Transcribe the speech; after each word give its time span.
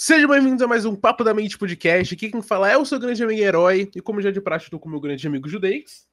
Sejam 0.00 0.30
bem-vindos 0.30 0.62
a 0.62 0.68
mais 0.68 0.84
um 0.84 0.94
Papo 0.94 1.24
da 1.24 1.34
Mente 1.34 1.58
Podcast. 1.58 2.14
Aqui 2.14 2.30
quem 2.30 2.40
fala 2.40 2.70
é 2.70 2.76
o 2.76 2.84
seu 2.84 3.00
grande 3.00 3.20
amigo 3.20 3.42
herói. 3.42 3.90
E 3.96 4.00
como 4.00 4.22
já 4.22 4.30
de 4.30 4.40
praxe, 4.40 4.66
estou 4.66 4.78
com 4.78 4.88
o 4.88 4.92
meu 4.92 5.00
grande 5.00 5.26
amigo 5.26 5.48
Judeix. 5.48 6.06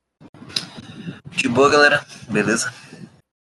De 1.29 1.47
boa, 1.47 1.69
galera. 1.69 2.03
Beleza? 2.27 2.73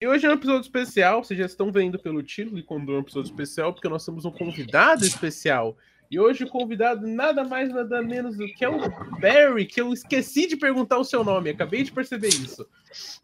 E 0.01 0.05
hoje 0.05 0.25
é 0.25 0.29
um 0.29 0.33
episódio 0.33 0.63
especial. 0.63 1.23
Vocês 1.23 1.39
já 1.39 1.45
estão 1.45 1.71
vendo 1.71 1.97
pelo 1.97 2.21
título 2.21 2.59
e 2.59 2.63
quando 2.63 2.91
é 2.91 2.97
um 2.97 2.99
episódio 2.99 3.29
especial, 3.29 3.71
porque 3.71 3.87
nós 3.87 4.05
temos 4.05 4.25
um 4.25 4.31
convidado 4.31 5.05
especial. 5.05 5.77
E 6.11 6.19
hoje 6.19 6.43
o 6.43 6.49
convidado 6.49 7.07
nada 7.07 7.45
mais, 7.45 7.73
nada 7.73 8.01
menos 8.01 8.35
do 8.35 8.45
que 8.45 8.65
é 8.65 8.69
o 8.69 8.77
Barry, 9.21 9.65
que 9.65 9.79
eu 9.79 9.93
esqueci 9.93 10.47
de 10.47 10.57
perguntar 10.57 10.97
o 10.97 11.05
seu 11.05 11.23
nome. 11.23 11.51
Acabei 11.51 11.81
de 11.81 11.93
perceber 11.93 12.27
isso. 12.27 12.67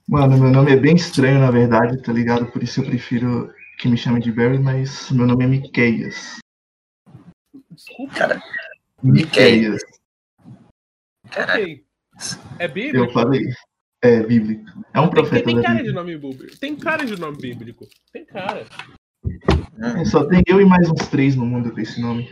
Mano, 0.07 0.37
meu 0.37 0.49
nome 0.49 0.71
é 0.71 0.77
bem 0.77 0.95
estranho, 0.95 1.41
na 1.41 1.51
verdade, 1.51 2.01
tá 2.01 2.13
ligado? 2.13 2.45
Por 2.45 2.63
isso 2.63 2.79
eu 2.79 2.85
prefiro 2.85 3.53
que 3.79 3.89
me 3.89 3.97
chamem 3.97 4.21
de 4.21 4.31
Barry, 4.31 4.59
mas 4.59 5.11
meu 5.11 5.27
nome 5.27 5.43
é 5.43 5.47
Miqueias. 5.47 6.40
Desculpa. 7.87 8.13
Cara, 8.13 8.41
Miqueias. 9.01 9.81
cara, 11.31 11.53
Ok. 11.53 11.85
É 12.59 12.67
bíblico? 12.67 12.97
Eu 12.97 13.11
falei. 13.11 13.41
É, 14.03 14.21
bíblico. 14.23 14.65
É 14.93 14.99
um 14.99 15.05
Tem, 15.05 15.11
profeta 15.11 15.45
tem 15.45 15.55
da 15.55 15.61
cara 15.61 15.75
de 15.75 15.83
Bíblia. 15.83 16.01
nome 16.01 16.17
bíblico. 16.17 16.59
Tem 16.59 16.75
cara 16.75 17.05
de 17.05 17.19
nome 17.19 17.37
bíblico. 17.37 17.87
Tem 18.11 18.25
cara. 18.25 18.65
É, 19.99 20.05
Só 20.05 20.25
tem 20.25 20.41
eu 20.47 20.59
e 20.59 20.65
mais 20.65 20.89
uns 20.89 21.07
três 21.07 21.35
no 21.35 21.45
mundo 21.45 21.71
com 21.71 21.79
esse 21.79 22.01
nome. 22.01 22.31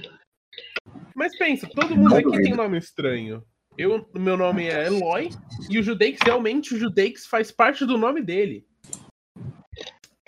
Mas 1.16 1.38
pensa, 1.38 1.68
todo 1.68 1.96
mundo 1.96 2.16
aqui 2.16 2.42
tem 2.42 2.56
nome 2.56 2.78
estranho. 2.78 3.44
Eu, 3.78 4.10
meu 4.16 4.36
nome 4.36 4.66
é 4.66 4.88
Eloy 4.88 5.30
e 5.70 5.80
o 5.80 5.84
Judeix, 5.84 6.20
realmente, 6.24 6.74
o 6.74 6.78
Judeix 6.80 7.26
faz 7.26 7.52
parte 7.52 7.86
do 7.86 7.98
nome 7.98 8.22
dele. 8.22 8.66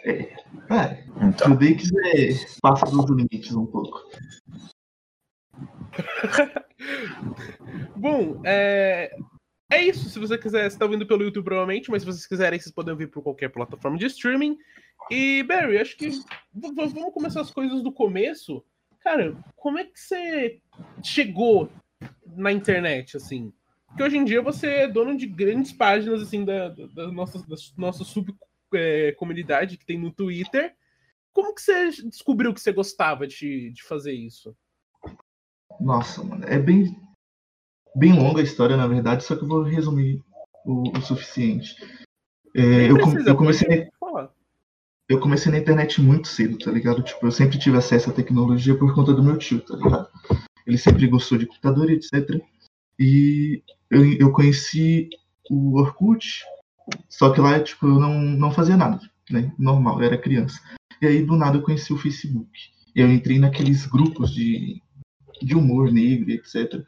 É, 0.03 0.33
então. 1.21 1.49
Judeix 1.49 1.89
é 2.05 2.59
passa 2.61 2.85
dos 2.85 3.09
limites 3.09 3.53
um 3.53 3.65
pouco. 3.65 4.09
Bom, 7.95 8.41
é... 8.45 9.15
é 9.69 9.83
isso. 9.83 10.09
Se 10.09 10.19
você 10.19 10.37
quiser, 10.37 10.69
você 10.69 10.77
tá 10.77 10.85
ouvindo 10.85 11.05
pelo 11.05 11.23
YouTube 11.23 11.45
provavelmente, 11.45 11.89
mas 11.89 12.01
se 12.01 12.05
vocês 12.05 12.27
quiserem, 12.27 12.59
vocês 12.59 12.73
podem 12.73 12.91
ouvir 12.91 13.07
por 13.07 13.21
qualquer 13.21 13.49
plataforma 13.49 13.97
de 13.97 14.05
streaming. 14.05 14.57
E, 15.09 15.43
Barry, 15.43 15.77
acho 15.77 15.97
que 15.97 16.09
vamos 16.53 17.13
começar 17.13 17.41
as 17.41 17.51
coisas 17.51 17.81
do 17.81 17.91
começo. 17.91 18.63
Cara, 19.01 19.35
como 19.55 19.79
é 19.79 19.85
que 19.85 19.99
você 19.99 20.61
chegou 21.03 21.71
na 22.35 22.51
internet, 22.51 23.17
assim? 23.17 23.51
Porque 23.87 24.03
hoje 24.03 24.17
em 24.17 24.23
dia 24.23 24.41
você 24.41 24.67
é 24.67 24.87
dono 24.87 25.17
de 25.17 25.25
grandes 25.25 25.73
páginas, 25.73 26.21
assim, 26.21 26.45
da, 26.45 26.69
da, 26.69 27.11
nossa, 27.11 27.39
da 27.39 27.55
nossa 27.77 28.03
subcomunidade 28.03 29.77
que 29.77 29.85
tem 29.85 29.99
no 29.99 30.11
Twitter. 30.11 30.73
Como 31.33 31.53
que 31.53 31.61
você 31.61 31.89
descobriu 32.05 32.53
que 32.53 32.61
você 32.61 32.71
gostava 32.71 33.27
de, 33.27 33.71
de 33.71 33.83
fazer 33.83 34.13
isso? 34.13 34.55
Nossa, 35.81 36.23
mano, 36.23 36.45
é 36.45 36.59
bem, 36.59 36.95
bem 37.95 38.13
longa 38.13 38.41
a 38.41 38.43
história, 38.43 38.77
na 38.77 38.87
verdade, 38.87 39.23
só 39.23 39.35
que 39.35 39.43
eu 39.43 39.47
vou 39.47 39.63
resumir 39.63 40.23
o, 40.63 40.83
o 40.95 41.01
suficiente. 41.01 41.75
É, 42.55 42.89
eu, 42.89 42.97
eu 43.25 43.35
comecei 43.35 43.67
na 43.67 43.91
eu 45.11 45.19
comecei 45.19 45.51
na 45.51 45.57
internet 45.57 46.01
muito 46.01 46.29
cedo, 46.29 46.57
tá 46.57 46.71
ligado? 46.71 47.03
Tipo, 47.03 47.27
eu 47.27 47.31
sempre 47.31 47.59
tive 47.59 47.77
acesso 47.77 48.09
à 48.09 48.13
tecnologia 48.13 48.77
por 48.77 48.95
conta 48.95 49.13
do 49.13 49.21
meu 49.21 49.37
tio, 49.37 49.59
tá 49.59 49.75
ligado? 49.75 50.07
Ele 50.65 50.77
sempre 50.77 51.05
gostou 51.05 51.37
de 51.37 51.45
computador 51.45 51.91
etc. 51.91 52.41
E 52.97 53.61
eu, 53.89 54.05
eu 54.13 54.31
conheci 54.31 55.09
o 55.49 55.77
Orkut, 55.77 56.45
só 57.09 57.29
que 57.31 57.41
lá, 57.41 57.59
tipo, 57.59 57.87
eu 57.87 57.99
não, 57.99 58.13
não 58.21 58.51
fazia 58.51 58.77
nada, 58.77 59.01
né? 59.29 59.53
Normal, 59.59 59.99
eu 59.99 60.05
era 60.05 60.17
criança. 60.17 60.61
E 61.01 61.07
aí, 61.07 61.25
do 61.25 61.35
nada, 61.35 61.57
eu 61.57 61.61
conheci 61.61 61.91
o 61.91 61.97
Facebook. 61.97 62.49
Eu 62.95 63.11
entrei 63.11 63.37
naqueles 63.37 63.85
grupos 63.85 64.31
de, 64.31 64.81
de 65.45 65.55
humor 65.55 65.91
negro 65.91 66.31
etc. 66.31 66.83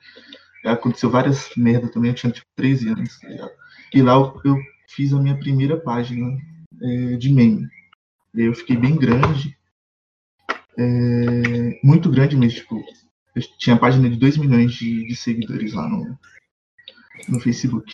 Aconteceu 0.66 1.10
várias 1.10 1.50
merda 1.58 1.90
também, 1.90 2.12
eu 2.12 2.16
tinha, 2.16 2.32
tipo, 2.32 2.48
13 2.56 2.90
anos, 2.90 3.20
tá? 3.20 3.50
E 3.94 4.02
lá 4.02 4.14
eu, 4.14 4.42
eu 4.46 4.58
fiz 4.88 5.14
a 5.14 5.20
minha 5.20 5.38
primeira 5.38 5.78
página 5.78 6.38
eh, 6.82 7.18
de 7.18 7.32
meme. 7.32 7.68
Eu 8.34 8.54
fiquei 8.54 8.76
bem 8.76 8.96
grande. 8.98 9.58
é, 10.78 11.80
muito 11.84 12.10
grande 12.10 12.36
mesmo, 12.36 12.60
tipo. 12.60 12.84
Eu 13.36 13.42
tinha 13.58 13.78
página 13.78 14.10
de 14.10 14.16
2 14.16 14.38
milhões 14.38 14.74
de, 14.74 15.08
de 15.08 15.16
seguidores 15.16 15.74
lá 15.74 15.88
no, 15.90 16.18
no 17.28 17.40
Facebook. 17.40 17.92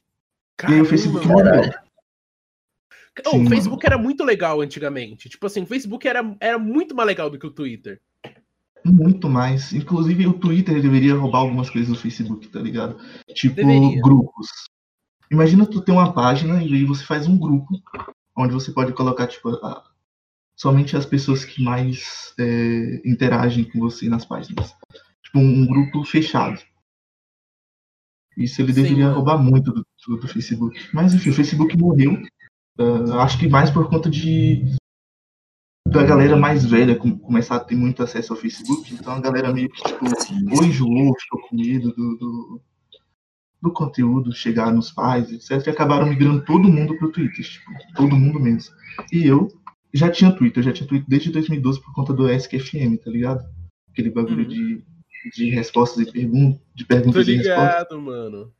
E 0.68 0.74
aí 0.74 0.82
o 0.82 0.86
Facebook 0.86 1.26
Caramba, 1.26 1.56
morreu. 1.56 1.74
Oh, 3.26 3.38
o 3.38 3.48
Facebook 3.48 3.86
era 3.86 3.98
muito 3.98 4.24
legal 4.24 4.62
antigamente. 4.62 5.30
Tipo 5.30 5.48
assim, 5.48 5.64
o 5.64 5.66
Facebook 5.66 6.08
era, 6.08 6.36
era 6.40 6.58
muito 6.58 6.96
mais 6.96 7.08
legal 7.08 7.30
do 7.30 7.40
que 7.40 7.48
o 7.48 7.52
Twitter. 7.52 8.02
Muito 8.86 9.30
mais. 9.30 9.74
Inclusive 9.74 10.26
o 10.28 10.34
Twitter 10.34 10.82
deveria 10.82 11.16
roubar 11.16 11.40
algumas 11.40 11.70
coisas 11.70 11.90
do 11.90 12.00
Facebook, 12.00 12.48
tá 12.48 12.60
ligado? 12.60 12.98
Tipo, 13.34 13.56
Deveria. 13.58 14.02
grupos. 14.02 14.48
Imagina 15.32 15.66
tu 15.66 15.82
ter 15.82 15.92
uma 15.92 16.12
página 16.14 16.64
e 16.64 16.74
aí 16.74 16.86
você 16.86 17.04
faz 17.04 17.28
um 17.28 17.38
grupo 17.38 17.68
onde 18.36 18.54
você 18.54 18.72
pode 18.72 18.94
colocar, 18.94 19.28
tipo, 19.28 19.50
a- 19.50 19.84
somente 20.56 20.96
as 20.98 21.06
pessoas 21.06 21.44
que 21.46 21.62
mais 21.64 22.34
é, 22.40 23.02
interagem 23.06 23.64
com 23.66 23.80
você 23.80 24.08
nas 24.10 24.26
páginas. 24.26 24.74
Tipo, 25.24 25.40
um, 25.40 25.66
grupo 25.68 26.04
fechado. 26.06 26.60
Isso 28.38 28.62
ele 28.62 28.74
Sim, 28.74 28.82
deveria 28.84 29.06
mano. 29.06 29.16
roubar 29.18 29.38
muito 29.38 29.72
do, 29.72 29.86
do- 30.08 30.18
do 30.18 30.28
Facebook. 30.28 30.80
Mas 30.94 31.14
enfim, 31.14 31.30
o 31.30 31.34
Facebook 31.34 31.78
morreu. 31.78 32.22
Ah, 32.80 33.24
acho 33.24 33.38
que 33.38 33.48
mais 33.50 33.70
por 33.70 33.90
conta 33.90 34.10
de 34.10 34.64
da 35.92 36.04
galera 36.04 36.36
mais 36.38 36.66
velha 36.66 36.96
com- 36.96 37.18
começar 37.18 37.56
a 37.56 37.60
ter 37.60 37.76
muito 37.76 38.04
acesso 38.04 38.34
ao 38.34 38.40
Facebook. 38.40 38.94
Então 38.94 39.14
a 39.14 39.20
galera 39.20 39.54
meio 39.54 39.70
que, 39.70 39.82
tipo, 39.84 40.06
ou 40.56 40.64
enjoou, 40.64 41.14
ficou 41.20 41.42
com 41.48 41.56
medo 41.56 41.90
do, 41.94 42.18
do, 42.18 42.62
do 43.62 43.72
conteúdo 43.72 44.32
chegar 44.34 44.72
nos 44.74 44.92
pais, 44.92 45.32
etc. 45.32 45.68
E 45.68 45.70
acabaram 45.70 46.08
migrando 46.08 46.44
todo 46.46 46.70
mundo 46.70 46.98
pro 46.98 47.12
Twitter, 47.12 47.44
tipo, 47.46 47.72
todo 47.96 48.16
mundo 48.16 48.40
mesmo. 48.40 48.74
E 49.12 49.26
eu 49.26 49.48
já 49.94 50.10
tinha 50.10 50.32
Twitter, 50.32 50.60
eu 50.62 50.66
já 50.68 50.74
tinha 50.74 50.88
Twitter 50.88 51.08
desde 51.10 51.32
2012 51.32 51.82
por 51.82 51.94
conta 51.94 52.14
do 52.14 52.30
SQFM, 52.30 52.98
tá 53.04 53.10
ligado? 53.10 53.44
Aquele 53.92 54.10
bagulho 54.12 54.44
Uhum. 54.44 54.48
de, 54.48 54.84
de 55.36 55.50
respostas 55.50 56.08
e 56.08 56.12
perguntas, 56.12 56.62
de 56.76 56.84
Tô 56.86 56.88
perguntas 56.96 57.28
e 57.28 57.36
respostas. 57.36 57.64
ligado, 57.66 58.02
mano. 58.02 58.52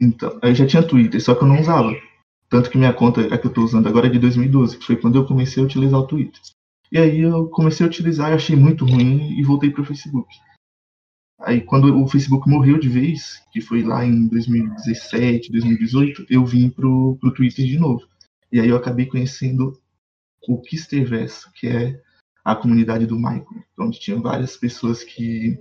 Então, 0.00 0.38
aí 0.42 0.50
eu 0.50 0.54
já 0.54 0.66
tinha 0.66 0.82
Twitter, 0.82 1.20
só 1.22 1.34
que 1.34 1.44
eu 1.44 1.48
não 1.48 1.60
usava. 1.60 1.94
Tanto 2.48 2.68
que 2.70 2.76
minha 2.78 2.92
conta, 2.92 3.20
a 3.34 3.38
que 3.38 3.46
eu 3.46 3.52
tô 3.52 3.62
usando 3.64 3.88
agora 3.88 4.06
é 4.06 4.10
de 4.10 4.18
2012, 4.18 4.78
que 4.78 4.84
foi 4.84 4.96
quando 4.96 5.16
eu 5.16 5.24
comecei 5.26 5.62
a 5.62 5.66
utilizar 5.66 5.98
o 6.00 6.06
Twitter. 6.06 6.40
E 6.94 6.98
aí 6.98 7.18
eu 7.22 7.48
comecei 7.48 7.84
a 7.84 7.88
utilizar 7.88 8.30
e 8.30 8.34
achei 8.34 8.54
muito 8.54 8.84
ruim 8.84 9.36
e 9.36 9.42
voltei 9.42 9.68
pro 9.68 9.84
Facebook. 9.84 10.32
Aí 11.40 11.60
quando 11.60 11.92
o 12.00 12.06
Facebook 12.06 12.48
morreu 12.48 12.78
de 12.78 12.88
vez, 12.88 13.44
que 13.52 13.60
foi 13.60 13.82
lá 13.82 14.04
em 14.04 14.28
2017, 14.28 15.50
2018, 15.50 16.26
eu 16.30 16.46
vim 16.46 16.70
pro, 16.70 17.18
pro 17.20 17.34
Twitter 17.34 17.66
de 17.66 17.80
novo. 17.80 18.06
E 18.52 18.60
aí 18.60 18.68
eu 18.68 18.76
acabei 18.76 19.06
conhecendo 19.06 19.76
o 20.48 20.60
Kisterverso, 20.60 21.50
que 21.54 21.66
é 21.66 22.00
a 22.44 22.54
comunidade 22.54 23.06
do 23.06 23.16
Michael, 23.16 23.64
onde 23.76 23.98
tinha 23.98 24.16
várias 24.20 24.56
pessoas 24.56 25.02
que 25.02 25.60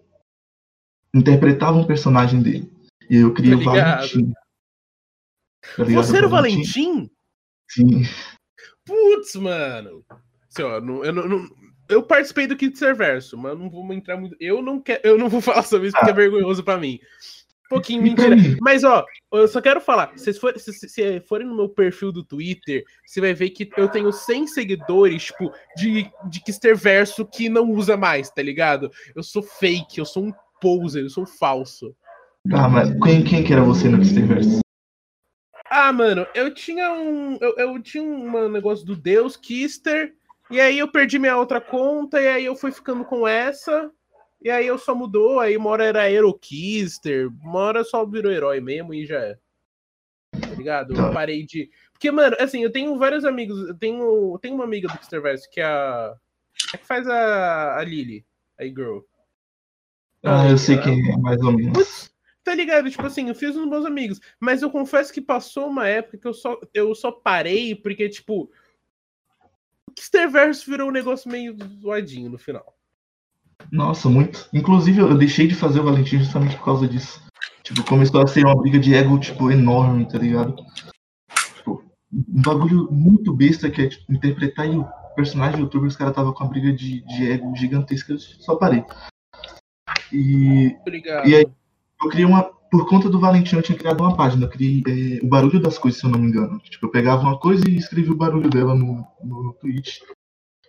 interpretavam 1.16 1.82
o 1.82 1.88
personagem 1.88 2.44
dele. 2.44 2.72
E 3.10 3.16
eu 3.16 3.34
criei 3.34 3.56
o 3.56 3.58
ligado. 3.58 3.74
Valentim. 3.74 4.34
Tá? 5.76 5.84
Você 5.84 6.16
era 6.16 6.28
o 6.28 6.30
Valentim? 6.30 7.10
Sim. 7.72 8.04
Putz, 8.86 9.36
mano. 9.36 10.06
Assim, 10.54 10.64
ó, 10.64 10.80
não- 10.80 11.04
eu, 11.04 11.12
não- 11.14 11.50
eu 11.90 12.04
participei 12.04 12.48
do 12.48 12.56
Kit 12.56 12.78
Serverso, 12.78 13.38
mas 13.38 13.58
não 13.58 13.70
vou 13.70 13.92
entrar 13.94 14.18
muito. 14.18 14.36
Eu 14.40 14.62
não 14.62 14.80
quero, 14.80 15.02
eu 15.04 15.18
não 15.18 15.28
vou 15.30 15.42
falar 15.62 15.64
sobre 15.64 15.88
isso 15.88 15.98
porque 15.98 16.12
é 16.12 16.14
vergonhoso 16.14 16.64
pra 16.64 16.78
mim. 16.78 17.00
Um 17.66 17.70
pouquinho 17.76 18.04
mentira. 18.04 18.36
Mas, 18.62 18.84
ó, 18.84 19.04
eu 19.32 19.48
só 19.48 19.60
quero 19.60 19.82
falar. 19.82 20.12
Se 20.16 20.32
vocês 20.32 21.26
forem, 21.28 21.48
no 21.48 21.56
meu 21.56 21.68
perfil 21.70 22.12
do 22.12 22.24
Twitter, 22.24 22.84
você 23.04 23.20
vai 23.20 23.34
ver 23.34 23.50
que 23.50 23.68
eu 23.76 23.88
tenho 23.88 24.12
100 24.12 24.46
seguidores, 24.46 25.24
tipo, 25.24 25.52
de, 25.76 26.08
de 26.30 26.44
Kisterverso 26.44 27.26
que 27.26 27.50
não 27.50 27.72
usa 27.72 27.98
mais, 27.98 28.30
tá 28.30 28.44
ligado? 28.44 28.92
Eu 29.16 29.24
sou 29.24 29.42
fake, 29.42 29.98
eu 29.98 30.06
sou 30.06 30.26
um 30.26 30.34
poser, 30.62 31.04
eu 31.04 31.10
sou 31.10 31.26
falso. 31.26 31.96
Ah, 32.54 32.70
mas 32.70 32.90
quem, 33.04 33.24
quem 33.24 33.44
que 33.44 33.54
era 33.54 33.64
você 33.64 33.90
no 33.90 33.98
Kisterverse? 33.98 34.60
Ah, 35.68 35.92
mano, 35.92 36.28
eu 36.36 36.54
tinha 36.54 36.94
um. 36.94 37.38
Eu, 37.42 37.56
eu 37.58 37.82
tinha 37.82 38.04
um 38.04 38.50
negócio 38.50 38.86
do 38.86 38.96
Deus, 38.96 39.36
Kister, 39.36 40.14
e 40.54 40.62
aí 40.62 40.80
eu 40.80 40.88
perdi 40.88 41.18
minha 41.20 41.38
outra 41.38 41.60
conta, 41.60 42.22
e 42.22 42.28
aí 42.28 42.46
eu 42.46 42.56
fui 42.56 42.72
ficando 42.72 43.04
com 43.04 43.28
essa, 43.28 43.92
e 44.42 44.50
aí 44.50 44.68
eu 44.68 44.78
só 44.78 44.94
mudou, 44.94 45.40
aí 45.40 45.58
uma 45.58 45.70
hora 45.70 45.86
era 45.86 46.02
Aerokister, 46.04 47.30
uma 47.42 47.60
hora 47.60 47.84
só 47.84 48.06
virou 48.06 48.32
herói 48.32 48.60
mesmo 48.62 48.94
e 48.94 49.06
já 49.06 49.20
é. 49.20 49.38
Tá 50.40 50.56
ligado? 50.56 50.92
Eu 50.94 50.98
Tá. 50.98 51.12
parei 51.12 51.46
de. 51.46 51.70
Porque, 51.92 52.10
mano, 52.12 52.36
assim, 52.40 52.64
eu 52.64 52.72
tenho 52.72 52.98
vários 52.98 53.24
amigos. 53.24 53.68
Eu 53.68 53.76
tenho, 53.76 54.34
eu 54.34 54.40
tenho 54.42 54.56
uma 54.56 54.64
amiga 54.64 54.88
do 54.88 54.98
Kisterverse 54.98 55.50
que 55.50 55.62
é 55.62 55.66
a. 55.66 56.16
É 56.74 56.78
que 56.78 56.86
faz 56.86 57.08
a, 57.08 57.78
a 57.78 57.84
Lily, 57.84 58.26
a 58.60 58.64
girl. 58.64 59.00
Ah, 60.24 60.50
eu 60.50 60.58
sei 60.58 60.78
quem 60.80 61.12
é, 61.12 61.18
mais 61.18 61.42
ou 61.42 61.52
menos. 61.52 61.74
Putz, 61.78 62.12
tá 62.44 62.56
ligado? 62.56 62.90
Tipo 62.90 63.06
assim, 63.06 63.30
eu 63.30 63.36
fiz 63.36 63.56
uns 63.56 63.68
meus 63.70 63.86
amigos. 63.86 64.20
Mas 64.40 64.62
eu 64.62 64.72
confesso 64.72 65.14
que 65.14 65.22
passou 65.22 65.68
uma 65.68 65.88
época 65.88 66.18
que 66.18 66.28
eu 66.28 66.34
só, 66.34 66.60
eu 66.74 66.94
só 66.96 67.12
parei 67.12 67.76
porque, 67.76 68.10
tipo. 68.10 68.52
O 69.94 69.96
Kisterverse 69.96 70.68
virou 70.68 70.90
um 70.90 70.92
negócio 70.92 71.30
meio 71.30 71.56
zoadinho 71.80 72.28
no 72.28 72.40
final. 72.40 72.76
Nossa, 73.72 74.10
muito. 74.10 74.50
Inclusive, 74.52 75.00
eu 75.00 75.16
deixei 75.16 75.48
de 75.48 75.54
fazer 75.54 75.82
o 75.82 75.84
Valentim 75.84 76.18
justamente 76.18 76.58
por 76.58 76.66
causa 76.66 76.88
disso. 76.88 77.22
Tipo, 77.62 77.84
começou 77.84 78.20
a 78.20 78.26
ser 78.28 78.44
uma 78.44 78.60
briga 78.60 78.80
de 78.80 78.96
ego, 78.96 79.20
tipo, 79.20 79.52
enorme, 79.52 80.08
tá 80.08 80.18
ligado? 80.18 80.56
Tipo, 81.58 81.84
um 82.12 82.42
bagulho 82.42 82.92
muito 82.92 83.32
besta 83.32 83.70
que 83.70 83.84
é 83.84 83.90
tipo, 83.90 84.12
interpretar 84.12 84.66
em 84.66 84.84
personagem 85.16 85.58
do 85.58 85.66
youtuber, 85.66 85.88
os 85.88 85.96
caras 85.96 86.16
tava 86.16 86.34
com 86.34 86.44
uma 86.44 86.50
briga 86.50 86.74
de, 86.74 87.02
de 87.06 87.32
ego 87.32 87.56
gigantesca, 87.56 88.14
eu 88.14 88.20
só 88.20 88.56
parei. 88.56 88.84
E, 90.12 90.76
Obrigado. 90.82 91.28
E 91.30 91.36
aí- 91.36 91.46
eu 92.04 92.10
criei 92.10 92.26
uma. 92.26 92.52
Por 92.74 92.90
conta 92.90 93.08
do 93.08 93.20
Valentim, 93.20 93.56
eu 93.56 93.62
tinha 93.62 93.78
criado 93.78 94.02
uma 94.02 94.18
página. 94.18 94.46
Eu 94.46 94.50
criei 94.50 94.82
é, 94.88 95.24
o 95.24 95.28
barulho 95.30 95.62
das 95.62 95.78
coisas, 95.78 96.00
se 96.02 96.08
eu 96.08 96.10
não 96.10 96.18
me 96.18 96.26
engano. 96.28 96.58
Tipo, 96.62 96.88
eu 96.88 96.90
pegava 96.90 97.22
uma 97.22 97.40
coisa 97.40 97.70
e 97.70 97.76
escrevia 97.76 98.12
o 98.12 98.16
barulho 98.18 98.50
dela 98.50 98.74
no, 98.74 99.06
no, 99.24 99.44
no 99.44 99.54
tweet. 99.54 100.02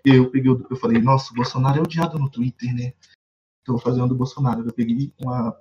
E 0.05 0.11
aí 0.11 0.19
eu 0.19 0.31
peguei, 0.31 0.51
o- 0.51 0.67
eu 0.69 0.77
falei, 0.77 1.01
nossa, 1.01 1.33
o 1.33 1.35
Bolsonaro 1.35 1.79
é 1.79 1.81
odiado 1.81 2.19
no 2.19 2.29
Twitter, 2.29 2.75
né? 2.75 2.93
Então 3.63 3.75
eu 3.75 3.77
vou 3.77 3.79
fazer 3.79 4.03
uma 4.03 4.09
do 4.09 4.15
Bolsonaro. 4.15 4.61
Eu 4.69 4.73
peguei 4.75 5.15
uma, 5.19 5.57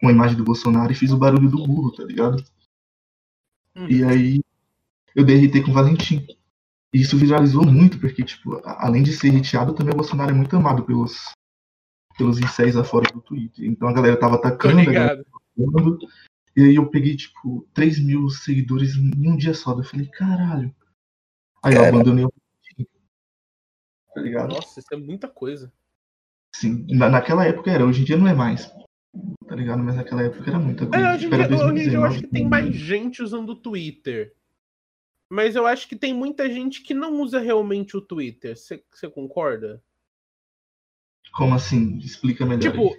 uma 0.00 0.12
imagem 0.12 0.36
do 0.36 0.44
Bolsonaro 0.44 0.92
e 0.92 0.94
fiz 0.94 1.10
o 1.10 1.18
barulho 1.18 1.50
do 1.50 1.66
burro, 1.66 1.90
tá 1.90 2.04
ligado? 2.04 2.44
Hum. 3.74 3.88
E 3.90 4.04
aí 4.04 4.40
eu 5.16 5.24
dei 5.24 5.44
RT 5.46 5.64
com 5.64 5.72
o 5.72 5.74
Valentim. 5.74 6.24
E 6.94 7.00
isso 7.00 7.18
viralizou 7.18 7.66
muito, 7.66 7.98
porque, 7.98 8.22
tipo, 8.22 8.60
além 8.64 9.02
de 9.02 9.12
ser 9.12 9.36
hateado, 9.36 9.74
também 9.74 9.94
o 9.94 9.96
Bolsonaro 9.96 10.30
é 10.30 10.34
muito 10.34 10.54
amado 10.56 10.84
pelos, 10.84 11.32
pelos 12.16 12.38
incéis 12.38 12.76
afora 12.76 13.10
do 13.12 13.20
Twitter. 13.20 13.66
Então 13.66 13.88
a 13.88 13.92
galera 13.92 14.16
tava 14.16 14.38
Tô 14.40 14.46
atacando, 14.46 14.78
a 14.78 14.84
galera 14.84 15.14
ligado. 15.14 15.31
Falando, 15.56 15.98
E 16.56 16.62
aí 16.62 16.74
eu 16.74 16.88
peguei, 16.90 17.16
tipo, 17.16 17.66
3 17.74 17.98
mil 18.04 18.28
seguidores 18.28 18.94
em 18.96 19.28
um 19.28 19.36
dia 19.36 19.54
só. 19.54 19.72
daí 19.72 19.84
Eu 19.84 19.88
falei, 19.88 20.06
caralho. 20.08 20.74
Aí 21.62 21.74
eu 21.74 21.80
Cara. 21.82 21.88
abandonei 21.88 22.24
o 22.24 22.32
Tá 24.14 24.20
ligado? 24.20 24.50
Nossa, 24.50 24.78
isso 24.78 24.92
é 24.92 24.96
muita 24.96 25.26
coisa. 25.26 25.72
Sim. 26.54 26.86
Na, 26.90 27.08
naquela 27.08 27.46
época 27.46 27.70
era, 27.70 27.86
hoje 27.86 28.02
em 28.02 28.04
dia 28.04 28.16
não 28.16 28.28
é 28.28 28.34
mais. 28.34 28.70
Tá 29.46 29.54
ligado? 29.56 29.82
Mas 29.82 29.96
naquela 29.96 30.22
época 30.22 30.48
era 30.48 30.58
muita 30.58 30.86
coisa. 30.86 31.04
É, 31.04 31.14
hoje, 31.14 31.26
em 31.26 31.30
Tipo, 31.30 31.48
dia, 31.48 31.56
hoje 31.56 31.70
em 31.70 31.74
dia 31.74 31.94
eu 31.94 32.00
2019, 32.02 32.06
acho 32.14 32.22
que 32.22 32.30
tem 32.30 32.48
mais 32.48 32.74
gente 32.74 33.22
usando 33.22 33.50
o 33.50 33.56
Twitter. 33.56 34.34
Mas 35.30 35.56
eu 35.56 35.66
acho 35.66 35.88
que 35.88 35.96
tem 35.96 36.12
muita 36.12 36.48
gente 36.50 36.82
que 36.82 36.92
não 36.92 37.22
usa 37.22 37.38
realmente 37.40 37.96
o 37.96 38.02
Twitter. 38.02 38.54
Você 38.54 39.10
concorda? 39.10 39.82
Como 41.34 41.54
assim? 41.54 41.96
Explica 41.98 42.44
melhor. 42.44 42.60
Tipo, 42.60 42.94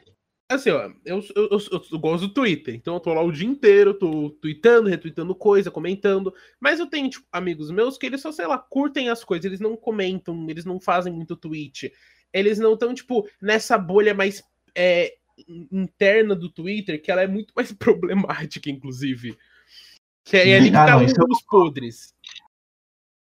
assim, 0.50 0.70
ó, 0.70 0.92
eu, 1.06 1.24
eu, 1.36 1.50
eu, 1.52 1.82
eu 1.92 2.00
gosto 2.00 2.28
do 2.28 2.34
Twitter, 2.34 2.76
então 2.76 2.96
eu 2.96 3.00
tô 3.00 3.14
lá 3.14 3.22
o 3.22 3.32
dia 3.32 3.48
inteiro, 3.48 3.94
tô 3.94 4.30
tweetando, 4.42 4.90
retweetando 4.90 5.34
coisa, 5.36 5.72
comentando. 5.72 6.34
Mas 6.60 6.80
eu 6.80 6.88
tenho, 6.88 7.10
tipo, 7.10 7.26
amigos 7.32 7.72
meus 7.72 7.98
que 7.98 8.06
eles 8.06 8.22
só, 8.22 8.32
sei 8.32 8.48
lá, 8.48 8.58
curtem 8.58 9.10
as 9.10 9.24
coisas, 9.24 9.46
eles 9.46 9.60
não 9.60 9.76
comentam, 9.76 10.48
eles 10.50 10.66
não 10.66 10.80
fazem 10.80 11.12
muito 11.14 11.36
tweet. 11.36 11.92
Eles 12.32 12.60
não 12.60 12.74
estão, 12.74 12.94
tipo, 12.94 13.28
nessa 13.42 13.78
bolha 13.78 14.14
mais 14.14 14.44
é, 14.76 15.14
in- 15.48 15.68
interna 15.72 16.36
do 16.36 16.50
Twitter, 16.50 17.02
que 17.02 17.12
ela 17.12 17.22
é 17.22 17.28
muito 17.28 17.54
mais 17.56 17.72
problemática, 17.74 18.70
inclusive. 18.70 19.38
Que 20.24 20.38
é 20.38 20.58
ali 20.58 20.70
que 20.72 20.78
Ah, 20.78 20.86
tá 20.86 20.98
um 20.98 21.06
dos 21.06 21.42
podres. 21.44 22.13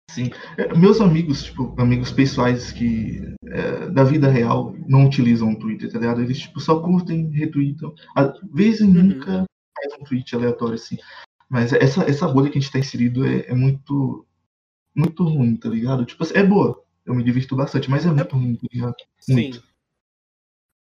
Sim. 0.09 0.30
É, 0.57 0.74
Meus 0.75 1.01
amigos, 1.01 1.44
tipo, 1.44 1.75
amigos 1.80 2.12
pessoais 2.12 2.71
que 2.71 3.21
é, 3.45 3.89
da 3.89 4.04
vida 4.04 4.30
real 4.30 4.74
não 4.88 5.06
utilizam 5.06 5.51
o 5.51 5.59
Twitter, 5.59 5.92
tá 5.92 6.00
ligado? 6.00 6.21
Eles, 6.21 6.39
tipo, 6.39 6.59
só 6.59 6.81
curtem, 6.81 7.30
retweetam. 7.30 7.94
Às 8.15 8.39
vezes 8.54 8.81
Uhum. 8.81 8.94
nunca 9.04 9.45
faz 9.75 9.94
um 10.00 10.04
tweet 10.04 10.33
aleatório, 10.36 10.75
assim. 10.75 10.98
Mas 11.50 11.71
essa, 11.74 12.04
essa 12.04 12.27
bolha 12.27 12.50
que 12.50 12.57
a 12.57 12.62
gente 12.62 12.71
tá 12.71 12.80
inserido 12.80 13.25
é, 13.25 13.45
é 13.48 13.54
muito, 13.54 14.25
muito 14.95 15.24
ruim, 15.24 15.56
tá 15.56 15.69
ligado? 15.69 16.06
Tipo, 16.06 16.24
assim, 16.24 16.33
é 16.36 16.44
boa. 16.44 16.83
Eu 17.06 17.13
me 17.13 17.24
divirto 17.24 17.56
bastante, 17.56 17.89
mas 17.89 18.06
é 18.06 18.12
muito 18.12 18.36
ruim, 18.36 18.56
tá 18.56 18.68
ligado? 18.71 18.95
Sim. 19.19 19.33
Muito. 19.33 19.63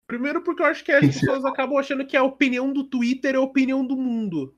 Primeiro 0.09 0.43
porque 0.43 0.61
eu 0.63 0.67
acho 0.67 0.85
que 0.85 0.91
as 0.91 1.07
pessoas 1.07 1.45
acabam 1.45 1.79
achando 1.79 2.05
que 2.05 2.17
a 2.17 2.23
opinião 2.25 2.73
do 2.73 2.83
Twitter 2.83 3.35
é 3.37 3.39
a 3.39 3.43
opinião 3.43 3.87
do 3.87 3.97
mundo. 3.97 4.57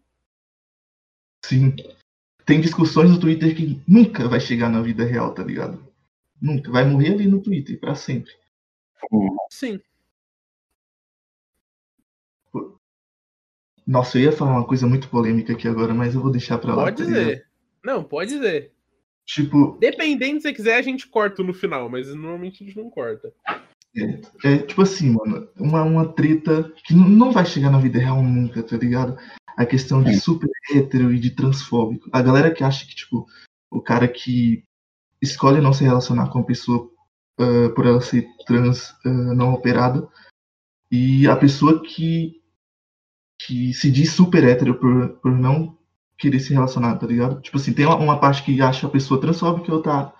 Sim. 1.45 1.75
Tem 2.45 2.61
discussões 2.61 3.11
no 3.11 3.21
Twitter 3.21 3.55
que 3.55 3.81
nunca 3.87 4.29
vai 4.29 4.41
chegar 4.41 4.69
na 4.69 4.83
vida 4.83 5.05
real, 5.05 5.33
tá 5.33 5.43
ligado? 5.43 5.83
Nunca. 6.41 6.71
Vai 6.71 6.85
morrer 6.85 7.13
ali 7.13 7.27
no 7.27 7.41
Twitter, 7.41 7.79
pra 7.79 7.95
sempre. 7.95 8.33
Sim. 9.51 9.81
Nossa, 13.87 14.19
eu 14.19 14.23
ia 14.23 14.33
falar 14.33 14.53
uma 14.53 14.67
coisa 14.67 14.87
muito 14.87 15.09
polêmica 15.09 15.53
aqui 15.53 15.67
agora, 15.67 15.93
mas 15.93 16.15
eu 16.15 16.21
vou 16.21 16.31
deixar 16.31 16.59
pra 16.59 16.75
lá. 16.75 16.85
Pode 16.85 16.99
tá 16.99 17.05
dizer. 17.05 17.47
Não, 17.85 18.03
pode 18.03 18.31
dizer. 18.31 18.73
Tipo, 19.25 19.77
Dependendo 19.81 20.41
se 20.41 20.43
você 20.43 20.53
quiser, 20.53 20.77
a 20.77 20.83
gente 20.83 21.07
corta 21.09 21.43
no 21.43 21.55
final, 21.55 21.89
mas 21.89 22.09
normalmente 22.09 22.63
a 22.63 22.67
gente 22.67 22.77
não 22.77 22.91
corta. 22.91 23.33
É 24.45 24.59
tipo 24.59 24.83
assim, 24.83 25.11
mano, 25.11 25.49
uma, 25.59 25.83
uma 25.83 26.09
treta 26.13 26.73
que 26.87 26.95
não 26.95 27.31
vai 27.31 27.45
chegar 27.45 27.71
na 27.71 27.79
vida 27.79 27.99
real 27.99 28.23
nunca, 28.23 28.63
tá 28.63 28.77
ligado? 28.77 29.19
A 29.57 29.67
questão 29.67 30.03
de 30.03 30.19
super 30.19 30.51
hétero 30.71 31.13
e 31.13 31.19
de 31.19 31.31
transfóbico. 31.31 32.09
A 32.13 32.23
galera 32.23 32.51
que 32.51 32.65
acha 32.65 32.87
que, 32.87 32.95
tipo, 32.95 33.27
o 33.71 33.81
cara 33.81 34.09
que 34.09 34.65
escolhe 35.21 35.61
não 35.61 35.73
se 35.73 35.85
relacionar 35.85 36.29
com 36.31 36.41
a 36.41 36.45
pessoa 36.45 36.91
ah, 37.39 37.71
por 37.75 37.87
ela 37.87 38.01
ser 38.01 38.27
trans 38.47 38.95
ah, 39.05 39.09
não 39.09 39.53
operada 39.53 40.07
e 40.91 41.27
a 41.27 41.35
pessoa 41.35 41.83
que, 41.83 42.43
que 43.41 43.73
se 43.73 43.91
diz 43.91 44.13
super 44.13 44.45
hétero 44.45 44.75
por, 44.75 45.09
por 45.21 45.33
não 45.33 45.79
querer 46.19 46.39
se 46.39 46.53
relacionar, 46.53 46.97
tá 46.99 47.07
ligado? 47.07 47.41
Tipo 47.41 47.57
assim, 47.57 47.73
tem 47.73 47.87
uma, 47.87 47.97
uma 47.97 48.21
parte 48.21 48.45
que 48.45 48.61
acha 48.61 48.87
a 48.87 48.91
pessoa 48.91 49.21
transfóbica 49.21 49.71
e 49.71 49.75
outra 49.75 50.13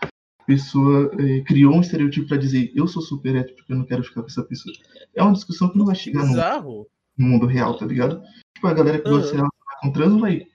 pessoa 0.47 1.11
eh, 1.21 1.43
criou 1.43 1.75
um 1.75 1.81
estereotipo 1.81 2.27
pra 2.27 2.37
dizer 2.37 2.73
eu 2.75 2.89
sou 2.89 3.01
super 3.01 3.37
hétero 3.37 3.55
porque 3.55 3.73
eu 3.73 3.77
não 3.77 3.85
quero 3.85 4.03
ficar 4.03 4.23
com 4.23 4.29
essa 4.29 4.43
pessoa. 4.43 4.75
É 5.15 5.23
uma 5.23 5.35
discussão 5.35 5.69
que 5.69 5.79
não 5.79 5.85
vai 5.85 5.95
chegar 5.95 6.23
no, 6.23 6.29
Bizarro. 6.29 6.87
No 7.17 7.27
mundo 7.27 7.47
real, 7.47 7.77
tá 7.77 7.87
ligado? 7.87 8.23
Tipo, 8.55 8.67
a 8.69 8.75
galera 8.75 8.99
que 8.99 9.09
se 9.09 9.35
relacionar 9.35 9.51
com 9.81 9.93
trans 9.93 10.21
vai 10.21 10.47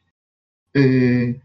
eh, 0.75 1.39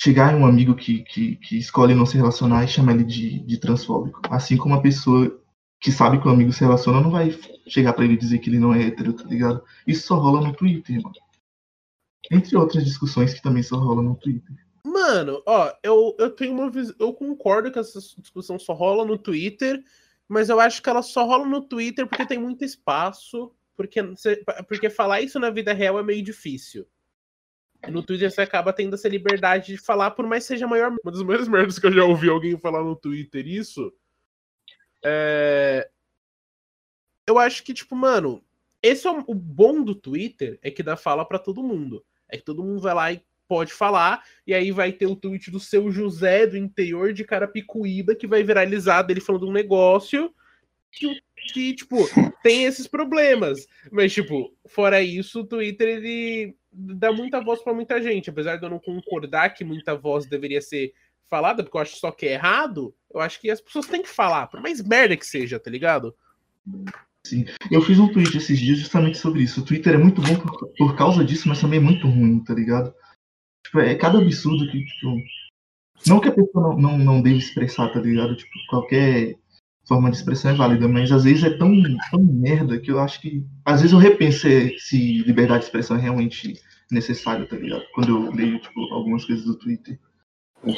chegar 0.00 0.32
em 0.32 0.36
um 0.36 0.46
amigo 0.46 0.74
que, 0.74 1.02
que, 1.04 1.36
que 1.36 1.58
escolhe 1.58 1.94
não 1.94 2.06
se 2.06 2.16
relacionar 2.16 2.64
e 2.64 2.68
chamar 2.68 2.94
ele 2.94 3.04
de, 3.04 3.38
de 3.40 3.58
transfóbico. 3.58 4.20
Assim 4.30 4.56
como 4.56 4.74
a 4.74 4.82
pessoa 4.82 5.40
que 5.80 5.90
sabe 5.90 6.20
que 6.20 6.28
o 6.28 6.30
amigo 6.30 6.52
se 6.52 6.60
relaciona 6.60 7.00
não 7.00 7.10
vai 7.10 7.36
chegar 7.66 7.92
pra 7.92 8.04
ele 8.04 8.16
dizer 8.16 8.38
que 8.38 8.48
ele 8.48 8.58
não 8.58 8.72
é 8.72 8.86
hétero, 8.86 9.12
tá 9.12 9.24
ligado? 9.24 9.62
Isso 9.86 10.06
só 10.06 10.16
rola 10.16 10.40
no 10.40 10.54
Twitter, 10.54 11.02
mano. 11.02 11.14
Entre 12.30 12.56
outras 12.56 12.84
discussões 12.84 13.34
que 13.34 13.42
também 13.42 13.62
só 13.62 13.76
rolam 13.76 14.04
no 14.04 14.14
Twitter. 14.16 14.56
Mano, 14.84 15.42
ó, 15.46 15.72
eu, 15.82 16.14
eu 16.18 16.30
tenho 16.30 16.52
uma 16.52 16.70
visão. 16.70 16.94
Eu 16.98 17.12
concordo 17.12 17.70
que 17.70 17.78
essa 17.78 17.98
discussão 17.98 18.58
só 18.58 18.72
rola 18.72 19.04
no 19.04 19.18
Twitter, 19.18 19.82
mas 20.28 20.48
eu 20.48 20.60
acho 20.60 20.82
que 20.82 20.88
ela 20.88 21.02
só 21.02 21.24
rola 21.24 21.46
no 21.46 21.60
Twitter 21.62 22.06
porque 22.06 22.26
tem 22.26 22.38
muito 22.38 22.64
espaço. 22.64 23.52
Porque, 23.76 24.00
porque 24.68 24.90
falar 24.90 25.20
isso 25.20 25.38
na 25.38 25.50
vida 25.50 25.72
real 25.72 25.98
é 25.98 26.02
meio 26.02 26.22
difícil. 26.22 26.86
No 27.88 28.02
Twitter 28.02 28.30
você 28.30 28.42
acaba 28.42 28.72
tendo 28.72 28.94
essa 28.94 29.08
liberdade 29.08 29.72
de 29.72 29.78
falar, 29.78 30.12
por 30.12 30.26
mais 30.26 30.44
que 30.44 30.48
seja 30.48 30.66
maior. 30.66 30.94
Uma 31.02 31.12
das 31.12 31.22
maiores 31.22 31.48
merdas 31.48 31.78
que 31.78 31.86
eu 31.86 31.92
já 31.92 32.04
ouvi 32.04 32.28
alguém 32.28 32.56
falar 32.56 32.82
no 32.84 32.94
Twitter 32.94 33.46
isso. 33.46 33.92
É. 35.04 35.88
Eu 37.26 37.38
acho 37.38 37.64
que, 37.64 37.74
tipo, 37.74 37.96
mano, 37.96 38.44
esse 38.82 39.06
é 39.06 39.10
o, 39.10 39.34
bom 39.34 39.82
do 39.82 39.94
Twitter, 39.94 40.58
é 40.62 40.70
que 40.70 40.82
dá 40.82 40.96
fala 40.96 41.24
pra 41.24 41.38
todo 41.38 41.62
mundo. 41.62 42.04
É 42.28 42.36
que 42.36 42.44
todo 42.44 42.64
mundo 42.64 42.80
vai 42.80 42.94
lá 42.94 43.12
e 43.12 43.24
pode 43.48 43.72
falar, 43.72 44.24
e 44.46 44.54
aí 44.54 44.72
vai 44.72 44.92
ter 44.92 45.06
o 45.06 45.14
tweet 45.14 45.50
do 45.50 45.60
seu 45.60 45.90
José 45.90 46.46
do 46.46 46.56
interior 46.56 47.12
de 47.12 47.22
Carapicuíba 47.22 48.14
que 48.14 48.26
vai 48.26 48.42
viralizar 48.42 49.02
dele 49.02 49.20
falando 49.20 49.46
um 49.46 49.52
negócio 49.52 50.34
que, 50.92 51.20
que, 51.52 51.74
tipo, 51.74 51.96
tem 52.42 52.64
esses 52.64 52.86
problemas. 52.86 53.66
Mas, 53.90 54.12
tipo, 54.12 54.54
fora 54.68 55.02
isso, 55.02 55.40
o 55.40 55.46
Twitter 55.46 55.88
ele 55.88 56.56
dá 56.72 57.12
muita 57.12 57.40
voz 57.40 57.62
pra 57.62 57.74
muita 57.74 58.00
gente. 58.00 58.30
Apesar 58.30 58.56
de 58.56 58.64
eu 58.64 58.70
não 58.70 58.78
concordar 58.78 59.50
que 59.50 59.64
muita 59.64 59.96
voz 59.96 60.26
deveria 60.26 60.60
ser 60.60 60.92
falada, 61.28 61.62
porque 61.62 61.76
eu 61.76 61.80
acho 61.80 61.96
só 61.96 62.10
que 62.10 62.26
é 62.26 62.34
errado, 62.34 62.94
eu 63.12 63.20
acho 63.20 63.40
que 63.40 63.50
as 63.50 63.60
pessoas 63.60 63.86
têm 63.86 64.02
que 64.02 64.08
falar, 64.08 64.48
por 64.48 64.60
mais 64.60 64.82
merda 64.82 65.16
que 65.16 65.24
seja, 65.24 65.58
tá 65.58 65.70
ligado? 65.70 66.14
Eu 67.70 67.80
fiz 67.80 67.98
um 67.98 68.12
tweet 68.12 68.36
esses 68.36 68.58
dias 68.58 68.78
justamente 68.78 69.16
sobre 69.16 69.42
isso. 69.42 69.60
O 69.60 69.64
Twitter 69.64 69.94
é 69.94 69.98
muito 69.98 70.20
bom 70.20 70.34
por, 70.36 70.68
por 70.76 70.96
causa 70.96 71.24
disso, 71.24 71.48
mas 71.48 71.60
também 71.60 71.78
é 71.78 71.82
muito 71.82 72.06
ruim, 72.06 72.42
tá 72.44 72.52
ligado? 72.52 72.92
Tipo, 73.64 73.80
é 73.80 73.94
cada 73.94 74.18
absurdo 74.18 74.70
que, 74.70 74.84
tipo. 74.84 75.16
Não 76.06 76.20
que 76.20 76.28
a 76.28 76.32
pessoa 76.32 76.74
não, 76.74 76.78
não, 76.78 76.98
não 76.98 77.22
deve 77.22 77.38
expressar, 77.38 77.88
tá 77.90 78.00
ligado? 78.00 78.36
Tipo, 78.36 78.50
qualquer 78.68 79.36
forma 79.86 80.10
de 80.10 80.16
expressão 80.16 80.50
é 80.50 80.54
válida, 80.54 80.86
mas 80.88 81.10
às 81.12 81.24
vezes 81.24 81.44
é 81.44 81.50
tão, 81.56 81.72
tão 82.10 82.22
merda 82.22 82.78
que 82.78 82.90
eu 82.90 83.00
acho 83.00 83.20
que. 83.20 83.44
Às 83.64 83.80
vezes 83.80 83.92
eu 83.92 83.98
repenso 83.98 84.46
se 84.78 85.18
liberdade 85.22 85.60
de 85.60 85.66
expressão 85.66 85.96
é 85.96 86.00
realmente 86.00 86.60
necessário, 86.90 87.46
tá 87.46 87.56
ligado? 87.56 87.84
Quando 87.94 88.08
eu 88.10 88.32
leio, 88.32 88.60
tipo, 88.60 88.80
algumas 88.92 89.24
coisas 89.24 89.44
do 89.44 89.54
Twitter. 89.56 89.98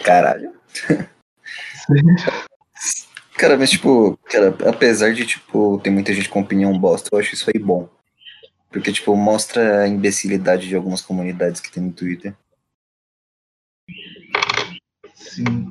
Caralho. 0.02 0.52
Cara, 3.36 3.58
mas 3.58 3.68
tipo, 3.70 4.16
cara, 4.24 4.56
apesar 4.70 5.12
de, 5.12 5.26
tipo, 5.26 5.78
ter 5.82 5.90
muita 5.90 6.12
gente 6.14 6.28
com 6.28 6.40
opinião 6.40 6.78
bosta, 6.78 7.10
eu 7.12 7.18
acho 7.18 7.34
isso 7.34 7.50
aí 7.52 7.60
bom. 7.60 7.88
Porque, 8.70 8.92
tipo, 8.92 9.14
mostra 9.16 9.82
a 9.82 9.88
imbecilidade 9.88 10.68
de 10.68 10.76
algumas 10.76 11.00
comunidades 11.00 11.60
que 11.60 11.70
tem 11.70 11.82
no 11.82 11.92
Twitter. 11.92 12.34
Sim. 15.14 15.68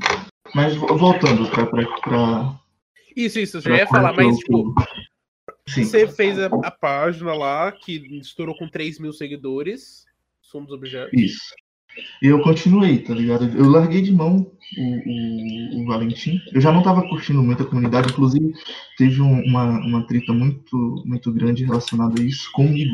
Mas 0.53 0.75
vo- 0.75 0.97
voltando 0.97 1.49
pra. 1.49 1.65
pra, 1.65 1.85
pra 2.01 2.59
Isso, 3.15 3.39
isso, 3.39 3.57
eu 3.57 3.61
já 3.61 3.77
ia 3.77 3.87
falar, 3.87 4.13
mas, 4.13 4.37
tipo, 4.37 4.73
Sim. 5.67 5.85
Você 5.85 6.07
fez 6.07 6.37
a, 6.39 6.47
a, 6.47 6.71
página 6.71 7.33
lá 7.33 7.71
que 7.71 7.93
estourou 8.17 8.55
com 8.57 8.67
3 8.67 8.99
mil 8.99 9.13
seguidores. 9.13 10.05
Somos 10.41 10.71
objetos. 10.71 11.19
Isso. 11.19 11.55
E 12.21 12.27
eu 12.27 12.41
continuei, 12.41 12.99
tá 12.99 13.13
ligado? 13.13 13.45
Eu 13.57 13.69
larguei 13.69 14.01
de 14.01 14.11
mão 14.11 14.51
o, 14.77 15.79
o, 15.79 15.81
o 15.81 15.85
Valentim. 15.85 16.41
Eu 16.51 16.59
já 16.59 16.71
não 16.71 16.83
tava 16.83 17.07
curtindo 17.07 17.41
muito 17.41 17.63
a 17.63 17.65
comunidade, 17.65 18.11
inclusive 18.11 18.53
teve 18.97 19.21
um, 19.21 19.41
uma, 19.43 19.79
uma 19.79 20.07
treta 20.07 20.33
muito, 20.33 21.03
muito 21.05 21.31
grande 21.31 21.63
relacionada 21.63 22.19
a 22.19 22.25
isso 22.25 22.51
comigo. 22.51 22.93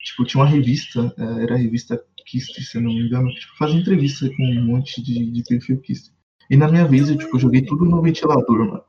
Tipo, 0.00 0.24
tinha 0.24 0.42
uma 0.42 0.50
revista, 0.50 1.14
é, 1.18 1.42
era 1.42 1.54
a 1.54 1.58
revista 1.58 2.02
Kist, 2.26 2.60
se 2.60 2.78
eu 2.78 2.82
não 2.82 2.92
me 2.92 3.00
engano, 3.00 3.28
que 3.28 3.40
tipo, 3.40 3.56
fazia 3.56 3.78
entrevista 3.78 4.28
com 4.34 4.42
um 4.42 4.64
monte 4.64 5.02
de, 5.02 5.30
de 5.30 5.42
perfil 5.44 5.80
Kist. 5.80 6.10
E 6.48 6.56
na 6.56 6.68
minha 6.68 6.86
vez 6.86 7.08
eu 7.08 7.18
tipo, 7.18 7.38
joguei 7.38 7.62
tudo 7.62 7.84
no 7.84 8.02
ventilador, 8.02 8.58
mano. 8.66 8.84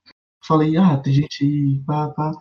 Falei, 0.46 0.78
ah, 0.78 0.98
tem 0.98 1.14
gente 1.14 1.44
aí, 1.44 1.80
pá, 1.86 2.10
pá. 2.10 2.32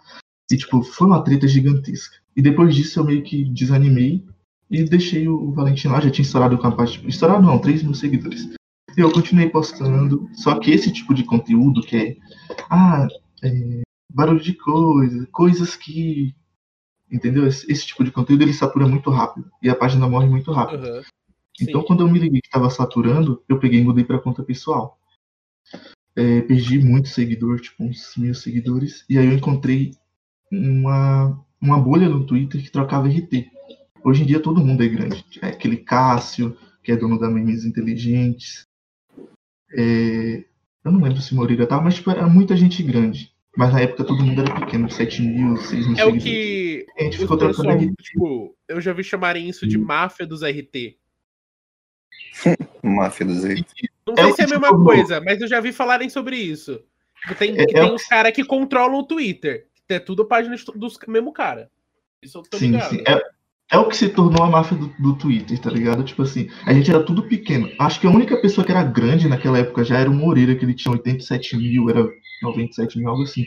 E, 0.51 0.57
tipo, 0.57 0.83
foi 0.83 1.07
uma 1.07 1.23
treta 1.23 1.47
gigantesca. 1.47 2.17
E 2.37 2.43
depois 2.43 2.75
disso 2.75 2.99
eu 2.99 3.05
meio 3.05 3.23
que 3.23 3.45
desanimei 3.45 4.25
e 4.71 4.85
deixei 4.85 5.29
o 5.29 5.53
Valentim 5.53 5.89
lá. 5.89 6.01
Já 6.01 6.11
tinha 6.11 6.25
estourado 6.25 6.57
com 6.59 6.67
a 6.67 6.73
parte. 6.73 7.07
Estourado 7.07 7.43
não, 7.43 7.59
3 7.59 7.83
mil 7.83 7.95
seguidores. 7.95 8.49
E 8.97 9.01
eu 9.01 9.13
continuei 9.13 9.49
postando. 9.49 10.29
Só 10.33 10.59
que 10.59 10.71
esse 10.71 10.93
tipo 10.93 11.15
de 11.15 11.25
conteúdo 11.25 11.83
que 11.83 11.97
é. 11.97 12.17
Ah, 12.69 13.07
é, 13.43 13.83
barulho 14.13 14.41
de 14.41 14.55
coisa, 14.55 15.27
coisas 15.33 15.77
que. 15.77 16.35
Entendeu? 17.11 17.47
Esse, 17.47 17.71
esse, 17.71 17.87
tipo 17.87 18.05
de 18.05 18.13
conteúdo 18.13 18.43
ele 18.43 18.53
satura 18.53 18.87
muito 18.87 19.11
rápido. 19.11 19.51
E 19.63 19.69
a 19.69 19.75
página 19.75 20.09
morre 20.09 20.29
muito 20.29 20.53
rápido. 20.53 20.87
Uhum. 20.87 21.03
Então, 21.61 21.83
quando 21.83 22.01
eu 22.01 22.11
me 22.11 22.19
liguei 22.19 22.41
que 22.41 22.47
estava 22.47 22.71
saturando, 22.71 23.43
eu 23.49 23.59
peguei 23.59 23.81
e 23.81 23.85
mudei 23.85 24.05
para 24.05 24.21
conta 24.21 24.43
pessoal. 24.43 24.99
É, 26.21 26.43
perdi 26.43 26.79
muito 26.79 27.09
seguidor, 27.09 27.61
tipo 27.61 27.83
uns 27.83 28.15
mil 28.15 28.35
seguidores. 28.35 29.07
E 29.09 29.17
aí 29.17 29.25
eu 29.25 29.33
encontrei 29.33 29.93
uma, 30.53 31.43
uma 31.59 31.81
bolha 31.81 32.11
no 32.11 32.27
Twitter 32.27 32.63
que 32.63 32.71
trocava 32.71 33.09
RT. 33.09 33.47
Hoje 34.05 34.23
em 34.23 34.27
dia 34.27 34.39
todo 34.39 34.63
mundo 34.63 34.83
é 34.83 34.89
grande. 34.89 35.25
É 35.41 35.47
aquele 35.47 35.79
Cássio, 35.79 36.55
que 36.83 36.93
é 36.93 36.97
dono 36.97 37.19
da 37.19 37.31
Memes 37.31 37.65
Inteligentes. 37.65 38.67
É, 39.75 40.45
eu 40.85 40.93
não 40.93 41.01
lembro 41.01 41.23
se 41.23 41.35
Moreira 41.35 41.67
tava, 41.67 41.83
mas 41.83 41.95
tipo, 41.95 42.11
era 42.11 42.27
muita 42.29 42.55
gente 42.55 42.83
grande. 42.83 43.33
Mas 43.57 43.73
na 43.73 43.81
época 43.81 44.05
todo 44.05 44.23
mundo 44.23 44.43
era 44.43 44.61
pequeno, 44.61 44.91
7 44.91 45.23
mil, 45.23 45.57
6 45.57 45.87
mil. 45.87 45.99
É 45.99 46.05
o 46.05 46.19
que. 46.19 46.85
A 46.99 47.03
gente 47.05 47.17
ficou 47.17 47.39
trocando 47.39 47.71
RT. 47.71 47.95
Tipo, 47.99 48.55
eu 48.69 48.79
já 48.79 48.93
vi 48.93 49.03
chamarem 49.03 49.49
isso 49.49 49.67
de 49.67 49.79
máfia 49.79 50.27
dos 50.27 50.43
RT. 50.43 50.99
máfia 52.85 53.25
dos 53.25 53.43
RT. 53.43 53.91
Não 54.17 54.25
sei 54.25 54.31
é 54.31 54.33
se 54.35 54.43
é 54.43 54.45
a 54.45 54.61
mesma 54.61 54.85
coisa, 54.85 55.21
mas 55.21 55.41
eu 55.41 55.49
já 55.49 55.61
vi 55.61 55.73
falarem 55.73 56.09
sobre 56.09 56.37
isso. 56.37 56.83
Tipo, 57.23 57.35
tem, 57.35 57.59
é, 57.59 57.67
tem 57.67 57.89
é 57.89 57.93
os 57.93 58.05
caras 58.05 58.33
que 58.33 58.45
controlam 58.45 59.01
o 59.01 59.05
Twitter 59.05 59.67
é 59.95 59.99
tudo 59.99 60.25
página 60.25 60.57
dos 60.75 60.99
mesmo 61.09 61.33
cara. 61.33 61.71
Isso 62.23 62.39
eu 62.39 62.43
tô 62.43 62.59
sim, 62.59 62.73
ligado. 62.73 62.91
Sim. 62.91 63.03
É, 63.07 63.23
é 63.73 63.79
o 63.79 63.89
que 63.89 63.97
se 63.97 64.09
tornou 64.09 64.43
a 64.43 64.51
máfia 64.51 64.77
do, 64.77 64.89
do, 64.99 65.17
Twitter, 65.17 65.59
tá 65.59 65.71
ligado? 65.71 66.05
Tipo 66.05 66.23
assim, 66.23 66.49
a 66.67 66.73
gente 66.73 66.91
era 66.91 67.03
tudo 67.03 67.23
pequeno. 67.23 67.71
Acho 67.79 68.01
que 68.01 68.07
a 68.07 68.11
única 68.11 68.37
pessoa 68.41 68.65
que 68.65 68.73
era 68.73 68.83
grande 68.83 69.29
naquela 69.29 69.59
época 69.59 69.85
já 69.85 69.99
era 69.99 70.11
o 70.11 70.15
Moreira, 70.15 70.55
que 70.55 70.65
ele 70.65 70.75
tinha 70.75 70.93
87 70.93 71.57
mil, 71.57 71.89
era 71.89 72.07
97 72.43 72.99
mil, 72.99 73.09
algo 73.09 73.23
assim. 73.23 73.47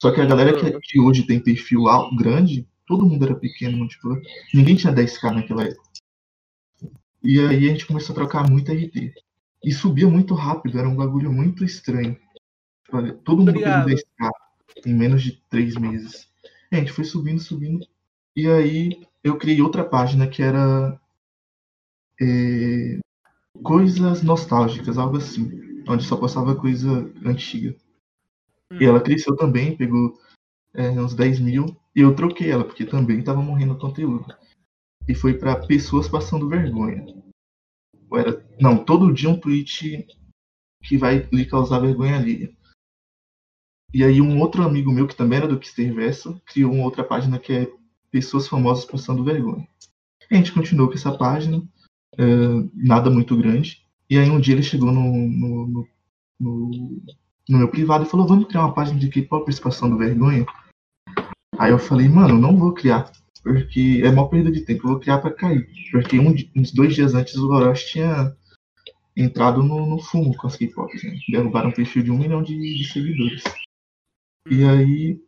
Só 0.00 0.10
que 0.10 0.20
a 0.20 0.26
galera 0.26 0.52
que, 0.52 0.78
que 0.80 1.00
hoje 1.00 1.24
tem 1.24 1.40
perfil 1.40 1.84
grande, 2.18 2.66
todo 2.86 3.06
mundo 3.06 3.24
era 3.24 3.34
pequeno, 3.34 3.86
tipo, 3.86 4.20
ninguém 4.52 4.74
tinha 4.74 4.92
10k 4.92 5.32
naquela 5.32 5.64
época. 5.64 5.82
E 7.22 7.38
aí 7.38 7.68
a 7.68 7.72
gente 7.72 7.86
começou 7.86 8.12
a 8.14 8.16
trocar 8.16 8.50
muito 8.50 8.72
RT. 8.72 9.14
E 9.64 9.72
subia 9.72 10.08
muito 10.08 10.34
rápido, 10.34 10.78
era 10.78 10.88
um 10.88 10.96
bagulho 10.96 11.32
muito 11.32 11.64
estranho. 11.64 12.18
Tipo, 12.84 13.12
todo 13.18 13.38
mundo 13.38 13.52
perdeu 13.52 13.96
10k 13.96 14.30
em 14.84 14.94
menos 14.94 15.22
de 15.22 15.32
três 15.48 15.76
meses. 15.76 16.28
E 16.70 16.76
a 16.76 16.78
gente 16.78 16.92
foi 16.92 17.04
subindo, 17.04 17.40
subindo. 17.40 17.86
E 18.34 18.48
aí 18.48 19.06
eu 19.22 19.38
criei 19.38 19.60
outra 19.62 19.84
página 19.84 20.26
que 20.26 20.42
era 20.42 20.98
é, 22.20 22.98
coisas 23.62 24.22
nostálgicas, 24.22 24.98
algo 24.98 25.18
assim, 25.18 25.84
onde 25.88 26.04
só 26.04 26.16
postava 26.16 26.56
coisa 26.56 27.10
antiga. 27.24 27.76
Hum. 28.70 28.78
E 28.80 28.84
ela 28.84 29.00
cresceu 29.00 29.36
também, 29.36 29.76
pegou 29.76 30.18
é, 30.74 30.90
uns 30.90 31.14
10 31.14 31.40
mil, 31.40 31.76
e 31.94 32.00
eu 32.00 32.14
troquei 32.14 32.50
ela, 32.50 32.64
porque 32.64 32.84
também 32.84 33.20
estava 33.20 33.42
morrendo 33.42 33.74
o 33.74 33.78
conteúdo. 33.78 34.26
E 35.06 35.14
foi 35.14 35.34
para 35.34 35.66
pessoas 35.66 36.08
passando 36.08 36.48
vergonha. 36.48 37.04
Era, 38.16 38.44
não, 38.60 38.76
todo 38.76 39.12
dia 39.12 39.30
um 39.30 39.38
tweet 39.38 40.06
que 40.82 40.96
vai 40.96 41.28
lhe 41.32 41.46
causar 41.46 41.78
vergonha 41.78 42.16
ali. 42.16 42.56
E 43.94 44.02
aí 44.02 44.20
um 44.20 44.40
outro 44.40 44.62
amigo 44.62 44.90
meu, 44.90 45.06
que 45.06 45.14
também 45.14 45.38
era 45.38 45.48
do 45.48 45.58
Kisterverso, 45.58 46.40
criou 46.46 46.72
uma 46.72 46.84
outra 46.84 47.04
página 47.04 47.38
que 47.38 47.52
é 47.52 47.72
Pessoas 48.10 48.48
Famosas 48.48 48.84
Postando 48.84 49.24
Vergonha. 49.24 49.68
E 50.30 50.34
a 50.34 50.36
gente 50.36 50.52
continuou 50.52 50.88
com 50.88 50.94
essa 50.94 51.16
página, 51.16 51.58
uh, 51.58 52.70
nada 52.74 53.10
muito 53.10 53.36
grande. 53.36 53.86
E 54.08 54.18
aí 54.18 54.30
um 54.30 54.40
dia 54.40 54.54
ele 54.54 54.62
chegou 54.62 54.90
no, 54.90 55.02
no, 55.02 55.66
no, 55.66 55.88
no, 56.40 56.70
no 57.48 57.58
meu 57.58 57.68
privado 57.68 58.04
e 58.04 58.08
falou, 58.08 58.26
vamos 58.26 58.48
criar 58.48 58.62
uma 58.62 58.74
página 58.74 58.98
de 58.98 59.08
K-Popers 59.08 59.60
passando 59.60 59.98
vergonha? 59.98 60.46
Aí 61.58 61.70
eu 61.70 61.78
falei, 61.78 62.08
mano, 62.08 62.38
não 62.38 62.56
vou 62.56 62.72
criar, 62.72 63.12
porque 63.42 64.00
é 64.04 64.08
uma 64.08 64.28
perda 64.28 64.50
de 64.50 64.60
tempo, 64.62 64.86
eu 64.86 64.92
vou 64.92 65.00
criar 65.00 65.18
para 65.18 65.32
cair. 65.32 65.68
Porque 65.90 66.18
um, 66.18 66.34
uns 66.56 66.72
dois 66.72 66.94
dias 66.94 67.14
antes 67.14 67.34
o 67.36 67.50
Orochi 67.50 67.92
tinha 67.92 68.34
entrado 69.16 69.62
no, 69.62 69.86
no 69.86 69.98
fumo 69.98 70.36
com 70.36 70.46
as 70.46 70.56
K-Pops, 70.56 71.02
né? 71.02 71.18
Derrubaram 71.28 71.70
um 71.70 71.72
perfil 71.72 72.02
de 72.02 72.10
um 72.10 72.18
milhão 72.18 72.42
de, 72.42 72.56
de 72.56 72.84
seguidores. 72.84 73.42
E 74.48 74.64
aí 74.64 75.20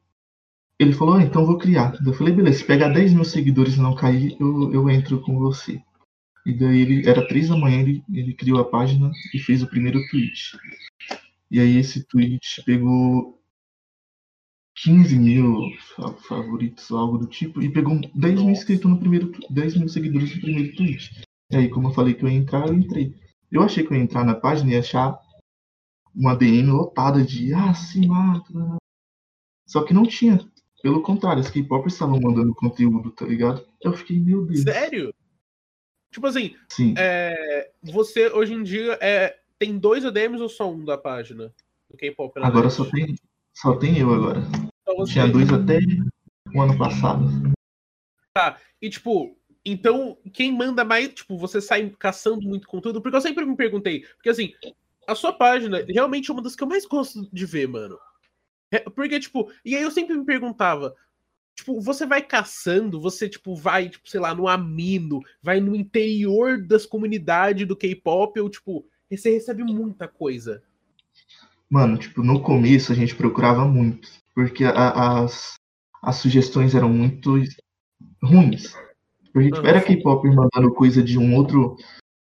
ele 0.78 0.92
falou, 0.92 1.14
ah, 1.14 1.22
então 1.22 1.46
vou 1.46 1.58
criar. 1.58 1.94
Eu 2.04 2.12
falei, 2.14 2.34
beleza, 2.34 2.58
se 2.58 2.64
pegar 2.64 2.88
10 2.88 3.14
mil 3.14 3.24
seguidores 3.24 3.74
e 3.76 3.80
não 3.80 3.94
cair, 3.94 4.36
eu, 4.40 4.72
eu 4.72 4.90
entro 4.90 5.20
com 5.20 5.38
você. 5.38 5.80
E 6.46 6.52
daí 6.52 6.80
ele 6.80 7.08
era 7.08 7.26
três 7.26 7.48
da 7.48 7.56
manhã, 7.56 7.80
ele, 7.80 8.04
ele 8.12 8.34
criou 8.34 8.60
a 8.60 8.64
página 8.64 9.10
e 9.32 9.38
fez 9.38 9.62
o 9.62 9.68
primeiro 9.68 10.00
tweet. 10.08 10.58
E 11.50 11.58
aí 11.58 11.76
esse 11.78 12.04
tweet 12.04 12.62
pegou 12.64 13.40
15 14.76 15.16
mil 15.16 15.70
favoritos, 16.28 16.90
algo 16.90 17.18
do 17.18 17.26
tipo, 17.26 17.62
e 17.62 17.72
pegou 17.72 18.00
10 18.14 18.42
mil 18.42 18.50
inscritos 18.50 18.90
no 18.90 18.98
primeiro 18.98 19.32
10 19.50 19.76
mil 19.76 19.88
seguidores 19.88 20.34
no 20.34 20.40
primeiro 20.40 20.76
tweet. 20.76 21.22
E 21.50 21.56
aí, 21.56 21.68
como 21.68 21.88
eu 21.88 21.92
falei 21.92 22.14
que 22.14 22.24
eu 22.24 22.28
ia 22.28 22.38
entrar, 22.38 22.66
eu 22.66 22.74
entrei. 22.74 23.14
Eu 23.50 23.62
achei 23.62 23.86
que 23.86 23.92
eu 23.92 23.96
ia 23.96 24.02
entrar 24.02 24.24
na 24.24 24.34
página 24.34 24.72
e 24.72 24.76
achar 24.76 25.18
uma 26.14 26.34
DM 26.34 26.70
lotada 26.70 27.22
de 27.22 27.54
ah, 27.54 27.74
se 27.74 28.06
mata, 28.06 28.52
só 29.66 29.82
que 29.82 29.94
não 29.94 30.04
tinha. 30.04 30.38
Pelo 30.82 31.02
contrário, 31.02 31.40
as 31.40 31.50
K-popers 31.50 31.94
estavam 31.94 32.20
mandando 32.20 32.54
conteúdo, 32.54 33.10
tá 33.10 33.24
ligado? 33.24 33.66
Eu 33.82 33.92
fiquei, 33.94 34.18
meu 34.18 34.44
Deus. 34.44 34.62
Sério? 34.62 35.14
Tipo 36.12 36.26
assim, 36.26 36.54
é, 36.96 37.70
você 37.82 38.28
hoje 38.28 38.54
em 38.54 38.62
dia 38.62 38.98
é, 39.00 39.36
tem 39.58 39.78
dois 39.78 40.04
ADMs 40.04 40.40
ou 40.42 40.48
só 40.48 40.70
um 40.70 40.84
da 40.84 40.96
página? 40.96 41.52
Do 41.90 41.96
K-pop? 41.96 42.32
Agora 42.36 42.70
só 42.70 42.84
tem, 42.84 43.14
só 43.52 43.76
tem 43.76 43.98
eu 43.98 44.12
agora. 44.12 44.42
Tinha 45.06 45.26
dois 45.26 45.50
até 45.52 45.78
o 46.54 46.60
ano 46.60 46.76
passado. 46.78 47.26
Tá, 48.32 48.58
e 48.80 48.90
tipo, 48.90 49.36
então 49.64 50.18
quem 50.32 50.52
manda 50.52 50.84
mais, 50.84 51.08
tipo, 51.08 51.38
você 51.38 51.60
sai 51.60 51.90
caçando 51.98 52.42
muito 52.42 52.66
conteúdo? 52.66 53.00
Porque 53.00 53.16
eu 53.16 53.20
sempre 53.20 53.44
me 53.44 53.56
perguntei, 53.56 54.00
porque 54.16 54.28
assim, 54.28 54.52
a 55.06 55.14
sua 55.14 55.32
página 55.32 55.84
realmente 55.88 56.30
é 56.30 56.32
uma 56.32 56.42
das 56.42 56.56
que 56.56 56.62
eu 56.62 56.68
mais 56.68 56.84
gosto 56.84 57.28
de 57.32 57.46
ver, 57.46 57.68
mano. 57.68 57.98
É, 58.70 58.80
porque, 58.80 59.20
tipo, 59.20 59.50
e 59.64 59.76
aí 59.76 59.82
eu 59.82 59.90
sempre 59.90 60.16
me 60.16 60.24
perguntava, 60.24 60.94
tipo, 61.54 61.80
você 61.80 62.04
vai 62.04 62.22
caçando, 62.22 63.00
você, 63.00 63.28
tipo, 63.28 63.54
vai, 63.54 63.88
tipo, 63.88 64.08
sei 64.08 64.20
lá, 64.20 64.34
no 64.34 64.48
Amino, 64.48 65.20
vai 65.40 65.60
no 65.60 65.76
interior 65.76 66.60
das 66.60 66.84
comunidades 66.84 67.66
do 67.66 67.76
K-pop, 67.76 68.40
ou, 68.40 68.50
tipo, 68.50 68.84
você 69.10 69.30
recebe 69.30 69.62
muita 69.62 70.08
coisa. 70.08 70.62
Mano, 71.70 71.96
tipo, 71.98 72.22
no 72.22 72.40
começo 72.40 72.92
a 72.92 72.94
gente 72.94 73.14
procurava 73.14 73.64
muito, 73.64 74.08
porque 74.34 74.64
a, 74.64 75.22
as, 75.22 75.54
as 76.02 76.16
sugestões 76.16 76.74
eram 76.74 76.88
muito 76.88 77.34
ruins. 78.22 78.74
Porque, 79.32 79.50
tipo, 79.50 79.66
era 79.66 79.82
K-pop 79.82 80.26
mandando 80.28 80.72
coisa 80.74 81.02
de 81.02 81.18
um 81.18 81.34
outro 81.34 81.76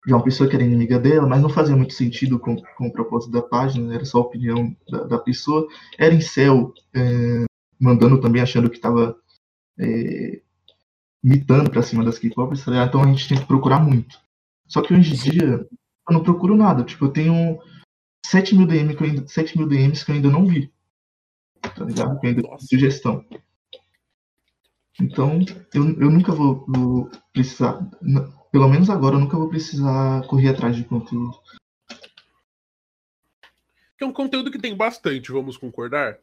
de 0.06 0.14
uma 0.14 0.24
pessoa 0.24 0.50
que 0.50 0.56
era 0.56 0.66
inimiga 0.66 0.98
dela, 0.98 1.28
mas 1.28 1.42
não 1.42 1.50
fazia 1.50 1.76
muito 1.76 1.94
sentido 1.94 2.40
com, 2.40 2.56
com 2.56 2.88
o 2.88 2.92
propósito 2.92 3.32
da 3.32 3.42
página, 3.42 3.94
era 3.94 4.04
só 4.04 4.18
a 4.18 4.22
opinião 4.22 4.76
da, 4.90 5.04
da 5.04 5.18
pessoa. 5.20 5.68
Era 5.98 6.14
em 6.14 6.22
céu, 6.22 6.74
é, 6.94 7.46
mandando 7.80 8.20
também, 8.20 8.42
achando 8.42 8.70
que 8.70 8.78
estava 8.78 9.16
é, 9.80 10.42
mitando 11.24 11.70
para 11.70 11.84
cima 11.84 12.04
das 12.04 12.18
K-popers, 12.18 12.66
tá 12.66 12.86
então 12.86 13.04
a 13.04 13.08
gente 13.08 13.28
tem 13.28 13.38
que 13.38 13.46
procurar 13.46 13.80
muito. 13.80 14.18
Só 14.68 14.82
que 14.82 14.94
hoje 14.94 15.14
em 15.14 15.32
dia, 15.32 15.68
eu 16.10 16.14
não 16.14 16.24
procuro 16.24 16.56
nada. 16.56 16.84
Tipo, 16.84 17.06
eu 17.06 17.10
tenho 17.10 17.60
7 18.26 18.56
mil, 18.56 18.68
DM 18.68 18.96
que 18.96 19.04
eu 19.04 19.08
ainda, 19.08 19.28
7 19.28 19.58
mil 19.58 19.68
DMs 19.68 20.06
que 20.06 20.12
eu 20.12 20.16
ainda 20.16 20.30
não 20.30 20.46
vi. 20.46 20.72
Tá 21.62 21.84
ligado? 21.84 22.20
Que 22.20 22.28
ainda 22.28 22.42
sugestão. 22.60 23.26
Então, 25.00 25.40
eu, 25.74 25.84
eu 26.00 26.10
nunca 26.10 26.32
vou, 26.32 26.66
vou 26.68 27.10
precisar 27.34 27.80
pelo 28.52 28.68
menos 28.68 28.90
agora 28.90 29.16
eu 29.16 29.20
nunca 29.20 29.38
vou 29.38 29.48
precisar 29.48 30.28
correr 30.28 30.50
atrás 30.50 30.76
de 30.76 30.84
conteúdo. 30.84 31.40
É 34.00 34.06
um 34.06 34.12
conteúdo 34.12 34.52
que 34.52 34.60
tem 34.60 34.76
bastante, 34.76 35.32
vamos 35.32 35.58
concordar? 35.58 36.18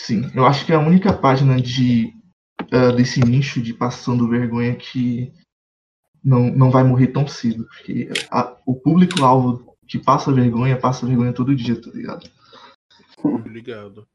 Sim, 0.00 0.30
eu 0.34 0.46
acho 0.46 0.64
que 0.64 0.72
é 0.72 0.76
a 0.76 0.80
única 0.80 1.12
página 1.12 1.60
de 1.60 2.14
uh, 2.72 2.94
desse 2.96 3.20
nicho 3.20 3.60
de 3.60 3.74
passando 3.74 4.28
vergonha 4.28 4.74
que 4.76 5.32
não, 6.24 6.44
não 6.50 6.70
vai 6.70 6.84
morrer 6.84 7.08
tão 7.08 7.26
cedo. 7.26 7.66
Porque 7.66 8.08
a, 8.30 8.56
o 8.64 8.74
público-alvo 8.74 9.69
que 9.90 9.98
passa 9.98 10.32
vergonha, 10.32 10.78
passa 10.78 11.04
vergonha 11.04 11.32
todo 11.32 11.54
dia, 11.54 11.78
tá 11.80 11.90
ligado? 11.90 12.30
Ligado. 13.44 14.06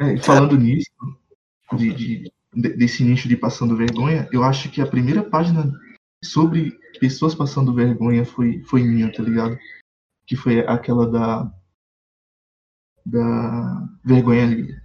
É, 0.00 0.16
falando 0.16 0.58
nisso, 0.58 0.90
de, 1.76 1.94
de, 1.94 2.32
desse 2.76 3.04
nicho 3.04 3.28
de 3.28 3.36
passando 3.36 3.76
vergonha, 3.76 4.28
eu 4.32 4.42
acho 4.42 4.68
que 4.68 4.80
a 4.80 4.86
primeira 4.86 5.22
página 5.22 5.72
sobre 6.24 6.76
pessoas 6.98 7.36
passando 7.36 7.72
vergonha 7.72 8.24
foi, 8.24 8.60
foi 8.64 8.82
minha, 8.82 9.12
tá 9.12 9.22
ligado? 9.22 9.56
Que 10.26 10.34
foi 10.34 10.58
aquela 10.66 11.08
da. 11.08 11.54
Da 13.06 13.88
vergonha 14.04 14.42
ali. 14.42 14.76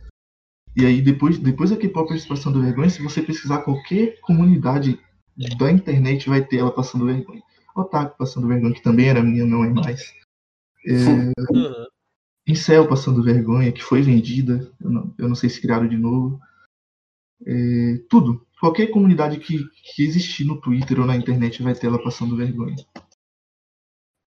E 0.77 0.85
aí, 0.85 1.01
depois, 1.01 1.39
depois 1.39 1.71
da 1.71 1.77
K-Popers 1.77 2.27
passando 2.27 2.61
vergonha, 2.61 2.89
se 2.89 3.01
você 3.01 3.23
pesquisar 3.23 3.63
qualquer 3.63 4.19
comunidade 4.21 4.99
da 5.57 5.71
internet, 5.71 6.29
vai 6.29 6.45
ter 6.45 6.57
ela 6.57 6.71
passando 6.71 7.07
vergonha. 7.07 7.41
Otaku 7.75 8.17
passando 8.17 8.47
vergonha, 8.47 8.73
que 8.73 8.83
também 8.83 9.09
era 9.09 9.23
minha, 9.23 9.45
não 9.45 9.63
é 9.63 9.69
mais. 9.69 10.13
É, 10.85 10.93
uhum. 11.51 11.85
Incel 12.47 12.87
passando 12.87 13.23
vergonha, 13.23 13.71
que 13.71 13.83
foi 13.83 14.01
vendida, 14.01 14.71
eu 14.81 14.89
não, 14.89 15.15
eu 15.17 15.29
não 15.29 15.35
sei 15.35 15.49
se 15.49 15.61
criaram 15.61 15.87
de 15.87 15.97
novo. 15.97 16.39
É, 17.45 17.97
tudo. 18.09 18.45
Qualquer 18.59 18.87
comunidade 18.87 19.39
que, 19.39 19.67
que 19.69 20.03
existir 20.03 20.45
no 20.45 20.59
Twitter 20.59 20.99
ou 20.99 21.05
na 21.05 21.15
internet 21.15 21.61
vai 21.61 21.73
ter 21.73 21.87
ela 21.87 22.01
passando 22.01 22.37
vergonha. 22.37 22.75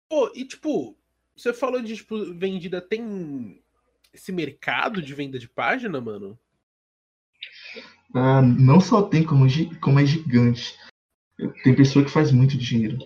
Pô, 0.10 0.32
e 0.36 0.46
tipo, 0.46 0.96
você 1.36 1.54
falou 1.54 1.82
de 1.82 1.96
tipo, 1.96 2.34
vendida, 2.34 2.82
tem 2.82 3.62
esse 4.14 4.32
mercado 4.32 5.02
de 5.02 5.14
venda 5.14 5.40
de 5.40 5.48
página, 5.48 6.02
mano? 6.02 6.38
Ah, 8.14 8.42
não 8.42 8.82
só 8.82 9.04
tem, 9.04 9.24
como, 9.24 9.46
como 9.80 10.00
é 10.00 10.06
gigante. 10.06 10.76
Tem 11.64 11.76
pessoa 11.76 12.04
que 12.04 12.12
faz 12.12 12.32
muito 12.32 12.58
dinheiro. 12.58 12.98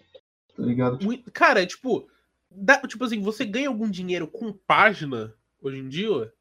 Tá 0.56 0.64
ligado? 0.64 1.00
Cara, 1.32 1.64
é 1.64 1.66
tipo, 1.66 2.08
dá, 2.50 2.78
tipo 2.88 3.04
assim, 3.04 3.22
você 3.22 3.46
ganha 3.46 3.68
algum 3.68 3.90
dinheiro 3.90 4.28
com 4.28 4.54
página 4.54 5.34
hoje 5.62 5.80
em 5.80 5.90
dia? 5.90 6.32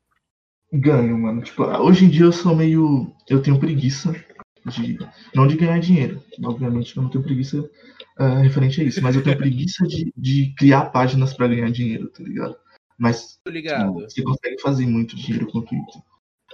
Ganho, 0.72 1.18
mano. 1.18 1.42
Tipo, 1.42 1.64
hoje 1.64 2.04
em 2.04 2.08
dia 2.08 2.24
eu 2.24 2.32
sou 2.32 2.56
meio. 2.56 3.14
Eu 3.28 3.42
tenho 3.42 3.58
preguiça 3.58 4.12
de. 4.66 4.98
Não 5.34 5.46
de 5.46 5.56
ganhar 5.56 5.78
dinheiro. 5.80 6.22
Obviamente 6.42 6.96
eu 6.96 7.02
não 7.02 7.10
tenho 7.10 7.24
preguiça 7.24 7.58
uh, 8.18 8.40
referente 8.42 8.80
a 8.80 8.84
isso. 8.84 9.02
Mas 9.02 9.14
eu 9.14 9.22
tenho 9.22 9.36
preguiça 9.38 9.86
de, 9.86 10.12
de 10.16 10.54
criar 10.56 10.86
páginas 10.86 11.34
para 11.34 11.48
ganhar 11.48 11.70
dinheiro, 11.70 12.08
tá 12.08 12.22
ligado? 12.22 12.56
Mas 12.98 13.40
ligado. 13.46 13.94
você 13.94 14.22
consegue 14.22 14.60
fazer 14.60 14.86
muito 14.86 15.16
dinheiro 15.16 15.50
com 15.50 15.58
o 15.58 15.62
Twitter. 15.62 16.00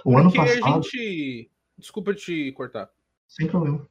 O 0.03 0.11
Porque 0.11 0.19
ano 0.19 0.33
passado. 0.33 0.65
A 0.65 0.81
gente... 0.81 1.51
Desculpa 1.77 2.13
te 2.13 2.51
cortar. 2.53 2.89
Sem 3.27 3.47
problema. 3.47 3.87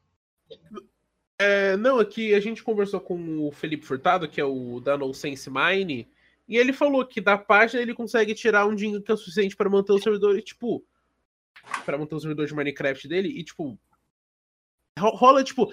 É, 1.41 1.77
não, 1.77 2.01
aqui 2.01 2.35
a 2.35 2.41
gente 2.41 2.65
conversou 2.65 3.01
com 3.01 3.47
o 3.47 3.53
Felipe 3.53 3.87
Furtado, 3.87 4.29
que 4.29 4.41
é 4.41 4.45
o 4.45 4.81
da 4.81 4.97
No 4.97 5.15
Sense 5.15 5.49
Mine, 5.49 6.09
e 6.49 6.57
ele 6.57 6.73
falou 6.73 7.07
que 7.07 7.21
da 7.21 7.39
página 7.39 7.81
ele 7.81 7.95
consegue 7.95 8.35
tirar 8.35 8.67
um 8.67 8.75
dinheiro 8.75 9.03
que 9.03 9.13
é 9.13 9.17
suficiente 9.17 9.55
para 9.55 9.71
manter 9.71 9.93
o 9.93 9.99
servidor 10.01 10.37
e, 10.37 10.43
tipo, 10.43 10.85
para 11.85 11.97
manter 11.97 12.17
o 12.17 12.21
servidor 12.21 12.47
de 12.47 12.55
Minecraft 12.55 13.07
dele 13.07 13.29
e, 13.29 13.45
tipo, 13.45 13.79
rola, 14.99 15.45
tipo, 15.45 15.73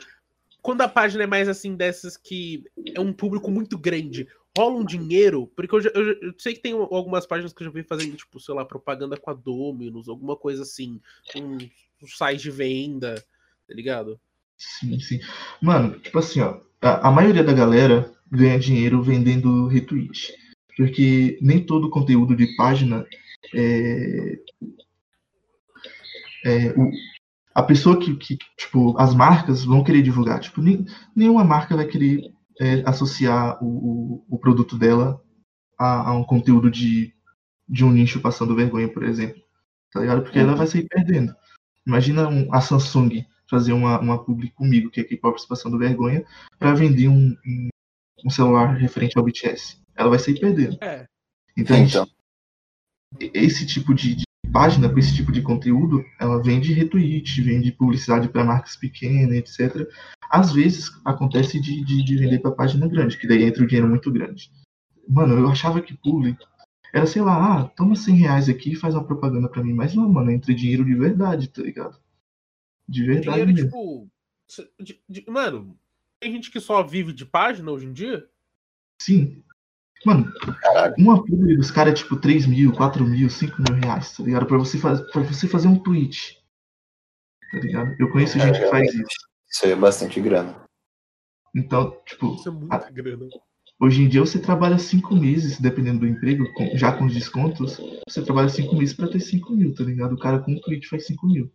quando 0.62 0.82
a 0.82 0.88
página 0.88 1.24
é 1.24 1.28
mais 1.28 1.48
assim 1.48 1.76
dessas 1.76 2.16
que 2.16 2.64
é 2.94 3.00
um 3.00 3.14
público 3.14 3.50
muito 3.50 3.78
grande, 3.78 4.28
rola 4.56 4.76
um 4.76 4.86
dinheiro, 4.86 5.48
porque 5.56 5.76
eu, 5.76 5.82
já, 5.82 5.90
eu, 5.96 6.22
eu, 6.22 6.34
sei 6.38 6.54
que 6.54 6.62
tem 6.62 6.74
algumas 6.74 7.26
páginas 7.26 7.54
que 7.54 7.64
eu 7.64 7.66
já 7.66 7.74
vi 7.74 7.84
fazendo, 7.84 8.16
tipo, 8.16 8.40
sei 8.40 8.54
lá, 8.54 8.64
propaganda 8.64 9.18
com 9.18 9.32
a 9.32 9.34
Dominus, 9.34 10.08
alguma 10.08 10.36
coisa 10.36 10.62
assim, 10.62 11.02
um, 11.36 11.58
um 12.04 12.08
site 12.08 12.44
de 12.44 12.52
venda, 12.52 13.16
tá 13.68 13.74
ligado? 13.74 14.20
Sim, 14.58 15.00
sim. 15.00 15.20
Mano, 15.62 16.00
tipo 16.00 16.18
assim, 16.20 16.42
ó, 16.42 16.60
a, 16.82 17.10
a 17.10 17.12
maioria 17.12 17.44
da 17.44 17.54
galera 17.54 18.12
ganha 18.32 18.60
dinheiro 18.60 19.02
vendendo 19.02 19.68
retweet. 19.68 20.34
Porque 20.78 21.38
nem 21.42 21.66
todo 21.66 21.90
conteúdo 21.90 22.36
de 22.36 22.56
página 22.56 23.06
é, 23.54 24.40
é 26.46 26.74
o, 26.78 26.92
a 27.54 27.64
pessoa 27.64 27.98
que, 27.98 28.16
que, 28.18 28.38
tipo, 28.58 28.98
as 28.98 29.14
marcas 29.16 29.64
vão 29.64 29.84
querer 29.84 30.02
divulgar. 30.02 30.40
Tipo, 30.42 30.62
nem, 30.62 30.86
nenhuma 31.16 31.44
marca 31.44 31.76
vai 31.76 31.86
querer 31.86 32.34
é, 32.60 32.84
associar 32.86 33.58
o, 33.64 33.68
o, 34.28 34.36
o, 34.36 34.38
produto 34.38 34.78
dela 34.78 35.22
a, 35.80 36.10
a, 36.10 36.14
um 36.14 36.24
conteúdo 36.24 36.70
de, 36.70 37.14
de 37.68 37.86
um 37.86 37.92
nicho 37.92 38.20
passando 38.20 38.56
vergonha, 38.56 38.90
por 38.90 39.04
exemplo. 39.04 39.42
Tá 39.92 40.02
ligado? 40.02 40.24
Porque 40.24 40.40
ela 40.40 40.56
vai 40.56 40.68
sair 40.68 40.86
perdendo. 40.88 41.34
Imagina 41.88 42.28
um, 42.28 42.54
a 42.54 42.60
Samsung 42.60 43.26
fazer 43.50 43.74
uma, 43.74 44.00
uma 44.00 44.24
publi 44.24 44.50
comigo, 44.52 44.90
que 44.90 45.02
é 45.02 45.04
K-pop 45.04 45.40
passando 45.48 45.78
vergonha, 45.78 46.26
para 46.58 46.74
vender 46.74 47.08
um, 47.08 47.36
um, 47.46 47.70
um, 48.26 48.30
celular 48.30 48.76
referente 48.76 49.18
ao 49.18 49.24
BTS. 49.24 49.78
Ela 49.96 50.10
vai 50.10 50.20
sair 50.20 50.40
perdendo. 50.40 50.78
É. 50.82 51.06
Então, 51.58 51.78
então. 51.78 52.08
esse 53.34 53.66
tipo 53.66 53.94
de, 53.94 54.16
de, 54.16 54.26
página, 54.52 54.90
com 54.90 55.00
esse 55.00 55.16
tipo 55.16 55.32
de 55.32 55.42
conteúdo, 55.42 56.04
ela 56.20 56.42
vende 56.42 56.74
retweet, 56.74 57.42
vende 57.42 57.72
publicidade 57.72 58.30
para 58.30 58.44
marcas 58.44 58.76
pequenas, 58.76 59.36
etc. 59.36 59.88
Às 60.30 60.52
vezes 60.52 60.90
acontece 61.04 61.60
de, 61.60 61.84
de, 61.84 62.04
de 62.04 62.18
vender 62.18 62.40
para 62.40 62.52
página 62.52 62.88
grande, 62.88 63.18
que 63.18 63.28
daí 63.28 63.44
entra 63.44 63.64
o 63.64 63.68
dinheiro 63.68 63.88
muito 63.88 64.12
grande. 64.12 64.50
Mano, 65.08 65.38
eu 65.38 65.50
achava 65.50 65.82
que 65.82 65.94
publi 65.94 66.36
era, 66.96 67.06
sei 67.06 67.22
lá, 67.22 67.60
ah, 67.60 67.64
toma 67.76 67.94
100 67.94 68.16
reais 68.16 68.48
aqui 68.48 68.72
e 68.72 68.76
faz 68.76 68.96
uma 68.96 69.04
propaganda 69.04 69.50
para 69.50 69.62
mim. 69.62 69.74
Mas 69.74 69.94
não, 69.94 70.08
mano, 70.08 70.32
entra 70.32 70.56
dinheiro 70.56 70.86
de 70.86 70.96
verdade, 70.96 71.50
tá 71.50 71.62
ligado? 71.62 72.00
De 72.88 73.06
verdade. 73.06 73.46
Dinheiro, 73.46 73.68
tipo. 73.68 74.10
De, 74.80 75.02
de, 75.10 75.26
mano, 75.28 75.78
tem 76.20 76.32
gente 76.32 76.52
que 76.52 76.60
só 76.60 76.84
vive 76.84 77.14
de 77.14 77.26
página 77.26 77.72
hoje 77.72 77.86
em 77.86 77.94
dia? 77.94 78.28
Sim. 79.02 79.44
Mano, 80.06 80.32
uma 81.00 81.24
publi 81.26 81.58
dos 81.58 81.72
caras 81.72 81.94
é 81.94 81.96
tipo 81.96 82.16
3 82.18 82.46
mil, 82.46 82.72
4 82.74 83.04
mil, 83.04 83.30
5 83.30 83.56
mil 83.62 83.82
reais, 83.82 84.16
tá 84.16 84.24
ligado? 84.24 84.46
Pra 84.46 84.58
você, 84.58 84.78
faz, 84.78 85.02
pra 85.12 85.24
você 85.24 85.48
fazer 85.48 85.68
um 85.68 85.80
tweet. 85.80 86.44
Tá 87.52 87.60
ligado? 87.60 87.96
Eu 88.00 88.12
conheço 88.12 88.38
é, 88.38 88.42
gente 88.42 88.60
que 88.60 88.70
faz 88.70 88.94
isso. 88.94 89.28
Isso 89.50 89.66
aí 89.66 89.72
é 89.72 89.76
bastante 89.76 90.22
grana. 90.22 90.64
Então, 91.56 91.98
tipo. 92.06 92.36
Isso 92.36 92.50
é 92.50 92.52
muita 92.52 92.76
a, 92.76 92.92
grana. 92.92 93.28
Hoje 93.80 94.04
em 94.04 94.08
dia 94.08 94.22
você 94.22 94.40
trabalha 94.40 94.78
5 94.78 95.16
meses, 95.16 95.60
dependendo 95.60 96.00
do 96.00 96.08
emprego, 96.08 96.52
com, 96.54 96.78
já 96.78 96.92
com 96.92 97.06
os 97.06 97.14
descontos, 97.14 97.80
você 98.08 98.24
trabalha 98.24 98.48
5 98.48 98.76
meses 98.76 98.96
pra 98.96 99.08
ter 99.08 99.20
5 99.20 99.54
mil, 99.54 99.74
tá 99.74 99.84
ligado? 99.84 100.14
O 100.14 100.20
cara 100.20 100.40
com 100.40 100.54
um 100.54 100.60
tweet 100.62 100.88
faz 100.88 101.08
5 101.08 101.28
mil. 101.28 101.52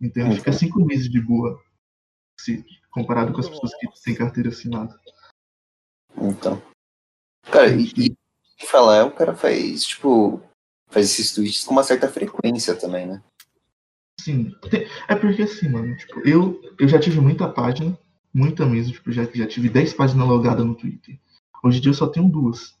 Então 0.00 0.26
ele 0.26 0.36
fica 0.36 0.52
cinco 0.52 0.84
meses 0.84 1.08
de 1.08 1.20
boa, 1.20 1.62
se 2.38 2.64
comparado 2.90 3.32
com 3.32 3.40
as 3.40 3.48
pessoas 3.48 3.74
que 3.76 3.86
têm 4.02 4.14
carteira 4.14 4.48
assinada. 4.48 4.98
Então. 6.16 6.60
Cara, 7.50 7.68
e, 7.68 7.92
e 7.96 8.66
falar, 8.66 9.04
o 9.04 9.12
cara 9.12 9.34
faz, 9.34 9.84
tipo, 9.84 10.40
faz 10.88 11.06
esses 11.06 11.32
tweets 11.32 11.64
com 11.64 11.72
uma 11.72 11.84
certa 11.84 12.08
frequência 12.08 12.74
também, 12.74 13.06
né? 13.06 13.22
Sim. 14.20 14.54
É 15.08 15.14
porque 15.14 15.42
assim, 15.42 15.68
mano, 15.68 15.96
tipo, 15.96 16.20
eu, 16.28 16.60
eu 16.78 16.88
já 16.88 16.98
tive 16.98 17.20
muita 17.20 17.48
página, 17.48 17.98
muita 18.32 18.66
mesmo, 18.66 18.92
tipo, 18.92 19.10
já, 19.10 19.24
já 19.24 19.46
tive 19.46 19.68
10 19.68 19.94
páginas 19.94 20.28
logadas 20.28 20.64
no 20.64 20.74
Twitter. 20.74 21.18
Hoje 21.62 21.78
em 21.78 21.80
dia 21.80 21.90
eu 21.90 21.94
só 21.94 22.06
tenho 22.06 22.28
duas. 22.28 22.78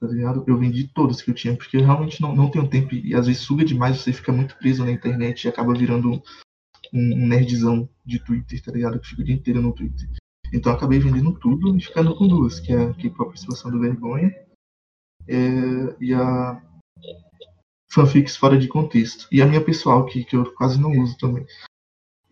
Tá 0.00 0.06
ligado? 0.06 0.42
Eu 0.46 0.56
vendi 0.56 0.88
todas 0.88 1.20
que 1.20 1.30
eu 1.30 1.34
tinha, 1.34 1.54
porque 1.54 1.76
eu 1.76 1.84
realmente 1.84 2.22
não, 2.22 2.34
não 2.34 2.50
tenho 2.50 2.66
tempo 2.66 2.94
e 2.94 3.14
às 3.14 3.26
vezes 3.26 3.42
suga 3.42 3.64
demais, 3.64 3.98
você 3.98 4.12
fica 4.12 4.32
muito 4.32 4.56
preso 4.56 4.84
na 4.84 4.90
internet 4.90 5.44
e 5.44 5.48
acaba 5.48 5.74
virando 5.74 6.12
um, 6.12 6.20
um 6.92 7.26
nerdzão 7.26 7.86
de 8.04 8.18
Twitter, 8.18 8.62
tá 8.62 8.72
ligado? 8.72 8.98
Que 8.98 9.08
fica 9.08 9.20
o 9.20 9.24
dia 9.24 9.34
inteiro 9.34 9.60
no 9.60 9.74
Twitter. 9.74 10.08
Então 10.52 10.72
eu 10.72 10.76
acabei 10.76 10.98
vendendo 10.98 11.38
tudo 11.38 11.76
e 11.76 11.80
ficando 11.80 12.16
com 12.16 12.26
duas, 12.26 12.58
que 12.58 12.72
é 12.72 12.82
a 12.82 12.94
K-pop 12.94 13.38
Situação 13.38 13.70
do 13.70 13.78
Vergonha 13.78 14.34
é, 15.28 15.96
e 16.00 16.14
a 16.14 16.60
fanfics 17.90 18.36
fora 18.36 18.58
de 18.58 18.68
contexto. 18.68 19.28
E 19.30 19.42
a 19.42 19.46
minha 19.46 19.62
pessoal, 19.62 20.06
que, 20.06 20.24
que 20.24 20.36
eu 20.36 20.52
quase 20.54 20.80
não 20.80 20.92
uso 20.92 21.16
também. 21.18 21.46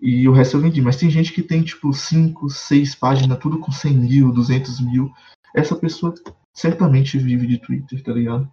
E 0.01 0.29
o 0.29 0.33
resto 0.33 0.57
eu 0.57 0.61
vendi. 0.61 0.81
Mas 0.81 0.97
tem 0.97 1.11
gente 1.11 1.33
que 1.33 1.43
tem, 1.43 1.63
tipo, 1.63 1.93
5, 1.93 2.49
6 2.49 2.95
páginas, 2.95 3.39
tudo 3.39 3.59
com 3.59 3.73
100 3.73 3.95
mil, 3.95 4.33
200 4.33 4.81
mil. 4.81 5.13
Essa 5.55 5.77
pessoa 5.77 6.15
certamente 6.59 7.17
vive 7.19 7.47
de 7.47 7.59
Twitter, 7.59 8.03
tá 8.03 8.13
ligado? 8.13 8.51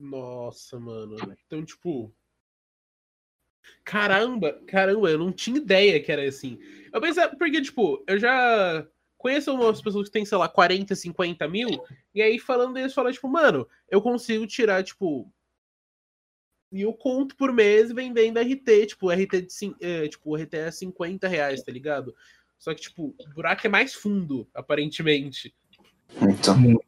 Nossa, 0.00 0.80
mano. 0.80 1.16
Então, 1.46 1.64
tipo. 1.64 2.12
Caramba, 3.84 4.52
caramba, 4.66 5.10
eu 5.10 5.18
não 5.18 5.32
tinha 5.32 5.58
ideia 5.58 6.02
que 6.02 6.10
era 6.10 6.26
assim. 6.28 6.58
Eu 6.92 7.00
pensei, 7.00 7.26
porque, 7.28 7.62
tipo, 7.62 8.02
eu 8.06 8.18
já 8.18 8.86
conheço 9.16 9.54
umas 9.54 9.80
pessoas 9.80 10.08
que 10.08 10.12
têm, 10.12 10.24
sei 10.24 10.38
lá, 10.38 10.48
40, 10.48 10.94
50 10.94 11.48
mil, 11.48 11.68
e 12.14 12.20
aí 12.20 12.38
falando 12.38 12.74
deles, 12.74 12.94
fala, 12.94 13.12
tipo, 13.12 13.28
mano, 13.28 13.66
eu 13.88 14.00
consigo 14.00 14.46
tirar, 14.46 14.84
tipo, 14.84 15.32
mil 16.70 16.92
conto 16.92 17.36
por 17.36 17.52
mês 17.52 17.92
vendendo 17.92 18.38
RT, 18.38 18.86
tipo, 18.86 19.10
RT 19.10 19.42
de 19.42 19.76
é, 19.80 20.08
tipo, 20.08 20.36
RT 20.36 20.54
é 20.54 20.70
50 20.70 21.26
reais, 21.26 21.62
tá 21.62 21.72
ligado? 21.72 22.14
Só 22.58 22.74
que, 22.74 22.82
tipo, 22.82 23.14
o 23.18 23.34
buraco 23.34 23.66
é 23.66 23.70
mais 23.70 23.94
fundo, 23.94 24.48
aparentemente. 24.54 25.54
Então. 26.20 26.80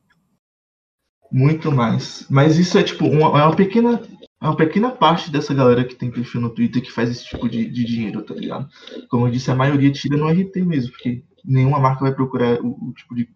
Muito 1.30 1.70
mais. 1.70 2.26
Mas 2.30 2.58
isso 2.58 2.78
é 2.78 2.82
tipo 2.82 3.06
uma, 3.06 3.38
é 3.38 3.44
uma 3.44 3.56
pequena 3.56 4.00
é 4.40 4.44
uma 4.46 4.56
pequena 4.56 4.90
parte 4.90 5.30
dessa 5.30 5.52
galera 5.52 5.84
que 5.84 5.96
tem 5.96 6.10
perfil 6.10 6.40
no 6.40 6.50
Twitter 6.50 6.80
que 6.80 6.92
faz 6.92 7.10
esse 7.10 7.24
tipo 7.24 7.48
de, 7.48 7.68
de 7.68 7.84
dinheiro, 7.84 8.22
tá 8.22 8.34
ligado? 8.34 8.68
Como 9.08 9.26
eu 9.26 9.32
disse, 9.32 9.50
a 9.50 9.54
maioria 9.54 9.90
tira 9.90 10.16
no 10.16 10.28
RT 10.28 10.62
mesmo, 10.64 10.92
porque 10.92 11.24
nenhuma 11.44 11.80
marca 11.80 12.02
vai 12.02 12.14
procurar 12.14 12.60
o, 12.60 12.68
o 12.68 12.92
tipo 12.92 13.16
de, 13.16 13.28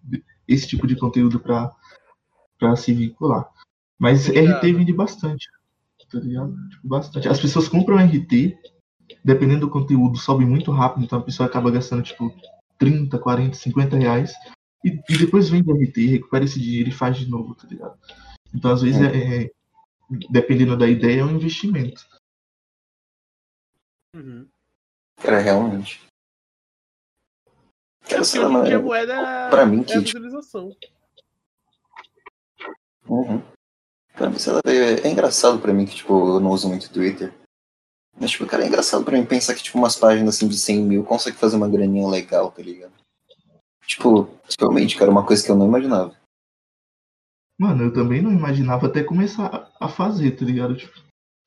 esse 0.46 0.68
tipo 0.68 0.86
de 0.86 0.94
conteúdo 0.94 1.40
para 1.40 2.76
se 2.76 2.92
vincular. 2.92 3.48
Mas 3.98 4.28
RT 4.28 4.62
vende 4.62 4.92
bastante, 4.92 5.48
tá 6.10 6.20
ligado? 6.20 6.54
Tipo, 6.68 6.88
bastante. 6.88 7.28
As 7.28 7.40
pessoas 7.40 7.68
compram 7.68 7.96
RT, 7.96 8.56
dependendo 9.24 9.62
do 9.62 9.70
conteúdo, 9.70 10.16
sobe 10.18 10.44
muito 10.44 10.70
rápido, 10.70 11.04
então 11.04 11.18
a 11.18 11.22
pessoa 11.22 11.48
acaba 11.48 11.70
gastando 11.70 12.02
tipo 12.04 12.32
30, 12.78 13.18
40, 13.18 13.56
50 13.56 13.96
reais 13.96 14.32
e, 14.84 15.00
e 15.08 15.18
depois 15.18 15.48
vende 15.48 15.70
RT, 15.70 16.06
recupera 16.06 16.44
esse 16.44 16.60
dinheiro 16.60 16.90
e 16.90 16.92
faz 16.92 17.16
de 17.16 17.28
novo, 17.28 17.54
tá 17.54 17.66
ligado? 17.68 17.98
Então, 18.54 18.70
às 18.70 18.82
vezes, 18.82 19.00
é, 19.00 19.44
é 19.44 19.50
dependendo 20.30 20.76
da 20.76 20.86
ideia, 20.86 21.20
é 21.20 21.24
um 21.24 21.36
investimento. 21.36 22.06
Uhum. 24.14 24.46
Cara, 25.20 25.38
realmente. 25.38 26.02
É 28.04 28.16
porque 28.16 28.38
hoje 28.38 28.38
em 28.38 28.64
dia 28.64 28.76
a 28.76 28.82
moeda 28.82 29.48
pra 29.50 29.64
mim, 29.64 29.80
é 29.82 29.84
que, 29.84 29.92
a 29.92 30.02
tipo, 30.02 30.20
visualização. 30.20 30.76
Uhum. 33.08 33.42
Pra 34.14 34.28
mim, 34.28 34.38
sei 34.38 34.52
lá, 34.52 34.60
é, 34.66 35.06
é 35.06 35.10
engraçado 35.10 35.58
pra 35.60 35.72
mim 35.72 35.86
que, 35.86 35.96
tipo, 35.96 36.12
eu 36.12 36.40
não 36.40 36.50
uso 36.50 36.68
muito 36.68 36.92
Twitter. 36.92 37.32
Mas, 38.20 38.32
tipo, 38.32 38.46
cara, 38.46 38.64
é 38.64 38.68
engraçado 38.68 39.04
pra 39.04 39.16
mim 39.16 39.24
pensar 39.24 39.54
que, 39.54 39.62
tipo, 39.62 39.78
umas 39.78 39.96
páginas 39.96 40.36
assim 40.36 40.46
de 40.46 40.58
100 40.58 40.82
mil 40.82 41.04
consegue 41.04 41.36
fazer 41.36 41.56
uma 41.56 41.68
graninha 41.68 42.06
legal, 42.06 42.50
tá 42.50 42.60
ligado? 42.60 42.92
Tipo, 43.86 44.28
realmente, 44.58 44.96
cara, 44.96 45.10
uma 45.10 45.26
coisa 45.26 45.44
que 45.44 45.50
eu 45.50 45.56
não 45.56 45.66
imaginava. 45.66 46.16
Mano, 47.58 47.84
eu 47.84 47.92
também 47.92 48.22
não 48.22 48.32
imaginava 48.32 48.86
até 48.86 49.04
começar 49.04 49.70
a 49.78 49.88
fazer, 49.88 50.32
tá 50.32 50.44
ligado? 50.44 50.76
Tipo, 50.76 50.98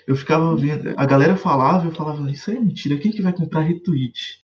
eu 0.08 0.16
ficava 0.16 0.56
vendo, 0.56 0.94
a 0.98 1.06
galera 1.06 1.36
falava, 1.36 1.88
eu 1.88 1.92
falava, 1.92 2.30
isso 2.30 2.52
é 2.52 2.60
mentira, 2.60 2.98
quem 2.98 3.12
que 3.12 3.22
vai 3.22 3.34
comprar 3.34 3.62
retweet? 3.62 4.46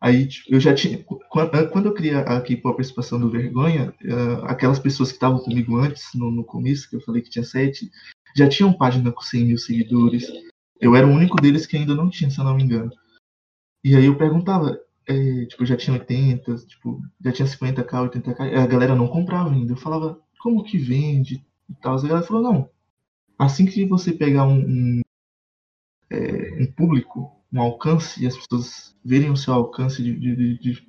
Aí 0.00 0.28
tipo, 0.28 0.54
eu 0.54 0.60
já 0.60 0.74
tinha. 0.74 1.02
Quando, 1.30 1.86
eu 1.86 1.94
criei 1.94 2.14
aqui 2.14 2.54
a 2.54 2.60
participação 2.60 3.18
do 3.18 3.30
Vergonha, 3.30 3.94
uh, 4.04 4.44
aquelas 4.44 4.78
pessoas 4.78 5.08
que 5.08 5.16
estavam 5.16 5.38
comigo 5.38 5.76
antes, 5.78 6.10
no, 6.14 6.30
no, 6.30 6.44
começo, 6.44 6.88
que 6.88 6.96
eu 6.96 7.00
falei 7.00 7.22
que 7.22 7.30
tinha 7.30 7.44
sete, 7.44 7.90
já 8.36 8.48
tinham 8.48 8.72
página 8.72 9.10
com 9.10 9.22
100 9.22 9.44
mil 9.46 9.58
seguidores. 9.58 10.26
Eu 10.78 10.94
era 10.94 11.06
o 11.06 11.10
único 11.10 11.40
deles 11.40 11.66
que 11.66 11.76
ainda 11.76 11.94
não 11.94 12.10
tinha, 12.10 12.30
se 12.30 12.38
eu 12.38 12.44
não 12.44 12.54
me 12.54 12.62
engano. 12.62 12.92
E 13.82 13.96
aí 13.96 14.04
eu 14.04 14.18
perguntava, 14.18 14.78
é, 15.06 15.46
tipo, 15.46 15.64
já 15.64 15.76
tinha 15.76 15.94
80, 15.94 16.56
tipo, 16.66 17.00
já 17.24 17.32
tinha 17.32 17.46
50k, 17.46 18.10
80k, 18.10 18.54
a 18.54 18.66
galera 18.66 18.94
não 18.94 19.06
comprava 19.06 19.50
ainda. 19.50 19.72
Eu 19.72 19.76
falava, 19.76 20.20
como 20.40 20.64
que 20.64 20.78
vende 20.78 21.44
e 21.68 21.74
tal? 21.74 21.96
A 21.96 22.02
galera 22.02 22.26
falou, 22.26 22.42
não. 22.42 22.70
Assim 23.38 23.66
que 23.66 23.84
você 23.84 24.12
pegar 24.12 24.44
um, 24.44 24.58
um, 24.58 25.00
é, 26.10 26.58
um 26.60 26.72
público, 26.72 27.30
um 27.52 27.60
alcance, 27.60 28.22
e 28.22 28.26
as 28.26 28.36
pessoas 28.36 28.96
verem 29.04 29.30
o 29.30 29.36
seu 29.36 29.54
alcance 29.54 30.02
de, 30.02 30.18
de, 30.18 30.58
de, 30.58 30.86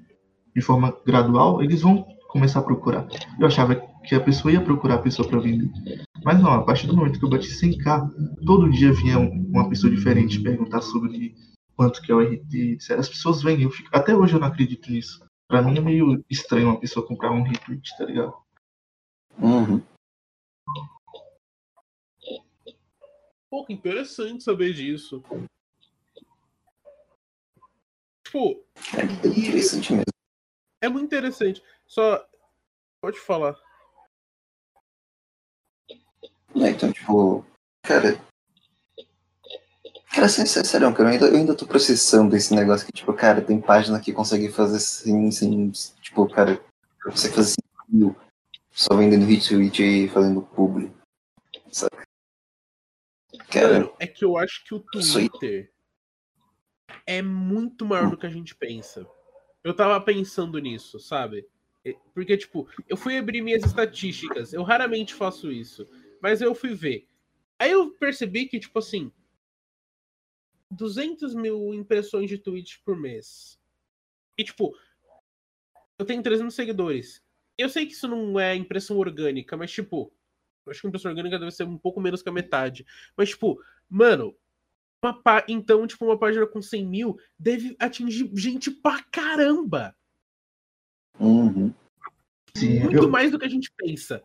de 0.55 0.61
forma 0.61 0.95
gradual, 1.05 1.61
eles 1.61 1.81
vão 1.81 2.07
começar 2.29 2.59
a 2.59 2.63
procurar. 2.63 3.07
Eu 3.39 3.45
achava 3.45 3.75
que 4.03 4.15
a 4.15 4.19
pessoa 4.19 4.51
ia 4.51 4.61
procurar 4.61 4.95
a 4.95 5.01
pessoa 5.01 5.27
para 5.27 5.39
vender. 5.39 5.69
Mas 6.23 6.41
não, 6.41 6.53
a 6.53 6.63
partir 6.63 6.87
do 6.87 6.95
momento 6.95 7.19
que 7.19 7.25
eu 7.25 7.29
bati 7.29 7.47
100k, 7.47 8.09
todo 8.45 8.71
dia 8.71 8.91
vinha 8.93 9.19
uma 9.19 9.69
pessoa 9.69 9.93
diferente 9.93 10.39
perguntar 10.39 10.81
sobre 10.81 11.35
quanto 11.77 12.01
que 12.01 12.11
é 12.11 12.15
o 12.15 12.19
RT, 12.19 12.53
etc. 12.73 12.99
As 12.99 13.07
pessoas 13.07 13.43
vêm, 13.43 13.61
eu 13.61 13.69
fico... 13.69 13.87
até 13.95 14.13
hoje 14.15 14.33
eu 14.33 14.39
não 14.39 14.47
acredito 14.47 14.91
nisso. 14.91 15.23
Pra 15.47 15.61
mim 15.61 15.77
é 15.77 15.81
meio 15.81 16.25
estranho 16.29 16.69
uma 16.69 16.79
pessoa 16.79 17.07
comprar 17.07 17.31
um 17.31 17.43
retweet, 17.43 17.95
tá 17.95 18.03
ligado? 18.03 18.35
Uhum. 19.39 19.81
Pô, 23.49 23.63
que 23.63 23.71
interessante 23.71 24.43
saber 24.43 24.73
disso. 24.73 25.23
Tipo, 28.25 28.65
É 28.97 29.05
interessante 29.29 29.93
mesmo. 29.93 30.11
é 30.81 30.89
muito 30.89 31.05
interessante. 31.05 31.63
Só. 31.85 32.27
Pode 32.99 33.19
falar. 33.19 33.55
É, 36.55 36.69
então, 36.71 36.91
tipo, 36.91 37.45
cara. 37.83 38.19
Cara, 40.17 40.29
sério, 40.29 40.91
cara, 40.95 41.09
eu 41.09 41.13
ainda, 41.13 41.25
eu 41.27 41.35
ainda 41.35 41.55
tô 41.55 41.67
processando 41.67 42.35
esse 42.35 42.51
negócio 42.55 42.87
que, 42.87 42.91
tipo, 42.91 43.13
cara, 43.13 43.39
tem 43.39 43.61
página 43.61 43.99
que 43.99 44.11
consegue 44.11 44.49
fazer 44.49 44.79
sem, 44.79 45.29
sem 45.29 45.69
tipo, 46.01 46.27
cara, 46.27 46.59
consegue 47.03 47.35
fazer 47.35 47.51
5 47.51 47.85
mil 47.87 48.15
só 48.71 48.95
vendendo 48.95 49.27
retweet 49.27 49.83
e 49.83 50.09
fazendo 50.09 50.41
publi. 50.41 50.91
Saca? 51.71 52.03
Cara, 53.51 53.73
Mano, 53.73 53.93
é 53.99 54.07
que 54.07 54.25
eu 54.25 54.39
acho 54.39 54.65
que 54.65 54.73
o 54.73 54.83
aí. 54.95 55.29
Twitter 55.29 55.71
é 57.05 57.21
muito 57.21 57.85
maior 57.85 58.09
do 58.09 58.17
que 58.17 58.25
a 58.25 58.31
gente 58.31 58.55
pensa. 58.55 59.07
Eu 59.63 59.75
tava 59.75 60.01
pensando 60.01 60.57
nisso, 60.57 60.99
sabe? 60.99 61.47
É, 61.85 61.95
Porque, 62.15 62.35
tipo, 62.35 62.67
eu 62.89 62.97
fui 62.97 63.19
abrir 63.19 63.43
minhas 63.43 63.63
estatísticas. 63.63 64.51
Eu 64.51 64.63
raramente 64.63 65.13
faço 65.13 65.51
isso. 65.51 65.87
Mas 66.19 66.41
eu 66.41 66.55
fui 66.55 66.73
ver. 66.73 67.07
Aí 67.59 67.69
eu 67.69 67.91
percebi 67.91 68.47
que, 68.47 68.59
tipo 68.59 68.79
assim. 68.79 69.11
200 70.71 71.33
mil 71.33 71.73
impressões 71.73 72.29
de 72.29 72.37
tweet 72.37 72.81
por 72.83 72.95
mês. 72.95 73.59
E, 74.37 74.43
tipo. 74.43 74.75
Eu 75.99 76.05
tenho 76.05 76.21
300 76.21 76.53
seguidores. 76.53 77.23
Eu 77.57 77.69
sei 77.69 77.85
que 77.87 77.93
isso 77.93 78.07
não 78.07 78.39
é 78.39 78.55
impressão 78.55 78.97
orgânica, 78.97 79.57
mas, 79.57 79.71
tipo. 79.71 80.13
Eu 80.65 80.71
acho 80.71 80.81
que 80.81 80.87
a 80.87 80.89
impressão 80.89 81.11
orgânica 81.11 81.39
deve 81.39 81.51
ser 81.51 81.63
um 81.63 81.77
pouco 81.77 82.01
menos 82.01 82.21
que 82.21 82.29
a 82.29 82.31
metade. 82.31 82.85
Mas, 83.15 83.29
tipo, 83.29 83.61
mano, 83.89 84.35
uma 85.03 85.13
pá- 85.21 85.45
então, 85.47 85.87
tipo, 85.87 86.03
uma 86.05 86.19
página 86.19 86.45
com 86.45 86.61
100 86.61 86.85
mil 86.85 87.17
deve 87.39 87.75
atingir 87.79 88.29
gente 88.35 88.69
pra 88.69 89.01
caramba. 89.03 89.95
uhum. 91.19 91.73
Sim, 92.55 92.79
Muito 92.81 92.97
eu, 92.97 93.09
mais 93.09 93.31
do 93.31 93.37
que 93.37 93.45
a 93.45 93.49
gente 93.49 93.71
pensa. 93.77 94.23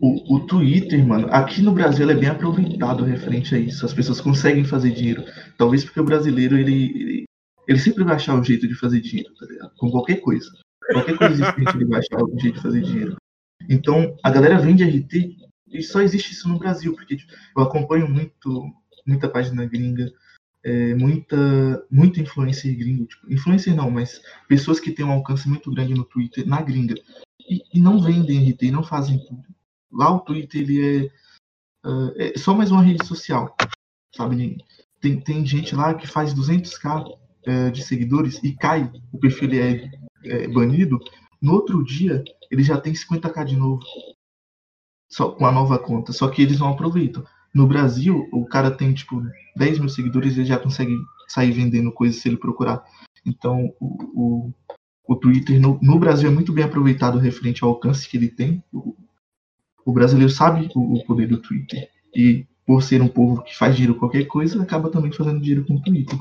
O, 0.00 0.36
o 0.36 0.46
Twitter, 0.46 1.04
mano, 1.06 1.28
aqui 1.30 1.62
no 1.62 1.72
Brasil 1.72 2.04
ele 2.04 2.18
é 2.18 2.20
bem 2.20 2.28
aproveitado 2.28 3.04
referente 3.04 3.54
a 3.54 3.58
isso. 3.58 3.86
As 3.86 3.94
pessoas 3.94 4.20
conseguem 4.20 4.64
fazer 4.64 4.90
dinheiro. 4.90 5.24
Talvez 5.56 5.84
porque 5.84 6.00
o 6.00 6.04
brasileiro, 6.04 6.58
ele, 6.58 6.74
ele, 6.74 7.24
ele 7.68 7.78
sempre 7.78 8.04
vai 8.04 8.16
achar 8.16 8.34
um 8.34 8.44
jeito 8.44 8.66
de 8.66 8.74
fazer 8.74 9.00
dinheiro, 9.00 9.32
tá 9.34 9.46
ligado? 9.46 9.72
Com 9.76 9.90
qualquer 9.90 10.16
coisa. 10.16 10.50
Qualquer 10.92 11.16
coisa 11.16 11.32
existente, 11.32 11.76
ele 11.76 11.86
vai 11.86 12.00
achar 12.00 12.22
um 12.22 12.38
jeito 12.38 12.56
de 12.56 12.62
fazer 12.62 12.82
dinheiro. 12.82 13.16
Então, 13.68 14.16
a 14.22 14.30
galera 14.30 14.58
vende 14.58 14.84
RT 14.84 15.36
e 15.68 15.82
só 15.82 16.00
existe 16.00 16.32
isso 16.32 16.48
no 16.48 16.58
Brasil, 16.58 16.94
porque 16.94 17.16
tipo, 17.16 17.32
eu 17.56 17.62
acompanho 17.62 18.08
muito, 18.08 18.66
muita 19.06 19.28
página 19.28 19.64
gringa, 19.64 20.12
é, 20.64 20.94
muita, 20.94 21.86
muita 21.90 22.20
influencer 22.20 22.76
gringo. 22.76 23.06
Tipo, 23.06 23.32
influencer 23.32 23.74
não, 23.74 23.90
mas 23.90 24.20
pessoas 24.48 24.78
que 24.78 24.90
têm 24.90 25.04
um 25.04 25.12
alcance 25.12 25.48
muito 25.48 25.70
grande 25.70 25.94
no 25.94 26.04
Twitter, 26.04 26.46
na 26.46 26.60
gringa. 26.60 26.94
E, 27.48 27.62
e 27.74 27.80
não 27.80 28.00
vendem 28.00 28.50
RT, 28.50 28.70
não 28.70 28.82
fazem 28.82 29.18
tudo. 29.18 29.44
Lá 29.92 30.10
o 30.14 30.20
Twitter, 30.20 30.62
ele 30.62 31.06
é, 31.06 31.10
ah, 31.84 32.12
é 32.16 32.38
só 32.38 32.54
mais 32.54 32.70
uma 32.70 32.82
rede 32.82 33.06
social, 33.06 33.54
sabe? 34.14 34.56
Tem, 35.00 35.20
tem 35.20 35.44
gente 35.44 35.74
lá 35.74 35.94
que 35.94 36.06
faz 36.06 36.32
200k 36.34 37.18
eh, 37.44 37.70
de 37.70 37.82
seguidores 37.82 38.42
e 38.44 38.54
cai, 38.54 38.90
o 39.12 39.18
perfil 39.18 39.50
é, 39.52 39.90
é 40.24 40.48
banido, 40.48 41.00
no 41.40 41.54
outro 41.54 41.82
dia 41.84 42.22
ele 42.50 42.62
já 42.62 42.80
tem 42.80 42.92
50k 42.92 43.44
de 43.44 43.56
novo. 43.56 43.82
Só 45.10 45.30
com 45.30 45.44
a 45.44 45.52
nova 45.52 45.78
conta. 45.78 46.12
Só 46.12 46.28
que 46.28 46.40
eles 46.40 46.60
não 46.60 46.68
aproveitam. 46.68 47.24
No 47.52 47.66
Brasil, 47.66 48.28
o 48.32 48.46
cara 48.46 48.70
tem 48.70 48.94
tipo 48.94 49.22
10 49.56 49.80
mil 49.80 49.88
seguidores 49.88 50.36
e 50.36 50.40
ele 50.40 50.46
já 50.46 50.58
consegue 50.58 50.96
sair 51.28 51.50
vendendo 51.50 51.92
coisas 51.92 52.20
se 52.20 52.28
ele 52.28 52.36
procurar. 52.36 52.82
Então 53.26 53.74
o, 53.80 53.86
o, 54.14 54.54
o 55.06 55.16
Twitter 55.16 55.60
no, 55.60 55.78
no 55.82 55.98
Brasil 55.98 56.30
é 56.30 56.32
muito 56.32 56.52
bem 56.52 56.64
aproveitado 56.64 57.18
referente 57.18 57.64
ao 57.64 57.70
alcance 57.70 58.08
que 58.08 58.16
ele 58.16 58.28
tem. 58.28 58.62
O, 58.72 58.96
o 59.84 59.92
brasileiro 59.92 60.30
sabe 60.30 60.70
o, 60.74 60.94
o 60.94 61.04
poder 61.04 61.28
do 61.28 61.38
Twitter. 61.38 61.88
E 62.14 62.46
por 62.66 62.82
ser 62.82 63.02
um 63.02 63.08
povo 63.08 63.42
que 63.42 63.56
faz 63.56 63.74
dinheiro 63.74 63.94
com 63.94 64.00
qualquer 64.00 64.24
coisa, 64.26 64.62
acaba 64.62 64.90
também 64.90 65.12
fazendo 65.12 65.40
dinheiro 65.40 65.64
com 65.64 65.74
o 65.74 65.82
Twitter. 65.82 66.18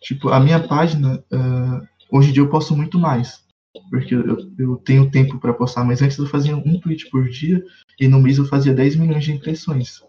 Tipo, 0.00 0.28
a 0.28 0.38
minha 0.40 0.60
página, 0.66 1.24
ah, 1.32 1.82
hoje 2.10 2.30
em 2.30 2.32
dia 2.32 2.42
eu 2.42 2.50
posto 2.50 2.76
muito 2.76 2.98
mais. 2.98 3.46
Porque 3.90 4.14
eu, 4.14 4.50
eu 4.58 4.76
tenho 4.76 5.10
tempo 5.10 5.38
para 5.38 5.52
postar, 5.54 5.84
mas 5.84 6.02
antes 6.02 6.18
eu 6.18 6.26
fazia 6.26 6.56
um 6.56 6.80
tweet 6.80 7.08
por 7.10 7.28
dia 7.28 7.64
e 7.98 8.08
no 8.08 8.20
mês 8.20 8.38
eu 8.38 8.44
fazia 8.44 8.74
10 8.74 8.96
milhões 8.96 9.24
de 9.24 9.32
impressões. 9.32 10.02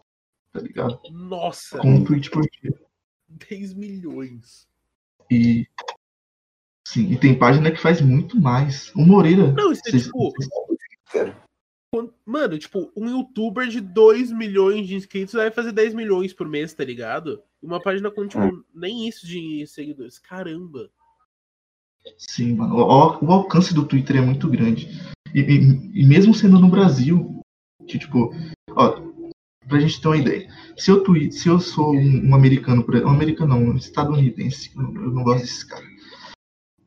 Tá 0.52 0.60
ligado? 0.60 1.00
Nossa, 1.12 1.78
Com 1.78 1.96
um 1.96 2.04
tweet 2.04 2.30
por 2.32 2.42
dia. 2.42 2.74
10 3.50 3.74
milhões. 3.76 4.68
E. 5.32 5.68
Sim, 6.88 7.12
e 7.12 7.18
tem 7.18 7.38
página 7.38 7.70
que 7.72 7.80
faz 7.80 8.02
muito 8.02 8.40
mais. 8.42 8.92
O 8.96 9.06
Moreira. 9.06 9.52
Não, 9.54 9.72
isso 9.72 9.82
é 9.88 9.92
vocês- 9.92 10.04
tipo. 10.06 10.34
vocês- 10.36 11.34
Mano, 12.26 12.58
tipo, 12.60 12.92
um 12.96 13.10
youtuber 13.10 13.68
de 13.68 13.82
2 13.82 14.32
milhões 14.32 14.88
de 14.88 14.96
inscritos 14.96 15.34
vai 15.34 15.50
fazer 15.50 15.72
10 15.72 15.94
milhões 15.96 16.32
por 16.34 16.48
mês, 16.48 16.74
tá 16.74 16.84
ligado? 16.86 17.42
Uma 17.62 17.82
página 17.82 18.12
com, 18.12 18.28
tipo, 18.28 18.64
nem 18.74 19.08
isso 19.08 19.26
de 19.26 19.66
seguidores. 19.66 20.20
Caramba. 20.20 20.90
Sim, 22.18 22.56
mano. 22.56 22.76
O, 22.76 23.26
o- 23.26 23.32
alcance 23.32 23.74
do 23.74 23.86
Twitter 23.86 24.18
é 24.18 24.22
muito 24.22 24.48
grande. 24.48 24.88
E, 25.34 25.40
e- 25.42 26.02
e 26.02 26.06
mesmo 26.08 26.34
sendo 26.34 26.60
no 26.60 26.70
Brasil, 26.70 27.42
que 27.88 27.98
tipo, 27.98 28.32
ó, 28.72 29.02
pra 29.68 29.80
gente 29.80 30.00
ter 30.00 30.08
uma 30.08 30.18
ideia. 30.18 30.48
Se 30.78 30.92
eu, 30.92 31.04
tweet, 31.04 31.34
se 31.34 31.50
eu 31.50 31.60
sou 31.60 31.94
um, 31.94 32.30
um 32.30 32.36
americano, 32.36 32.86
um 33.04 33.10
americano 33.10 33.56
não, 33.56 33.64
um 33.72 33.76
estadunidense, 33.78 34.72
eu, 34.76 34.82
eu 34.84 35.12
não 35.12 35.24
gosto 35.24 35.42
desses 35.42 35.64
caras. 35.64 35.90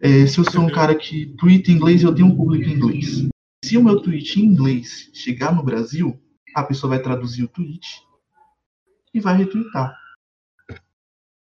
É, 0.00 0.26
se 0.26 0.38
eu 0.38 0.44
sou 0.50 0.62
um 0.62 0.70
cara 0.70 0.94
que 0.94 1.26
tweet 1.36 1.70
em 1.70 1.74
inglês, 1.74 2.02
eu 2.02 2.14
tenho 2.14 2.28
um 2.28 2.36
público 2.36 2.68
em 2.68 2.72
inglês. 2.74 3.28
Se 3.64 3.76
o 3.76 3.84
meu 3.84 4.00
tweet 4.00 4.40
em 4.40 4.44
inglês 4.44 5.10
chegar 5.12 5.54
no 5.54 5.62
Brasil, 5.62 6.20
a 6.54 6.62
pessoa 6.64 6.90
vai 6.90 7.02
traduzir 7.02 7.44
o 7.44 7.48
tweet 7.48 8.02
e 9.14 9.20
vai 9.20 9.36
retweetar. 9.36 9.96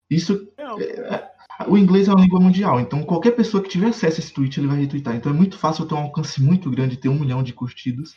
Isso. 0.09 0.51
É, 0.57 1.31
o 1.67 1.77
inglês 1.77 2.07
é 2.07 2.11
uma 2.11 2.21
língua 2.21 2.39
mundial, 2.39 2.79
então 2.79 3.03
qualquer 3.03 3.31
pessoa 3.31 3.61
que 3.61 3.69
tiver 3.69 3.87
acesso 3.87 4.19
a 4.19 4.23
esse 4.23 4.33
tweet, 4.33 4.59
ele 4.59 4.67
vai 4.67 4.79
retweetar. 4.79 5.15
Então 5.15 5.31
é 5.31 5.35
muito 5.35 5.57
fácil 5.57 5.83
eu 5.83 5.87
ter 5.87 5.95
um 5.95 5.99
alcance 5.99 6.41
muito 6.41 6.69
grande, 6.69 6.97
ter 6.97 7.09
um 7.09 7.19
milhão 7.19 7.43
de 7.43 7.53
curtidas. 7.53 8.15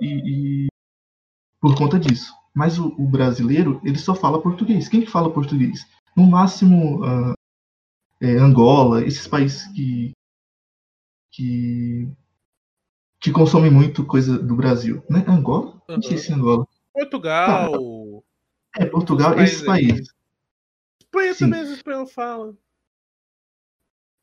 E, 0.00 0.66
e 0.66 0.66
por 1.60 1.74
conta 1.76 1.98
disso. 1.98 2.32
Mas 2.54 2.78
o, 2.78 2.88
o, 2.98 3.08
brasileiro, 3.08 3.80
ele 3.84 3.98
só 3.98 4.14
fala 4.14 4.40
português. 4.40 4.88
Quem 4.88 5.00
que 5.00 5.10
fala 5.10 5.32
português? 5.32 5.86
No 6.16 6.26
máximo, 6.26 7.04
uh, 7.04 7.34
é, 8.20 8.36
Angola, 8.36 9.04
esses 9.04 9.26
países 9.26 9.66
que, 9.68 10.12
que, 11.32 12.08
que 13.24 13.32
consomem 13.32 13.70
muito 13.70 14.04
coisa 14.04 14.38
do 14.38 14.54
Brasil. 14.54 15.02
Né? 15.08 15.24
Angola? 15.26 15.80
Uhum. 15.88 15.94
Não 15.96 16.02
sei 16.02 16.18
se 16.18 16.30
é 16.30 16.34
Angola. 16.34 16.68
Portugal. 16.92 17.72
Ah, 18.76 18.82
é, 18.82 18.84
Portugal, 18.84 19.40
esses 19.40 19.62
países. 19.62 20.08
Espanha 21.00 21.32
Sim. 21.32 21.44
também, 21.46 21.62
o 21.62 21.72
espanhol 21.72 22.06
fala. 22.06 22.54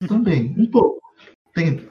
Também, 0.07 0.53
um 0.55 0.69
pouco. 0.69 1.01
Tem, 1.55 1.89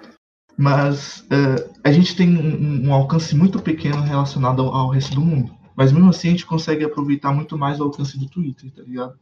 mas 0.56 1.22
uh, 1.22 1.74
a 1.82 1.90
gente 1.90 2.14
tem 2.14 2.28
um, 2.36 2.86
um, 2.86 2.94
alcance 2.94 3.34
muito 3.34 3.60
pequeno 3.60 4.02
relacionado 4.02 4.62
ao, 4.62 4.72
ao, 4.72 4.88
resto 4.90 5.16
do 5.16 5.20
mundo. 5.20 5.52
Mas 5.74 5.90
mesmo 5.90 6.10
assim 6.10 6.28
a 6.28 6.30
gente 6.30 6.46
consegue 6.46 6.84
aproveitar 6.84 7.32
muito 7.32 7.58
mais 7.58 7.80
o 7.80 7.84
alcance 7.84 8.16
do 8.16 8.28
Twitter, 8.28 8.70
tá 8.70 8.82
ligado? 8.82 9.18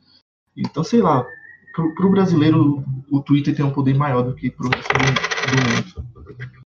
Então, 0.55 0.85
sei 0.85 1.01
lá, 1.01 1.25
pro, 1.75 1.95
pro 1.95 2.11
brasileiro 2.11 2.85
o 3.11 3.21
Twitter 3.23 3.57
tem 3.57 3.65
um 3.65 3.73
poder 3.73 3.95
maior 3.95 4.23
do 4.23 4.35
que 4.35 4.51
pro 4.51 4.69
resto 4.69 4.93
do, 4.93 6.35
do 6.35 6.53
mundo. 6.53 6.68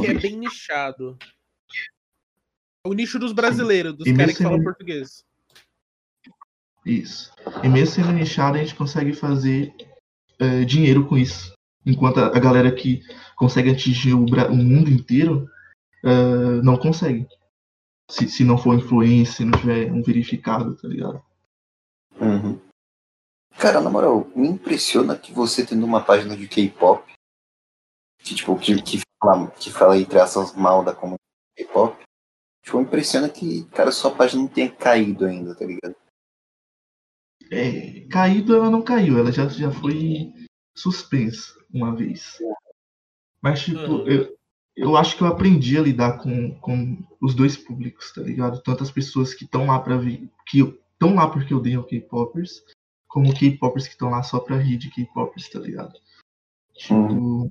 Que 0.00 0.06
é 0.08 0.14
bem 0.14 0.36
nichado. 0.36 1.18
O 2.84 2.92
nicho 2.92 3.18
dos 3.18 3.32
brasileiros, 3.32 3.94
dos 3.94 4.10
caras 4.12 4.36
que 4.36 4.42
falam 4.42 4.62
português. 4.62 5.24
Isso. 6.84 7.32
E 7.62 7.68
mesmo 7.68 7.94
sendo 7.94 8.12
nichado, 8.12 8.56
a 8.56 8.60
gente 8.60 8.74
consegue 8.74 9.12
fazer 9.12 9.72
uh, 10.40 10.64
dinheiro 10.64 11.06
com 11.06 11.16
isso. 11.16 11.52
Enquanto 11.86 12.18
a, 12.18 12.26
a 12.26 12.40
galera 12.40 12.72
que 12.72 13.02
consegue 13.36 13.70
atingir 13.70 14.14
o, 14.14 14.24
o 14.24 14.56
mundo 14.56 14.90
inteiro 14.90 15.48
uh, 16.04 16.62
não 16.62 16.76
consegue. 16.76 17.26
Se, 18.10 18.28
se 18.28 18.44
não 18.44 18.58
for 18.58 18.74
influência, 18.74 19.36
se 19.36 19.44
não 19.44 19.58
tiver 19.58 19.90
um 19.92 20.02
verificado, 20.02 20.76
tá 20.76 20.88
ligado? 20.88 21.22
Uhum. 22.20 22.60
Cara, 23.58 23.80
na 23.80 23.90
moral, 23.90 24.28
me 24.34 24.48
impressiona 24.48 25.16
que 25.16 25.32
você 25.32 25.64
tendo 25.64 25.86
uma 25.86 26.02
página 26.04 26.36
de 26.36 26.48
K-pop, 26.48 27.12
que 28.18 28.34
tipo, 28.34 28.58
que, 28.58 28.80
que, 28.82 29.01
que 29.58 29.70
fala 29.70 29.96
entre 29.98 30.18
aspas 30.18 30.54
mal 30.54 30.84
da 30.84 30.94
comunidade 30.94 31.22
K-pop, 31.56 31.96
tipo, 32.62 32.78
me 32.78 32.84
impressiona 32.84 33.28
que, 33.28 33.64
cara, 33.66 33.92
sua 33.92 34.10
página 34.10 34.42
não 34.42 34.48
tenha 34.48 34.70
caído 34.70 35.24
ainda, 35.24 35.54
tá 35.54 35.64
ligado? 35.64 35.94
É, 37.50 38.06
caído 38.08 38.54
ela 38.54 38.70
não 38.70 38.82
caiu, 38.82 39.18
ela 39.18 39.30
já, 39.30 39.46
já 39.48 39.70
foi 39.70 40.32
suspensa 40.74 41.54
uma 41.72 41.94
vez. 41.94 42.38
Mas, 43.40 43.60
tipo, 43.62 43.80
uhum. 43.80 44.08
eu, 44.08 44.36
eu 44.76 44.96
acho 44.96 45.16
que 45.16 45.22
eu 45.22 45.26
aprendi 45.26 45.76
a 45.76 45.82
lidar 45.82 46.18
com, 46.18 46.58
com 46.60 46.98
os 47.20 47.34
dois 47.34 47.56
públicos, 47.56 48.12
tá 48.12 48.22
ligado? 48.22 48.62
Tanto 48.62 48.82
as 48.82 48.90
pessoas 48.90 49.34
que 49.34 49.44
estão 49.44 49.66
lá 49.66 49.78
para 49.78 49.98
ver, 49.98 50.28
que 50.46 50.60
estão 50.60 51.14
lá 51.14 51.28
porque 51.28 51.54
odeiam 51.54 51.82
K-popers, 51.82 52.64
como 53.06 53.34
K-popers 53.34 53.86
que 53.86 53.92
estão 53.92 54.10
lá 54.10 54.22
só 54.22 54.40
pra 54.40 54.56
rir 54.56 54.78
de 54.78 54.90
K-popers, 54.90 55.48
tá 55.50 55.58
ligado? 55.58 55.92
Tipo, 56.74 56.94
uhum. 56.94 57.50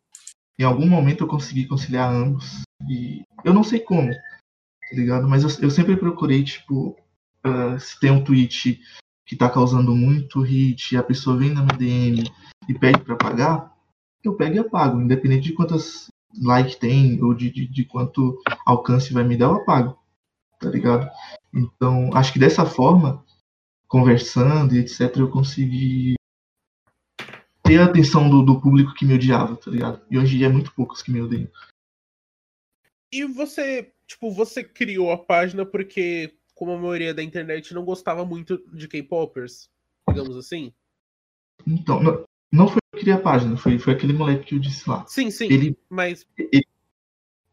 Em 0.60 0.64
algum 0.64 0.88
momento 0.88 1.24
eu 1.24 1.28
consegui 1.28 1.68
conciliar 1.68 2.14
ambos. 2.14 2.62
E 2.90 3.22
eu 3.44 3.54
não 3.54 3.64
sei 3.64 3.80
como, 3.80 4.12
tá 4.12 4.96
ligado? 4.96 5.28
Mas 5.28 5.44
eu, 5.44 5.66
eu 5.66 5.72
sempre 5.72 5.96
procurei, 5.96 6.44
tipo, 6.44 6.96
uh, 7.46 7.80
se 7.80 8.00
tem 8.00 8.12
um 8.12 8.24
tweet 8.24 8.80
que 9.26 9.36
tá 9.36 9.50
causando 9.50 9.96
muito 9.96 10.42
hit 10.42 10.94
e 10.94 10.98
a 10.98 11.04
pessoa 11.04 11.38
vem 11.38 11.54
na 11.54 11.64
minha 11.64 11.78
DM 11.78 12.24
e 12.68 12.74
pede 12.78 13.00
para 13.00 13.16
pagar, 13.16 13.72
eu 14.24 14.36
pego 14.36 14.56
e 14.56 14.60
apago, 14.60 15.00
independente 15.00 15.50
de 15.50 15.54
quantas 15.54 16.08
like 16.40 16.78
tem 16.78 17.22
ou 17.24 17.34
de, 17.34 17.50
de, 17.50 17.68
de, 17.68 17.86
quanto 17.86 18.42
alcance 18.66 19.14
vai 19.14 19.24
me 19.24 19.36
dar, 19.36 19.46
eu 19.46 19.56
apago, 19.56 19.98
tá 20.60 20.70
ligado? 20.70 21.10
Então, 21.54 22.10
acho 22.14 22.32
que 22.32 22.40
dessa 22.40 22.66
forma, 22.66 23.24
conversando 23.88 24.76
e 24.76 24.80
etc, 24.80 25.18
eu 25.18 25.30
consegui 25.30 26.16
ter 27.72 27.80
a 27.80 27.86
atenção 27.86 28.30
do, 28.30 28.44
do 28.44 28.60
público 28.60 28.94
que 28.94 29.06
me 29.06 29.14
odiava, 29.14 29.56
tá 29.56 29.72
ligado? 29.72 30.02
E 30.12 30.18
hoje 30.18 30.36
em 30.36 30.38
dia 30.40 30.48
é 30.48 30.52
muito 30.52 30.74
poucos 30.74 31.02
que 31.02 31.10
me 31.10 31.22
odeiam. 31.22 31.50
E 33.12 33.24
você, 33.24 33.94
tipo, 34.06 34.30
você 34.30 34.62
criou 34.62 35.12
a 35.12 35.18
página 35.18 35.66
porque, 35.66 36.34
como 36.54 36.74
a 36.74 36.78
maioria 36.78 37.14
da 37.14 37.24
internet 37.24 37.74
não 37.74 37.86
gostava 37.86 38.26
muito 38.26 38.58
de 38.74 38.88
K-popers, 38.90 39.70
digamos 40.10 40.36
assim? 40.36 40.74
Então, 41.66 42.04
não, 42.04 42.26
não 42.52 42.68
foi 42.68 42.78
eu 42.78 42.98
que 42.98 43.04
criei 43.06 43.16
a 43.16 43.22
página, 43.22 43.56
foi, 43.56 43.80
foi 43.80 43.94
aquele 43.94 44.14
moleque 44.14 44.46
que 44.46 44.56
eu 44.56 44.60
disse 44.60 44.90
lá. 44.90 45.06
Sim, 45.08 45.32
sim. 45.32 45.46
Ele, 45.46 45.78
mas. 45.90 46.26
Ele, 46.38 46.66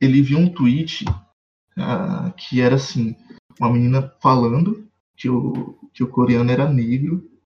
ele 0.01 0.23
viu 0.23 0.39
um 0.39 0.53
tweet 0.53 1.05
uh, 1.09 2.33
que 2.37 2.61
era 2.61 2.75
assim: 2.75 3.15
uma 3.61 3.73
menina 3.73 4.13
falando 4.21 4.89
que 5.17 5.29
o, 5.29 5.79
que 5.93 6.03
o 6.03 6.09
coreano 6.09 6.51
era 6.51 6.69
negro. 6.69 7.38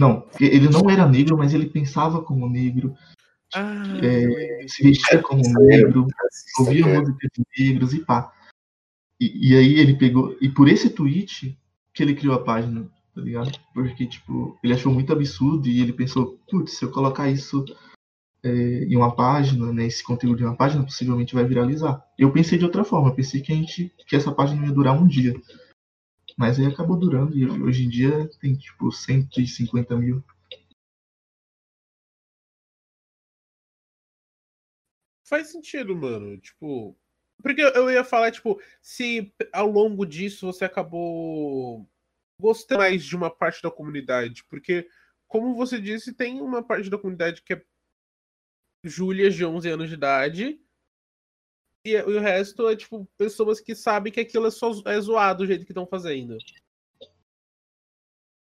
Não, 0.00 0.26
ele 0.40 0.70
não 0.70 0.88
era 0.88 1.06
negro, 1.06 1.36
mas 1.36 1.52
ele 1.52 1.66
pensava 1.66 2.22
como 2.22 2.48
negro. 2.48 2.94
Ah, 3.54 3.82
é, 4.02 4.66
se 4.66 4.82
vestia 4.82 5.20
como 5.20 5.42
negro, 5.42 6.06
ouvia 6.58 6.86
música 6.86 7.28
de 7.34 7.44
negros 7.58 7.92
e 7.92 8.00
pá. 8.00 8.32
E, 9.20 9.50
e 9.50 9.56
aí 9.56 9.74
ele 9.74 9.98
pegou. 9.98 10.34
E 10.40 10.48
por 10.48 10.68
esse 10.68 10.88
tweet 10.88 11.58
que 11.92 12.02
ele 12.02 12.14
criou 12.14 12.34
a 12.34 12.42
página 12.42 12.90
tá 13.14 13.20
ligado? 13.20 13.52
Porque, 13.74 14.06
tipo, 14.06 14.58
ele 14.62 14.72
achou 14.72 14.92
muito 14.92 15.12
absurdo 15.12 15.68
e 15.68 15.80
ele 15.80 15.92
pensou, 15.92 16.38
putz, 16.48 16.78
se 16.78 16.84
eu 16.84 16.90
colocar 16.90 17.28
isso 17.28 17.64
é, 18.42 18.50
em 18.84 18.96
uma 18.96 19.14
página, 19.14 19.72
né, 19.72 19.86
esse 19.86 20.02
conteúdo 20.02 20.40
em 20.40 20.46
uma 20.46 20.56
página, 20.56 20.82
possivelmente 20.82 21.34
vai 21.34 21.44
viralizar. 21.44 22.02
Eu 22.18 22.32
pensei 22.32 22.58
de 22.58 22.64
outra 22.64 22.84
forma, 22.84 23.14
pensei 23.14 23.40
que 23.40 23.52
a 23.52 23.54
gente, 23.54 23.92
que 24.06 24.16
essa 24.16 24.32
página 24.32 24.64
ia 24.64 24.72
durar 24.72 24.94
um 24.94 25.06
dia. 25.06 25.34
Mas 26.40 26.58
aí 26.58 26.64
acabou 26.64 26.98
durando 26.98 27.36
e 27.36 27.44
hoje 27.44 27.84
em 27.84 27.88
dia 27.90 28.26
tem, 28.40 28.56
tipo, 28.56 28.90
150 28.90 29.94
mil. 29.94 30.24
Faz 35.28 35.48
sentido, 35.52 35.94
mano. 35.94 36.38
Tipo, 36.38 36.96
porque 37.42 37.60
eu 37.60 37.90
ia 37.90 38.02
falar, 38.02 38.30
tipo, 38.30 38.58
se 38.80 39.30
ao 39.52 39.70
longo 39.70 40.06
disso 40.06 40.46
você 40.46 40.64
acabou 40.64 41.86
gostei 42.40 42.78
mais 42.78 43.04
de 43.04 43.14
uma 43.14 43.28
parte 43.28 43.62
da 43.62 43.70
comunidade, 43.70 44.42
porque, 44.44 44.88
como 45.28 45.54
você 45.54 45.78
disse, 45.78 46.14
tem 46.14 46.40
uma 46.40 46.62
parte 46.62 46.88
da 46.88 46.96
comunidade 46.96 47.42
que 47.42 47.52
é 47.52 47.62
Júlia 48.82 49.30
de 49.30 49.44
11 49.44 49.68
anos 49.68 49.90
de 49.90 49.94
idade, 49.94 50.58
e, 51.84 51.92
e, 51.92 52.02
o 52.02 52.20
resto 52.20 52.68
é, 52.68 52.76
tipo, 52.76 53.08
pessoas 53.16 53.60
que 53.60 53.74
sabem 53.74 54.12
que 54.12 54.20
aquilo 54.20 54.46
é 54.46 54.50
só 54.50 54.70
é 54.86 55.00
zoado 55.00 55.38
do 55.38 55.46
jeito 55.46 55.64
que 55.64 55.72
estão 55.72 55.86
fazendo. 55.86 56.36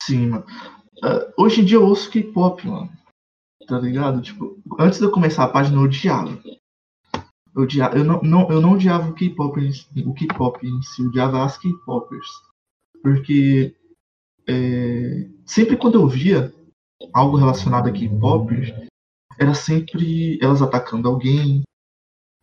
Sim, 0.02 0.28
mano. 0.28 0.46
Uh, 1.02 1.42
hoje 1.42 1.60
em 1.60 1.64
dia 1.64 1.78
eu 1.78 1.86
ouço 1.86 2.10
K-pop, 2.10 2.66
mano. 2.66 2.90
Tá 3.66 3.78
ligado? 3.78 4.20
Tipo, 4.20 4.60
antes 4.78 4.98
de 4.98 5.06
eu 5.06 5.10
começar 5.10 5.44
a 5.44 5.48
página, 5.48 5.76
eu 5.76 5.82
odiava. 5.82 6.40
Eu, 7.54 7.62
odiava, 7.62 7.96
eu, 7.96 8.04
não, 8.04 8.20
não, 8.22 8.50
eu 8.50 8.60
não 8.60 8.72
odiava 8.72 9.10
o 9.10 9.14
K-pop 9.14 9.58
o 9.58 10.14
K-pop 10.14 10.66
em 10.66 10.82
si, 10.82 11.02
eu 11.02 11.08
odiava 11.08 11.44
as 11.44 11.56
K-popers. 11.56 12.28
Porque 13.02 13.74
é, 14.46 15.28
sempre 15.46 15.76
quando 15.76 16.00
eu 16.00 16.06
via 16.06 16.54
algo 17.12 17.36
relacionado 17.36 17.88
a 17.88 17.92
K-pop, 17.92 18.54
era 19.38 19.54
sempre 19.54 20.38
elas 20.40 20.62
atacando 20.62 21.08
alguém, 21.08 21.63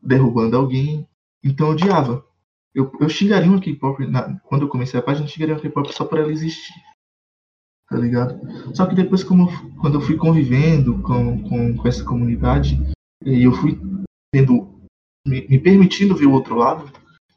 derrubando 0.01 0.57
alguém. 0.57 1.07
Então 1.43 1.67
eu 1.67 1.73
odiava. 1.73 2.25
Eu, 2.73 2.91
eu 2.99 3.09
xingaria 3.09 3.49
uma 3.49 3.59
K-pop, 3.59 4.03
quando 4.45 4.61
eu 4.61 4.69
comecei 4.69 4.99
a 4.99 5.03
página, 5.03 5.25
eu 5.25 5.29
xingaria 5.29 5.55
uma 5.55 5.61
K-pop 5.61 5.93
só 5.93 6.05
para 6.05 6.21
ela 6.21 6.31
existir. 6.31 6.73
Tá 7.89 7.97
ligado? 7.97 8.39
Só 8.73 8.85
que 8.85 8.95
depois, 8.95 9.23
como, 9.23 9.49
quando 9.79 9.95
eu 9.95 10.01
fui 10.01 10.15
convivendo 10.15 11.01
com, 11.01 11.43
com, 11.43 11.75
com 11.75 11.87
essa 11.87 12.05
comunidade, 12.05 12.79
e 13.25 13.43
eu 13.43 13.51
fui 13.51 13.77
tendo, 14.33 14.81
me, 15.27 15.45
me 15.47 15.59
permitindo 15.59 16.15
ver 16.15 16.25
o 16.25 16.31
outro 16.31 16.55
lado, 16.55 16.89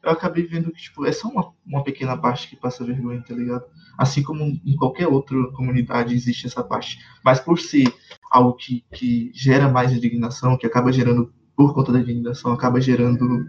eu 0.05 0.11
acabei 0.11 0.45
vendo 0.45 0.71
que, 0.71 0.81
tipo, 0.81 1.05
é 1.05 1.11
só 1.11 1.27
uma, 1.27 1.51
uma 1.65 1.83
pequena 1.83 2.15
parte 2.15 2.47
que 2.47 2.55
passa 2.55 2.85
vergonha, 2.85 3.23
tá 3.23 3.33
ligado? 3.33 3.65
Assim 3.97 4.21
como 4.21 4.43
em 4.43 4.75
qualquer 4.75 5.07
outra 5.07 5.35
comunidade 5.51 6.13
existe 6.13 6.45
essa 6.45 6.63
parte. 6.63 6.99
Mas 7.23 7.39
por 7.39 7.59
ser 7.59 7.91
algo 8.31 8.53
que, 8.53 8.85
que 8.93 9.31
gera 9.33 9.67
mais 9.67 9.91
indignação, 9.91 10.57
que 10.57 10.65
acaba 10.65 10.91
gerando, 10.91 11.33
por 11.55 11.73
conta 11.73 11.91
da 11.91 11.99
indignação, 11.99 12.51
acaba 12.51 12.81
gerando 12.81 13.45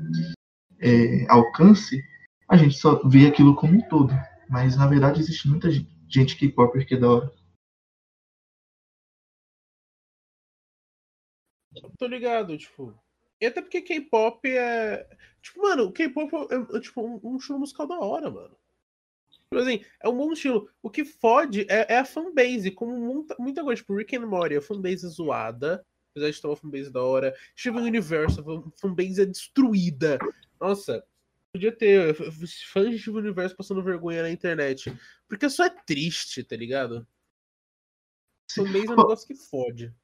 é, 0.78 1.26
alcance, 1.28 2.02
a 2.48 2.56
gente 2.56 2.76
só 2.76 3.02
vê 3.08 3.26
aquilo 3.26 3.56
como 3.56 3.78
um 3.78 3.88
todo. 3.88 4.12
Mas 4.48 4.76
na 4.76 4.86
verdade 4.86 5.20
existe 5.20 5.48
muita 5.48 5.68
gente 6.08 6.36
que 6.36 6.54
é 6.94 6.96
da 6.96 7.10
hora. 7.10 7.32
Tô 11.98 12.06
ligado, 12.06 12.56
tipo. 12.56 12.94
E 13.40 13.46
até 13.46 13.60
porque 13.60 13.82
K-pop 13.82 14.48
é. 14.48 15.06
Tipo, 15.42 15.62
mano, 15.62 15.92
K-pop 15.92 16.32
é, 16.50 16.76
é, 16.76 16.80
tipo 16.80 17.02
um, 17.02 17.20
um 17.22 17.36
estilo 17.36 17.58
musical 17.58 17.86
da 17.86 17.98
hora, 17.98 18.30
mano. 18.30 18.56
Tipo 19.30 19.58
assim, 19.58 19.84
é 20.02 20.08
um 20.08 20.16
bom 20.16 20.32
estilo. 20.32 20.68
O 20.82 20.90
que 20.90 21.04
fode 21.04 21.66
é, 21.68 21.94
é 21.94 21.98
a 21.98 22.04
fanbase, 22.04 22.70
como 22.70 22.98
muita, 22.98 23.36
muita 23.38 23.62
coisa. 23.62 23.80
Tipo, 23.80 23.96
Rick 23.96 24.16
and 24.16 24.26
Morty, 24.26 24.56
a 24.56 24.62
fanbase 24.62 25.06
é 25.06 25.08
zoada. 25.08 25.84
Apesar 26.16 26.30
de 26.30 26.40
ter 26.40 26.46
uma 26.46 26.56
fanbase 26.56 26.90
da 26.90 27.02
hora. 27.02 27.34
Steven 27.54 27.82
Universe, 27.82 28.40
a 28.40 28.42
fanbase 28.80 29.20
é 29.20 29.26
destruída. 29.26 30.18
Nossa, 30.58 31.04
podia 31.52 31.70
ter 31.70 32.14
fãs 32.14 32.90
de 32.90 32.98
Steven 32.98 33.20
Universe 33.20 33.54
passando 33.54 33.82
vergonha 33.82 34.22
na 34.22 34.30
internet. 34.30 34.90
Porque 35.28 35.50
só 35.50 35.66
é 35.66 35.70
triste, 35.70 36.42
tá 36.42 36.56
ligado? 36.56 37.06
Fanbase 38.50 38.86
é 38.86 38.90
um 38.92 38.96
negócio 38.96 39.26
que 39.26 39.34
fode. 39.34 39.94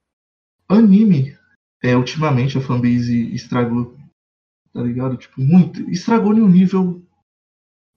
Anime 0.68 1.35
é, 1.83 1.96
ultimamente 1.96 2.59
a 2.59 2.61
fanbase 2.61 3.35
estragou, 3.35 3.96
tá 4.75 4.83
ligado? 4.83 5.16
Tipo, 5.16 5.40
muito. 5.40 5.81
Estragou 5.90 6.35
em 6.35 6.42
um 6.42 6.48
nível 6.48 7.03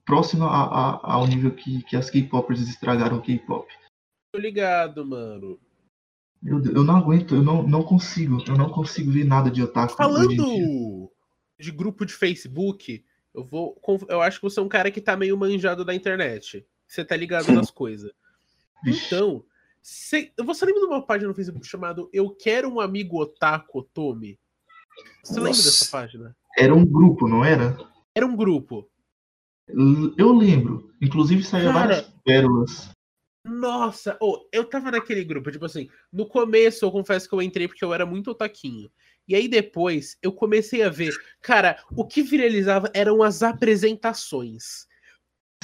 próximo 0.06 0.44
a, 0.44 0.64
a, 0.64 1.12
ao 1.12 1.26
nível 1.26 1.54
que, 1.54 1.82
que 1.82 1.96
as 1.96 2.08
K-popers 2.08 2.62
estragaram 2.62 3.18
o 3.18 3.22
K-pop. 3.22 3.70
Tô 4.32 4.40
ligado, 4.40 5.04
mano. 5.04 5.60
Meu 6.42 6.60
Deus, 6.60 6.74
eu 6.74 6.84
não 6.84 6.96
aguento, 6.96 7.34
eu 7.34 7.42
não, 7.42 7.62
não 7.62 7.82
consigo, 7.82 8.42
eu 8.46 8.56
não 8.56 8.68
consigo 8.70 9.10
ver 9.10 9.24
nada 9.24 9.50
de 9.50 9.62
otaku. 9.62 9.96
Falando 9.96 11.10
de 11.58 11.70
grupo 11.72 12.04
de 12.04 12.12
Facebook, 12.12 13.04
eu 13.34 13.44
vou. 13.44 13.80
Eu 14.08 14.20
acho 14.20 14.38
que 14.38 14.44
você 14.44 14.60
é 14.60 14.62
um 14.62 14.68
cara 14.68 14.90
que 14.90 15.00
tá 15.00 15.16
meio 15.16 15.36
manjado 15.36 15.84
da 15.84 15.94
internet. 15.94 16.66
Você 16.86 17.04
tá 17.04 17.16
ligado 17.16 17.52
nas 17.52 17.70
coisas. 17.70 18.12
Então, 18.86 19.44
você, 19.82 20.32
você 20.44 20.66
lembra 20.66 20.82
de 20.82 20.86
uma 20.86 21.04
página 21.04 21.28
no 21.28 21.34
Facebook 21.34 21.66
chamada 21.66 22.06
Eu 22.12 22.30
Quero 22.30 22.68
um 22.68 22.80
Amigo 22.80 23.20
Otaku 23.20 23.80
Otome? 23.80 24.38
Você 25.22 25.34
Nossa. 25.34 25.40
lembra 25.40 25.62
dessa 25.62 25.90
página? 25.90 26.36
Era 26.56 26.74
um 26.74 26.84
grupo, 26.84 27.26
não 27.28 27.44
era? 27.44 27.76
Era 28.14 28.26
um 28.26 28.36
grupo. 28.36 28.88
Eu 29.68 30.32
lembro. 30.32 30.92
Inclusive 31.00 31.42
saiu 31.42 31.72
várias 31.72 32.02
pérolas. 32.24 32.90
Nossa, 33.46 34.16
oh, 34.20 34.46
eu 34.52 34.64
tava 34.64 34.90
naquele 34.90 35.22
grupo, 35.22 35.50
tipo 35.50 35.64
assim, 35.64 35.88
no 36.12 36.26
começo 36.26 36.84
eu 36.84 36.90
confesso 36.90 37.28
que 37.28 37.34
eu 37.34 37.40
entrei 37.40 37.68
porque 37.68 37.84
eu 37.84 37.94
era 37.94 38.04
muito 38.04 38.30
otaquinho. 38.30 38.90
E 39.28 39.34
aí 39.34 39.48
depois 39.48 40.16
eu 40.22 40.32
comecei 40.32 40.82
a 40.82 40.88
ver, 40.88 41.14
cara, 41.40 41.82
o 41.96 42.06
que 42.06 42.22
viralizava 42.22 42.90
eram 42.94 43.22
as 43.22 43.42
apresentações. 43.42 44.86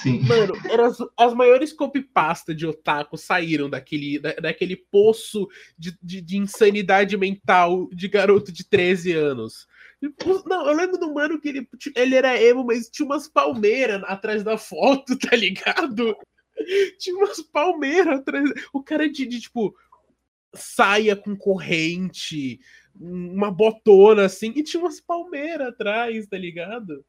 Sim. 0.01 0.21
Mano, 0.21 0.55
eram 0.69 0.85
as, 0.87 0.99
as 1.17 1.35
maiores 1.35 1.73
copypasta 1.73 2.55
de 2.55 2.67
otaku 2.67 3.17
saíram 3.17 3.69
daquele, 3.69 4.19
da, 4.19 4.33
daquele 4.33 4.77
poço 4.77 5.49
de, 5.79 5.97
de, 6.03 6.21
de, 6.21 6.39
insanidade 6.39 7.17
mental 7.17 7.89
de 7.93 8.09
garoto 8.09 8.51
de 8.51 8.65
13 8.65 9.13
anos. 9.13 9.67
Não, 10.47 10.67
eu 10.67 10.75
lembro 10.75 10.99
do 10.99 11.13
mano 11.15 11.41
que 11.41 11.49
ele, 11.49 11.69
ele 11.95 12.17
era 12.17 12.41
emo, 12.41 12.65
mas 12.65 12.89
tinha 12.89 13.07
umas 13.07 13.29
palmeiras 13.29 14.03
atrás 14.05 14.43
da 14.43 14.59
foto, 14.59 15.17
tá 15.19 15.37
ligado? 15.37 16.17
Tinha 16.99 17.17
umas 17.17 17.41
palmeiras 17.41 18.21
atrás. 18.21 18.51
O 18.73 18.83
cara 18.83 19.09
de, 19.09 19.27
de 19.27 19.41
tipo, 19.41 19.75
saia 20.55 21.17
com 21.17 21.37
corrente, 21.37 22.61
uma 22.95 23.51
botona 23.51 24.27
assim, 24.27 24.53
e 24.55 24.63
tinha 24.63 24.83
umas 24.83 25.01
palmeiras 25.01 25.69
atrás, 25.69 26.27
tá 26.27 26.37
ligado? 26.37 27.05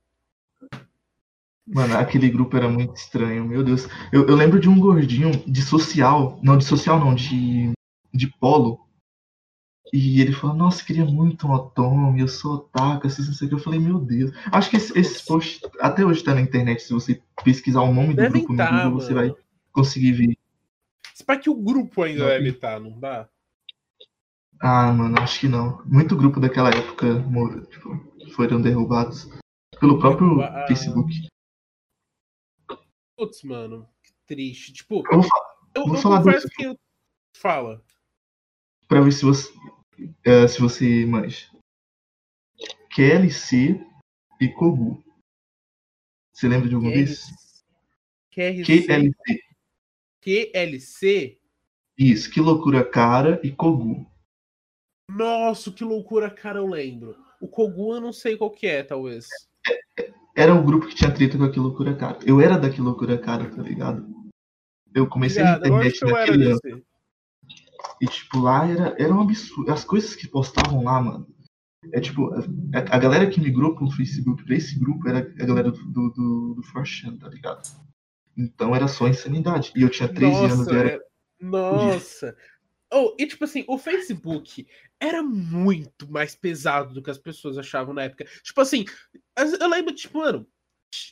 Mano, 1.66 1.98
aquele 1.98 2.30
grupo 2.30 2.58
era 2.58 2.68
muito 2.68 2.96
estranho, 2.96 3.46
meu 3.46 3.64
Deus. 3.64 3.88
Eu, 4.12 4.28
eu 4.28 4.36
lembro 4.36 4.60
de 4.60 4.68
um 4.68 4.80
gordinho 4.80 5.32
de 5.48 5.62
social, 5.62 6.40
não, 6.44 6.58
de 6.58 6.66
social 6.66 7.00
não, 7.00 7.16
de, 7.16 7.72
de 8.14 8.28
polo. 8.38 8.83
E 9.96 10.20
ele 10.20 10.34
falou, 10.34 10.56
nossa, 10.56 10.84
queria 10.84 11.06
muito 11.06 11.46
um 11.46 11.52
Otome, 11.52 12.20
eu 12.20 12.28
sou 12.28 12.56
otaku, 12.56 13.06
assim, 13.06 13.24
não 13.28 13.34
sei 13.34 13.46
o 13.46 13.50
que. 13.50 13.56
Eu 13.56 13.60
falei, 13.60 13.80
meu 13.80 14.00
Deus. 14.00 14.32
Acho 14.52 14.72
que 14.72 14.78
esse, 14.78 14.98
esse 14.98 15.24
post 15.24 15.62
até 15.80 16.04
hoje 16.04 16.24
tá 16.24 16.34
na 16.34 16.42
internet, 16.42 16.82
se 16.82 16.92
você 16.92 17.22
pesquisar 17.44 17.82
o 17.82 17.94
nome 17.94 18.10
do 18.10 18.16
deve 18.16 18.40
grupo 18.40 18.58
tá, 18.58 18.72
no 18.72 18.84
Google, 18.90 19.00
você 19.02 19.14
vai 19.14 19.32
conseguir 19.72 20.14
ver. 20.14 20.38
Será 21.14 21.38
que 21.38 21.48
o 21.48 21.54
grupo 21.56 22.02
ainda 22.02 22.26
deve 22.26 22.50
estar, 22.50 22.80
não 22.80 23.00
dá? 23.00 23.30
Ah, 24.60 24.92
mano, 24.92 25.20
acho 25.22 25.42
que 25.42 25.48
não. 25.48 25.80
Muito 25.86 26.16
grupo 26.18 26.40
daquela 26.40 26.70
época 26.72 27.22
tipo, 27.70 28.32
foram 28.34 28.60
derrubados 28.60 29.30
pelo 29.80 30.00
próprio 30.00 30.42
Ah. 30.42 30.66
Facebook. 30.68 31.14
Putz, 33.16 33.44
mano, 33.44 33.88
que 34.02 34.12
triste. 34.26 34.74
Tipo, 34.74 35.04
Eu 35.12 35.22
vou, 35.22 35.24
fa- 35.24 35.56
eu, 35.76 35.86
vou 35.86 35.96
eu 35.96 36.02
falar 36.02 36.24
confesso 36.24 36.48
do- 36.48 36.54
que 36.54 36.64
eu... 36.64 36.80
Fala. 37.38 37.84
pra 38.88 39.02
ver 39.02 39.12
se 39.12 39.26
você, 39.26 39.52
eh, 40.24 40.48
se 40.48 40.60
você 40.60 41.06
manja. 41.06 41.48
QLC 42.96 43.80
e 44.40 44.48
Kogu. 44.50 45.04
Você 46.32 46.48
lembra 46.48 46.68
de 46.68 46.76
algum 46.76 46.90
desses? 46.90 47.64
QRC, 48.32 48.88
QLC. 48.88 49.44
QLC? 50.22 51.40
Isso, 51.98 52.32
que 52.32 52.40
loucura 52.40 52.84
cara 52.84 53.40
e 53.44 53.52
Kogu. 53.52 54.06
Nossa, 55.10 55.72
que 55.72 55.84
loucura, 55.84 56.30
cara, 56.30 56.60
eu 56.60 56.68
lembro. 56.68 57.16
O 57.40 57.48
Kogu 57.48 57.94
eu 57.94 58.02
não 58.02 58.14
sei 58.14 58.38
qual 58.38 58.50
que 58.50 58.66
é, 58.66 58.84
talvez. 58.84 59.28
Era 60.36 60.54
um 60.54 60.66
grupo 60.66 60.88
que 60.88 60.96
tinha 60.96 61.14
treta 61.14 61.38
com 61.38 61.44
a 61.44 61.52
Que 61.52 61.60
Loucura 61.60 61.96
Cara. 61.96 62.18
Eu 62.26 62.42
era 62.42 62.58
da 62.58 62.70
Que 62.70 62.82
Loucura 62.82 63.18
Cara, 63.18 63.50
tá 63.50 63.62
ligado? 63.62 64.08
Eu 64.94 65.08
comecei 65.08 65.44
na 65.44 65.58
Obrigado, 65.58 65.82
acho 65.82 65.88
internet 65.88 66.02
eu 66.02 66.10
naquele 66.10 66.46
ano. 66.46 66.60
desse. 66.62 66.93
E, 68.02 68.08
tipo, 68.08 68.40
lá 68.40 68.68
era, 68.68 68.96
era 68.98 69.14
um 69.14 69.22
absurdo. 69.22 69.72
As 69.72 69.84
coisas 69.84 70.16
que 70.16 70.28
postavam 70.28 70.84
lá, 70.84 71.02
mano. 71.02 71.28
É 71.92 72.00
tipo, 72.00 72.34
a, 72.34 72.96
a 72.96 72.98
galera 72.98 73.30
que 73.30 73.42
migrou 73.42 73.76
pro 73.76 73.92
Facebook 73.92 74.44
pra 74.46 74.56
esse 74.56 74.80
grupo 74.80 75.08
era 75.10 75.20
a 75.20 75.46
galera 75.46 75.70
do, 75.72 75.84
do, 75.86 76.10
do, 76.12 76.54
do 76.56 76.62
4chan, 76.74 77.20
tá 77.20 77.28
ligado? 77.28 77.62
Então 78.38 78.76
era 78.76 78.88
só 78.88 79.08
insanidade. 79.08 79.72
E 79.76 79.82
eu 79.82 79.90
tinha 79.90 80.08
13 80.08 80.36
anos 80.46 80.58
Nossa, 80.60 80.74
e 80.74 80.78
era. 80.78 80.90
é- 80.90 81.00
Nossa. 81.42 82.36
Oh, 82.96 83.16
e 83.18 83.26
tipo 83.26 83.44
assim, 83.44 83.66
o 83.68 83.76
Facebook 83.76 84.68
era 85.00 85.24
muito 85.24 86.08
mais 86.12 86.36
pesado 86.36 86.94
do 86.94 87.02
que 87.02 87.10
as 87.10 87.18
pessoas 87.18 87.58
achavam 87.58 87.92
na 87.92 88.04
época. 88.04 88.24
Tipo 88.44 88.62
assim, 88.62 88.86
as- 89.36 89.54
eu 89.54 89.68
lembro, 89.68 89.96
tipo, 89.96 90.20
mano, 90.20 90.46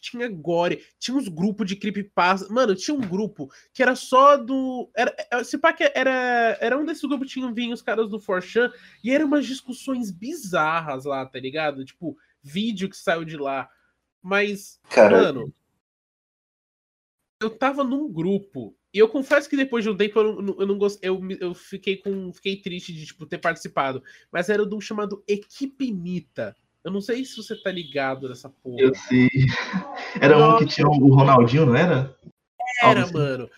tinha 0.01 0.27
Gore, 0.27 0.83
tinha 0.99 1.15
uns 1.17 1.27
grupos 1.27 1.67
de 1.67 1.75
creepypasta. 1.75 2.51
Mano, 2.51 2.75
tinha 2.75 2.95
um 2.95 3.01
grupo 3.01 3.51
que 3.73 3.81
era 3.81 3.95
só 3.95 4.37
do. 4.37 4.89
Era, 4.95 5.15
é, 5.31 5.43
se 5.43 5.57
pá 5.57 5.73
que 5.73 5.91
era, 5.95 6.57
era 6.59 6.77
um 6.77 6.85
desses 6.85 7.03
grupos 7.03 7.33
que 7.33 7.39
tinham 7.39 7.73
os 7.73 7.81
caras 7.81 8.09
do 8.09 8.19
4chan 8.19 8.71
e 9.03 9.11
eram 9.11 9.25
umas 9.25 9.45
discussões 9.45 10.11
bizarras 10.11 11.05
lá, 11.05 11.25
tá 11.25 11.39
ligado? 11.39 11.85
Tipo, 11.85 12.17
vídeo 12.41 12.89
que 12.89 12.97
saiu 12.97 13.25
de 13.25 13.37
lá. 13.37 13.69
Mas, 14.21 14.79
Cara, 14.89 15.17
Mano, 15.17 15.53
eu 17.41 17.49
tava 17.49 17.83
num 17.83 18.11
grupo. 18.11 18.75
E 18.93 18.99
eu 18.99 19.07
confesso 19.07 19.49
que 19.49 19.57
depois 19.57 19.83
de 19.83 19.89
um 19.89 19.97
tempo 19.97 20.19
eu 20.19 20.41
não, 20.41 20.59
eu 20.59 20.67
não 20.67 20.77
gostei. 20.77 21.09
Eu, 21.09 21.19
eu 21.39 21.53
fiquei 21.53 21.97
com. 21.97 22.31
Fiquei 22.33 22.61
triste 22.61 22.93
de 22.93 23.05
tipo, 23.05 23.25
ter 23.25 23.37
participado. 23.37 24.03
Mas 24.31 24.49
era 24.49 24.65
de 24.65 24.75
um 24.75 24.81
chamado 24.81 25.23
Equipe 25.27 25.91
Mita. 25.91 26.55
Eu 26.83 26.91
não 26.91 27.01
sei 27.01 27.23
se 27.23 27.37
você 27.37 27.55
tá 27.55 27.71
ligado 27.71 28.27
nessa 28.27 28.49
porra. 28.49 28.81
Eu 28.81 28.95
sei. 28.95 29.29
Era 30.19 30.37
um 30.37 30.57
que 30.57 30.65
tinha 30.65 30.87
o 30.87 31.13
Ronaldinho, 31.13 31.65
não 31.67 31.75
era? 31.75 32.17
Era, 32.81 32.89
algo 32.89 33.01
assim. 33.01 33.13
mano. 33.13 33.49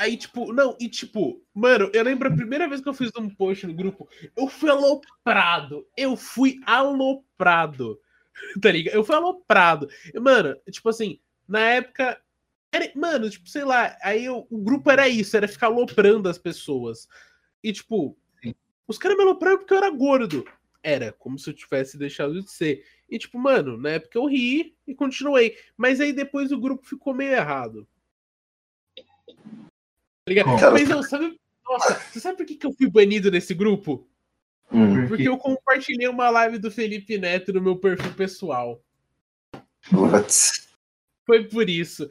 Aí, 0.00 0.16
tipo, 0.16 0.50
não, 0.52 0.76
e 0.80 0.88
tipo, 0.88 1.42
mano, 1.52 1.90
eu 1.92 2.02
lembro 2.02 2.28
a 2.28 2.34
primeira 2.34 2.66
vez 2.68 2.80
que 2.80 2.88
eu 2.88 2.94
fiz 2.94 3.10
um 3.18 3.28
post 3.28 3.66
no 3.66 3.74
grupo, 3.74 4.08
eu 4.36 4.48
fui 4.48 4.70
aloprado. 4.70 5.86
Eu 5.96 6.16
fui 6.16 6.60
aloprado. 6.64 7.98
Tá 8.62 8.70
ligado? 8.72 8.94
Eu 8.94 9.04
fui 9.04 9.14
aloprado. 9.14 9.86
E, 10.14 10.18
Mano, 10.18 10.56
tipo 10.70 10.88
assim, 10.88 11.18
na 11.46 11.60
época. 11.60 12.18
era- 12.72 12.90
mano, 12.94 13.28
tipo, 13.28 13.46
sei 13.48 13.64
lá, 13.64 13.98
aí 14.02 14.24
eu- 14.24 14.46
o 14.50 14.58
grupo 14.58 14.90
era 14.90 15.06
isso, 15.08 15.36
era 15.36 15.46
ficar 15.48 15.66
aloprando 15.66 16.26
as 16.28 16.38
pessoas. 16.38 17.06
E, 17.62 17.70
tipo, 17.72 18.16
Sim. 18.42 18.54
os 18.88 18.96
caras 18.96 19.18
me 19.18 19.24
alopraram 19.24 19.58
porque 19.58 19.74
eu 19.74 19.78
era 19.78 19.90
gordo. 19.90 20.46
Era, 20.82 21.12
como 21.12 21.38
se 21.38 21.50
eu 21.50 21.54
tivesse 21.54 21.98
deixado 21.98 22.40
de 22.42 22.50
ser. 22.50 22.84
E, 23.08 23.18
tipo, 23.18 23.38
mano, 23.38 23.76
na 23.76 23.90
época 23.90 24.18
eu 24.18 24.26
ri 24.26 24.74
e 24.86 24.94
continuei. 24.94 25.56
Mas 25.76 26.00
aí 26.00 26.12
depois 26.12 26.52
o 26.52 26.60
grupo 26.60 26.86
ficou 26.86 27.12
meio 27.14 27.32
errado. 27.32 27.86
Tá? 30.60 30.70
Mas 30.70 30.88
não, 30.88 31.02
sabe. 31.02 31.38
Nossa, 31.64 31.94
você 32.00 32.20
sabe 32.20 32.36
por 32.36 32.46
que, 32.46 32.56
que 32.56 32.66
eu 32.66 32.72
fui 32.72 32.88
banido 32.88 33.30
desse 33.30 33.54
grupo? 33.54 34.08
hum, 34.72 35.06
Porque 35.08 35.28
eu 35.28 35.36
compartilhei 35.36 36.08
uma 36.08 36.30
live 36.30 36.58
do 36.58 36.70
Felipe 36.70 37.18
Neto 37.18 37.52
no 37.52 37.60
meu 37.60 37.76
perfil 37.76 38.12
pessoal. 38.14 38.82
what? 39.92 40.32
Foi 41.26 41.44
por 41.44 41.68
isso. 41.68 42.10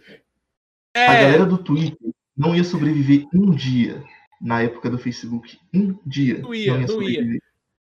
A 0.96 1.00
É, 1.00 1.22
galera 1.22 1.46
do 1.46 1.58
Twitter 1.58 2.12
não 2.36 2.56
ia 2.56 2.64
sobreviver 2.64 3.26
um 3.34 3.52
dia 3.52 4.04
na 4.42 4.62
época 4.62 4.90
do 4.90 4.98
Facebook. 4.98 5.60
Um 5.74 5.98
dia. 6.06 6.40
Não 6.40 6.54
ia, 6.54 6.74
não 6.74 6.82
ia. 6.82 6.88
sobreviver. 6.88 7.42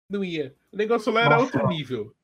Não 0.09 0.25
ia. 0.25 0.55
O 0.73 0.77
negócio 0.77 1.13
lá 1.13 1.23
era 1.23 1.37
Nossa. 1.37 1.45
outro 1.45 1.69
nível. 1.69 2.15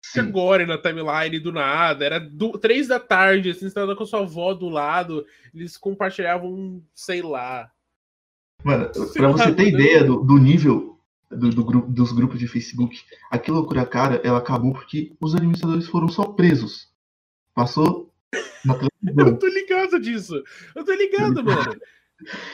Sim. 0.00 0.20
agora 0.20 0.64
na 0.64 0.78
timeline 0.78 1.38
do 1.38 1.52
nada. 1.52 2.04
Era 2.04 2.18
do, 2.20 2.52
três 2.58 2.88
da 2.88 3.00
tarde, 3.00 3.50
assim, 3.50 3.68
você 3.68 3.94
com 3.94 4.02
a 4.02 4.06
sua 4.06 4.20
avó 4.20 4.54
do 4.54 4.68
lado, 4.68 5.26
eles 5.54 5.76
compartilhavam, 5.76 6.82
sei 6.94 7.20
lá. 7.20 7.70
Mano, 8.64 8.90
pra 9.12 9.28
você 9.28 9.54
ter 9.54 9.68
ideia 9.68 10.02
do, 10.04 10.22
do 10.22 10.38
nível 10.38 10.98
do, 11.30 11.50
do 11.50 11.64
grupo, 11.64 11.88
dos 11.90 12.12
grupos 12.12 12.38
de 12.38 12.48
Facebook, 12.48 12.98
aquela 13.30 13.58
loucura 13.58 13.86
cara, 13.86 14.20
ela 14.24 14.38
acabou 14.38 14.72
porque 14.72 15.14
os 15.20 15.34
administradores 15.34 15.86
foram 15.86 16.08
só 16.08 16.24
presos. 16.24 16.88
Passou 17.54 18.12
na 18.64 18.74
televisão. 19.02 19.28
Eu 19.28 19.38
tô 19.38 19.46
ligado 19.46 20.00
disso. 20.00 20.42
Eu 20.74 20.84
tô 20.84 20.92
ligado, 20.92 21.44
mano. 21.44 21.78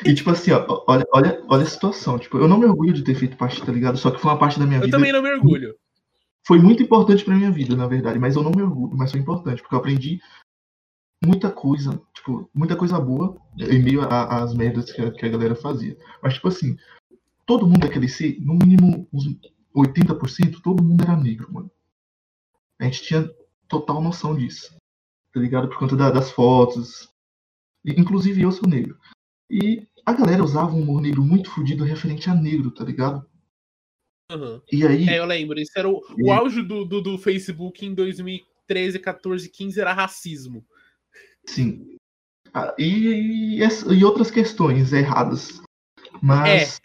E 0.05 0.15
tipo 0.15 0.31
assim, 0.31 0.51
ó, 0.53 0.85
olha, 0.87 1.05
olha, 1.13 1.43
olha 1.49 1.63
a 1.63 1.67
situação. 1.67 2.19
Tipo, 2.19 2.39
eu 2.39 2.49
não 2.49 2.59
me 2.59 2.67
orgulho 2.67 2.93
de 2.93 3.03
ter 3.03 3.15
feito 3.15 3.37
parte, 3.37 3.65
tá 3.65 3.73
ligado? 3.73 3.97
Só 3.97 4.11
que 4.11 4.21
foi 4.21 4.31
uma 4.31 4.39
parte 4.39 4.59
da 4.59 4.67
minha 4.67 4.79
eu 4.79 4.85
vida. 4.85 4.97
Eu 4.97 5.01
também 5.01 5.13
não 5.13 5.23
me 5.23 5.33
orgulho. 5.33 5.75
Foi 6.47 6.59
muito 6.59 6.83
importante 6.83 7.25
pra 7.25 7.35
minha 7.35 7.51
vida, 7.51 7.75
na 7.75 7.87
verdade. 7.87 8.19
Mas 8.19 8.37
eu 8.37 8.43
não 8.43 8.51
me 8.51 8.63
orgulho, 8.63 8.95
mas 8.97 9.11
foi 9.11 9.21
importante, 9.21 9.63
porque 9.63 9.75
eu 9.75 9.79
aprendi 9.79 10.21
muita 11.25 11.51
coisa, 11.51 11.99
tipo, 12.13 12.51
muita 12.55 12.77
coisa 12.77 13.01
boa 13.01 13.37
em 13.59 13.83
meio 13.83 14.03
às 14.03 14.53
merdas 14.53 14.93
que 14.93 15.01
a, 15.01 15.11
que 15.11 15.25
a 15.25 15.29
galera 15.29 15.57
fazia. 15.57 15.97
Mas, 16.23 16.35
tipo 16.35 16.49
assim, 16.49 16.77
todo 17.47 17.67
mundo 17.67 17.81
daquele 17.81 18.09
C, 18.09 18.37
no 18.41 18.55
mínimo 18.55 19.09
uns 19.11 19.25
80%, 19.75 20.61
todo 20.63 20.83
mundo 20.83 21.03
era 21.03 21.17
negro, 21.17 21.51
mano. 21.53 21.71
A 22.79 22.85
gente 22.85 23.03
tinha 23.03 23.31
total 23.67 24.03
noção 24.03 24.37
disso. 24.37 24.77
Tá 25.33 25.41
ligado? 25.41 25.69
Por 25.69 25.79
conta 25.79 25.97
da, 25.97 26.11
das 26.11 26.31
fotos. 26.31 27.09
Inclusive 27.85 28.43
eu 28.43 28.53
sou 28.53 28.69
negro. 28.69 28.99
E 29.51 29.87
a 30.05 30.13
galera 30.13 30.43
usava 30.43 30.75
um 30.75 30.83
humor 30.83 31.01
negro 31.01 31.23
muito 31.23 31.51
fodido 31.51 31.85
referente 31.85 32.29
a 32.29 32.35
negro, 32.35 32.71
tá 32.71 32.85
ligado? 32.85 33.27
Uhum. 34.33 34.61
E 34.73 34.87
aí. 34.87 35.09
É, 35.09 35.19
eu 35.19 35.25
lembro. 35.25 35.59
Isso 35.61 35.73
era 35.77 35.89
o, 35.89 36.03
o 36.19 36.33
auge 36.33 36.63
do, 36.63 36.85
do, 36.85 37.01
do, 37.01 37.19
Facebook 37.19 37.85
em 37.85 37.95
2013, 37.95 38.99
14, 38.99 39.49
15 39.49 39.81
era 39.81 39.93
racismo. 39.93 40.65
Sim. 41.47 41.97
Ah, 42.53 42.75
e, 42.79 43.59
e, 43.59 43.63
e, 43.63 44.05
outras 44.05 44.31
questões 44.31 44.93
erradas. 44.93 45.61
Mas. 46.23 46.79
É. 46.79 46.85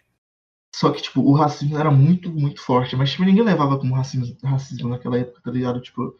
Só 0.74 0.92
que, 0.92 1.02
tipo, 1.02 1.20
o 1.20 1.34
racismo 1.34 1.76
era 1.76 1.90
muito, 1.90 2.30
muito 2.30 2.60
forte. 2.60 2.94
Mas, 2.94 3.10
tipo, 3.10 3.24
ninguém 3.24 3.42
levava 3.42 3.78
como 3.78 3.94
racismo, 3.94 4.36
racismo 4.44 4.88
naquela 4.88 5.18
época, 5.18 5.40
tá 5.42 5.50
ligado? 5.50 5.80
Tipo. 5.80 6.16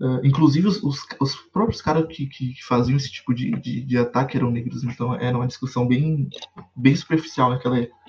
Uh, 0.00 0.24
inclusive 0.24 0.66
os, 0.66 0.82
os, 0.82 0.98
os, 1.20 1.34
próprios 1.36 1.82
caras 1.82 2.06
que, 2.08 2.26
que, 2.26 2.54
faziam 2.64 2.96
esse 2.96 3.12
tipo 3.12 3.34
de, 3.34 3.50
de, 3.60 3.82
de, 3.82 3.98
ataque 3.98 4.34
eram 4.34 4.50
negros, 4.50 4.82
então 4.82 5.14
era 5.14 5.36
uma 5.36 5.46
discussão 5.46 5.86
bem, 5.86 6.30
bem 6.74 6.96
superficial 6.96 7.50
naquela 7.50 7.78
época. 7.78 8.00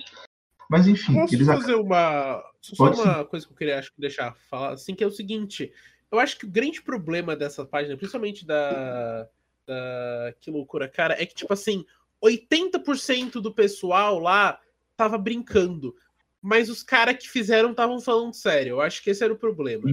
Mas 0.70 0.86
enfim, 0.86 1.12
Posso 1.12 1.34
eles 1.34 1.46
fazer 1.46 1.74
uma. 1.74 2.42
Só 2.62 2.84
uma 2.84 3.18
sim. 3.18 3.24
coisa 3.26 3.46
que 3.46 3.52
eu 3.52 3.56
queria 3.56 3.78
acho, 3.78 3.92
deixar 3.98 4.34
falar, 4.48 4.70
assim, 4.70 4.94
que 4.94 5.04
é 5.04 5.06
o 5.06 5.10
seguinte. 5.10 5.70
Eu 6.10 6.18
acho 6.18 6.38
que 6.38 6.46
o 6.46 6.50
grande 6.50 6.80
problema 6.80 7.36
dessa 7.36 7.62
página, 7.62 7.94
principalmente 7.94 8.46
da. 8.46 9.28
da 9.66 10.34
que 10.40 10.50
loucura, 10.50 10.88
cara, 10.88 11.14
é 11.22 11.26
que, 11.26 11.34
tipo 11.34 11.52
assim, 11.52 11.84
80% 12.24 13.32
do 13.32 13.52
pessoal 13.52 14.18
lá 14.18 14.58
tava 14.96 15.18
brincando 15.18 15.94
mas 16.42 16.68
os 16.68 16.82
caras 16.82 17.16
que 17.16 17.28
fizeram 17.28 17.70
estavam 17.70 18.00
falando 18.00 18.34
sério. 18.34 18.70
Eu 18.70 18.80
acho 18.80 19.02
que 19.02 19.10
esse 19.10 19.22
era 19.22 19.32
o 19.32 19.38
problema. 19.38 19.84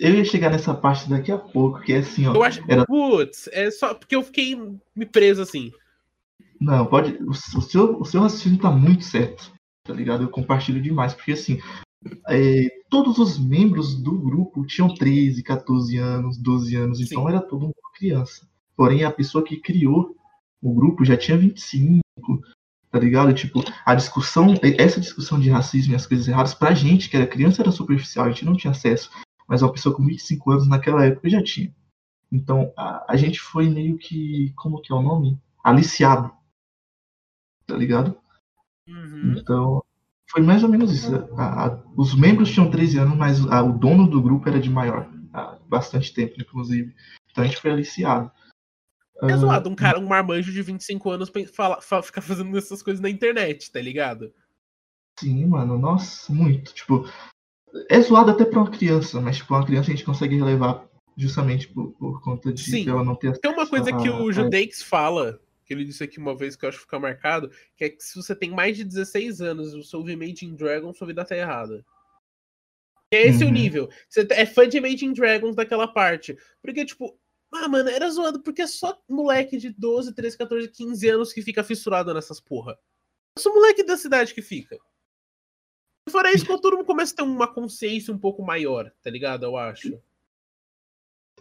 Eu 0.00 0.14
ia 0.14 0.24
chegar 0.24 0.50
nessa 0.50 0.74
parte 0.74 1.08
daqui 1.08 1.30
a 1.30 1.38
pouco, 1.38 1.80
que 1.80 1.92
é 1.92 1.98
assim, 1.98 2.26
ó. 2.26 2.34
Eu 2.34 2.42
acho, 2.42 2.62
era... 2.68 2.84
putz, 2.84 3.48
é 3.52 3.70
só 3.70 3.94
porque 3.94 4.16
eu 4.16 4.22
fiquei 4.22 4.56
me 4.96 5.06
preso 5.06 5.40
assim. 5.40 5.72
Não, 6.60 6.84
pode. 6.84 7.16
O, 7.22 7.32
seu, 7.32 8.00
o 8.00 8.04
seu 8.04 8.20
raciocínio 8.20 8.58
tá 8.58 8.70
muito 8.70 9.04
certo, 9.04 9.52
tá 9.84 9.94
ligado? 9.94 10.24
Eu 10.24 10.28
compartilho 10.28 10.82
demais, 10.82 11.14
porque 11.14 11.32
assim, 11.32 11.60
é, 12.28 12.66
todos 12.90 13.18
os 13.18 13.38
membros 13.38 13.94
do 13.94 14.18
grupo 14.18 14.66
tinham 14.66 14.92
13, 14.92 15.42
14 15.42 15.96
anos, 15.96 16.36
12 16.36 16.76
anos, 16.76 16.98
Sim. 16.98 17.04
então 17.04 17.28
era 17.28 17.40
todo 17.40 17.62
mundo 17.62 17.74
criança. 18.00 18.48
Porém, 18.74 19.04
a 19.04 19.10
pessoa 19.12 19.44
que 19.44 19.58
criou 19.58 20.16
o 20.62 20.74
grupo 20.74 21.04
já 21.04 21.16
tinha 21.16 21.36
25, 21.38 22.00
tá 22.90 22.98
ligado? 22.98 23.32
Tipo, 23.32 23.62
a 23.84 23.94
discussão, 23.94 24.54
essa 24.78 25.00
discussão 25.00 25.38
de 25.38 25.48
racismo 25.48 25.92
e 25.92 25.96
as 25.96 26.06
coisas 26.06 26.26
erradas, 26.26 26.54
pra 26.54 26.74
gente, 26.74 27.08
que 27.08 27.16
era 27.16 27.26
criança, 27.26 27.62
era 27.62 27.70
superficial, 27.70 28.26
a 28.26 28.30
gente 28.30 28.44
não 28.44 28.56
tinha 28.56 28.72
acesso. 28.72 29.10
Mas 29.48 29.62
uma 29.62 29.72
pessoa 29.72 29.94
com 29.94 30.04
25 30.04 30.50
anos 30.50 30.68
naquela 30.68 31.04
época 31.04 31.28
já 31.28 31.42
tinha. 31.42 31.74
Então, 32.30 32.72
a, 32.76 33.12
a 33.12 33.16
gente 33.16 33.40
foi 33.40 33.68
meio 33.68 33.98
que, 33.98 34.52
como 34.56 34.80
que 34.80 34.92
é 34.92 34.94
o 34.94 35.02
nome? 35.02 35.40
Aliciado. 35.62 36.32
Tá 37.66 37.76
ligado? 37.76 38.16
Uhum. 38.88 39.34
Então, 39.36 39.82
foi 40.30 40.42
mais 40.42 40.62
ou 40.62 40.68
menos 40.68 40.92
isso. 40.92 41.12
A, 41.36 41.66
a, 41.66 41.82
os 41.96 42.14
membros 42.14 42.50
tinham 42.50 42.70
13 42.70 42.98
anos, 42.98 43.16
mas 43.16 43.44
o 43.44 43.72
dono 43.72 44.08
do 44.08 44.22
grupo 44.22 44.48
era 44.48 44.60
de 44.60 44.70
maior. 44.70 45.08
Há 45.32 45.58
bastante 45.68 46.14
tempo, 46.14 46.40
inclusive. 46.40 46.94
Então 47.30 47.44
a 47.44 47.46
gente 47.46 47.60
foi 47.60 47.70
aliciado. 47.70 48.30
É 49.22 49.36
zoado 49.36 49.68
um 49.68 49.74
cara, 49.74 49.98
um 49.98 50.06
marmanjo 50.06 50.52
de 50.52 50.62
25 50.62 51.10
anos 51.10 51.32
fala, 51.52 51.80
fala, 51.80 52.02
ficar 52.02 52.20
fazendo 52.22 52.56
essas 52.56 52.82
coisas 52.82 53.00
na 53.00 53.10
internet, 53.10 53.70
tá 53.70 53.80
ligado? 53.80 54.32
Sim, 55.18 55.46
mano, 55.46 55.78
nossa, 55.78 56.32
muito. 56.32 56.72
Tipo, 56.72 57.06
é 57.88 58.00
zoado 58.00 58.30
até 58.30 58.44
pra 58.44 58.60
uma 58.60 58.70
criança, 58.70 59.20
mas 59.20 59.36
tipo, 59.36 59.52
uma 59.54 59.66
criança 59.66 59.90
a 59.90 59.94
gente 59.94 60.04
consegue 60.04 60.36
relevar 60.36 60.88
justamente 61.16 61.68
por, 61.68 61.92
por 61.92 62.22
conta 62.22 62.52
de 62.52 62.62
Sim. 62.62 62.88
ela 62.88 63.04
não 63.04 63.14
ter 63.14 63.38
Tem 63.38 63.52
uma 63.52 63.66
coisa 63.66 63.92
que 63.92 64.08
o 64.08 64.32
Judeix 64.32 64.82
fala, 64.82 65.38
que 65.66 65.74
ele 65.74 65.84
disse 65.84 66.02
aqui 66.02 66.18
uma 66.18 66.34
vez 66.34 66.56
que 66.56 66.64
eu 66.64 66.68
acho 66.68 66.78
que 66.78 66.84
fica 66.84 66.98
marcado, 66.98 67.50
que 67.76 67.84
é 67.84 67.90
que 67.90 68.02
se 68.02 68.16
você 68.16 68.34
tem 68.34 68.50
mais 68.50 68.76
de 68.76 68.84
16 68.84 69.40
anos 69.42 69.74
e 69.74 69.76
você 69.76 69.94
ouve 69.96 70.16
Made 70.16 70.46
in 70.46 70.54
Dragon, 70.54 70.94
sua 70.94 71.06
vida 71.06 71.24
tá 71.24 71.36
errada. 71.36 71.84
É 73.12 73.26
esse 73.26 73.42
uhum. 73.42 73.50
o 73.50 73.52
nível. 73.52 73.90
Você 74.08 74.26
é 74.30 74.46
fã 74.46 74.68
de 74.68 74.80
Made 74.80 75.04
in 75.04 75.12
Dragons 75.12 75.56
daquela 75.56 75.88
parte. 75.88 76.38
Porque, 76.62 76.84
tipo, 76.84 77.18
ah, 77.52 77.68
mano, 77.68 77.88
era 77.88 78.08
zoado 78.08 78.40
porque 78.40 78.62
é 78.62 78.66
só 78.66 79.00
moleque 79.08 79.56
de 79.56 79.70
12, 79.70 80.14
13, 80.14 80.38
14, 80.38 80.68
15 80.68 81.08
anos 81.08 81.32
que 81.32 81.42
fica 81.42 81.64
fissurado 81.64 82.14
nessas 82.14 82.40
porra. 82.40 82.78
É 83.36 83.40
só 83.40 83.52
moleque 83.52 83.82
da 83.82 83.96
cidade 83.96 84.34
que 84.34 84.42
fica. 84.42 84.78
Fora 86.08 86.32
isso, 86.32 86.46
quando 86.46 86.60
todo 86.60 86.76
mundo 86.76 86.86
começa 86.86 87.12
a 87.12 87.16
ter 87.16 87.22
uma 87.22 87.52
consciência 87.52 88.12
um 88.12 88.18
pouco 88.18 88.44
maior, 88.44 88.90
tá 89.02 89.10
ligado? 89.10 89.44
Eu 89.44 89.56
acho. 89.56 90.00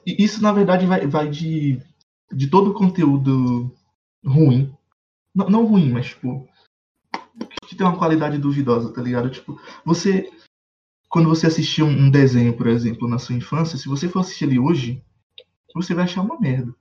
Isso, 0.05 0.41
na 0.41 0.51
verdade, 0.51 0.85
vai, 0.85 1.05
vai 1.07 1.29
de, 1.29 1.81
de 2.31 2.49
todo 2.49 2.71
o 2.71 2.73
conteúdo 2.73 3.75
ruim. 4.23 4.75
Não, 5.33 5.49
não 5.49 5.65
ruim, 5.65 5.91
mas, 5.91 6.07
tipo, 6.07 6.47
que 7.67 7.75
tem 7.75 7.85
uma 7.85 7.97
qualidade 7.97 8.37
duvidosa, 8.37 8.93
tá 8.93 9.01
ligado? 9.01 9.29
Tipo, 9.29 9.59
você. 9.85 10.31
Quando 11.07 11.27
você 11.27 11.47
assistia 11.47 11.83
um 11.83 12.11
desenho, 12.11 12.55
por 12.55 12.67
exemplo, 12.67 13.07
na 13.07 13.17
sua 13.17 13.33
infância, 13.33 13.79
se 13.79 13.87
você 13.87 14.07
for 14.07 14.19
assistir 14.19 14.45
ele 14.45 14.59
hoje, 14.59 15.03
você 15.73 15.93
vai 15.93 16.05
achar 16.05 16.21
uma 16.21 16.39
merda. 16.39 16.73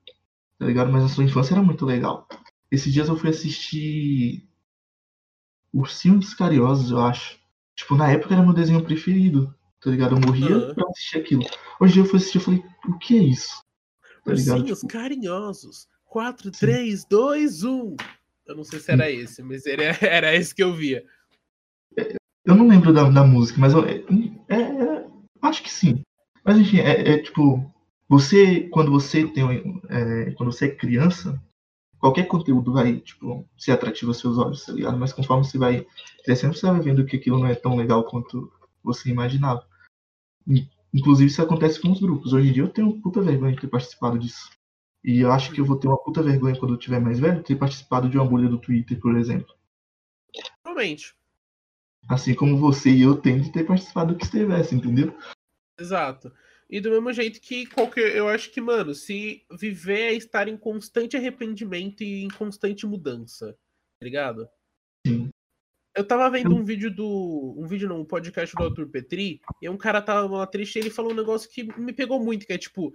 Tá 0.59 0.67
ligado? 0.67 0.91
Mas 0.91 1.05
a 1.05 1.09
sua 1.09 1.25
infância 1.25 1.55
era 1.55 1.63
muito 1.63 1.87
legal. 1.87 2.27
Esses 2.71 2.93
dias 2.93 3.09
eu 3.09 3.17
fui 3.17 3.31
assistir 3.31 4.49
Ursinho 5.73 6.19
dos 6.19 6.35
Cariosos, 6.35 6.91
eu 6.91 7.01
acho. 7.01 7.39
Tipo, 7.77 7.95
na 7.95 8.11
época 8.11 8.35
era 8.35 8.43
meu 8.43 8.53
desenho 8.53 8.85
preferido. 8.85 9.55
Tá 9.81 9.91
ligado? 9.91 10.17
Eu 10.17 10.21
morria 10.21 10.57
uhum. 10.57 10.75
pra 10.75 10.89
assistir 10.89 11.19
aquilo. 11.19 11.45
Hoje 11.81 12.01
eu 12.01 12.05
fui 12.05 12.17
assistir 12.17 12.39
e 12.39 12.41
falei, 12.41 12.65
o 12.89 12.99
que 12.99 13.17
é 13.17 13.23
isso? 13.23 13.63
Tá 14.25 14.33
Ursinhos 14.33 14.81
tipo... 14.81 14.93
carinhosos. 14.93 15.87
4, 16.07 16.51
3, 16.51 17.05
2, 17.05 17.65
1. 17.65 17.97
Eu 18.47 18.57
não 18.57 18.65
sei 18.65 18.81
se 18.81 18.91
era 18.91 19.11
esse, 19.11 19.43
mas 19.43 19.67
era, 19.67 19.83
era 20.05 20.35
esse 20.35 20.55
que 20.55 20.63
eu 20.63 20.75
via. 20.75 21.05
Eu 22.45 22.55
não 22.57 22.67
lembro 22.67 22.93
da, 22.93 23.09
da 23.11 23.23
música, 23.25 23.61
mas 23.61 23.75
eu, 23.75 23.85
é, 23.85 24.03
é, 24.49 25.07
acho 25.43 25.63
que 25.63 25.71
sim. 25.71 26.03
Mas 26.43 26.57
enfim, 26.57 26.79
é, 26.79 27.13
é 27.13 27.19
tipo, 27.19 27.71
você, 28.09 28.69
quando 28.71 28.91
você 28.91 29.27
tem, 29.27 29.81
é, 29.89 30.31
quando 30.33 30.51
você 30.51 30.67
é 30.67 30.75
criança, 30.75 31.41
qualquer 31.99 32.27
conteúdo 32.27 32.73
vai, 32.73 33.01
tipo, 33.01 33.47
ser 33.57 33.73
atrativo 33.73 34.11
aos 34.11 34.19
seus 34.19 34.39
olhos, 34.39 34.65
tá 34.65 34.73
ligado? 34.73 34.97
Mas 34.97 35.13
conforme 35.13 35.45
você 35.45 35.59
vai 35.59 35.87
crescendo, 36.25 36.55
você 36.55 36.67
vai 36.67 36.81
vendo 36.81 37.05
que 37.05 37.17
aquilo 37.17 37.39
não 37.39 37.47
é 37.47 37.55
tão 37.55 37.77
legal 37.77 38.05
quanto 38.05 38.51
você 38.83 39.11
imaginava. 39.11 39.67
Inclusive, 40.95 41.31
isso 41.31 41.43
acontece 41.43 41.81
com 41.81 41.93
os 41.93 42.01
grupos. 42.01 42.33
Hoje 42.33 42.49
em 42.49 42.53
dia 42.53 42.63
eu 42.63 42.71
tenho 42.71 42.99
puta 43.01 43.21
vergonha 43.21 43.53
de 43.53 43.61
ter 43.61 43.69
participado 43.69 44.19
disso. 44.19 44.51
E 45.05 45.21
eu 45.21 45.31
acho 45.31 45.53
que 45.53 45.61
eu 45.61 45.65
vou 45.65 45.79
ter 45.79 45.87
uma 45.87 46.03
puta 46.03 46.23
vergonha 46.23 46.59
quando 46.59 46.75
eu 46.75 46.79
tiver 46.79 47.01
mais 47.01 47.21
velho, 47.21 47.43
ter 47.43 47.57
participado 47.57 48.09
de 48.09 48.17
uma 48.17 48.27
bolha 48.27 48.49
do 48.49 48.59
Twitter, 48.59 48.99
por 48.99 49.17
exemplo. 49.17 49.55
Realmente. 50.65 51.15
Assim 52.09 52.35
como 52.35 52.57
você 52.57 52.91
e 52.91 53.03
eu 53.03 53.17
tem 53.17 53.41
de 53.41 53.53
ter 53.53 53.67
participado 53.67 54.15
do 54.15 54.19
que 54.19 54.25
estivesse, 54.25 54.75
entendeu? 54.75 55.15
Exato. 55.79 56.33
E 56.71 56.81
do 56.81 56.91
mesmo 56.91 57.13
jeito 57.13 57.41
que 57.41 57.67
qualquer. 57.67 58.15
Eu 58.15 58.29
acho 58.29 58.51
que, 58.51 58.61
mano, 58.61 58.95
se 58.95 59.45
viver 59.59 60.01
é 60.01 60.15
estar 60.15 60.49
em 60.49 60.57
constante 60.57 61.17
arrependimento 61.17 62.03
e 62.03 62.25
em 62.25 62.29
constante 62.29 62.87
mudança, 62.87 63.53
tá 63.99 64.05
ligado? 64.05 64.49
Sim. 65.07 65.31
Eu 65.97 66.07
tava 66.07 66.31
vendo 66.31 66.55
um 66.55 66.63
vídeo 66.63 66.95
do. 66.95 67.55
Um 67.57 67.67
vídeo 67.67 67.89
não, 67.89 68.01
um 68.01 68.05
podcast 68.05 68.55
do 68.55 68.63
Arthur 68.63 68.89
Petri, 68.89 69.41
e 69.63 69.69
um 69.69 69.79
cara 69.79 70.03
tava 70.03 70.29
lá 70.37 70.47
triste 70.47 70.77
e 70.77 70.81
ele 70.81 70.91
falou 70.91 71.13
um 71.13 71.17
negócio 71.17 71.51
que 71.51 71.65
me 71.81 71.93
pegou 71.93 72.23
muito, 72.23 72.47
que 72.47 72.53
é 72.53 72.59
tipo, 72.59 72.93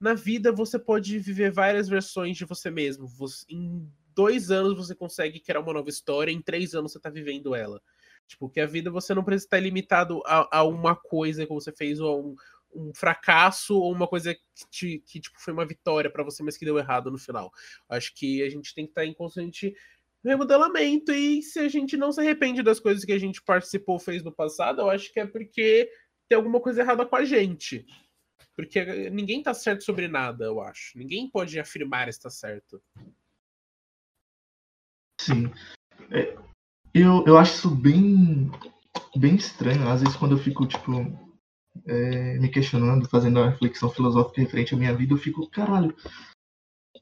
na 0.00 0.14
vida 0.14 0.52
você 0.52 0.78
pode 0.78 1.18
viver 1.18 1.50
várias 1.50 1.88
versões 1.88 2.36
de 2.36 2.44
você 2.44 2.70
mesmo. 2.70 3.06
Você, 3.08 3.44
em 3.50 3.90
dois 4.14 4.50
anos 4.50 4.76
você 4.76 4.94
consegue 4.94 5.40
criar 5.40 5.60
uma 5.60 5.72
nova 5.72 5.88
história, 5.88 6.32
em 6.32 6.40
três 6.40 6.74
anos 6.74 6.92
você 6.92 7.00
tá 7.00 7.10
vivendo 7.10 7.54
ela. 7.54 7.82
Tipo, 8.26 8.48
que 8.48 8.60
a 8.60 8.66
vida 8.66 8.90
você 8.90 9.14
não 9.14 9.22
precisa 9.22 9.46
estar 9.46 9.60
limitado 9.60 10.20
a, 10.26 10.58
a 10.58 10.64
uma 10.64 10.96
coisa 10.96 11.46
que 11.46 11.52
você 11.52 11.70
fez 11.70 12.00
ou 12.00 12.08
a 12.08 12.16
um, 12.16 12.34
um 12.76 12.92
fracasso 12.94 13.78
ou 13.78 13.92
uma 13.92 14.06
coisa 14.06 14.34
que, 14.34 14.70
te, 14.70 14.98
que 15.06 15.20
tipo, 15.20 15.40
foi 15.40 15.52
uma 15.52 15.66
vitória 15.66 16.10
para 16.10 16.24
você, 16.24 16.42
mas 16.42 16.56
que 16.56 16.64
deu 16.64 16.78
errado 16.78 17.10
no 17.10 17.18
final. 17.18 17.50
Acho 17.88 18.14
que 18.14 18.42
a 18.42 18.50
gente 18.50 18.74
tem 18.74 18.84
que 18.84 18.90
estar 18.90 19.02
tá 19.02 19.06
em 19.06 19.14
constante 19.14 19.74
remodelamento 20.24 21.12
e 21.12 21.40
se 21.42 21.60
a 21.60 21.68
gente 21.68 21.96
não 21.96 22.10
se 22.10 22.20
arrepende 22.20 22.62
das 22.62 22.80
coisas 22.80 23.04
que 23.04 23.12
a 23.12 23.18
gente 23.18 23.42
participou, 23.42 23.98
fez 23.98 24.24
no 24.24 24.32
passado, 24.32 24.80
eu 24.80 24.90
acho 24.90 25.12
que 25.12 25.20
é 25.20 25.26
porque 25.26 25.88
tem 26.28 26.36
alguma 26.36 26.60
coisa 26.60 26.80
errada 26.80 27.06
com 27.06 27.16
a 27.16 27.24
gente. 27.24 27.86
Porque 28.56 29.10
ninguém 29.10 29.42
tá 29.42 29.52
certo 29.52 29.84
sobre 29.84 30.08
nada, 30.08 30.46
eu 30.46 30.60
acho. 30.60 30.98
Ninguém 30.98 31.30
pode 31.30 31.60
afirmar 31.60 32.08
estar 32.08 32.30
certo. 32.30 32.82
Sim. 35.20 35.50
É, 36.10 36.36
eu, 36.94 37.24
eu 37.26 37.36
acho 37.36 37.54
isso 37.54 37.70
bem, 37.70 38.50
bem 39.14 39.36
estranho. 39.36 39.88
Às 39.88 40.00
vezes, 40.00 40.16
quando 40.16 40.32
eu 40.32 40.38
fico, 40.38 40.66
tipo, 40.66 40.90
é, 41.86 42.38
me 42.38 42.48
questionando, 42.48 43.08
fazendo 43.08 43.40
uma 43.40 43.50
reflexão 43.50 43.90
filosófica 43.90 44.40
referente 44.40 44.74
à 44.74 44.78
minha 44.78 44.94
vida, 44.94 45.14
eu 45.14 45.18
fico, 45.18 45.48
caralho, 45.50 45.94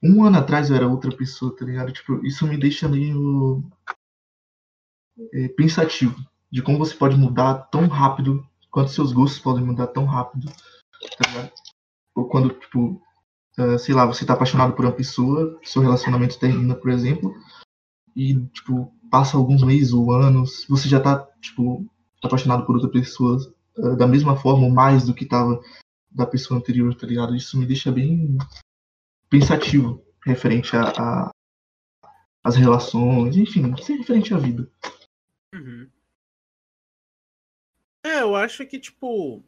um 0.03 0.25
ano 0.25 0.39
atrás 0.39 0.71
eu 0.71 0.77
era 0.77 0.89
outra 0.89 1.15
pessoa, 1.15 1.55
tá 1.57 1.65
ligado? 1.65 1.93
Tipo, 1.93 2.25
isso 2.27 2.47
me 2.47 2.57
deixa 2.57 2.89
meio 2.89 3.63
é, 5.33 5.49
pensativo 5.49 6.17
de 6.51 6.63
como 6.63 6.79
você 6.79 6.95
pode 6.95 7.17
mudar 7.17 7.55
tão 7.65 7.89
rápido, 7.89 8.47
quanto 8.71 8.91
seus 8.91 9.13
gostos 9.13 9.41
podem 9.41 9.65
mudar 9.65 9.89
tão 9.89 10.05
rápido, 10.05 10.47
tá 11.19 11.29
ligado? 11.29 11.53
Ou 12.15 12.29
quando, 12.29 12.51
tipo, 12.51 13.03
uh, 13.59 13.79
sei 13.79 13.95
lá, 13.95 14.07
você 14.07 14.25
tá 14.25 14.35
apaixonado 14.35 14.73
por 14.73 14.85
uma 14.85 14.93
pessoa, 14.93 15.59
seu 15.65 15.83
relacionamento 15.83 16.39
termina, 16.39 16.77
por 16.77 16.91
exemplo, 16.91 17.35
e, 18.15 18.37
tipo, 18.47 18.93
passa 19.11 19.37
alguns 19.37 19.65
meses 19.65 19.93
ou 19.93 20.13
anos, 20.13 20.65
você 20.69 20.89
já 20.89 21.01
tá, 21.01 21.27
tipo, 21.41 21.85
apaixonado 22.23 22.65
por 22.65 22.77
outra 22.77 22.91
pessoa 22.91 23.39
uh, 23.79 23.97
da 23.97 24.07
mesma 24.07 24.37
forma 24.37 24.67
ou 24.67 24.71
mais 24.71 25.05
do 25.05 25.15
que 25.15 25.27
tava 25.27 25.61
da 26.11 26.27
pessoa 26.27 26.59
anterior, 26.59 26.95
tá 26.95 27.07
ligado? 27.07 27.35
Isso 27.35 27.59
me 27.59 27.67
deixa 27.67 27.91
bem 27.91 28.39
pensativo 29.29 30.05
referente 30.25 30.77
a, 30.77 30.91
a 30.91 31.31
as 32.45 32.57
relações, 32.57 33.39
enfim, 33.39 33.75
ser 33.79 33.95
referente 33.95 34.35
à 34.35 34.37
vida. 34.37 34.71
Uhum. 35.55 35.89
É, 38.05 38.21
eu 38.21 38.37
acho 38.37 38.67
que, 38.67 38.79
tipo, 38.79 39.43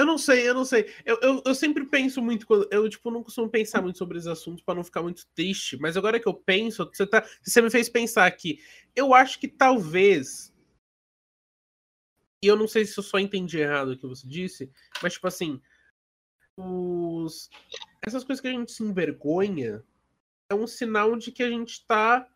Eu 0.00 0.06
não 0.06 0.16
sei, 0.16 0.48
eu 0.48 0.54
não 0.54 0.64
sei. 0.64 0.90
Eu, 1.04 1.18
eu, 1.20 1.42
eu 1.44 1.54
sempre 1.54 1.84
penso 1.84 2.22
muito. 2.22 2.46
Eu, 2.70 2.88
tipo, 2.88 3.10
não 3.10 3.22
costumo 3.22 3.50
pensar 3.50 3.82
muito 3.82 3.98
sobre 3.98 4.16
esses 4.16 4.26
assuntos 4.26 4.64
para 4.64 4.74
não 4.74 4.82
ficar 4.82 5.02
muito 5.02 5.26
triste. 5.34 5.76
Mas 5.76 5.94
agora 5.94 6.18
que 6.18 6.26
eu 6.26 6.32
penso, 6.32 6.90
você, 6.90 7.06
tá, 7.06 7.22
você 7.42 7.60
me 7.60 7.68
fez 7.68 7.86
pensar 7.90 8.24
aqui. 8.24 8.64
Eu 8.96 9.12
acho 9.12 9.38
que 9.38 9.46
talvez. 9.46 10.54
E 12.42 12.46
eu 12.46 12.56
não 12.56 12.66
sei 12.66 12.86
se 12.86 12.98
eu 12.98 13.04
só 13.04 13.18
entendi 13.18 13.58
errado 13.58 13.90
o 13.90 13.98
que 13.98 14.06
você 14.06 14.26
disse. 14.26 14.72
Mas, 15.02 15.12
tipo 15.12 15.26
assim. 15.26 15.60
Os, 16.56 17.50
essas 18.00 18.24
coisas 18.24 18.40
que 18.40 18.48
a 18.48 18.52
gente 18.52 18.72
se 18.72 18.82
envergonha 18.82 19.84
é 20.48 20.54
um 20.54 20.66
sinal 20.66 21.14
de 21.14 21.30
que 21.30 21.42
a 21.42 21.50
gente 21.50 21.86
tá 21.86 22.26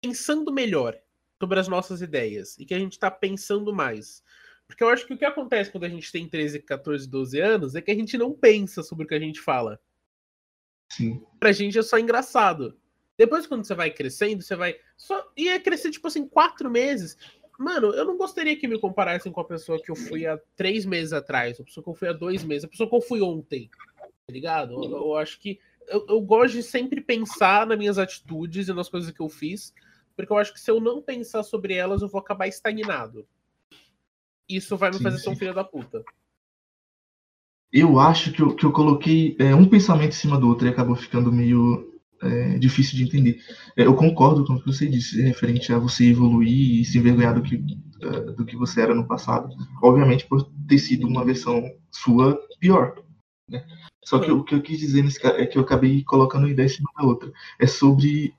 pensando 0.00 0.52
melhor 0.52 1.00
sobre 1.40 1.60
as 1.60 1.68
nossas 1.68 2.02
ideias. 2.02 2.58
E 2.58 2.66
que 2.66 2.74
a 2.74 2.78
gente 2.80 2.98
tá 2.98 3.08
pensando 3.08 3.72
mais. 3.72 4.20
Porque 4.72 4.82
eu 4.82 4.88
acho 4.88 5.06
que 5.06 5.12
o 5.12 5.18
que 5.18 5.24
acontece 5.26 5.70
quando 5.70 5.84
a 5.84 5.88
gente 5.88 6.10
tem 6.10 6.26
13, 6.26 6.60
14, 6.60 7.06
12 7.06 7.38
anos 7.38 7.74
é 7.74 7.82
que 7.82 7.90
a 7.90 7.94
gente 7.94 8.16
não 8.16 8.32
pensa 8.32 8.82
sobre 8.82 9.04
o 9.04 9.08
que 9.08 9.14
a 9.14 9.20
gente 9.20 9.38
fala. 9.38 9.78
Sim. 10.90 11.22
Pra 11.38 11.52
gente 11.52 11.78
é 11.78 11.82
só 11.82 11.98
engraçado. 11.98 12.74
Depois, 13.18 13.46
quando 13.46 13.66
você 13.66 13.74
vai 13.74 13.90
crescendo, 13.90 14.42
você 14.42 14.56
vai. 14.56 14.74
Só 14.96 15.30
ia 15.36 15.60
crescer, 15.60 15.90
tipo 15.90 16.08
assim, 16.08 16.26
quatro 16.26 16.70
meses. 16.70 17.18
Mano, 17.58 17.88
eu 17.88 18.06
não 18.06 18.16
gostaria 18.16 18.56
que 18.56 18.66
me 18.66 18.78
comparassem 18.78 19.30
com 19.30 19.42
a 19.42 19.44
pessoa 19.44 19.80
que 19.80 19.90
eu 19.90 19.94
fui 19.94 20.26
há 20.26 20.40
três 20.56 20.86
meses 20.86 21.12
atrás, 21.12 21.60
a 21.60 21.64
pessoa 21.64 21.84
que 21.84 21.90
eu 21.90 21.94
fui 21.94 22.08
há 22.08 22.14
dois 22.14 22.42
meses, 22.42 22.64
a 22.64 22.68
pessoa 22.68 22.88
que 22.88 22.96
eu 22.96 23.02
fui 23.02 23.20
ontem. 23.20 23.70
Tá 24.26 24.32
ligado? 24.32 24.72
Eu, 24.82 24.90
eu 24.90 25.16
acho 25.16 25.38
que. 25.38 25.60
Eu, 25.86 26.06
eu 26.08 26.20
gosto 26.22 26.54
de 26.54 26.62
sempre 26.62 27.02
pensar 27.02 27.66
nas 27.66 27.76
minhas 27.76 27.98
atitudes 27.98 28.68
e 28.68 28.72
nas 28.72 28.88
coisas 28.88 29.10
que 29.10 29.20
eu 29.20 29.28
fiz, 29.28 29.74
porque 30.16 30.32
eu 30.32 30.38
acho 30.38 30.54
que 30.54 30.60
se 30.60 30.70
eu 30.70 30.80
não 30.80 31.02
pensar 31.02 31.42
sobre 31.42 31.74
elas, 31.74 32.00
eu 32.00 32.08
vou 32.08 32.20
acabar 32.20 32.46
estagnado 32.46 33.28
isso 34.48 34.76
vai 34.76 34.90
me 34.90 34.96
sim, 34.96 35.02
fazer 35.02 35.18
sim. 35.18 35.24
ser 35.24 35.30
um 35.30 35.36
filho 35.36 35.54
da 35.54 35.64
puta. 35.64 36.02
Eu 37.72 37.98
acho 37.98 38.32
que 38.32 38.42
eu, 38.42 38.54
que 38.54 38.66
eu 38.66 38.72
coloquei 38.72 39.34
é, 39.38 39.54
um 39.54 39.68
pensamento 39.68 40.10
em 40.10 40.16
cima 40.16 40.38
do 40.38 40.46
outro 40.46 40.66
e 40.66 40.70
acabou 40.70 40.94
ficando 40.94 41.32
meio 41.32 41.90
é, 42.22 42.58
difícil 42.58 42.96
de 42.96 43.04
entender. 43.04 43.40
É, 43.76 43.86
eu 43.86 43.94
concordo 43.94 44.44
com 44.44 44.54
o 44.54 44.60
que 44.60 44.66
você 44.66 44.86
disse, 44.86 45.20
referente 45.22 45.72
a 45.72 45.78
você 45.78 46.06
evoluir 46.06 46.80
e 46.80 46.84
se 46.84 46.98
envergonhar 46.98 47.34
do 47.34 47.42
que, 47.42 47.56
uh, 47.56 48.32
do 48.36 48.44
que 48.44 48.56
você 48.56 48.82
era 48.82 48.94
no 48.94 49.06
passado. 49.08 49.48
Obviamente 49.82 50.26
por 50.26 50.42
ter 50.68 50.78
sido 50.78 51.06
uma 51.06 51.24
versão 51.24 51.62
sua 51.90 52.38
pior. 52.60 53.02
Né? 53.48 53.66
Só 54.04 54.18
que 54.18 54.30
o 54.30 54.44
que 54.44 54.54
eu 54.54 54.62
quis 54.62 54.78
dizer 54.78 55.02
nesse 55.02 55.24
é 55.26 55.46
que 55.46 55.56
eu 55.56 55.62
acabei 55.62 56.04
colocando 56.04 56.44
uma 56.44 56.50
ideia 56.50 56.66
em 56.66 56.70
cima 56.70 56.90
da 56.96 57.04
outra. 57.04 57.32
É 57.58 57.66
sobre 57.66 58.34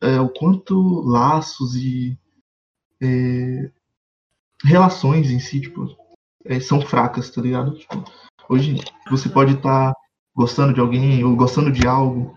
é, 0.00 0.20
o 0.20 0.28
quanto 0.28 1.00
laços 1.02 1.74
e 1.76 2.18
é, 3.00 3.70
relações 4.62 5.30
em 5.30 5.40
si, 5.40 5.60
tipo, 5.60 5.96
é, 6.44 6.60
são 6.60 6.80
fracas, 6.80 7.30
tá 7.30 7.40
ligado? 7.40 7.76
Tipo, 7.76 8.04
hoje 8.48 8.76
você 9.10 9.28
pode 9.28 9.54
estar 9.54 9.92
tá 9.92 10.00
gostando 10.34 10.74
de 10.74 10.80
alguém 10.80 11.24
ou 11.24 11.36
gostando 11.36 11.72
de 11.72 11.86
algo 11.86 12.34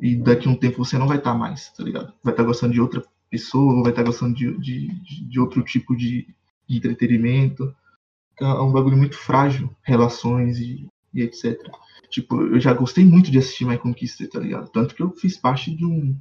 e 0.00 0.16
daqui 0.16 0.48
a 0.48 0.50
um 0.50 0.56
tempo 0.56 0.84
você 0.84 0.98
não 0.98 1.08
vai 1.08 1.18
estar 1.18 1.32
tá 1.32 1.38
mais, 1.38 1.72
tá 1.72 1.82
ligado? 1.82 2.12
Vai 2.22 2.32
estar 2.32 2.42
tá 2.42 2.46
gostando 2.46 2.72
de 2.72 2.80
outra 2.80 3.04
pessoa 3.30 3.74
ou 3.74 3.82
vai 3.82 3.92
estar 3.92 4.02
tá 4.02 4.08
gostando 4.08 4.34
de, 4.34 4.56
de, 4.58 4.88
de 5.28 5.40
outro 5.40 5.62
tipo 5.62 5.96
de, 5.96 6.26
de 6.68 6.76
entretenimento. 6.76 7.74
É, 8.40 8.44
é 8.44 8.60
um 8.60 8.72
bagulho 8.72 8.96
muito 8.96 9.16
frágil, 9.16 9.74
relações 9.82 10.58
e, 10.58 10.86
e 11.14 11.22
etc. 11.22 11.58
Tipo, 12.10 12.42
eu 12.42 12.60
já 12.60 12.72
gostei 12.72 13.04
muito 13.04 13.30
de 13.30 13.38
assistir 13.38 13.66
My 13.66 13.78
Conquista, 13.78 14.28
tá 14.28 14.40
ligado? 14.40 14.70
Tanto 14.70 14.94
que 14.94 15.02
eu 15.02 15.10
fiz 15.12 15.36
parte 15.36 15.74
de 15.74 15.84
um 15.84 16.16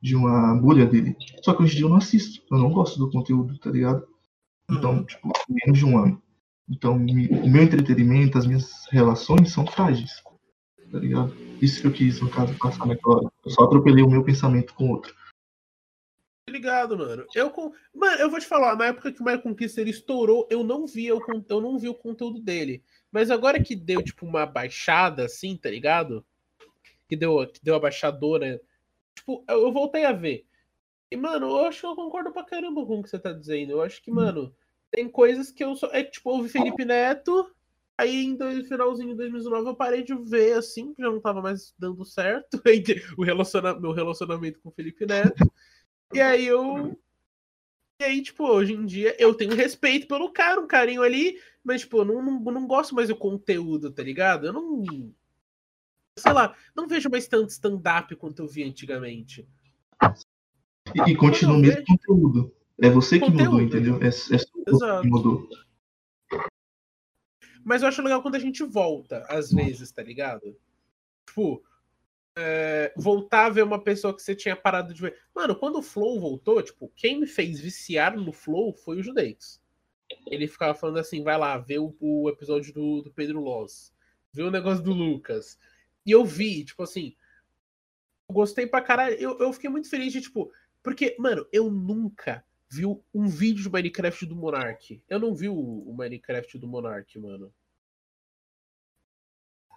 de 0.00 0.16
uma 0.16 0.56
bolha 0.56 0.84
dele. 0.84 1.16
Só 1.42 1.54
que 1.54 1.62
hoje 1.62 1.74
em 1.74 1.76
dia 1.76 1.84
eu 1.84 1.88
não 1.88 1.96
assisto. 1.96 2.42
Eu 2.50 2.58
não 2.58 2.72
gosto 2.72 2.98
do 2.98 3.08
conteúdo, 3.08 3.56
tá 3.58 3.70
ligado? 3.70 4.04
Então, 4.70 4.96
uhum. 4.96 5.04
tipo, 5.04 5.32
menos 5.48 5.78
de 5.78 5.84
um 5.84 5.98
ano. 5.98 6.22
Então, 6.68 6.96
o 6.96 7.50
meu 7.50 7.62
entretenimento, 7.62 8.38
as 8.38 8.46
minhas 8.46 8.86
relações 8.90 9.52
são 9.52 9.66
frágeis. 9.66 10.22
Tá 10.90 10.98
ligado? 10.98 11.34
Isso 11.60 11.80
que 11.80 11.86
eu 11.86 11.92
quis, 11.92 12.20
no 12.20 12.30
caso, 12.30 12.56
passar 12.58 12.86
naquela 12.86 13.16
hora. 13.16 13.32
Eu 13.44 13.50
só 13.50 13.64
atropelei 13.64 14.04
o 14.04 14.10
meu 14.10 14.22
pensamento 14.22 14.74
com 14.74 14.90
outro. 14.90 15.14
Ligado, 16.48 16.98
mano. 16.98 17.24
Eu, 17.34 17.50
com... 17.50 17.72
mano, 17.94 18.20
eu 18.20 18.30
vou 18.30 18.38
te 18.38 18.46
falar, 18.46 18.76
na 18.76 18.86
época 18.86 19.12
que 19.12 19.20
o 19.20 19.24
Mario 19.24 19.42
Conquista 19.42 19.80
estourou, 19.82 20.46
eu 20.50 20.62
não 20.64 20.86
via 20.86 21.14
o, 21.14 21.20
eu 21.48 21.60
não 21.60 21.78
vi 21.78 21.88
o 21.88 21.94
conteúdo 21.94 22.40
dele. 22.40 22.82
Mas 23.10 23.30
agora 23.30 23.62
que 23.62 23.76
deu, 23.76 24.02
tipo, 24.02 24.26
uma 24.26 24.44
baixada, 24.44 25.24
assim, 25.24 25.56
tá 25.56 25.70
ligado? 25.70 26.24
Que 27.08 27.16
deu, 27.16 27.46
que 27.46 27.62
deu 27.62 27.74
a 27.74 27.80
baixadora. 27.80 28.60
Tipo, 29.14 29.44
eu, 29.48 29.62
eu 29.62 29.72
voltei 29.72 30.04
a 30.04 30.12
ver. 30.12 30.44
E, 31.12 31.16
mano, 31.16 31.46
eu 31.46 31.66
acho 31.66 31.80
que 31.80 31.86
eu 31.86 31.94
concordo 31.94 32.32
pra 32.32 32.42
caramba 32.42 32.86
com 32.86 32.98
o 32.98 33.02
que 33.02 33.10
você 33.10 33.18
tá 33.18 33.32
dizendo. 33.32 33.72
Eu 33.72 33.82
acho 33.82 34.02
que, 34.02 34.10
hum. 34.10 34.14
mano, 34.14 34.54
tem 34.90 35.06
coisas 35.06 35.50
que 35.50 35.62
eu 35.62 35.76
só. 35.76 35.88
É 35.92 36.02
tipo, 36.02 36.30
ouvi 36.30 36.48
Felipe 36.48 36.86
Neto, 36.86 37.54
aí 37.98 38.24
em 38.24 38.34
dois, 38.34 38.66
finalzinho 38.66 39.10
de 39.10 39.16
2019 39.16 39.68
eu 39.68 39.76
parei 39.76 40.02
de 40.02 40.14
ver, 40.14 40.54
assim, 40.54 40.86
porque 40.86 41.02
já 41.02 41.10
não 41.10 41.20
tava 41.20 41.42
mais 41.42 41.74
dando 41.78 42.02
certo 42.06 42.62
o 43.18 43.22
relaciona, 43.22 43.78
meu 43.78 43.92
relacionamento 43.92 44.58
com 44.60 44.70
o 44.70 44.72
Felipe 44.72 45.04
Neto. 45.04 45.52
E 46.14 46.20
aí 46.20 46.46
eu. 46.46 46.98
E 48.00 48.04
aí, 48.04 48.22
tipo, 48.22 48.44
hoje 48.44 48.72
em 48.72 48.86
dia 48.86 49.14
eu 49.18 49.34
tenho 49.34 49.54
respeito 49.54 50.08
pelo 50.08 50.32
cara, 50.32 50.62
um 50.62 50.66
carinho 50.66 51.02
ali, 51.02 51.38
mas, 51.62 51.82
tipo, 51.82 51.98
eu 51.98 52.06
não, 52.06 52.22
não, 52.22 52.40
não 52.40 52.66
gosto 52.66 52.94
mais 52.94 53.08
do 53.08 53.16
conteúdo, 53.16 53.92
tá 53.92 54.02
ligado? 54.02 54.46
Eu 54.46 54.54
não. 54.54 55.14
Sei 56.18 56.32
lá, 56.32 56.56
não 56.74 56.88
vejo 56.88 57.10
mais 57.10 57.26
tanto 57.28 57.50
stand-up 57.50 58.16
quanto 58.16 58.42
eu 58.42 58.48
vi 58.48 58.64
antigamente. 58.64 59.46
E, 60.94 61.10
e 61.10 61.16
continua 61.16 61.56
o 61.56 61.60
mesmo 61.60 61.84
conteúdo. 61.84 62.54
É 62.80 62.90
você 62.90 63.18
que 63.18 63.26
conteúdo. 63.26 63.52
mudou, 63.52 63.60
entendeu? 63.60 64.02
É, 64.02 64.08
é 64.08 64.10
você 64.10 64.38
que 65.02 65.08
mudou. 65.08 65.48
Mas 67.64 67.82
eu 67.82 67.88
acho 67.88 68.02
legal 68.02 68.22
quando 68.22 68.34
a 68.34 68.40
gente 68.40 68.64
volta, 68.64 69.24
às 69.28 69.52
vezes, 69.52 69.92
tá 69.92 70.02
ligado? 70.02 70.56
Tipo, 71.26 71.62
é, 72.36 72.92
voltar 72.96 73.46
a 73.46 73.50
ver 73.50 73.62
uma 73.62 73.82
pessoa 73.82 74.14
que 74.14 74.22
você 74.22 74.34
tinha 74.34 74.56
parado 74.56 74.92
de 74.92 75.00
ver. 75.00 75.18
Mano, 75.34 75.54
quando 75.54 75.78
o 75.78 75.82
Flow 75.82 76.18
voltou, 76.18 76.62
tipo, 76.62 76.90
quem 76.96 77.20
me 77.20 77.26
fez 77.26 77.60
viciar 77.60 78.16
no 78.16 78.32
Flow 78.32 78.72
foi 78.72 78.98
o 78.98 79.02
Judeus. 79.02 79.60
Ele 80.26 80.46
ficava 80.46 80.74
falando 80.74 80.98
assim, 80.98 81.22
vai 81.22 81.38
lá, 81.38 81.56
vê 81.58 81.78
o, 81.78 81.94
o 82.00 82.28
episódio 82.28 82.72
do, 82.72 83.02
do 83.02 83.10
Pedro 83.12 83.40
Loss, 83.40 83.92
vê 84.32 84.42
o 84.42 84.50
negócio 84.50 84.82
do 84.82 84.92
Lucas. 84.92 85.58
E 86.04 86.10
eu 86.10 86.24
vi, 86.24 86.64
tipo 86.64 86.82
assim, 86.82 87.14
eu 88.28 88.34
gostei 88.34 88.66
pra 88.66 88.82
caralho. 88.82 89.14
Eu, 89.16 89.38
eu 89.38 89.52
fiquei 89.52 89.70
muito 89.70 89.88
feliz 89.88 90.12
de, 90.12 90.20
tipo, 90.20 90.52
porque, 90.82 91.16
mano, 91.18 91.46
eu 91.52 91.70
nunca 91.70 92.44
vi 92.70 92.84
um 92.86 93.26
vídeo 93.26 93.62
de 93.62 93.70
Minecraft 93.70 94.26
do 94.26 94.34
Monark. 94.34 95.02
Eu 95.08 95.18
não 95.20 95.34
vi 95.34 95.48
o, 95.48 95.54
o 95.54 95.94
Minecraft 95.96 96.58
do 96.58 96.66
Monark, 96.66 97.18
mano. 97.18 97.52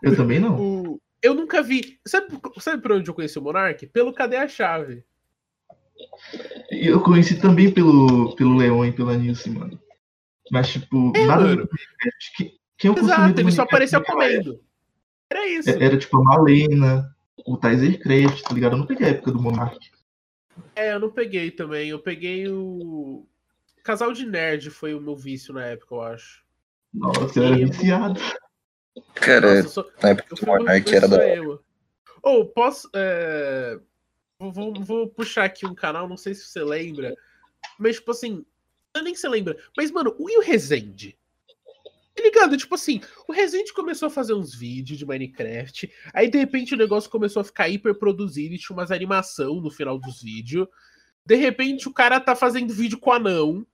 Eu 0.01 0.16
também 0.16 0.39
não. 0.39 0.60
O, 0.60 1.01
eu 1.22 1.34
nunca 1.34 1.62
vi. 1.62 1.99
Sabe, 2.06 2.28
sabe 2.60 2.82
por 2.82 2.93
onde 2.93 3.10
eu 3.10 3.14
conheci 3.14 3.38
o 3.38 3.41
Monark? 3.41 3.86
Pelo 3.88 4.14
Cadê 4.14 4.38
a 4.38 4.47
Chave? 4.47 5.03
Eu 6.70 7.01
conheci 7.01 7.39
também 7.39 7.74
pelo, 7.74 8.36
pelo 8.36 8.58
Leon 8.58 8.86
e 8.86 8.91
pela 8.91 9.18
Nilce, 9.18 9.49
mano. 9.49 9.80
Mas, 10.51 10.70
tipo, 10.74 11.12
É, 11.16 11.26
nada 11.26 11.43
mano. 11.43 11.70
Que- 12.36 12.60
Quem 12.78 12.91
eu 12.91 12.97
Exato, 12.97 13.39
ele 13.39 13.51
só 13.51 13.64
apareceu 13.64 14.03
comendo. 14.03 14.62
Era 15.30 15.47
isso. 15.47 15.70
é- 15.70 15.84
Era 15.84 15.97
tipo 15.97 16.18
a 16.18 16.24
Malena, 16.24 17.16
o 17.45 17.58
Tyzercraft, 17.58 18.41
tá 18.41 18.53
ligado? 18.53 18.74
Eu 18.74 18.80
não 18.80 18.86
peguei 18.86 19.08
a 19.08 19.10
época 19.12 19.32
do 19.32 19.41
Monark. 19.41 19.80
É, 20.76 20.93
eu 20.93 20.99
não 20.99 21.12
peguei 21.12 21.51
também. 21.51 21.89
Eu 21.89 21.99
peguei 21.99 22.47
o. 22.49 23.26
Casal 23.84 24.12
de 24.14 24.26
Nerd 24.26 24.70
foi 24.72 24.93
o 24.95 25.01
meu 25.01 25.16
vício 25.16 25.53
na 25.53 25.66
época, 25.66 25.95
eu 25.95 26.01
acho. 26.01 26.43
Nossa, 26.93 27.39
eu 27.39 27.45
era 27.45 27.56
viciado. 27.58 28.20
Cara, 29.16 29.47
Nossa, 29.56 29.68
eu 29.68 29.70
sou, 29.70 29.91
na 30.01 30.10
época 30.10 30.36
do 30.36 30.45
Monark 30.45 30.88
eu 30.89 30.95
era 30.97 31.08
sou 31.08 31.18
da. 31.18 31.62
Ou, 32.24 32.45
posso. 32.47 32.89
é, 32.95 33.80
Vou, 34.39 34.51
vou- 34.51 34.74
vou 34.84 35.08
puxar 35.08 35.45
aqui 35.45 35.66
um 35.66 35.76
canal, 35.76 36.10
não 36.10 36.18
sei 36.18 36.34
se 36.34 36.45
você 36.45 36.64
lembra. 36.64 37.16
Mas, 37.80 37.95
tipo 37.97 38.12
assim. 38.12 38.45
Eu 38.95 39.03
nem 39.03 39.14
se 39.16 39.28
lembra. 39.28 39.58
Mas, 39.78 39.91
mano, 39.91 40.16
o 40.18 40.30
e 40.30 40.38
o 40.38 40.41
Rezende? 40.41 41.18
Tá 42.16 42.24
ligado? 42.24 42.55
Tipo 42.55 42.76
assim, 42.76 43.01
o 43.28 43.34
Rezende 43.34 43.74
começou 43.74 44.07
a 44.07 44.09
fazer 44.09 44.34
uns 44.34 44.55
vídeos 44.55 44.97
de 44.97 45.05
Minecraft. 45.05 45.91
Aí, 46.13 46.30
de 46.30 46.38
repente, 46.38 46.74
o 46.74 46.78
negócio 46.78 47.09
começou 47.09 47.41
a 47.41 47.45
ficar 47.45 47.68
hiper 47.68 47.93
produzido 47.95 48.55
e 48.55 48.57
tinha 48.57 48.76
umas 48.76 48.89
animação 48.89 49.59
no 49.59 49.70
final 49.70 49.99
dos 49.99 50.22
vídeos. 50.22 50.68
De 51.26 51.36
repente, 51.36 51.89
o 51.89 51.93
cara 51.93 52.20
tá 52.20 52.34
fazendo 52.34 52.74
vídeo 52.74 52.97
com 52.97 53.11
anão. 53.11 53.68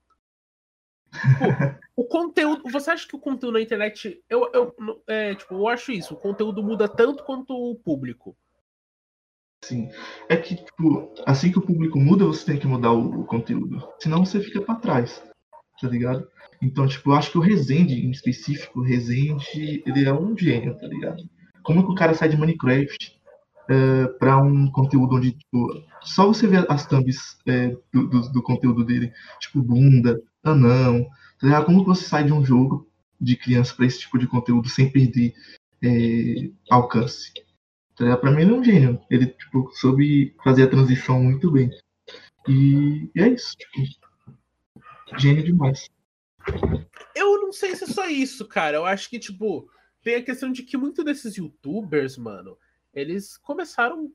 Pô, 1.38 2.02
o 2.04 2.06
conteúdo. 2.06 2.64
Você 2.72 2.90
acha 2.90 3.08
que 3.08 3.16
o 3.16 3.20
conteúdo 3.20 3.54
na 3.54 3.62
internet. 3.62 4.24
Eu, 4.28 4.50
eu, 4.54 4.76
é, 5.06 5.36
tipo, 5.36 5.54
eu 5.54 5.68
acho 5.68 5.92
isso. 5.92 6.16
O 6.16 6.18
conteúdo 6.18 6.64
muda 6.64 6.88
tanto 6.88 7.24
quanto 7.24 7.54
o 7.54 7.76
público. 7.76 8.36
Sim. 9.64 9.92
É 10.28 10.36
que, 10.36 10.56
tipo, 10.56 11.14
assim 11.28 11.52
que 11.52 11.60
o 11.60 11.66
público 11.66 12.00
muda, 12.00 12.26
você 12.26 12.44
tem 12.44 12.58
que 12.58 12.66
mudar 12.66 12.92
o, 12.92 13.22
o 13.22 13.26
conteúdo. 13.26 13.88
Senão 14.00 14.26
você 14.26 14.40
fica 14.40 14.62
pra 14.62 14.76
trás. 14.76 15.22
Tá 15.82 15.88
ligado? 15.88 16.28
Então, 16.62 16.88
tipo, 16.88 17.10
eu 17.10 17.16
acho 17.16 17.32
que 17.32 17.38
o 17.40 17.42
Rezende, 17.42 18.06
em 18.06 18.12
específico, 18.12 18.80
o 18.80 18.84
Rezende, 18.84 19.84
ele 19.84 20.06
é 20.06 20.14
um 20.14 20.38
gênio, 20.38 20.78
tá 20.78 20.86
ligado? 20.86 21.24
Como 21.64 21.84
que 21.84 21.92
o 21.92 21.96
cara 21.96 22.14
sai 22.14 22.30
de 22.30 22.38
Minecraft 22.38 23.20
é, 23.68 24.08
pra 24.20 24.38
um 24.38 24.70
conteúdo 24.70 25.16
onde, 25.16 25.32
tipo, 25.32 25.84
só 26.02 26.28
você 26.28 26.46
vê 26.48 26.64
as 26.70 26.86
thumbs 26.86 27.40
é, 27.48 27.76
do, 27.92 28.08
do, 28.08 28.32
do 28.32 28.44
conteúdo 28.44 28.86
dele, 28.86 29.12
tipo, 29.40 29.62
bunda, 29.64 30.22
anão, 30.44 31.04
tá 31.40 31.48
ligado? 31.48 31.66
Como 31.66 31.82
que 31.82 31.90
você 31.90 32.04
sai 32.04 32.26
de 32.26 32.34
um 32.34 32.46
jogo 32.46 32.88
de 33.20 33.36
criança 33.36 33.74
pra 33.76 33.88
esse 33.88 34.02
tipo 34.02 34.20
de 34.20 34.28
conteúdo 34.28 34.70
sem 34.70 34.92
perder 34.92 35.34
é, 35.84 36.52
alcance? 36.70 37.34
Tá 37.96 38.04
ligado? 38.04 38.22
Pra 38.22 38.32
mim 38.32 38.42
ele 38.44 38.52
é 38.52 38.56
um 38.56 38.64
gênio. 38.64 39.02
Ele, 39.10 39.28
tipo, 39.28 39.72
soube 39.74 40.36
fazer 40.44 40.64
a 40.64 40.70
transição 40.70 41.24
muito 41.24 41.50
bem. 41.52 41.72
E, 42.48 43.10
e 43.16 43.22
é 43.22 43.30
isso, 43.30 43.56
tipo, 43.58 44.11
gênio 45.18 45.44
demais. 45.44 45.90
Eu 47.16 47.42
não 47.42 47.52
sei 47.52 47.76
se 47.76 47.84
é 47.84 47.88
só 47.88 48.08
isso, 48.08 48.48
cara. 48.48 48.78
Eu 48.78 48.86
acho 48.86 49.10
que, 49.10 49.20
tipo, 49.20 49.70
tem 50.02 50.16
a 50.16 50.24
questão 50.24 50.52
de 50.52 50.64
que 50.64 50.78
muitos 50.78 51.04
desses 51.06 51.36
youtubers, 51.36 52.18
mano, 52.18 52.58
eles 52.94 53.38
começaram 53.38 54.12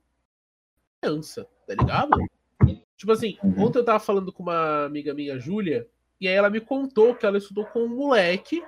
criança, 1.01 1.47
tá 1.67 1.75
ligado? 1.75 2.11
Tipo 2.97 3.13
assim, 3.13 3.37
Uhum. 3.43 3.65
ontem 3.65 3.79
eu 3.79 3.85
tava 3.85 4.01
falando 4.01 4.33
com 4.33 4.43
uma 4.43 4.87
amiga 4.87 5.13
minha, 5.15 5.39
Júlia, 5.39 5.87
e 6.21 6.27
aí 6.27 6.35
ela 6.35 6.51
me 6.51 6.61
contou 6.61 7.15
que 7.15 7.27
ela 7.27 7.39
estudou 7.39 7.67
com 7.67 7.81
um 7.85 7.89
moleque 7.95 8.63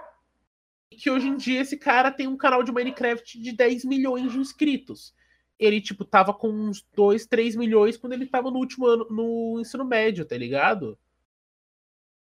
e 0.90 0.96
que 0.96 1.10
hoje 1.10 1.28
em 1.28 1.36
dia 1.36 1.62
esse 1.62 1.76
cara 1.76 2.10
tem 2.10 2.26
um 2.26 2.36
canal 2.36 2.62
de 2.62 2.70
Minecraft 2.70 3.40
de 3.40 3.52
10 3.52 3.84
milhões 3.84 4.30
de 4.30 4.38
inscritos. 4.38 5.14
Ele, 5.58 5.80
tipo, 5.80 6.04
tava 6.04 6.32
com 6.32 6.48
uns 6.50 6.86
2, 6.94 7.26
3 7.26 7.56
milhões 7.56 7.96
quando 7.96 8.12
ele 8.12 8.26
tava 8.26 8.50
no 8.50 8.58
último 8.58 8.86
ano, 8.86 9.06
no 9.10 9.58
ensino 9.60 9.84
médio, 9.84 10.24
tá 10.24 10.36
ligado? 10.36 10.96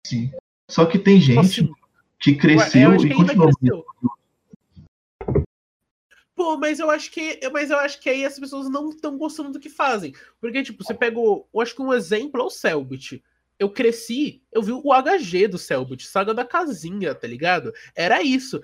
Sim. 0.05 0.31
Só 0.69 0.85
que 0.85 0.99
tem 0.99 1.19
Tipo 1.19 1.33
gente 1.33 1.61
assim, 1.61 1.73
que 2.19 2.31
eu 2.31 2.37
cresceu 2.37 2.91
acho 2.91 3.07
e 3.07 3.09
que 3.09 3.25
cresceu. 3.25 3.85
Pô, 6.35 6.57
mas 6.57 6.79
eu 6.79 6.89
acho 6.89 7.11
que. 7.11 7.39
Mas 7.51 7.69
eu 7.69 7.77
acho 7.77 8.01
que 8.01 8.09
aí 8.09 8.25
as 8.25 8.39
pessoas 8.39 8.69
não 8.69 8.89
estão 8.89 9.17
gostando 9.17 9.51
do 9.51 9.59
que 9.59 9.69
fazem. 9.69 10.13
Porque, 10.41 10.63
tipo, 10.63 10.83
você 10.83 10.93
pegou. 10.93 11.47
Eu 11.53 11.61
acho 11.61 11.75
que 11.75 11.81
um 11.81 11.93
exemplo 11.93 12.41
é 12.41 12.43
o 12.43 12.49
Selbit. 12.49 13.23
Eu 13.59 13.69
cresci, 13.69 14.41
eu 14.51 14.63
vi 14.63 14.71
o 14.71 14.91
HG 14.91 15.47
do 15.47 15.59
Selbit, 15.59 16.07
Saga 16.07 16.33
da 16.33 16.43
Casinha, 16.43 17.13
tá 17.13 17.27
ligado? 17.27 17.71
Era 17.95 18.21
isso. 18.21 18.59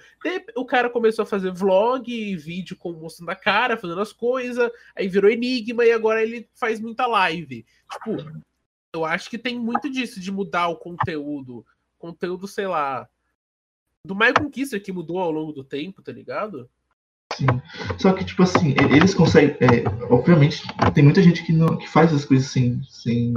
O 0.56 0.66
cara 0.66 0.90
começou 0.90 1.24
a 1.24 1.28
fazer 1.28 1.54
vlog, 1.54 2.36
vídeo 2.36 2.76
com 2.76 2.92
mostrando 2.94 3.30
a 3.30 3.36
cara, 3.36 3.78
fazendo 3.78 4.02
as 4.02 4.12
coisas, 4.12 4.70
aí 4.96 5.08
virou 5.08 5.30
enigma 5.30 5.86
e 5.86 5.92
agora 5.92 6.24
ele 6.24 6.50
faz 6.56 6.80
muita 6.82 7.06
live. 7.06 7.66
Tipo, 7.90 8.18
eu 8.94 9.06
acho 9.06 9.30
que 9.30 9.38
tem 9.38 9.60
muito 9.60 9.90
disso, 9.90 10.20
de 10.20 10.32
mudar 10.32 10.68
o 10.68 10.78
conteúdo. 10.78 11.66
Conteúdo, 11.98 12.48
sei 12.48 12.68
lá. 12.68 13.08
Do 14.06 14.16
My 14.16 14.34
Conquista 14.34 14.80
que 14.80 14.92
mudou 14.92 15.20
ao 15.20 15.32
longo 15.32 15.52
do 15.52 15.64
tempo, 15.64 16.02
tá 16.02 16.12
ligado? 16.12 16.70
Sim. 17.34 17.46
Só 17.98 18.14
que, 18.14 18.26
tipo 18.26 18.44
assim, 18.44 18.76
eles 18.94 19.14
conseguem. 19.14 19.56
é, 19.60 19.84
obviamente, 20.10 20.64
tem 20.94 21.04
muita 21.04 21.22
gente 21.22 21.46
que, 21.46 21.54
não, 21.54 21.78
que 21.78 21.88
faz 21.88 22.14
as 22.14 22.26
coisas 22.26 22.48
sem, 22.48 22.82
sem, 22.84 23.34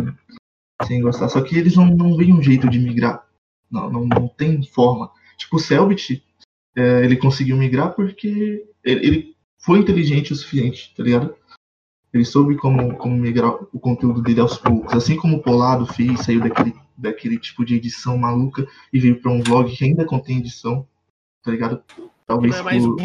sem 0.86 1.00
gostar. 1.02 1.28
Só 1.28 1.42
que 1.42 1.56
eles 1.56 1.76
não, 1.76 1.86
não 1.86 2.16
veem 2.16 2.32
um 2.32 2.42
jeito 2.42 2.68
de 2.68 2.78
migrar. 2.78 3.26
Não, 3.70 3.90
não, 3.90 4.06
não 4.06 4.28
tem 4.28 4.62
forma. 4.62 5.10
Tipo, 5.36 5.56
o 5.56 5.60
Selbit, 5.60 6.24
é, 6.76 7.04
ele 7.04 7.16
conseguiu 7.16 7.56
migrar 7.56 7.94
porque 7.94 8.66
ele, 8.82 9.06
ele 9.06 9.36
foi 9.58 9.78
inteligente 9.78 10.32
o 10.32 10.36
suficiente, 10.36 10.92
tá 10.96 11.02
ligado? 11.02 11.34
Ele 12.12 12.24
soube 12.24 12.56
como, 12.56 12.94
como 12.96 13.16
migrar 13.16 13.54
o 13.72 13.80
conteúdo 13.80 14.20
dele 14.22 14.40
aos 14.40 14.58
poucos. 14.58 14.92
Assim 14.92 15.16
como 15.16 15.36
o 15.38 15.42
Polado 15.42 15.86
fez, 15.86 16.20
saiu 16.20 16.40
daquele, 16.40 16.74
daquele 16.96 17.38
tipo 17.38 17.64
de 17.64 17.76
edição 17.76 18.18
maluca 18.18 18.66
e 18.92 19.00
veio 19.00 19.20
pra 19.20 19.30
um 19.32 19.42
vlog 19.42 19.74
que 19.74 19.84
ainda 19.84 20.04
contém 20.04 20.38
edição, 20.38 20.86
tá 21.42 21.50
ligado? 21.50 21.82
Talvez 22.26 22.52
Não 22.54 22.60
é 22.60 22.62
mais. 22.64 22.84
por- 22.84 22.96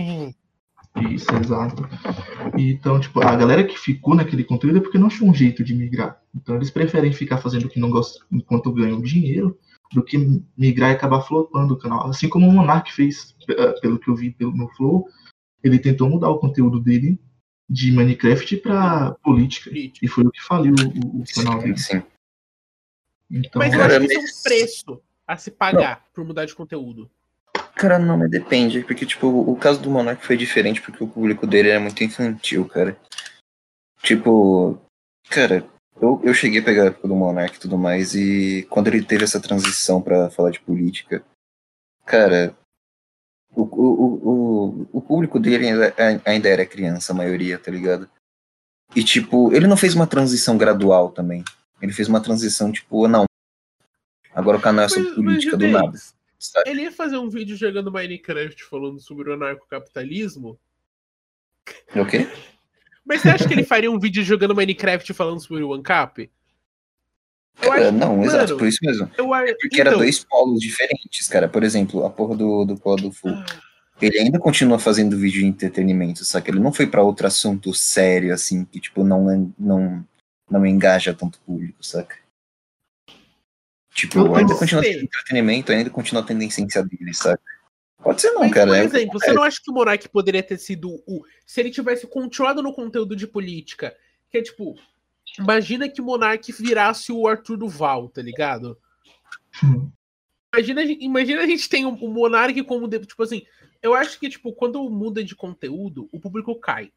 isso, 1.12 1.28
exato. 1.36 1.88
E, 2.58 2.72
Então, 2.72 2.99
tipo, 2.99 3.22
a 3.22 3.36
galera 3.36 3.64
que 3.64 3.78
ficou 3.78 4.16
naquele 4.16 4.43
conteúdo 4.43 4.78
é 4.80 4.82
porque 4.82 4.97
não 4.97 5.08
achou 5.08 5.28
um 5.30 5.34
jeito 5.34 5.64
de 5.64 5.74
migrar. 5.76 6.20
Então 6.36 6.55
eles 6.55 6.72
preferem 6.72 7.14
ficar 7.14 7.38
fazendo 7.38 7.66
o 7.66 7.70
que 7.70 7.80
não 7.80 7.89
gostam 7.91 8.26
enquanto 8.32 8.72
ganham 8.74 8.99
dinheiro 9.01 9.58
do 9.93 10.03
que 10.03 10.41
migrar 10.58 10.89
e 10.89 10.93
acabar 10.93 11.22
flopando 11.22 11.76
o 11.76 11.78
canal. 11.78 12.08
Assim 12.10 12.28
como 12.28 12.47
o 12.47 12.51
Monark 12.51 12.91
fez, 12.91 13.36
eh, 13.47 13.80
pelo 13.80 13.99
que 13.99 14.10
eu 14.10 14.16
vi 14.16 14.32
pelo 14.32 14.51
no 14.51 14.68
Flow, 14.70 15.05
ele 15.64 15.80
tentou 15.80 16.10
mudar 16.10 16.30
o 16.30 16.39
conteúdo 16.39 16.80
dele 16.80 17.20
de 17.70 17.91
Minecraft 17.91 18.57
pra 18.57 19.11
política. 19.24 19.70
político. 19.70 20.05
E 20.05 20.07
foi 20.07 20.24
o 20.26 20.32
que 20.32 20.41
faliu 20.41 20.74
o, 20.74 21.22
o 21.22 21.24
canal 21.36 21.59
dele. 21.59 21.78
sim. 21.78 22.01
Então, 23.30 23.59
Mas 23.59 23.74
eu 23.74 23.80
Cara, 23.80 23.97
acho 23.97 23.99
que 23.99 24.05
isso 24.13 24.20
é 24.20 24.22
mas- 24.22 24.39
um 24.39 24.43
preço 24.43 25.01
a 25.28 25.38
se 25.38 25.51
pagar 25.51 26.05
por 26.13 26.24
mudar 26.24 26.45
de 26.45 26.55
conteúdo. 26.55 27.09
Cara, 27.76 27.99
não, 27.99 28.18
mas 28.18 28.32
depende, 28.32 28.82
porque, 28.84 29.05
tipo, 29.05 29.28
o 29.28 29.55
caso 29.55 29.82
do 29.82 29.91
Monark 29.91 30.26
foi 30.26 30.38
diferente 30.38 30.82
porque 30.82 31.03
o 31.03 31.07
público 31.07 31.45
dele 31.45 31.70
era 31.70 31.80
muito 31.80 32.03
infantil, 32.03 32.65
cara. 32.68 32.97
Tipo, 34.01 34.80
cara, 35.30 35.68
eu, 36.01 36.22
eu 36.24 36.34
cheguei 36.34 36.61
a 36.61 36.63
pegar 36.63 36.84
a 36.84 36.86
época 36.88 37.07
do 37.07 37.15
Monark 37.15 37.55
e 37.55 37.59
tudo 37.59 37.78
mais, 37.78 38.15
e 38.15 38.65
quando 38.70 38.88
ele 38.88 39.03
teve 39.03 39.26
essa 39.26 39.41
transição 39.41 40.01
pra 40.01 40.30
falar 40.30 40.51
de 40.51 40.59
política, 40.61 41.24
cara, 42.05 42.55
o, 43.58 43.64
o, 43.64 44.30
o, 44.30 44.88
o 44.93 45.01
público 45.01 45.39
dele 45.39 45.68
ainda, 45.68 45.93
ainda 46.26 46.47
era 46.47 46.66
criança, 46.66 47.12
a 47.12 47.16
maioria, 47.16 47.58
tá 47.58 47.72
ligado? 47.72 48.08
E, 48.95 49.03
tipo, 49.03 49.51
ele 49.53 49.66
não 49.68 49.76
fez 49.76 49.95
uma 49.95 50.05
transição 50.05 50.58
gradual 50.58 51.10
também. 51.12 51.43
Ele 51.82 51.91
fez 51.91 52.08
uma 52.08 52.22
transição, 52.22 52.72
tipo, 52.72 53.08
não. 53.08 53.26
Agora 54.34 54.58
o 54.58 54.62
canal 54.62 54.86
é 54.86 54.89
sobre 54.89 55.03
Mas- 55.10 55.18
mas, 55.18 55.26
política 55.26 55.58
do 55.58 55.68
nada. 55.68 55.97
sabe? 56.38 56.70
Ele 56.70 56.84
ia 56.84 56.91
fazer 56.91 57.18
um 57.18 57.30
vídeo 57.30 57.55
jogando 57.55 57.91
Minecraft 57.91 58.64
falando 58.64 58.99
sobre 58.99 59.30
o 59.30 59.34
anarcocapitalismo. 59.34 60.60
O 61.95 62.05
quê? 62.05 62.28
Mas 63.03 63.22
você 63.22 63.30
acha 63.30 63.47
que 63.47 63.53
ele 63.53 63.64
faria 63.64 63.89
um 63.89 63.97
vídeo 63.97 64.22
jogando 64.22 64.53
Minecraft 64.53 65.14
falando 65.14 65.39
sobre 65.39 65.64
o 65.64 65.74
ANCAP? 65.74 66.30
Cara, 67.60 67.89
acho, 67.89 67.97
não, 67.97 68.24
exato, 68.24 68.45
mano, 68.45 68.58
por 68.58 68.68
isso 68.68 68.80
mesmo. 68.84 69.12
eu 69.18 69.34
acho. 69.34 69.55
Porque 69.60 69.82
era 69.82 69.91
dois 69.91 70.24
polos 70.24 70.60
diferentes, 70.60 71.28
cara. 71.28 71.49
Por 71.49 71.64
exemplo, 71.64 72.05
a 72.05 72.10
porra 72.10 72.36
do, 72.36 72.66
do 72.66 72.78
polo 72.78 73.01
do 73.01 73.12
Full. 73.12 73.32
Ele 73.99 74.20
ainda 74.20 74.38
continua 74.38 74.78
fazendo 74.78 75.18
vídeo 75.18 75.41
de 75.41 75.47
entretenimento, 75.47 76.24
só 76.24 76.39
que 76.39 76.51
ele 76.51 76.60
não 76.60 76.72
foi 76.72 76.86
pra 76.86 77.01
outro 77.01 77.26
assunto 77.26 77.74
sério, 77.74 78.32
assim, 78.32 78.64
que, 78.64 78.80
tipo, 78.80 79.03
não, 79.03 79.51
não, 79.58 80.05
não 80.49 80.66
engaja 80.68 81.16
tanto 81.16 81.39
público, 81.39 81.84
saca? 81.84 82.16
Tipo, 83.95 84.20
Eu 84.20 84.36
ainda 84.36 84.53
continua 84.53 84.84
tendo 84.84 85.03
entretenimento, 85.05 85.72
ainda 85.72 85.89
continua 85.89 86.24
tendo 86.24 86.43
a 86.43 86.45
essência 86.45 86.84
dele, 86.84 87.12
saca? 87.16 87.41
Pode 88.03 88.22
ser 88.22 88.30
não, 88.32 88.41
Mas, 88.41 88.53
cara. 88.53 88.68
por 88.68 88.78
é- 88.78 88.86
exemplo, 88.86 89.20
você 89.20 89.34
não 89.34 89.41
acha 89.41 89.60
que 89.64 89.72
o 89.72 89.74
Monark 89.74 90.08
poderia 90.10 90.43
ter 90.43 90.60
sido 90.60 91.01
o. 91.08 91.26
Se 91.45 91.60
ele 91.60 91.72
tivesse 91.72 92.05
continuado 92.05 92.62
no 92.62 92.72
conteúdo 92.74 93.16
de 93.16 93.26
política, 93.26 93.95
que 94.30 94.38
é 94.38 94.41
tipo. 94.43 94.78
Imagina 95.39 95.88
que 95.89 96.01
o 96.01 96.05
Monark 96.05 96.51
virasse 96.51 97.11
o 97.11 97.28
Arthur 97.28 97.57
Duval, 97.57 98.09
tá 98.09 98.21
ligado? 98.21 98.78
Imagina, 100.53 100.82
a 100.82 100.86
gente- 100.86 101.03
imagina 101.03 101.41
a 101.41 101.47
gente 101.47 101.67
tem 101.69 101.86
o 101.86 101.89
o 101.89 102.09
Monark 102.09 102.61
como. 102.63 102.88
Tipo 102.88 103.23
assim, 103.23 103.45
eu 103.82 103.93
acho 103.93 104.19
que, 104.19 104.30
tipo, 104.30 104.53
quando 104.53 104.89
muda 104.89 105.23
de 105.23 105.36
conteúdo, 105.36 106.07
o 106.11 106.19
público 106.19 106.55
cai. 106.59 106.91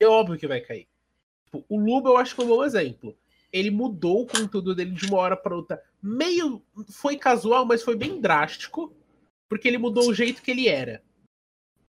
É 0.00 0.06
óbvio 0.06 0.38
que 0.38 0.46
vai 0.46 0.60
cair. 0.60 0.86
Tipo, 1.46 1.64
o 1.68 1.78
Luba 1.78 2.10
eu 2.10 2.16
acho 2.16 2.34
que 2.34 2.40
é 2.40 2.44
um 2.44 2.48
bom 2.48 2.64
exemplo. 2.64 3.16
ele 3.52 3.70
mudou 3.70 4.22
o 4.22 4.26
conteúdo 4.26 4.74
dele 4.74 4.90
de 4.90 5.06
uma 5.06 5.18
hora 5.18 5.36
para 5.36 5.54
outra. 5.54 5.80
Meio 6.02 6.60
foi 6.90 7.16
casual, 7.16 7.64
mas 7.64 7.84
foi 7.84 7.94
bem 7.94 8.20
drástico, 8.20 8.92
porque 9.48 9.68
ele 9.68 9.78
mudou 9.78 10.08
o 10.08 10.14
jeito 10.14 10.42
que 10.42 10.50
ele 10.50 10.66
era. 10.66 11.00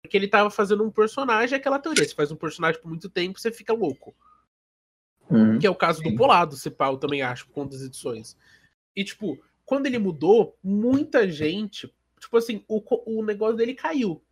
Porque 0.03 0.15
ele 0.15 0.29
tava 0.29 0.51
fazendo 0.51 0.85
um 0.85 0.91
personagem, 0.91 1.57
aquela 1.57 1.79
teoria, 1.79 2.05
você 2.05 2.15
faz 2.15 2.31
um 2.31 2.37
personagem 2.37 2.79
por 2.83 2.89
muito 2.89 3.09
tempo, 3.09 3.41
você 3.41 3.51
fica 3.51 3.73
louco. 3.73 4.15
Uhum. 5.31 5.59
Que 5.59 5.67
é 5.67 5.71
o 5.71 5.75
caso 5.75 6.03
do 6.03 6.15
Polado, 6.15 6.57
se 6.57 6.71
pá, 6.71 6.89
eu 6.89 6.99
também 6.99 7.23
acho, 7.23 7.47
por 7.47 7.55
conta 7.55 7.73
das 7.73 7.83
edições. 7.83 8.37
E, 8.95 9.03
tipo, 9.03 9.39
quando 9.65 9.87
ele 9.87 9.99
mudou, 9.99 10.57
muita 10.63 11.29
gente, 11.31 11.93
tipo 12.21 12.37
assim, 12.37 12.63
o, 12.69 12.83
o 13.07 13.25
negócio 13.25 13.57
dele 13.57 13.75
caiu. 13.75 14.23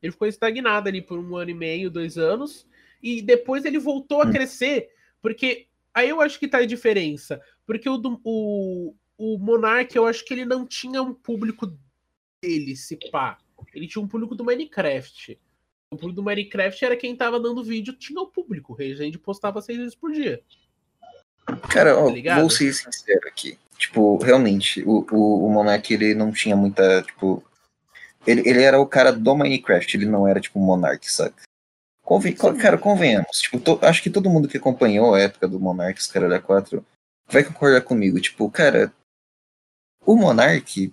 Ele 0.00 0.12
ficou 0.12 0.28
estagnado 0.28 0.88
ali 0.88 1.00
por 1.02 1.18
um 1.18 1.36
ano 1.36 1.50
e 1.50 1.54
meio, 1.54 1.90
dois 1.90 2.18
anos, 2.18 2.66
e 3.02 3.20
depois 3.20 3.64
ele 3.64 3.78
voltou 3.78 4.22
a 4.22 4.26
Hum. 4.26 4.30
crescer, 4.30 4.90
porque 5.20 5.66
aí 5.92 6.08
eu 6.08 6.20
acho 6.20 6.38
que 6.38 6.48
tá 6.48 6.58
a 6.58 6.66
diferença. 6.66 7.40
Porque 7.66 7.88
o, 7.88 8.00
o, 8.22 8.94
o 9.16 9.38
Monark, 9.38 9.96
eu 9.96 10.06
acho 10.06 10.24
que 10.24 10.34
ele 10.34 10.44
não 10.44 10.66
tinha 10.66 11.02
um 11.02 11.14
público 11.14 11.72
dele, 12.42 12.76
se 12.76 12.98
pá. 13.10 13.38
Ele 13.74 13.88
tinha 13.88 14.02
um 14.02 14.08
público 14.08 14.34
do 14.34 14.44
Minecraft. 14.44 15.38
O 15.92 15.96
público 15.96 16.16
do 16.16 16.22
Minecraft 16.22 16.84
era 16.84 16.96
quem 16.96 17.14
tava 17.16 17.38
dando 17.38 17.62
vídeo, 17.62 17.94
tinha 17.94 18.20
o 18.20 18.26
público. 18.26 18.72
O 18.72 18.76
Resende 18.76 19.18
postava 19.18 19.60
seis 19.62 19.78
vezes 19.78 19.94
por 19.94 20.12
dia. 20.12 20.42
Cara, 21.70 21.96
ó, 21.98 22.10
Tá 22.22 22.40
vou 22.40 22.50
ser 22.50 22.72
sincero 22.72 23.28
aqui. 23.28 23.58
Tipo, 23.76 24.16
realmente, 24.18 24.82
o, 24.82 25.06
o, 25.12 25.46
o 25.46 25.50
Monark, 25.50 25.92
ele 25.92 26.14
não 26.14 26.32
tinha 26.32 26.56
muita, 26.56 27.02
tipo... 27.02 27.44
Ele, 28.26 28.40
ele 28.48 28.62
era 28.62 28.80
o 28.80 28.86
cara 28.86 29.12
do 29.12 29.36
Minecraft, 29.36 29.96
ele 29.96 30.06
não 30.06 30.26
era, 30.26 30.40
tipo, 30.40 30.58
um 30.58 30.64
Monark, 30.64 31.10
saca? 31.10 31.42
Conven 32.02 32.36
Sim. 32.36 32.56
cara, 32.58 32.78
convenhamos. 32.78 33.38
Tipo, 33.38 33.60
to- 33.60 33.78
acho 33.82 34.02
que 34.02 34.10
todo 34.10 34.30
mundo 34.30 34.48
que 34.48 34.56
acompanhou 34.56 35.14
a 35.14 35.20
época 35.20 35.46
do 35.46 35.60
Monark, 35.60 35.98
os 36.00 36.06
caras 36.06 36.30
da 36.30 36.40
4, 36.40 36.84
vai 37.28 37.44
concordar 37.44 37.80
comigo. 37.82 38.20
Tipo, 38.20 38.50
cara, 38.50 38.92
o 40.04 40.16
Monark 40.16 40.92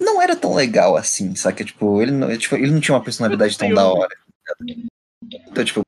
não 0.00 0.20
era 0.20 0.34
tão 0.34 0.54
legal 0.54 0.96
assim, 0.96 1.34
saca? 1.36 1.64
Tipo, 1.64 2.00
ele 2.02 2.10
não, 2.12 2.36
tipo, 2.36 2.56
ele 2.56 2.70
não 2.72 2.80
tinha 2.80 2.94
uma 2.96 3.04
personalidade 3.04 3.56
tão 3.58 3.72
da 3.72 3.86
hora. 3.86 4.08
tá 4.46 4.54
ligado? 4.60 4.88
Então, 5.50 5.64
tipo, 5.64 5.82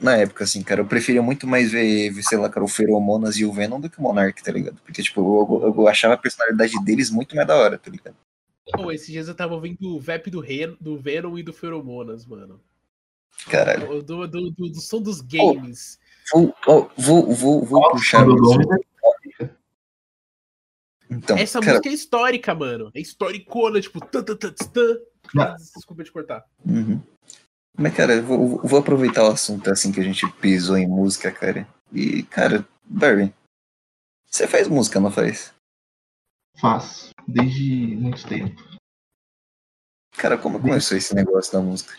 na 0.00 0.16
época, 0.16 0.44
assim, 0.44 0.62
cara, 0.62 0.80
eu 0.80 0.86
preferia 0.86 1.22
muito 1.22 1.46
mais 1.46 1.70
ver, 1.70 2.10
ver, 2.10 2.22
sei 2.22 2.38
lá, 2.38 2.48
cara, 2.48 2.64
o 2.64 2.68
Feromonas 2.68 3.36
e 3.36 3.44
o 3.44 3.52
Venom 3.52 3.80
do 3.80 3.88
que 3.90 3.98
o 3.98 4.02
Monark, 4.02 4.42
tá 4.42 4.50
ligado? 4.50 4.76
Porque, 4.84 5.02
tipo, 5.02 5.20
eu, 5.20 5.74
eu 5.76 5.88
achava 5.88 6.14
a 6.14 6.18
personalidade 6.18 6.72
deles 6.84 7.10
muito 7.10 7.36
mais 7.36 7.46
da 7.46 7.54
hora, 7.56 7.78
tá 7.78 7.90
ligado? 7.90 8.16
Pô, 8.72 8.90
esses 8.90 9.06
dias 9.08 9.28
eu 9.28 9.34
tava 9.34 9.54
ouvindo 9.54 9.76
o 9.94 10.00
VAP 10.00 10.30
do, 10.30 10.40
Ren, 10.40 10.74
do 10.80 10.96
Venom 10.96 11.36
e 11.38 11.42
do 11.42 11.52
Feromonas, 11.52 12.24
mano. 12.24 12.58
Caralho. 13.46 14.02
Do, 14.02 14.26
do, 14.26 14.26
do, 14.28 14.50
do- 14.52 14.68
do 14.70 14.80
som 14.80 15.02
dos 15.02 15.20
games. 15.20 15.98
Vou, 16.32 16.54
vou, 16.96 17.34
vou, 17.34 17.64
vou 17.64 17.90
puxar. 17.90 18.24
do 18.24 18.34
isso. 18.34 18.58
Então, 21.16 21.36
Essa 21.36 21.60
cara, 21.60 21.72
música 21.72 21.88
é 21.88 21.92
histórica, 21.92 22.54
mano. 22.54 22.90
É 22.94 23.00
historicona, 23.00 23.80
tipo. 23.80 24.00
Tan, 24.00 24.22
tan, 24.22 24.36
tan. 24.36 24.52
Não. 25.34 25.54
Desculpa 25.56 26.04
te 26.04 26.12
cortar. 26.12 26.44
Uhum. 26.64 27.00
Mas, 27.76 27.94
cara, 27.94 28.14
eu 28.14 28.22
vou, 28.22 28.60
vou 28.62 28.78
aproveitar 28.78 29.24
o 29.24 29.32
assunto 29.32 29.70
assim 29.70 29.90
que 29.90 30.00
a 30.00 30.02
gente 30.02 30.30
pisou 30.34 30.76
em 30.76 30.86
música, 30.86 31.30
cara. 31.30 31.66
E, 31.92 32.22
cara, 32.24 32.66
Barry, 32.84 33.34
você 34.26 34.46
faz 34.46 34.68
música, 34.68 35.00
não 35.00 35.10
faz? 35.10 35.52
Faço, 36.56 37.10
desde 37.26 37.96
muito 37.96 38.26
tempo. 38.26 38.62
Cara, 40.16 40.38
como 40.38 40.60
começou 40.60 40.96
esse 40.96 41.14
negócio 41.14 41.52
da 41.52 41.60
música? 41.60 41.92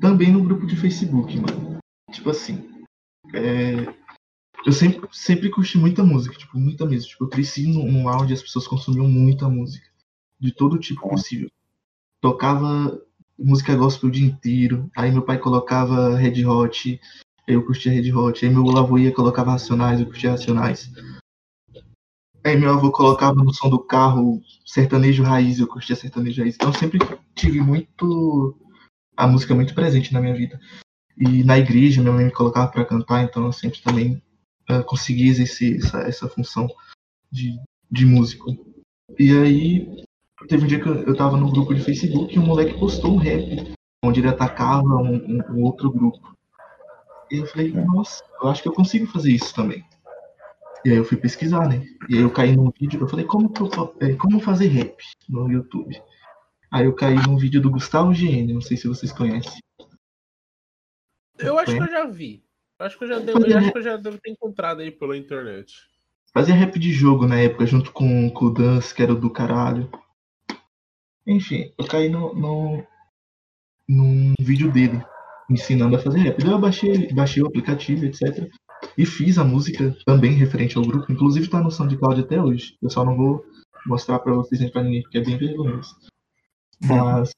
Também 0.00 0.30
no 0.30 0.44
grupo 0.44 0.66
de 0.66 0.76
Facebook, 0.76 1.34
mano. 1.40 1.78
Tipo 2.12 2.30
assim, 2.30 2.84
é, 3.34 3.86
eu 4.66 4.72
sempre, 4.72 5.08
sempre 5.12 5.48
curti 5.48 5.78
muita 5.78 6.02
música, 6.02 6.36
tipo, 6.36 6.58
muita 6.58 6.84
mesmo. 6.84 7.08
Tipo, 7.08 7.24
eu 7.24 7.28
cresci 7.28 7.68
num, 7.68 7.90
num 7.90 8.04
lá 8.06 8.20
onde 8.20 8.32
as 8.32 8.42
pessoas 8.42 8.66
consumiam 8.66 9.08
muita 9.08 9.48
música. 9.48 9.86
De 10.40 10.52
todo 10.52 10.76
tipo 10.76 11.08
possível. 11.08 11.48
Tocava 12.20 13.00
música 13.38 13.76
gospel 13.76 14.08
o 14.08 14.12
dia 14.12 14.26
inteiro. 14.26 14.90
Aí 14.96 15.12
meu 15.12 15.22
pai 15.22 15.38
colocava 15.38 16.16
Red 16.16 16.44
Hot, 16.44 17.00
eu 17.46 17.64
curtia 17.64 17.92
Red 17.92 18.12
Hot. 18.12 18.44
Aí 18.44 18.52
meu 18.52 18.68
avô 18.76 18.98
ia 18.98 19.12
colocava 19.12 19.52
Racionais, 19.52 20.00
eu 20.00 20.06
curtia 20.06 20.32
Racionais. 20.32 20.90
Aí 22.44 22.56
meu 22.56 22.72
avô 22.72 22.90
colocava 22.90 23.36
no 23.36 23.54
som 23.54 23.70
do 23.70 23.78
carro 23.78 24.42
sertanejo 24.64 25.22
raiz, 25.22 25.60
eu 25.60 25.68
curtia 25.68 25.94
sertanejo 25.94 26.42
raiz. 26.42 26.56
Então 26.56 26.70
eu 26.70 26.74
sempre 26.74 26.98
tive 27.36 27.60
muito 27.60 28.58
a 29.16 29.28
música 29.28 29.54
muito 29.54 29.76
presente 29.76 30.12
na 30.12 30.20
minha 30.20 30.34
vida. 30.34 30.58
E 31.16 31.44
na 31.44 31.56
igreja 31.56 32.02
minha 32.02 32.12
mãe 32.12 32.24
me 32.24 32.32
colocava 32.32 32.66
para 32.66 32.84
cantar, 32.84 33.22
então 33.22 33.46
eu 33.46 33.52
sempre 33.52 33.80
também 33.80 34.20
uh, 34.70 34.82
consegui 34.84 35.28
exercer 35.28 35.76
essa, 35.78 35.98
essa 36.00 36.28
função 36.28 36.66
de, 37.30 37.58
de 37.90 38.04
músico. 38.06 38.50
E 39.18 39.30
aí 39.36 40.04
teve 40.48 40.64
um 40.64 40.66
dia 40.68 40.80
que 40.80 40.88
eu, 40.88 41.02
eu 41.02 41.16
tava 41.16 41.36
no 41.36 41.50
grupo 41.50 41.74
de 41.74 41.82
Facebook 41.82 42.34
e 42.34 42.38
um 42.38 42.46
moleque 42.46 42.78
postou 42.78 43.12
um 43.12 43.16
rap 43.18 43.72
onde 44.04 44.20
ele 44.20 44.28
atacava 44.28 44.82
um, 44.96 45.14
um- 45.16 45.42
um 45.52 45.62
outro 45.62 45.90
grupo. 45.90 46.36
E 47.30 47.38
eu 47.38 47.46
falei, 47.46 47.72
nossa, 47.72 48.22
eu 48.40 48.48
acho 48.48 48.62
que 48.62 48.68
eu 48.68 48.72
consigo 48.72 49.06
fazer 49.06 49.32
isso 49.32 49.52
também. 49.54 49.84
E 50.84 50.90
aí 50.90 50.96
eu 50.96 51.04
fui 51.04 51.16
pesquisar, 51.16 51.68
né? 51.68 51.84
E 52.08 52.14
aí 52.14 52.20
eu 52.20 52.30
caí 52.30 52.54
num 52.54 52.70
vídeo, 52.70 53.00
eu 53.00 53.08
falei, 53.08 53.24
como, 53.24 53.52
que 53.52 53.60
eu, 53.60 53.68
é, 54.00 54.14
como 54.14 54.38
fazer 54.38 54.68
rap 54.68 54.96
no 55.28 55.50
YouTube? 55.50 56.00
Aí 56.70 56.84
eu 56.84 56.94
caí 56.94 57.16
num 57.16 57.36
vídeo 57.36 57.60
do 57.60 57.70
Gustavo 57.70 58.12
GN, 58.12 58.52
não 58.52 58.60
sei 58.60 58.76
se 58.76 58.86
vocês 58.86 59.10
conhecem. 59.10 59.58
Eu 61.38 61.58
acho 61.58 61.74
que 61.74 61.82
eu 61.82 61.90
já 61.90 62.04
vi. 62.06 62.44
Eu 62.78 62.86
acho 62.86 62.98
que 62.98 63.04
eu 63.04 63.08
já, 63.08 63.18
devo, 63.18 63.46
eu 63.46 63.58
acho 63.58 63.72
que 63.72 63.78
eu 63.78 63.82
já 63.82 63.96
devo 63.96 64.18
ter 64.18 64.30
encontrado 64.30 64.80
aí 64.80 64.90
pela 64.90 65.16
internet. 65.16 65.74
Fazia 66.32 66.54
rap 66.54 66.78
de 66.78 66.92
jogo 66.92 67.26
na 67.26 67.40
época, 67.40 67.64
junto 67.64 67.90
com, 67.90 68.28
com 68.30 68.44
o 68.44 68.50
Dance, 68.52 68.94
que 68.94 69.02
era 69.02 69.12
o 69.12 69.18
do 69.18 69.30
caralho. 69.30 69.90
Enfim, 71.26 71.72
eu 71.78 71.86
caí 71.86 72.10
no, 72.10 72.34
no, 72.34 72.86
num 73.88 74.34
vídeo 74.38 74.70
dele, 74.70 75.02
me 75.48 75.54
ensinando 75.54 75.96
a 75.96 75.98
fazer 75.98 76.18
rap. 76.18 76.38
Daí 76.38 76.52
eu 76.52 76.60
baixei, 76.60 77.12
baixei 77.12 77.42
o 77.42 77.46
aplicativo, 77.46 78.04
etc. 78.04 78.46
E 78.98 79.06
fiz 79.06 79.38
a 79.38 79.44
música 79.44 79.96
também 80.04 80.32
referente 80.32 80.76
ao 80.76 80.84
grupo. 80.84 81.10
Inclusive 81.10 81.48
tá 81.48 81.60
no 81.60 81.70
SoundCloud 81.70 82.20
até 82.20 82.40
hoje. 82.40 82.76
Eu 82.82 82.90
só 82.90 83.02
não 83.02 83.16
vou 83.16 83.42
mostrar 83.86 84.18
pra 84.18 84.34
vocês 84.34 84.60
nem 84.60 84.70
pra 84.70 84.82
ninguém, 84.82 85.02
porque 85.02 85.18
é 85.18 85.24
bem 85.24 85.38
vergonhoso. 85.38 85.96
Mas 86.78 87.30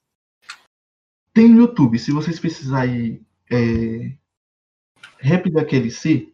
tem 1.33 1.49
no 1.49 1.61
YouTube, 1.61 1.99
se 2.01 2.11
vocês 2.11 2.41
precisarem 2.41 3.25
é, 3.49 4.13
rap 5.19 5.51
da 5.51 5.65
QLC, 5.65 6.33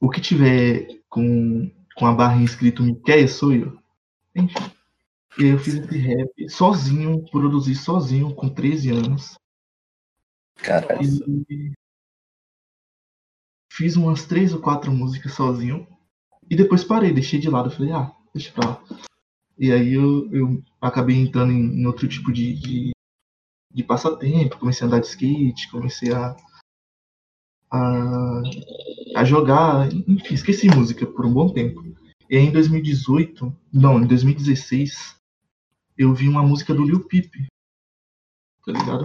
o 0.00 0.10
que 0.10 0.20
tiver 0.20 1.00
com, 1.08 1.70
com 1.94 2.06
a 2.06 2.12
barra 2.12 2.42
escrito 2.42 2.82
Miquel 2.82 3.28
sou 3.28 3.52
eu. 3.52 3.78
Enfim. 4.34 4.54
E 5.38 5.44
aí 5.44 5.50
eu 5.50 5.58
fiz 5.58 5.74
esse 5.74 5.98
rap 5.98 6.48
sozinho, 6.48 7.24
produzi 7.30 7.74
sozinho, 7.74 8.34
com 8.34 8.48
13 8.48 8.90
anos. 8.90 9.38
Caralho. 10.56 11.02
E 11.50 11.72
fiz 13.70 13.96
umas 13.96 14.24
três 14.24 14.54
ou 14.54 14.60
quatro 14.60 14.90
músicas 14.90 15.32
sozinho. 15.32 15.86
E 16.48 16.56
depois 16.56 16.84
parei, 16.84 17.12
deixei 17.12 17.38
de 17.38 17.50
lado. 17.50 17.70
Falei, 17.70 17.92
ah, 17.92 18.12
deixa 18.34 18.52
pra 18.52 18.70
lá. 18.70 18.84
E 19.58 19.72
aí 19.72 19.94
eu, 19.94 20.32
eu 20.32 20.62
acabei 20.80 21.16
entrando 21.16 21.52
em, 21.52 21.82
em 21.82 21.86
outro 21.86 22.08
tipo 22.08 22.32
de, 22.32 22.54
de, 22.54 22.90
de 23.72 23.82
passatempo. 23.82 24.58
Comecei 24.58 24.84
a 24.84 24.88
andar 24.88 25.00
de 25.00 25.06
skate, 25.06 25.70
comecei 25.70 26.12
a, 26.12 26.34
a, 27.70 28.42
a 29.16 29.24
jogar. 29.24 29.88
Enfim, 29.92 30.34
esqueci 30.34 30.68
música 30.68 31.06
por 31.06 31.26
um 31.26 31.32
bom 31.32 31.48
tempo. 31.48 31.84
E 32.28 32.36
aí 32.36 32.44
em 32.44 32.52
2018, 32.52 33.54
não, 33.72 34.00
em 34.00 34.06
2016, 34.06 35.16
eu 35.96 36.12
vi 36.12 36.28
uma 36.28 36.42
música 36.42 36.74
do 36.74 36.84
Lil 36.84 37.06
Peep. 37.06 37.32
Tá 38.64 38.72
ligado? 38.72 39.04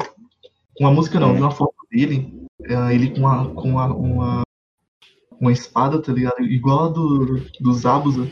Uma 0.80 0.92
música 0.92 1.20
não, 1.20 1.34
vi 1.34 1.42
uma 1.42 1.52
foto 1.52 1.76
dele, 1.92 2.48
é, 2.64 2.96
ele 2.96 3.12
com, 3.12 3.20
uma, 3.20 3.54
com 3.54 3.70
uma, 3.70 3.94
uma, 3.94 4.42
uma 5.40 5.52
espada, 5.52 6.02
tá 6.02 6.12
ligado? 6.12 6.42
Igual 6.42 6.86
a 6.86 6.90
do, 6.90 7.40
do 7.60 7.74
Zabuza. 7.74 8.28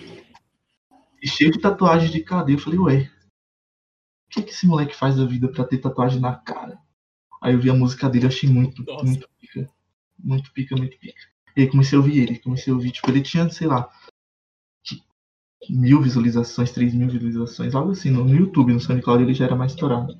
E 1.21 1.27
cheio 1.27 1.51
de 1.51 1.59
tatuagem 1.59 2.09
de 2.09 2.21
cadeia. 2.21 2.55
Eu 2.55 2.61
falei, 2.61 2.79
ué, 2.79 3.11
o 4.29 4.31
que, 4.31 4.41
que 4.41 4.51
esse 4.51 4.65
moleque 4.65 4.95
faz 4.95 5.17
da 5.17 5.25
vida 5.25 5.47
pra 5.49 5.65
ter 5.65 5.79
tatuagem 5.79 6.19
na 6.19 6.35
cara? 6.35 6.79
Aí 7.41 7.53
eu 7.53 7.59
vi 7.59 7.69
a 7.69 7.73
música 7.73 8.09
dele, 8.09 8.27
achei 8.27 8.49
muito, 8.49 8.83
Nossa. 8.83 9.05
muito. 9.05 9.27
Muito 10.23 10.51
pica, 10.51 10.75
muito 10.75 10.97
pica. 10.97 11.21
E 11.55 11.61
aí 11.61 11.69
comecei 11.69 11.97
a 11.97 12.01
ouvir 12.01 12.19
ele, 12.19 12.39
comecei 12.39 12.71
a 12.71 12.75
ouvir, 12.75 12.91
tipo, 12.91 13.09
ele 13.09 13.21
tinha, 13.21 13.49
sei 13.49 13.67
lá, 13.67 13.89
mil 15.69 16.01
visualizações, 16.01 16.71
três 16.71 16.93
mil 16.93 17.09
visualizações, 17.09 17.75
algo 17.75 17.91
assim, 17.91 18.09
no, 18.09 18.23
no 18.23 18.35
YouTube, 18.35 18.73
no 18.73 18.79
SoundCloud 18.79 19.23
ele 19.23 19.33
já 19.33 19.45
era 19.45 19.55
mais 19.55 19.73
estourado. 19.73 20.17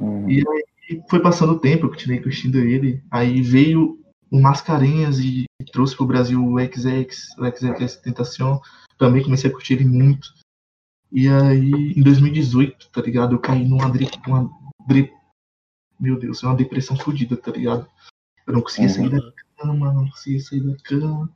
Hum, 0.00 0.28
E 0.28 0.42
E 0.90 1.02
foi 1.08 1.20
passando 1.20 1.52
o 1.52 1.58
tempo, 1.58 1.86
eu 1.86 1.90
continuei 1.90 2.20
curtindo 2.20 2.58
ele. 2.58 3.02
Aí 3.10 3.40
veio 3.40 3.98
o 4.30 4.40
Mascarenhas 4.40 5.18
e, 5.18 5.44
trouxe 5.72 5.96
pro 5.96 6.06
Brasil 6.06 6.44
o 6.44 6.58
XX, 6.58 7.38
o 7.38 7.46
XX 7.46 7.96
Tentação. 7.96 8.60
Também 8.98 9.22
comecei 9.22 9.50
a 9.50 9.52
curtir 9.52 9.74
ele 9.74 9.84
muito. 9.84 10.28
E 11.10 11.28
aí, 11.28 11.94
em 11.96 12.02
2018, 12.02 12.90
tá 12.90 13.00
ligado? 13.00 13.34
Eu 13.34 13.38
caí 13.38 13.64
numa 13.66 13.88
dre... 13.88 15.10
Meu 15.98 16.18
Deus, 16.18 16.42
é 16.42 16.46
uma 16.46 16.56
depressão 16.56 16.96
fodida, 16.96 17.36
tá 17.36 17.50
ligado? 17.50 17.88
Eu 18.46 18.54
não 18.54 18.62
conseguia 18.62 18.88
sair 18.88 19.10
da 19.10 19.20
cama, 19.20 19.34
cama, 19.56 19.92
não 19.92 20.08
conseguia 20.10 20.40
sair 20.40 20.60
da 20.60 20.76
cama. 20.82 21.34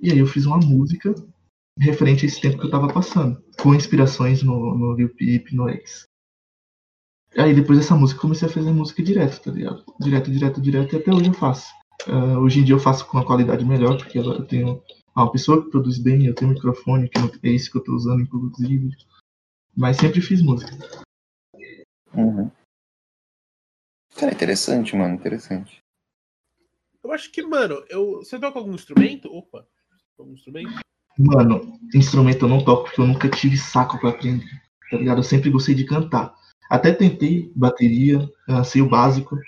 E 0.00 0.12
aí 0.12 0.18
eu 0.18 0.26
fiz 0.26 0.46
uma 0.46 0.58
música 0.58 1.14
referente 1.78 2.24
a 2.24 2.28
esse 2.28 2.40
tempo 2.40 2.58
que 2.58 2.66
eu 2.66 2.70
tava 2.70 2.92
passando, 2.92 3.42
com 3.60 3.74
inspirações 3.74 4.42
no, 4.42 4.76
no 4.76 4.94
Lil 4.94 5.14
Peep, 5.14 5.52
no 5.52 5.68
X. 5.68 6.04
Aí 7.36 7.52
depois 7.52 7.78
dessa 7.78 7.96
música 7.96 8.20
comecei 8.20 8.48
a 8.48 8.50
fazer 8.50 8.70
música 8.70 9.02
direto, 9.02 9.42
tá 9.42 9.50
ligado? 9.50 9.84
Direto, 10.00 10.30
direto, 10.30 10.60
direto, 10.60 10.94
e 10.94 10.98
até 10.98 11.12
hoje 11.12 11.26
eu 11.26 11.34
faço. 11.34 11.66
Uh, 12.06 12.38
hoje 12.38 12.60
em 12.60 12.64
dia 12.64 12.74
eu 12.74 12.80
faço 12.80 13.06
com 13.06 13.16
uma 13.16 13.26
qualidade 13.26 13.64
melhor, 13.64 13.96
porque 13.96 14.18
agora 14.18 14.38
eu 14.38 14.46
tenho 14.46 14.82
uma 15.16 15.30
pessoa 15.30 15.62
que 15.62 15.70
produz 15.70 15.98
bem, 15.98 16.26
eu 16.26 16.34
tenho 16.34 16.50
um 16.50 16.54
microfone, 16.54 17.08
que 17.08 17.18
é 17.18 17.50
esse 17.50 17.70
que 17.70 17.78
eu 17.78 17.82
tô 17.82 17.92
usando, 17.92 18.22
inclusive. 18.22 18.90
Mas 19.76 19.96
sempre 19.96 20.20
fiz 20.20 20.40
música. 20.42 20.72
Uhum. 22.12 22.50
Cara, 24.16 24.32
interessante, 24.32 24.94
mano, 24.94 25.14
interessante. 25.14 25.83
Eu 27.04 27.12
acho 27.12 27.30
que, 27.30 27.42
mano, 27.42 27.84
eu... 27.90 28.16
você 28.16 28.38
toca 28.38 28.58
algum 28.58 28.74
instrumento? 28.74 29.30
Opa, 29.30 29.66
algum 30.18 30.32
instrumento? 30.32 30.80
Mano, 31.18 31.78
instrumento 31.94 32.46
eu 32.46 32.48
não 32.48 32.64
toco 32.64 32.84
porque 32.84 33.00
eu 33.00 33.06
nunca 33.06 33.28
tive 33.28 33.56
saco 33.58 34.00
pra 34.00 34.10
aprender, 34.10 34.44
tá 34.90 34.96
ligado? 34.96 35.18
Eu 35.18 35.22
sempre 35.22 35.50
gostei 35.50 35.74
de 35.74 35.84
cantar. 35.84 36.34
Até 36.68 36.92
tentei 36.92 37.52
bateria, 37.54 38.28
sei 38.64 38.80
o 38.80 38.88
básico. 38.88 39.38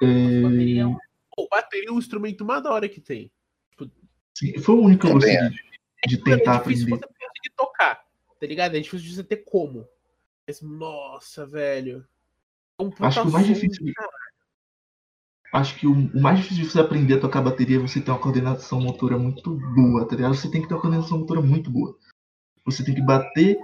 É... 0.00 0.40
Bateria, 0.40 0.96
oh, 1.36 1.48
bateria 1.48 1.88
é 1.88 1.92
um 1.92 1.98
instrumento 1.98 2.44
mais 2.44 2.62
da 2.62 2.72
hora 2.72 2.88
que 2.88 3.00
tem. 3.00 3.30
Tipo... 3.70 3.90
Sim, 4.38 4.58
foi 4.60 4.74
o 4.76 4.82
único 4.82 5.02
que 5.02 5.08
eu 5.08 5.14
gostei 5.14 5.36
de, 5.36 6.16
de 6.16 6.18
tentar 6.18 6.54
é 6.54 6.58
difícil 6.58 6.86
aprender. 6.86 7.06
você 7.06 7.26
conseguir 7.26 7.56
tocar, 7.56 8.04
tá 8.40 8.46
ligado? 8.46 8.76
É 8.76 8.80
difícil 8.80 9.08
de 9.08 9.14
você 9.16 9.24
ter 9.24 9.38
como. 9.38 9.86
Mas, 10.46 10.62
nossa, 10.62 11.44
velho. 11.44 12.06
É 12.78 12.82
um 12.82 12.90
Acho 13.00 13.22
que 13.22 13.28
o 13.28 13.32
mais 13.32 13.46
difícil. 13.46 13.92
Acho 15.52 15.78
que 15.78 15.86
o, 15.86 15.92
o, 15.92 16.20
mais 16.20 16.38
difícil 16.38 16.64
de 16.64 16.70
você 16.70 16.80
aprender 16.80 17.14
a 17.14 17.20
tocar 17.20 17.42
bateria 17.42 17.76
é 17.76 17.80
você 17.80 18.00
ter 18.00 18.10
uma 18.10 18.18
coordenação 18.18 18.80
motora 18.80 19.18
muito 19.18 19.50
boa, 19.74 20.08
tá 20.08 20.16
ligado? 20.16 20.34
Você 20.34 20.50
tem 20.50 20.62
que 20.62 20.68
ter 20.68 20.74
uma 20.74 20.80
coordenação 20.80 21.18
motora 21.18 21.42
muito 21.42 21.70
boa. 21.70 21.94
Você 22.64 22.82
tem 22.82 22.94
que 22.94 23.02
bater. 23.02 23.58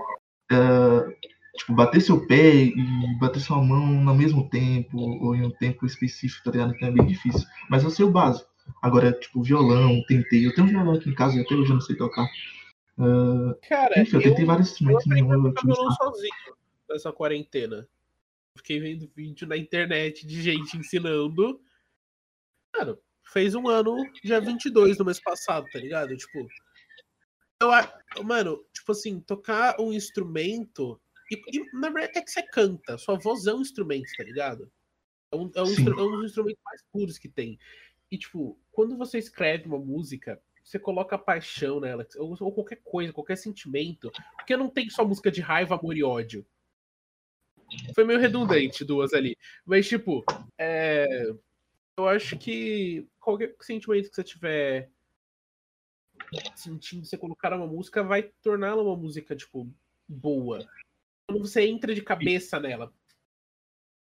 Uh, 0.52 1.10
tipo, 1.56 1.74
bater 1.74 2.00
seu 2.00 2.26
pé 2.26 2.64
e 2.64 3.18
bater 3.18 3.40
sua 3.40 3.62
mão 3.62 3.86
no 3.86 4.14
mesmo 4.14 4.48
tempo, 4.48 4.98
ou 4.98 5.34
em 5.34 5.44
um 5.44 5.50
tempo 5.50 5.86
específico, 5.86 6.44
tá 6.44 6.50
ligado? 6.50 6.74
Então 6.74 6.88
é 6.88 6.92
bem 6.92 7.06
difícil. 7.06 7.46
Mas 7.70 7.82
eu 7.82 7.90
sei 7.90 8.04
o 8.04 8.10
básico. 8.10 8.48
Agora, 8.82 9.12
tipo, 9.12 9.42
violão, 9.42 10.02
tentei. 10.06 10.46
Eu 10.46 10.54
tenho 10.54 10.66
um 10.66 10.70
violão 10.70 10.94
aqui 10.94 11.08
em 11.08 11.14
casa 11.14 11.38
e 11.38 11.40
até 11.40 11.54
hoje 11.54 11.70
eu 11.70 11.74
não 11.74 11.80
sei 11.80 11.96
tocar. 11.96 12.26
Uh, 12.98 13.54
Cara, 13.66 14.00
enfim, 14.00 14.16
eu 14.16 14.22
tentei 14.22 14.44
vários 14.44 14.70
instrumentos. 14.70 15.06
Eu 15.06 15.12
aprendi 15.12 15.32
a 15.32 15.42
tocar 15.42 15.62
violão 15.62 15.92
sozinho 15.92 16.56
nessa 16.90 17.12
quarentena. 17.12 17.88
Fiquei 18.56 18.78
vendo 18.80 19.10
vídeo 19.14 19.46
na 19.46 19.56
internet 19.56 20.26
de 20.26 20.42
gente 20.42 20.76
ensinando. 20.76 21.60
Cara, 22.78 22.96
fez 23.32 23.56
um 23.56 23.66
ano, 23.66 23.96
dia 24.22 24.40
22 24.40 24.98
no 24.98 25.04
mês 25.04 25.20
passado, 25.20 25.66
tá 25.72 25.80
ligado? 25.80 26.16
Tipo, 26.16 26.46
eu, 27.60 28.22
mano, 28.22 28.64
tipo 28.72 28.92
assim, 28.92 29.20
tocar 29.20 29.80
um 29.80 29.92
instrumento. 29.92 31.00
E, 31.28 31.58
e, 31.58 31.76
na 31.76 31.90
verdade 31.90 32.18
é 32.18 32.22
que 32.22 32.30
você 32.30 32.40
canta, 32.40 32.96
sua 32.96 33.18
voz 33.18 33.48
é 33.48 33.52
um 33.52 33.60
instrumento, 33.60 34.06
tá 34.16 34.22
ligado? 34.22 34.70
É 35.32 35.36
um, 35.36 35.50
é 35.56 35.62
um, 35.62 35.66
é 35.66 36.02
um 36.02 36.10
dos 36.12 36.26
instrumentos 36.26 36.62
mais 36.64 36.80
puros 36.92 37.18
que 37.18 37.28
tem. 37.28 37.58
E, 38.12 38.16
tipo, 38.16 38.56
quando 38.70 38.96
você 38.96 39.18
escreve 39.18 39.66
uma 39.66 39.78
música, 39.80 40.40
você 40.62 40.78
coloca 40.78 41.18
paixão 41.18 41.80
nela, 41.80 42.06
ou, 42.16 42.36
ou, 42.38 42.52
qualquer 42.52 42.80
coisa, 42.84 43.12
qualquer 43.12 43.36
sentimento. 43.36 44.08
Porque 44.36 44.56
não 44.56 44.70
tem 44.70 44.88
só 44.88 45.04
música 45.04 45.32
de 45.32 45.40
raiva, 45.40 45.74
amor 45.74 45.96
e 45.96 46.04
ódio. 46.04 46.46
Foi 47.92 48.04
meio 48.04 48.20
redundante 48.20 48.84
duas 48.84 49.12
ali. 49.12 49.36
Mas, 49.66 49.88
tipo, 49.88 50.24
é, 50.56 51.04
eu 51.98 52.08
acho 52.08 52.38
que 52.38 53.06
qualquer 53.20 53.54
sentimento 53.60 54.08
que 54.08 54.14
você 54.14 54.24
tiver 54.24 54.90
sentindo, 56.54 57.06
você 57.06 57.16
colocar 57.16 57.52
uma 57.52 57.66
música, 57.66 58.02
vai 58.02 58.30
torná-la 58.42 58.82
uma 58.82 58.96
música, 58.96 59.34
tipo, 59.34 59.70
boa. 60.08 60.66
Quando 61.26 61.46
você 61.46 61.66
entra 61.66 61.94
de 61.94 62.02
cabeça 62.02 62.58
nela. 62.58 62.92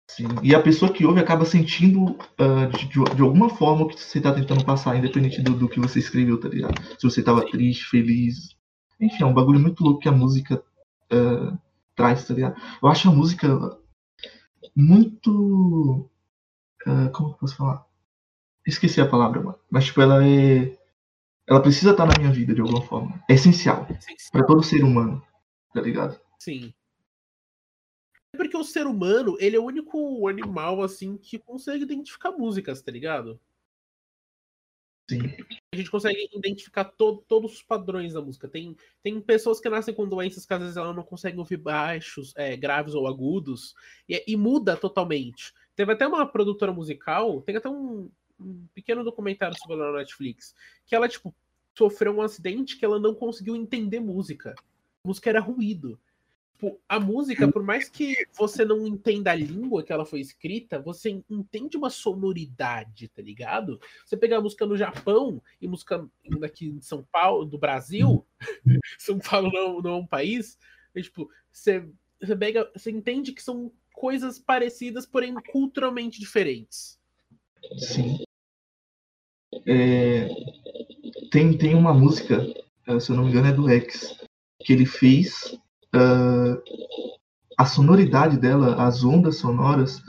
Sim. 0.09 0.27
E 0.43 0.53
a 0.53 0.61
pessoa 0.61 0.91
que 0.91 1.05
ouve 1.05 1.21
acaba 1.21 1.45
sentindo 1.45 2.11
uh, 2.11 2.67
de, 2.77 2.87
de, 2.87 3.21
alguma 3.21 3.49
forma 3.49 3.85
o 3.85 3.87
que 3.87 3.99
você 3.99 4.17
está 4.17 4.33
tentando 4.33 4.65
passar, 4.65 4.97
independente 4.97 5.41
do, 5.41 5.53
do, 5.53 5.69
que 5.69 5.79
você 5.79 5.99
escreveu, 5.99 6.39
tá 6.39 6.49
ligado? 6.49 6.81
Se 6.99 7.03
você 7.03 7.21
estava 7.21 7.49
triste, 7.49 7.85
feliz. 7.85 8.55
Enfim, 8.99 9.23
é 9.23 9.25
um 9.25 9.33
bagulho 9.33 9.59
muito 9.59 9.83
louco 9.83 10.01
que 10.01 10.09
a 10.09 10.11
música 10.11 10.61
uh, 11.13 11.57
traz, 11.95 12.27
tá 12.27 12.33
ligado? 12.33 12.61
Eu 12.83 12.89
acho 12.89 13.09
a 13.09 13.13
música 13.13 13.47
muito. 14.75 16.09
Uh, 16.87 17.11
como 17.11 17.29
eu 17.29 17.33
posso 17.35 17.55
falar? 17.55 17.85
Esqueci 18.65 19.01
a 19.01 19.07
palavra, 19.07 19.41
mano. 19.41 19.59
Mas, 19.69 19.85
tipo, 19.85 20.01
ela 20.01 20.25
é. 20.25 20.77
Ela 21.47 21.61
precisa 21.61 21.91
estar 21.91 22.05
na 22.05 22.17
minha 22.17 22.31
vida 22.31 22.53
de 22.53 22.61
alguma 22.61 22.81
forma. 22.81 23.21
É 23.29 23.33
essencial. 23.33 23.87
essencial. 23.89 24.31
para 24.31 24.45
todo 24.45 24.63
ser 24.63 24.83
humano, 24.83 25.21
tá 25.73 25.81
ligado? 25.81 26.19
Sim. 26.39 26.73
É 28.33 28.37
porque 28.37 28.55
o 28.55 28.63
ser 28.63 28.87
humano, 28.87 29.35
ele 29.39 29.57
é 29.57 29.59
o 29.59 29.65
único 29.65 30.27
animal, 30.27 30.81
assim, 30.81 31.17
que 31.17 31.37
consegue 31.37 31.83
identificar 31.83 32.31
músicas, 32.31 32.81
tá 32.81 32.91
ligado? 32.91 33.39
Sim. 35.09 35.19
A 35.73 35.75
gente 35.75 35.91
consegue 35.91 36.29
identificar 36.33 36.85
to 36.85 37.23
todos 37.27 37.55
os 37.55 37.61
padrões 37.61 38.13
da 38.13 38.21
música. 38.21 38.47
Tem, 38.47 38.77
tem 39.03 39.19
pessoas 39.19 39.59
que 39.59 39.69
nascem 39.69 39.93
com 39.93 40.07
doenças 40.07 40.45
que 40.45 40.53
às 40.53 40.59
vezes 40.61 40.77
ela 40.77 40.93
não 40.93 41.03
consegue 41.03 41.37
ouvir 41.37 41.57
baixos, 41.57 42.33
é, 42.37 42.55
graves 42.55 42.93
ou 42.93 43.07
agudos, 43.07 43.75
e, 44.07 44.23
e, 44.25 44.37
muda 44.37 44.77
totalmente. 44.77 45.53
Teve 45.81 45.93
até 45.93 46.07
uma 46.07 46.27
produtora 46.27 46.71
musical, 46.71 47.41
tem 47.41 47.55
até 47.55 47.67
um, 47.67 48.07
um 48.39 48.67
pequeno 48.73 49.03
documentário 49.03 49.57
sobre 49.57 49.77
ela 49.77 49.91
na 49.91 49.97
Netflix, 49.99 50.53
que 50.85 50.95
ela, 50.95 51.07
tipo, 51.07 51.33
sofreu 51.75 52.15
um 52.15 52.21
acidente 52.21 52.77
que 52.77 52.85
ela 52.85 52.99
não 52.99 53.15
conseguiu 53.15 53.55
entender 53.55 53.99
música. 53.99 54.53
A 55.03 55.07
música 55.07 55.29
era 55.29 55.39
ruído 55.39 55.99
tipo, 56.61 56.79
a 56.87 56.99
música, 56.99 57.51
por 57.51 57.63
mais 57.63 57.89
que 57.89 58.15
você 58.37 58.63
não 58.63 58.85
entenda 58.85 59.31
a 59.31 59.35
língua 59.35 59.81
que 59.83 59.91
ela 59.91 60.05
foi 60.05 60.19
escrita, 60.19 60.79
você 60.79 61.23
entende 61.27 61.75
uma 61.75 61.89
sonoridade, 61.89 63.07
tá 63.07 63.21
ligado? 63.21 63.81
Você 64.05 64.15
pegar 64.15 64.37
a 64.37 64.41
música 64.41 64.65
no 64.65 64.77
Japão 64.77 65.41
e 65.59 65.67
música 65.67 66.07
aqui 66.43 66.67
em 66.67 66.79
São 66.79 67.03
Paulo, 67.11 67.45
do 67.45 67.57
Brasil, 67.57 68.23
São 68.99 69.17
Paulo 69.17 69.51
não, 69.51 69.81
não 69.81 69.91
é 69.91 69.95
um 69.95 70.05
país, 70.05 70.59
é, 70.93 71.01
tipo, 71.01 71.29
você, 71.51 71.89
você, 72.21 72.35
pega, 72.35 72.69
você 72.75 72.91
entende 72.91 73.31
que 73.31 73.41
são 73.41 73.71
coisas 73.93 74.39
parecidas, 74.39 75.05
porém 75.05 75.33
culturalmente 75.51 76.19
diferentes. 76.19 76.99
Sim. 77.77 78.23
É, 79.65 80.27
tem, 81.31 81.57
tem 81.57 81.75
uma 81.75 81.93
música, 81.93 82.45
se 82.99 83.11
eu 83.11 83.15
não 83.15 83.25
me 83.25 83.29
engano, 83.29 83.47
é 83.47 83.53
do 83.53 83.69
X, 83.69 84.17
que 84.63 84.73
ele 84.73 84.85
fez 84.85 85.57
uh, 85.95 86.61
a 87.57 87.65
sonoridade 87.65 88.37
dela, 88.37 88.85
as 88.85 89.03
ondas 89.03 89.37
sonoras, 89.37 90.01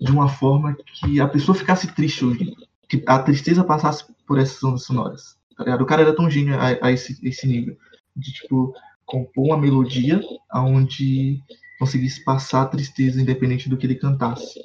de 0.00 0.10
uma 0.10 0.28
forma 0.28 0.76
que 0.94 1.20
a 1.20 1.28
pessoa 1.28 1.54
ficasse 1.54 1.94
triste 1.94 2.24
ouvindo. 2.24 2.56
Que 2.88 3.02
a 3.06 3.18
tristeza 3.22 3.62
passasse 3.62 4.04
por 4.26 4.38
essas 4.38 4.62
ondas 4.64 4.84
sonoras. 4.84 5.38
Tá 5.56 5.76
o 5.76 5.86
cara 5.86 6.02
era 6.02 6.16
tão 6.16 6.30
gênio 6.30 6.58
a, 6.58 6.86
a 6.86 6.92
esse, 6.92 7.18
esse 7.26 7.46
nível. 7.46 7.76
De, 8.16 8.32
tipo, 8.32 8.74
compor 9.04 9.46
uma 9.46 9.58
melodia 9.58 10.20
onde 10.52 11.40
conseguisse 11.80 12.22
passar 12.22 12.62
a 12.62 12.66
tristeza 12.66 13.20
independente 13.20 13.68
do 13.68 13.76
que 13.78 13.86
ele 13.86 13.94
cantasse. 13.94 14.60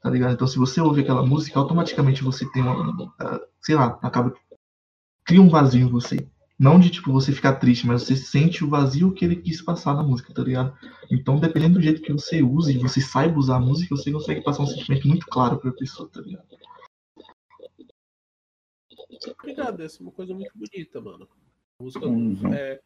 Tá 0.00 0.08
ligado? 0.08 0.32
Então, 0.32 0.46
se 0.46 0.56
você 0.56 0.80
ouve 0.80 1.02
aquela 1.02 1.26
música, 1.26 1.58
automaticamente 1.58 2.22
você 2.22 2.50
tem 2.52 2.62
uma. 2.62 3.04
Uh, 3.04 3.40
sei 3.60 3.74
lá, 3.74 3.98
acaba. 4.00 4.32
Cria 5.24 5.42
um 5.42 5.48
vazio 5.48 5.86
em 5.86 5.90
você. 5.90 6.16
Não 6.58 6.78
de, 6.78 6.90
tipo, 6.90 7.12
você 7.12 7.32
ficar 7.32 7.54
triste, 7.54 7.86
mas 7.86 8.02
você 8.02 8.14
sente 8.14 8.64
o 8.64 8.68
vazio 8.68 9.12
que 9.12 9.24
ele 9.24 9.36
quis 9.36 9.60
passar 9.60 9.94
na 9.94 10.02
música, 10.02 10.32
tá 10.32 10.42
ligado? 10.42 10.76
Então, 11.10 11.40
dependendo 11.40 11.74
do 11.74 11.82
jeito 11.82 12.02
que 12.02 12.12
você 12.12 12.42
use 12.42 12.72
e 12.72 12.78
você 12.78 13.00
saiba 13.00 13.38
usar 13.38 13.56
a 13.56 13.60
música, 13.60 13.96
você 13.96 14.12
consegue 14.12 14.42
passar 14.42 14.62
um 14.62 14.66
sentimento 14.66 15.08
muito 15.08 15.26
claro 15.26 15.58
pra 15.58 15.72
pessoa, 15.72 16.08
tá 16.08 16.20
ligado? 16.20 16.44
Obrigado, 19.38 19.80
essa 19.80 19.98
é 19.98 20.02
uma 20.02 20.12
coisa 20.12 20.34
muito 20.34 20.52
bonita, 20.54 21.00
mano. 21.00 21.28
A 21.78 21.82
música 21.82 22.06
uhum. 22.06 22.54
é, 22.54 22.80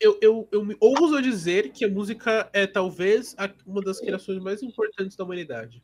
eu, 0.00 0.18
eu, 0.20 0.48
eu, 0.52 0.64
me 0.64 0.76
ouso 0.80 1.20
dizer 1.20 1.70
que 1.72 1.84
a 1.84 1.88
música 1.88 2.48
é 2.52 2.66
talvez 2.66 3.34
uma 3.66 3.82
das 3.82 4.00
criações 4.00 4.42
mais 4.42 4.62
importantes 4.62 5.16
da 5.16 5.24
humanidade. 5.24 5.82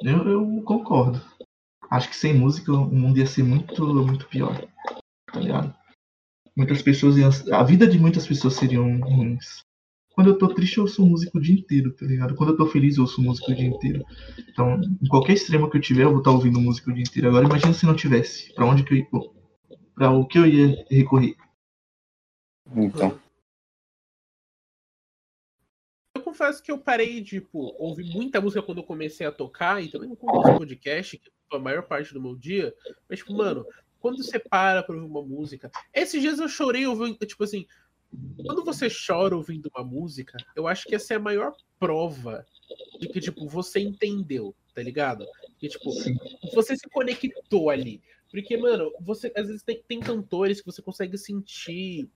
Eu, 0.00 0.28
eu 0.28 0.62
concordo. 0.62 1.20
Acho 1.90 2.08
que 2.08 2.16
sem 2.16 2.34
música 2.34 2.72
o 2.72 2.94
mundo 2.94 3.18
ia 3.18 3.26
ser 3.26 3.42
muito, 3.42 3.84
muito 4.04 4.26
pior 4.28 4.66
tá 5.36 5.40
ligado? 5.40 5.74
Muitas 6.56 6.80
pessoas 6.80 7.16
iam... 7.16 7.30
A 7.52 7.62
vida 7.62 7.86
de 7.86 7.98
muitas 7.98 8.26
pessoas 8.26 8.54
seriam 8.54 8.98
ruins. 9.00 9.62
Quando 10.12 10.30
eu 10.30 10.38
tô 10.38 10.48
triste, 10.48 10.78
eu 10.78 10.84
ouço 10.84 11.04
música 11.04 11.36
o 11.36 11.40
dia 11.40 11.54
inteiro, 11.54 11.92
tá 11.92 12.06
ligado? 12.06 12.34
Quando 12.34 12.52
eu 12.52 12.56
tô 12.56 12.66
feliz, 12.66 12.96
eu 12.96 13.02
ouço 13.02 13.20
música 13.20 13.52
o 13.52 13.54
dia 13.54 13.66
inteiro. 13.66 14.02
Então, 14.48 14.80
em 15.02 15.08
qualquer 15.08 15.34
extremo 15.34 15.68
que 15.68 15.76
eu 15.76 15.80
tiver, 15.80 16.04
eu 16.04 16.10
vou 16.10 16.18
estar 16.20 16.30
tá 16.30 16.36
ouvindo 16.36 16.58
música 16.58 16.90
o 16.90 16.94
dia 16.94 17.02
inteiro. 17.02 17.28
Agora, 17.28 17.44
imagina 17.44 17.74
se 17.74 17.84
não 17.84 17.94
tivesse. 17.94 18.54
Pra 18.54 18.64
onde 18.64 18.82
que 18.82 18.94
eu 18.94 18.98
ia... 18.98 19.06
Pra 19.94 20.10
o 20.10 20.26
que 20.26 20.38
eu 20.38 20.46
ia 20.46 20.86
recorrer? 20.90 21.36
Então. 22.74 23.20
Eu 26.14 26.22
confesso 26.22 26.62
que 26.62 26.72
eu 26.72 26.78
parei 26.78 27.20
de, 27.20 27.40
tipo, 27.40 27.74
ouvir 27.78 28.04
muita 28.04 28.40
música 28.40 28.62
quando 28.62 28.78
eu 28.78 28.84
comecei 28.84 29.26
a 29.26 29.32
tocar, 29.32 29.82
e 29.82 29.88
também 29.88 30.08
no 30.08 30.16
começo 30.16 30.52
do 30.52 30.58
podcast, 30.58 31.20
a 31.52 31.58
maior 31.58 31.82
parte 31.82 32.12
do 32.12 32.20
meu 32.20 32.34
dia. 32.34 32.74
Mas, 33.08 33.20
tipo, 33.20 33.32
mano, 33.34 33.66
quando 34.00 34.22
você 34.22 34.38
para 34.38 34.82
pra 34.82 34.94
ouvir 34.94 35.06
uma 35.06 35.22
música. 35.22 35.70
Esses 35.92 36.20
dias 36.20 36.38
eu 36.38 36.48
chorei 36.48 36.86
ouvindo, 36.86 37.18
tipo 37.26 37.44
assim. 37.44 37.66
Quando 38.44 38.64
você 38.64 38.88
chora 38.88 39.36
ouvindo 39.36 39.70
uma 39.74 39.84
música, 39.84 40.38
eu 40.54 40.66
acho 40.66 40.86
que 40.86 40.94
essa 40.94 41.14
é 41.14 41.16
a 41.16 41.20
maior 41.20 41.54
prova 41.78 42.46
de 42.98 43.08
que, 43.08 43.20
tipo, 43.20 43.46
você 43.46 43.80
entendeu, 43.80 44.54
tá 44.74 44.82
ligado? 44.82 45.26
Que, 45.58 45.68
tipo, 45.68 45.90
você 46.54 46.76
se 46.76 46.88
conectou 46.88 47.68
ali. 47.68 48.00
Porque, 48.30 48.56
mano, 48.56 48.92
você 49.00 49.32
às 49.36 49.48
vezes 49.48 49.62
tem, 49.62 49.82
tem 49.86 50.00
cantores 50.00 50.60
que 50.60 50.66
você 50.66 50.80
consegue 50.80 51.18
sentir 51.18 52.08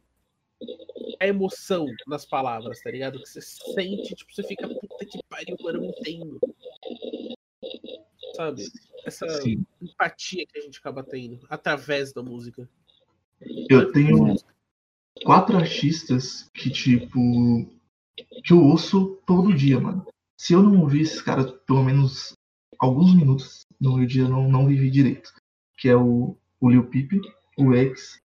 a 1.20 1.26
emoção 1.26 1.86
nas 2.06 2.24
palavras, 2.24 2.80
tá 2.80 2.90
ligado? 2.90 3.20
Que 3.20 3.28
você 3.28 3.40
sente, 3.40 4.14
tipo, 4.14 4.32
você 4.32 4.42
fica, 4.42 4.66
puta 4.68 5.04
que 5.04 5.20
pariu, 5.28 5.56
mano, 5.60 5.84
eu 5.84 5.90
entendo. 5.90 6.40
Sabe? 8.34 8.64
Essa 9.04 9.28
Sim. 9.40 9.64
empatia 9.80 10.46
que 10.46 10.58
a 10.58 10.62
gente 10.62 10.78
acaba 10.78 11.02
tendo 11.02 11.40
através 11.48 12.12
da 12.12 12.22
música. 12.22 12.68
Eu 13.68 13.92
tenho 13.92 14.36
quatro 15.24 15.56
artistas 15.56 16.48
que, 16.54 16.70
tipo, 16.70 17.18
que 18.44 18.52
eu 18.52 18.62
ouço 18.62 19.20
todo 19.26 19.54
dia, 19.54 19.78
mano. 19.80 20.06
Se 20.38 20.52
eu 20.54 20.62
não 20.62 20.80
ouvir 20.80 21.02
esses 21.02 21.20
caras 21.20 21.50
pelo 21.66 21.82
menos 21.82 22.32
alguns 22.78 23.14
minutos 23.14 23.66
no 23.78 23.96
meu 23.96 24.06
dia, 24.06 24.22
eu 24.22 24.28
não, 24.28 24.48
não 24.48 24.66
vivi 24.66 24.90
direito. 24.90 25.32
Que 25.76 25.88
é 25.88 25.96
o, 25.96 26.36
o 26.60 26.70
Lil 26.70 26.86
Peep, 26.88 27.12
o 27.58 27.74
X, 27.74 28.20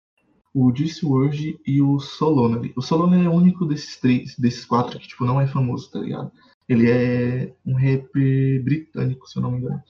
o 0.56 0.70
WRLD 0.70 1.60
e 1.68 1.82
o 1.82 1.99
Solonary. 1.99 2.72
O 2.78 2.82
Solonary 2.82 3.26
é 3.26 3.30
o 3.30 3.34
único 3.34 3.66
desses 3.66 3.97
três, 3.97 4.36
desses 4.38 4.64
quatro 4.64 4.97
que, 4.97 5.08
tipo, 5.08 5.26
não 5.26 5.41
é 5.41 5.45
famoso, 5.45 5.91
tá 5.91 5.99
ligado? 5.99 6.32
Ele 6.70 6.89
é 6.89 7.53
um 7.66 7.74
rapper 7.76 8.64
britânico, 8.64 9.28
se 9.30 9.38
eu 9.38 9.41
não 9.41 9.51
me 9.51 9.58
engano. 9.60 9.84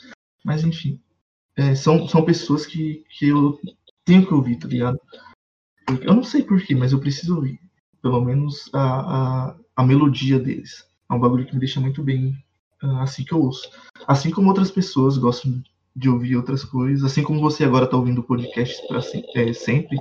Mas, 0.44 0.64
enfim. 0.64 1.00
É, 1.56 1.76
são, 1.76 2.08
são 2.08 2.26
pessoas 2.26 2.66
que, 2.66 3.06
que 3.10 3.28
eu 3.28 3.60
tenho 4.04 4.26
que 4.26 4.34
ouvir, 4.34 4.58
tá 4.58 4.68
ligado? 4.68 5.00
Eu 6.02 6.16
não 6.16 6.24
sei 6.24 6.42
porquê, 6.42 6.74
mas 6.74 6.92
eu 6.92 7.00
preciso 7.00 7.36
ouvir. 7.36 7.60
Pelo 8.02 8.20
menos 8.26 8.68
a, 8.74 8.80
a, 9.50 9.56
a 9.76 9.84
melodia 9.86 10.40
deles. 10.40 10.84
É 11.10 11.14
um 11.14 11.20
bagulho 11.20 11.46
que 11.46 11.54
me 11.54 11.60
deixa 11.60 11.80
muito 11.80 12.02
bem 12.04 12.36
ah, 12.82 13.04
assim 13.04 13.24
que 13.24 13.34
eu 13.34 13.42
ouço. 13.42 13.70
Assim 14.08 14.32
como 14.32 14.48
outras 14.50 14.72
pessoas 14.72 15.18
gostam 15.18 15.64
de 15.96 16.10
ouvir 16.10 16.36
outras 16.36 16.64
coisas. 16.64 17.04
Assim 17.10 17.24
como 17.24 17.40
você 17.40 17.64
agora 17.64 17.88
tá 17.88 17.96
ouvindo 17.96 18.24
podcast 18.24 18.86
pra, 18.88 19.02
se- 19.02 19.24
é, 19.36 19.54
sempre. 19.54 19.98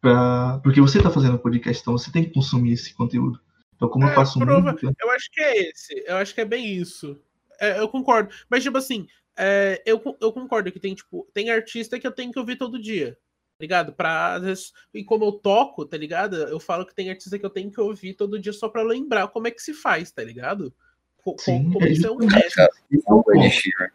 Pra, 0.00 0.58
porque 0.62 0.80
você 0.80 1.02
tá 1.02 1.10
fazendo 1.10 1.38
podcast, 1.38 1.80
então 1.82 1.96
você 1.96 2.10
tem 2.10 2.24
que 2.24 2.32
consumir 2.32 2.72
esse 2.72 2.94
conteúdo. 2.94 3.40
Então, 3.76 3.88
como 3.88 4.04
eu 4.06 4.10
É, 4.10 4.14
faço 4.14 4.38
prova- 4.38 4.72
muito. 4.72 4.92
Eu 5.00 5.10
acho 5.10 5.30
que 5.30 5.40
é 5.40 5.68
esse. 5.70 6.04
Eu 6.06 6.16
acho 6.16 6.34
que 6.34 6.40
é 6.40 6.44
bem 6.44 6.66
isso. 6.74 7.18
É, 7.60 7.78
eu 7.80 7.88
concordo. 7.88 8.34
Mas, 8.48 8.62
tipo 8.62 8.78
assim, 8.78 9.06
é, 9.36 9.82
eu, 9.86 10.02
eu 10.20 10.32
concordo 10.32 10.70
que 10.72 10.80
tem, 10.80 10.94
tipo, 10.94 11.28
tem 11.34 11.50
artista 11.50 11.98
que 11.98 12.06
eu 12.06 12.12
tenho 12.12 12.32
que 12.32 12.38
ouvir 12.38 12.56
todo 12.56 12.80
dia. 12.80 13.12
Tá 13.58 13.62
ligado? 13.62 13.92
Pra, 13.92 14.34
às 14.36 14.42
vezes, 14.42 14.72
e 14.94 15.04
como 15.04 15.24
eu 15.26 15.32
toco, 15.32 15.84
tá 15.84 15.96
ligado? 15.98 16.36
Eu 16.36 16.58
falo 16.58 16.86
que 16.86 16.94
tem 16.94 17.10
artista 17.10 17.38
que 17.38 17.44
eu 17.44 17.50
tenho 17.50 17.70
que 17.70 17.80
ouvir 17.80 18.14
todo 18.14 18.38
dia 18.38 18.54
só 18.54 18.70
pra 18.70 18.82
lembrar 18.82 19.28
como 19.28 19.48
é 19.48 19.50
que 19.50 19.60
se 19.62 19.74
faz, 19.74 20.10
tá 20.10 20.24
ligado? 20.24 20.72
Co- 21.18 21.36
Sim, 21.38 21.70
como 21.70 21.84
é 21.84 21.90
isso 21.90 22.06
é 22.06 22.10
um 22.10 22.14
justamente. 22.22 22.42
teste. 22.42 22.56
Cara, 22.56 22.70
o 23.08 23.22
bom. 23.22 23.44
Ed 23.44 23.50
Sheeran. 23.50 23.90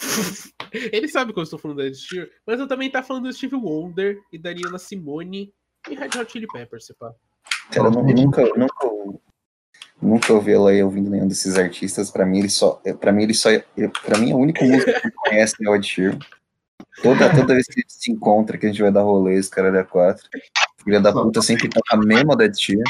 Ele 0.72 1.08
sabe 1.08 1.32
que 1.32 1.38
eu 1.38 1.42
estou 1.42 1.58
falando 1.58 1.78
da 1.78 1.92
Sheeran, 1.92 2.28
mas 2.46 2.60
eu 2.60 2.68
também 2.68 2.90
tá 2.90 3.02
falando 3.02 3.24
do 3.24 3.32
Steve 3.32 3.56
Wonder 3.56 4.18
e 4.32 4.38
da 4.38 4.50
Simone 4.78 5.52
e 5.88 5.94
Red 5.94 6.10
Hot 6.18 6.30
Chili 6.30 6.46
Peppers, 6.46 6.86
se 6.86 6.94
pá. 6.94 7.12
Cara, 7.72 7.88
eu 7.88 7.90
nu- 7.90 8.02
nunca, 8.04 8.42
nunca, 8.56 8.88
nunca 10.00 10.32
ouvi 10.32 10.52
ela 10.52 10.72
ouvindo 10.84 11.10
nenhum 11.10 11.26
desses 11.28 11.56
artistas. 11.56 12.10
Pra 12.10 12.24
mim, 12.26 12.38
ele 12.40 12.48
só. 12.48 12.80
Pra 13.00 13.12
mim, 13.12 13.24
ele 13.24 13.34
só. 13.34 13.48
Pra 14.04 14.18
mim, 14.18 14.32
a 14.32 14.36
única 14.36 14.64
música 14.64 15.00
que 15.00 15.10
conhece 15.12 15.54
é 15.64 15.68
o 15.68 15.74
Ed 15.74 15.86
Sheeran. 15.86 16.18
Toda, 17.02 17.30
toda 17.34 17.54
vez 17.54 17.66
que 17.66 17.80
a 17.80 17.82
gente 17.82 17.92
se 17.92 18.10
encontra, 18.12 18.58
que 18.58 18.66
a 18.66 18.68
gente 18.68 18.82
vai 18.82 18.92
dar 18.92 19.02
rolê, 19.02 19.36
esse 19.36 19.50
cara 19.50 19.70
da 19.72 19.84
quatro. 19.84 20.28
Filha 20.84 21.00
da 21.00 21.12
puta 21.12 21.40
sempre 21.42 21.68
toca 21.68 21.94
a 21.94 21.96
mesma 21.96 22.36
da 22.36 22.52
Sheeran. 22.52 22.82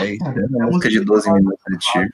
É 0.00 0.10
isso, 0.14 0.24
é 0.24 0.56
uma 0.56 0.66
música 0.66 0.88
de 0.88 1.00
12 1.00 1.30
minutos 1.32 1.60
Ed 1.72 1.84
Sheeran. 1.84 2.08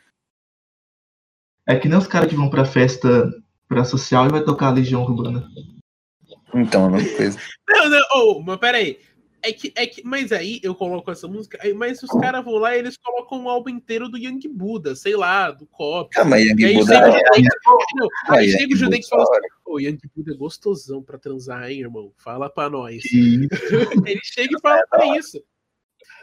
É 1.67 1.77
que 1.77 1.89
nem 1.89 1.99
os 1.99 2.07
caras 2.07 2.29
que 2.29 2.37
vão 2.37 2.51
pra 2.51 2.65
festa 2.65 3.31
pra 3.69 3.85
social 3.85 4.27
e 4.27 4.31
vai 4.31 4.43
tocar 4.43 4.69
a 4.69 4.73
Legião 4.73 5.03
Urbana. 5.03 5.49
Então, 6.55 6.85
é 6.85 6.89
a 6.89 6.91
mesma 6.91 7.17
coisa. 7.17 7.39
Não, 7.69 7.89
não, 7.89 8.01
oh, 8.15 8.43
mas 8.43 8.59
peraí. 8.59 8.99
É 9.45 9.53
que, 9.53 9.73
é 9.75 9.87
que, 9.89 10.05
mas 10.05 10.31
aí 10.31 10.61
eu 10.63 10.73
coloco 10.73 11.11
essa 11.11 11.27
música, 11.27 11.59
mas 11.75 12.01
os 12.01 12.11
caras 12.21 12.45
vão 12.45 12.55
lá 12.55 12.77
e 12.77 12.79
eles 12.79 12.97
colocam 12.97 13.41
um 13.41 13.49
álbum 13.49 13.71
inteiro 13.71 14.09
do 14.09 14.17
Young 14.17 14.39
Buddha, 14.49 14.95
sei 14.95 15.17
lá, 15.17 15.51
do 15.51 15.67
Cop. 15.67 16.09
Ah, 16.17 16.25
mas 16.25 16.45
E 16.45 16.51
Young 16.55 16.65
aí 16.65 16.75
Buddha 16.77 16.95
chega 16.95 17.09
o 17.09 17.17
é. 17.17 17.43
Não, 17.97 18.09
Ah, 18.29 18.35
aí 18.37 18.49
chega 18.51 18.73
o 18.73 18.77
Judex 18.77 19.07
e 19.07 19.11
Buddha 19.11 19.25
fala 19.25 19.37
é 19.37 19.39
assim, 19.39 19.63
ô, 19.67 19.81
Young 19.81 19.99
Buddha 20.15 20.33
é 20.33 20.37
gostosão 20.37 21.03
pra 21.03 21.19
transar, 21.19 21.69
hein, 21.69 21.81
irmão? 21.81 22.13
Fala 22.19 22.49
pra 22.49 22.71
nós. 22.71 23.03
Ele 24.07 24.21
chega 24.23 24.57
e 24.57 24.61
fala 24.61 24.85
pra 24.89 25.19
isso. 25.19 25.43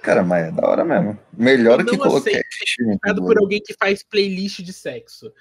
Cara, 0.01 0.23
mas 0.23 0.47
é 0.47 0.51
da 0.51 0.67
hora 0.67 0.85
mesmo. 0.85 1.19
Melhor 1.33 1.79
Eu 1.81 1.85
que 1.85 1.97
colocar 1.97 2.29
Sheeran. 2.29 2.97
Criticado 2.97 3.21
por 3.21 3.37
alguém 3.37 3.61
que 3.61 3.73
faz 3.73 4.03
playlist 4.03 4.61
de 4.61 4.73
sexo. 4.73 5.31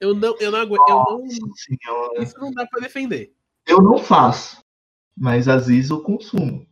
Eu 0.00 0.14
não, 0.14 0.36
eu 0.38 0.50
não 0.50 0.60
aguento, 0.60 0.88
eu 0.88 0.96
não, 0.96 1.24
senhora. 1.28 2.22
isso 2.22 2.38
não 2.38 2.50
dá 2.50 2.66
pra 2.66 2.80
defender. 2.80 3.32
Eu 3.66 3.80
não 3.82 3.98
faço, 3.98 4.62
mas 5.16 5.48
às 5.48 5.66
vezes 5.66 5.90
eu 5.90 6.02
consumo. 6.02 6.66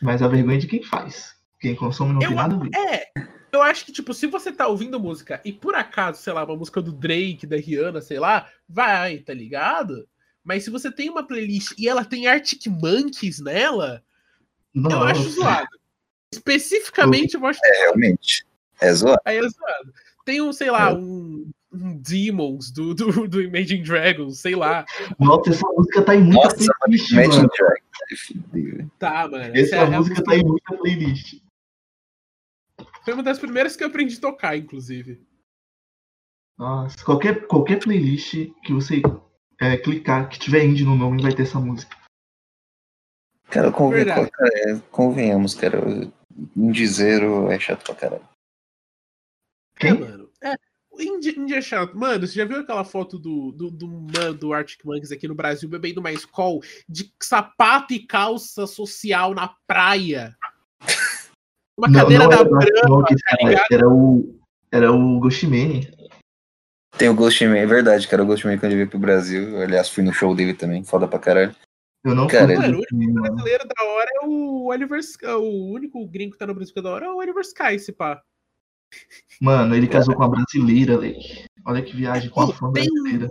Mas 0.00 0.22
a 0.22 0.28
vergonha 0.28 0.56
é 0.56 0.60
de 0.60 0.66
quem 0.66 0.82
faz. 0.82 1.34
Quem 1.60 1.74
consome 1.74 2.12
não 2.12 2.22
Eu 2.22 2.28
tem 2.28 2.36
nada 2.36 2.56
a 2.56 2.58
ver. 2.58 2.70
É, 2.74 3.06
eu 3.52 3.62
acho 3.62 3.84
que, 3.84 3.92
tipo, 3.92 4.12
se 4.12 4.26
você 4.26 4.50
tá 4.50 4.66
ouvindo 4.66 4.98
música 4.98 5.40
e 5.44 5.52
por 5.52 5.74
acaso, 5.74 6.20
sei 6.20 6.32
lá, 6.32 6.44
uma 6.44 6.56
música 6.56 6.82
do 6.82 6.92
Drake, 6.92 7.46
da 7.46 7.56
Rihanna, 7.56 8.00
sei 8.00 8.18
lá, 8.18 8.48
vai, 8.68 9.18
tá 9.18 9.32
ligado? 9.32 10.08
Mas 10.42 10.64
se 10.64 10.70
você 10.70 10.90
tem 10.90 11.08
uma 11.08 11.26
playlist 11.26 11.72
e 11.78 11.88
ela 11.88 12.04
tem 12.04 12.26
Arctic 12.26 12.66
Monkeys 12.66 13.40
nela, 13.40 14.02
Não, 14.74 14.90
eu 14.90 15.02
acho 15.04 15.30
zoado. 15.30 15.68
Especificamente, 16.36 17.34
eu 17.34 17.46
acho 17.46 17.60
É, 17.64 17.80
realmente. 17.82 18.46
É 18.80 18.92
zoado. 18.92 19.20
aí 19.24 19.38
é 19.38 19.48
zoado. 19.48 19.94
Tem 20.24 20.40
um, 20.40 20.52
sei 20.52 20.70
lá, 20.70 20.92
um, 20.94 21.50
um 21.72 21.96
Demons 21.98 22.70
do, 22.70 22.94
do, 22.94 23.28
do 23.28 23.42
Imagine 23.42 23.82
Dragons, 23.82 24.38
sei 24.38 24.54
lá. 24.54 24.84
Nossa, 25.18 25.50
essa 25.50 25.66
música 25.68 26.02
tá 26.02 26.14
em 26.14 26.22
muita 26.22 26.48
Nossa, 26.48 26.74
playlist, 26.80 27.10
Imagine 27.10 27.36
mano. 27.36 27.50
Dragons. 27.56 28.80
é. 28.82 28.86
Tá, 28.98 29.28
mano. 29.28 29.44
Essa, 29.44 29.58
Essa 29.58 29.76
é 29.76 29.78
a 29.80 29.90
música 29.90 30.24
tá 30.24 30.36
em 30.36 30.44
muita 30.44 30.76
playlist. 30.76 31.40
foi 33.04 33.14
uma 33.14 33.22
das 33.22 33.38
primeiras 33.38 33.76
que 33.76 33.84
eu 33.84 33.88
aprendi 33.88 34.16
a 34.16 34.20
tocar, 34.20 34.56
inclusive. 34.56 35.20
Nossa, 36.58 37.04
qualquer, 37.04 37.46
qualquer 37.46 37.80
playlist 37.82 38.32
que 38.64 38.72
você 38.72 39.02
é, 39.60 39.76
clicar, 39.76 40.28
que 40.28 40.38
tiver 40.38 40.64
indie 40.64 40.84
no 40.84 40.96
nome, 40.96 41.22
vai 41.22 41.34
ter 41.34 41.42
essa 41.42 41.58
música. 41.58 41.96
Cara, 43.50 43.70
conven... 43.70 44.04
Cara, 44.06 44.30
é, 44.54 44.80
convenhamos, 44.90 45.54
cara. 45.54 45.80
Um 46.56 46.70
dizeiro 46.70 47.50
é 47.50 47.58
chato 47.58 47.84
pra 47.84 47.94
caralho. 47.94 48.28
É, 49.76 49.80
Quem? 49.80 50.00
mano. 50.00 50.30
É. 50.42 50.54
O 50.90 51.02
Indie, 51.02 51.36
indie 51.36 51.54
é 51.54 51.60
chato. 51.60 51.96
Mano, 51.98 52.24
você 52.24 52.34
já 52.34 52.44
viu 52.44 52.60
aquela 52.60 52.84
foto 52.84 53.18
do, 53.18 53.50
do, 53.50 53.68
do 53.68 53.88
man 53.88 54.32
do 54.32 54.52
Arctic 54.52 54.84
Monkeys 54.84 55.10
aqui 55.10 55.26
no 55.26 55.34
Brasil 55.34 55.68
bebendo 55.68 55.98
uma 55.98 56.12
escola 56.12 56.60
de 56.88 57.12
sapato 57.20 57.92
e 57.92 58.06
calça 58.06 58.64
social 58.66 59.34
na 59.34 59.52
praia? 59.66 60.36
Uma 61.76 61.92
cadeira 61.92 62.28
da 62.28 62.36
era 62.36 62.44
do 62.44 62.54
Arctic 62.54 62.72
Brahma, 62.72 62.96
Monkeys, 62.96 63.20
tá 63.20 63.66
era 63.72 63.88
o 63.88 64.38
era 64.70 64.92
o 64.92 65.18
Ghostmane. 65.18 65.92
Tem 66.96 67.08
o 67.08 67.14
Ghostman, 67.14 67.58
é 67.58 67.66
verdade, 67.66 68.06
cara. 68.06 68.22
O 68.22 68.26
Ghostman 68.26 68.58
quando 68.58 68.72
ele 68.72 68.76
veio 68.76 68.90
pro 68.90 68.98
Brasil. 68.98 69.60
Aliás, 69.60 69.88
fui 69.88 70.04
no 70.04 70.12
show 70.12 70.34
dele 70.34 70.54
também, 70.54 70.84
foda 70.84 71.08
pra 71.08 71.18
caralho. 71.18 71.54
Eu 72.04 72.14
não 72.14 72.26
Cara, 72.26 72.54
curto 72.54 72.60
Mano, 72.60 72.78
o 72.78 72.96
único 72.96 73.22
brasileiro 73.22 73.64
da 73.66 73.84
hora 73.84 74.10
é 74.22 74.26
o 74.26 74.66
Oliver 74.66 74.98
Sky. 75.00 75.26
O 75.26 75.72
único 75.72 76.06
gringo 76.06 76.32
que 76.32 76.38
tá 76.38 76.46
no 76.46 76.54
Brasil 76.54 76.74
que 76.74 76.78
é 76.80 76.82
da 76.82 76.90
hora 76.90 77.06
é 77.06 77.08
o 77.08 77.16
Oliver 77.16 77.42
Sky, 77.42 77.78
se 77.78 77.92
pá. 77.92 78.22
Mano, 79.40 79.74
ele 79.74 79.88
casou 79.88 80.14
com 80.14 80.22
a 80.22 80.28
brasileira, 80.28 80.98
Leque. 80.98 81.46
Olha 81.66 81.82
que 81.82 81.96
viagem 81.96 82.28
com 82.28 82.42
a 82.42 82.52
fã 82.52 82.70
Tem- 82.72 82.84
brasileira. 82.84 83.30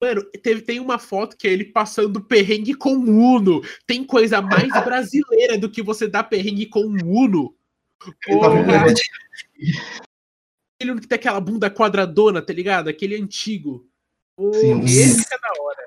Mano, 0.00 0.24
teve, 0.42 0.62
tem 0.62 0.80
uma 0.80 0.98
foto 0.98 1.36
que 1.36 1.46
é 1.46 1.52
ele 1.52 1.66
passando 1.66 2.20
perrengue 2.24 2.74
com 2.74 2.96
o 2.96 3.36
Uno. 3.36 3.60
Tem 3.86 4.02
coisa 4.02 4.40
mais 4.42 4.68
brasileira 4.82 5.58
do 5.58 5.70
que 5.70 5.82
você 5.82 6.08
dar 6.08 6.24
perrengue 6.24 6.66
com 6.66 6.80
o 6.80 7.24
Uno. 7.24 7.54
Ele 8.26 8.40
tá 8.40 8.48
Porra. 8.48 8.86
Aquele 10.80 11.00
que 11.00 11.06
tem 11.06 11.16
aquela 11.16 11.40
bunda 11.40 11.70
quadradona, 11.70 12.42
tá 12.42 12.52
ligado? 12.52 12.88
Aquele 12.88 13.14
antigo. 13.14 13.86
Sim, 14.54 14.80
esse 14.82 15.32
é 15.32 15.38
da 15.38 15.62
hora. 15.62 15.81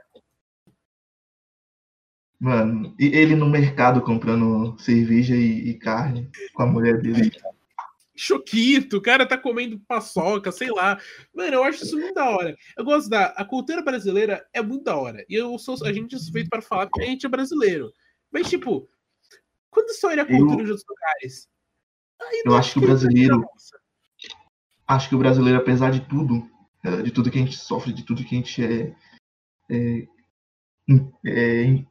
Mano, 2.39 2.93
e 2.99 3.05
ele 3.07 3.35
no 3.35 3.49
mercado 3.49 4.01
comprando 4.01 4.77
cerveja 4.79 5.35
e, 5.35 5.69
e 5.69 5.73
carne 5.75 6.29
com 6.53 6.63
a 6.63 6.65
mulher 6.65 7.01
dele. 7.01 7.31
Choquito, 8.15 8.97
o 8.97 9.01
cara 9.01 9.25
tá 9.25 9.37
comendo 9.37 9.79
paçoca, 9.87 10.51
sei 10.51 10.69
lá. 10.69 10.97
Mano, 11.33 11.55
eu 11.55 11.63
acho 11.63 11.83
isso 11.83 11.97
muito 11.97 12.13
da 12.13 12.29
hora. 12.29 12.55
Eu 12.77 12.85
gosto 12.85 13.09
da. 13.09 13.25
A 13.27 13.43
cultura 13.43 13.81
brasileira 13.81 14.45
é 14.53 14.61
muito 14.61 14.83
da 14.83 14.95
hora. 14.95 15.25
E 15.27 15.35
eu 15.35 15.57
sou. 15.59 15.75
A 15.85 15.91
gente 15.91 16.15
é 16.15 16.17
suspeito 16.17 16.49
para 16.49 16.61
falar 16.61 16.87
porque 16.87 17.03
a 17.03 17.07
gente 17.07 17.25
é 17.25 17.29
brasileiro. 17.29 17.91
Mas, 18.31 18.49
tipo, 18.49 18.87
quando 19.69 19.89
você 19.89 20.07
olha 20.07 20.23
a 20.23 20.25
cultura 20.25 20.63
de 20.63 20.71
outros 20.71 20.85
lugares. 20.87 21.49
Eu 22.45 22.51
não 22.51 22.57
acho 22.57 22.73
que 22.73 22.79
o 22.79 22.83
é 22.83 22.87
brasileiro-. 22.87 23.45
Acho 24.87 25.09
que 25.09 25.15
o 25.15 25.19
brasileiro, 25.19 25.59
apesar 25.59 25.91
de 25.91 25.99
tudo, 26.01 26.49
eh, 26.83 27.01
de 27.01 27.11
tudo 27.11 27.29
que 27.29 27.37
a 27.37 27.41
gente 27.41 27.57
sofre, 27.57 27.91
de 27.91 28.03
tudo 28.03 28.23
que 28.23 28.35
a 28.35 28.37
gente 28.37 28.63
é. 28.63 28.95
é, 29.69 30.07
é 31.25 31.85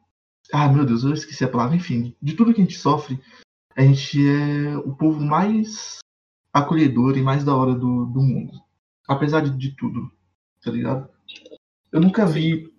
ah, 0.53 0.69
meu 0.69 0.85
Deus, 0.85 1.05
eu 1.05 1.13
esqueci 1.13 1.45
a 1.45 1.49
palavra. 1.49 1.77
Enfim, 1.77 2.15
de 2.21 2.35
tudo 2.35 2.53
que 2.53 2.61
a 2.61 2.65
gente 2.65 2.79
sofre, 2.79 3.21
a 3.77 3.83
gente 3.83 4.19
é 4.27 4.77
o 4.79 4.95
povo 4.95 5.21
mais 5.21 5.99
acolhedor 6.53 7.17
e 7.17 7.23
mais 7.23 7.45
da 7.45 7.55
hora 7.55 7.75
do, 7.75 8.07
do 8.07 8.23
mundo. 8.23 8.53
Apesar 9.09 9.41
de, 9.41 9.51
de 9.51 9.73
tudo, 9.77 10.11
tá 10.63 10.71
ligado? 10.71 11.09
Eu 11.91 12.01
nunca 12.01 12.25
vi. 12.27 12.73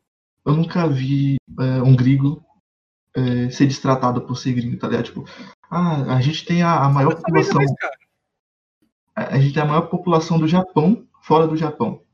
Eu 0.45 0.53
nunca 0.53 0.88
vi 0.88 1.38
é, 1.59 1.82
um 1.82 1.95
gringo 1.95 2.43
é, 3.16 3.49
ser 3.49 3.66
destratado 3.66 4.22
por 4.22 4.38
ser 4.38 4.53
gringo, 4.53 4.78
tá 4.78 4.88
ligado? 4.88 5.05
Tipo, 5.05 5.26
ah, 5.70 6.16
a 6.16 6.22
gente 6.22 6.45
tem 6.45 6.61
a, 6.61 6.84
a 6.84 6.89
maior 6.89 7.16
população. 7.16 7.61
A 9.16 9.39
gente 9.39 9.53
tem 9.53 9.63
a 9.63 9.66
maior 9.66 9.84
população 9.84 10.38
do 10.38 10.47
Japão 10.47 11.07
fora 11.22 11.47
do 11.47 11.57
Japão. 11.57 12.05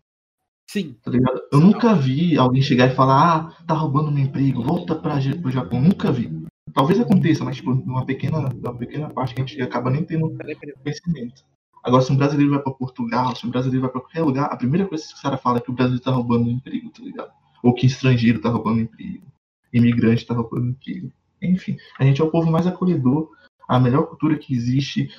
Sim. 0.71 0.95
Tá 1.03 1.11
ligado? 1.11 1.41
Eu 1.51 1.59
nunca 1.59 1.93
vi 1.93 2.37
alguém 2.37 2.61
chegar 2.61 2.89
e 2.89 2.95
falar, 2.95 3.35
ah, 3.35 3.63
tá 3.65 3.73
roubando 3.73 4.09
meu 4.09 4.23
emprego, 4.23 4.63
volta 4.63 4.95
pra, 4.95 5.17
pro 5.41 5.51
Japão. 5.51 5.81
Nunca 5.81 6.13
vi. 6.13 6.31
Talvez 6.73 6.97
aconteça, 6.97 7.43
mas 7.43 7.57
tipo, 7.57 7.75
numa 7.75 8.05
pequena, 8.05 8.39
numa 8.39 8.77
pequena 8.77 9.09
parte 9.09 9.35
que 9.35 9.41
a 9.41 9.45
gente 9.45 9.61
acaba 9.61 9.89
nem 9.89 10.05
tendo 10.05 10.33
conhecimento. 10.81 11.43
Agora, 11.83 12.01
se 12.01 12.13
um 12.13 12.15
brasileiro 12.15 12.53
vai 12.53 12.61
pra 12.63 12.71
Portugal, 12.71 13.35
se 13.35 13.45
um 13.45 13.49
brasileiro 13.49 13.81
vai 13.81 13.91
pra 13.91 13.99
qualquer 13.99 14.21
lugar, 14.21 14.45
a 14.45 14.55
primeira 14.55 14.87
coisa 14.87 15.05
que 15.05 15.13
os 15.13 15.21
caras 15.21 15.41
falam 15.41 15.57
é 15.57 15.61
que 15.61 15.69
o 15.69 15.73
brasileiro 15.73 16.05
tá 16.05 16.11
roubando 16.11 16.49
emprego, 16.49 16.89
tá 16.89 17.03
ligado? 17.03 17.31
Ou 17.61 17.73
que 17.73 17.85
estrangeiro 17.85 18.39
tá 18.39 18.47
roubando 18.47 18.79
emprego. 18.79 19.25
Imigrante 19.73 20.25
tá 20.25 20.33
roubando 20.33 20.69
emprego. 20.69 21.11
Enfim, 21.41 21.75
a 21.99 22.05
gente 22.05 22.21
é 22.21 22.23
o 22.23 22.31
povo 22.31 22.49
mais 22.49 22.65
acolhedor, 22.65 23.29
a 23.67 23.77
melhor 23.77 24.03
cultura 24.03 24.37
que 24.37 24.53
existe, 24.53 25.09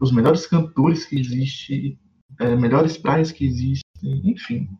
os 0.00 0.10
melhores 0.10 0.46
cantores 0.46 1.04
que 1.04 1.20
existe, 1.20 1.98
é, 2.40 2.56
melhores 2.56 2.96
praias 2.96 3.30
que 3.30 3.44
existem, 3.44 3.82
enfim. 4.24 4.70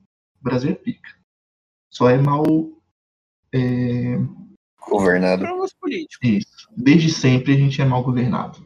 O 0.42 0.44
Brasil 0.44 0.72
é 0.72 0.74
pica. 0.74 1.08
Só 1.88 2.10
é 2.10 2.18
mal 2.18 2.44
é, 3.54 4.18
governado. 4.88 5.44
Isso. 6.20 6.68
Desde 6.76 7.10
sempre 7.10 7.52
a 7.52 7.56
gente 7.56 7.80
é 7.80 7.84
mal 7.84 8.02
governado. 8.02 8.58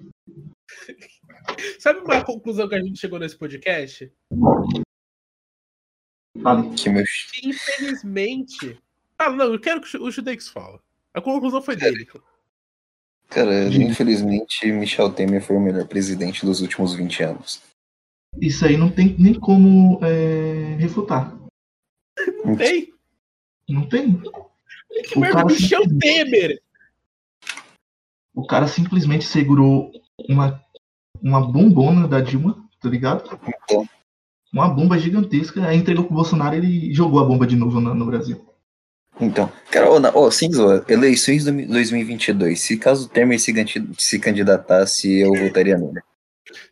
Sabe 1.78 2.00
uma 2.00 2.24
conclusão 2.24 2.66
que 2.66 2.74
a 2.74 2.82
gente 2.82 2.98
chegou 2.98 3.18
nesse 3.18 3.36
podcast? 3.36 4.10
Fale. 6.42 6.74
Que, 6.74 6.88
meu... 6.88 7.04
infelizmente. 7.44 8.80
Ah, 9.18 9.30
não, 9.30 9.52
eu 9.52 9.60
quero 9.60 9.82
que 9.82 9.96
o 9.98 10.10
Judex 10.10 10.48
fale. 10.48 10.78
A 11.12 11.20
conclusão 11.20 11.60
foi 11.60 11.76
dele. 11.76 12.06
Cara, 13.28 13.66
infelizmente, 13.68 14.70
Michel 14.72 15.12
Temer 15.12 15.42
foi 15.42 15.56
o 15.56 15.60
melhor 15.60 15.86
presidente 15.86 16.44
dos 16.44 16.60
últimos 16.60 16.94
20 16.94 17.22
anos. 17.22 17.62
Isso 18.40 18.64
aí 18.64 18.76
não 18.76 18.90
tem 18.90 19.16
nem 19.18 19.34
como 19.34 19.98
é, 20.04 20.76
refutar. 20.78 21.36
Não 22.44 22.56
tem? 22.56 22.92
Não 23.68 23.88
tem. 23.88 24.22
Que 25.08 25.18
merda, 25.18 25.44
Michel 25.44 25.82
Temer! 25.98 26.60
O 28.34 28.46
cara 28.46 28.66
simplesmente 28.66 29.24
segurou 29.24 29.90
uma, 30.28 30.62
uma 31.22 31.40
bombona 31.40 32.06
da 32.06 32.20
Dilma, 32.20 32.56
tá 32.80 32.88
ligado? 32.88 33.38
Uma 34.52 34.68
bomba 34.68 34.98
gigantesca, 34.98 35.66
aí 35.66 35.76
entregou 35.76 36.04
pro 36.04 36.14
Bolsonaro 36.14 36.54
e 36.54 36.58
ele 36.58 36.94
jogou 36.94 37.20
a 37.20 37.24
bomba 37.24 37.46
de 37.46 37.56
novo 37.56 37.80
no, 37.80 37.94
no 37.94 38.06
Brasil. 38.06 38.46
Então, 39.18 39.50
cara, 39.70 39.90
oh, 39.90 39.98
oh, 40.14 40.30
sim, 40.30 40.50
eleições 40.88 41.44
2022. 41.44 42.60
Se 42.60 42.76
caso 42.76 43.06
o 43.06 43.08
Temer 43.08 43.40
se, 43.40 43.52
se 43.98 44.18
candidatasse, 44.18 45.20
eu 45.20 45.32
votaria 45.34 45.76
nele. 45.78 46.00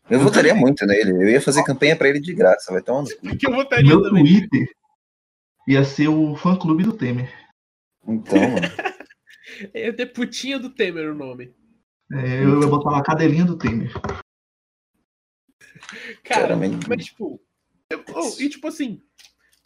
Eu 0.08 0.20
votaria 0.20 0.54
muito 0.54 0.84
nele. 0.86 1.10
Eu 1.12 1.28
ia 1.30 1.40
fazer 1.40 1.64
campanha 1.64 1.96
para 1.96 2.08
ele 2.08 2.20
de 2.20 2.34
graça, 2.34 2.70
vai 2.70 2.82
tomar 2.82 3.02
no 3.02 3.36
Que 3.36 3.46
eu 3.48 3.52
votaria 3.52 3.88
Meu 3.88 4.02
também. 4.02 4.22
Twitter 4.24 4.68
ia 5.66 5.84
ser 5.84 6.08
o 6.08 6.36
fã 6.36 6.56
clube 6.56 6.84
do 6.84 6.92
Temer. 6.92 7.32
Então, 8.06 8.38
mano. 8.38 8.66
ia 9.74 9.92
ter 9.92 10.06
putinha 10.06 10.58
do 10.58 10.70
Temer 10.70 11.10
o 11.10 11.14
nome. 11.14 11.54
É, 12.12 12.42
eu 12.42 12.60
ia 12.60 12.66
botar 12.66 12.90
uma 12.90 13.02
cadelinha 13.02 13.44
do 13.44 13.56
Temer. 13.56 13.92
Cara, 16.22 16.56
mas 16.56 17.04
tipo. 17.04 17.40
Eu, 17.90 18.02
oh, 18.14 18.40
e 18.40 18.48
tipo 18.48 18.66
assim, 18.66 19.00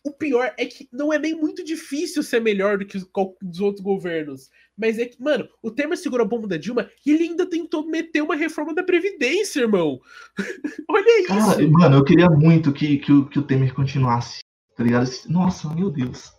o 0.04 0.12
pior 0.12 0.52
é 0.56 0.66
que 0.66 0.88
não 0.92 1.12
é 1.12 1.18
nem 1.18 1.34
muito 1.34 1.64
difícil 1.64 2.22
ser 2.22 2.40
melhor 2.40 2.78
do 2.78 2.86
que 2.86 2.96
os 2.96 3.60
outros 3.60 3.82
governos. 3.82 4.50
Mas 4.76 4.98
é 4.98 5.06
que, 5.06 5.20
mano, 5.22 5.48
o 5.62 5.70
Temer 5.70 5.98
segurou 5.98 6.24
a 6.24 6.28
bomba 6.28 6.46
da 6.46 6.56
Dilma 6.56 6.88
e 7.04 7.10
ele 7.10 7.24
ainda 7.24 7.48
tentou 7.48 7.86
meter 7.86 8.22
uma 8.22 8.36
reforma 8.36 8.74
da 8.74 8.82
Previdência, 8.82 9.60
irmão. 9.60 10.00
Olha 10.88 11.20
isso. 11.20 11.28
Cara, 11.28 11.68
mano, 11.68 11.96
eu 11.96 12.04
queria 12.04 12.30
muito 12.30 12.72
que, 12.72 12.98
que, 12.98 13.24
que 13.28 13.38
o 13.38 13.42
Temer 13.42 13.74
continuasse. 13.74 14.40
Tá 14.78 14.84
ligado? 14.84 15.10
Nossa, 15.28 15.74
meu 15.74 15.90
Deus. 15.90 16.32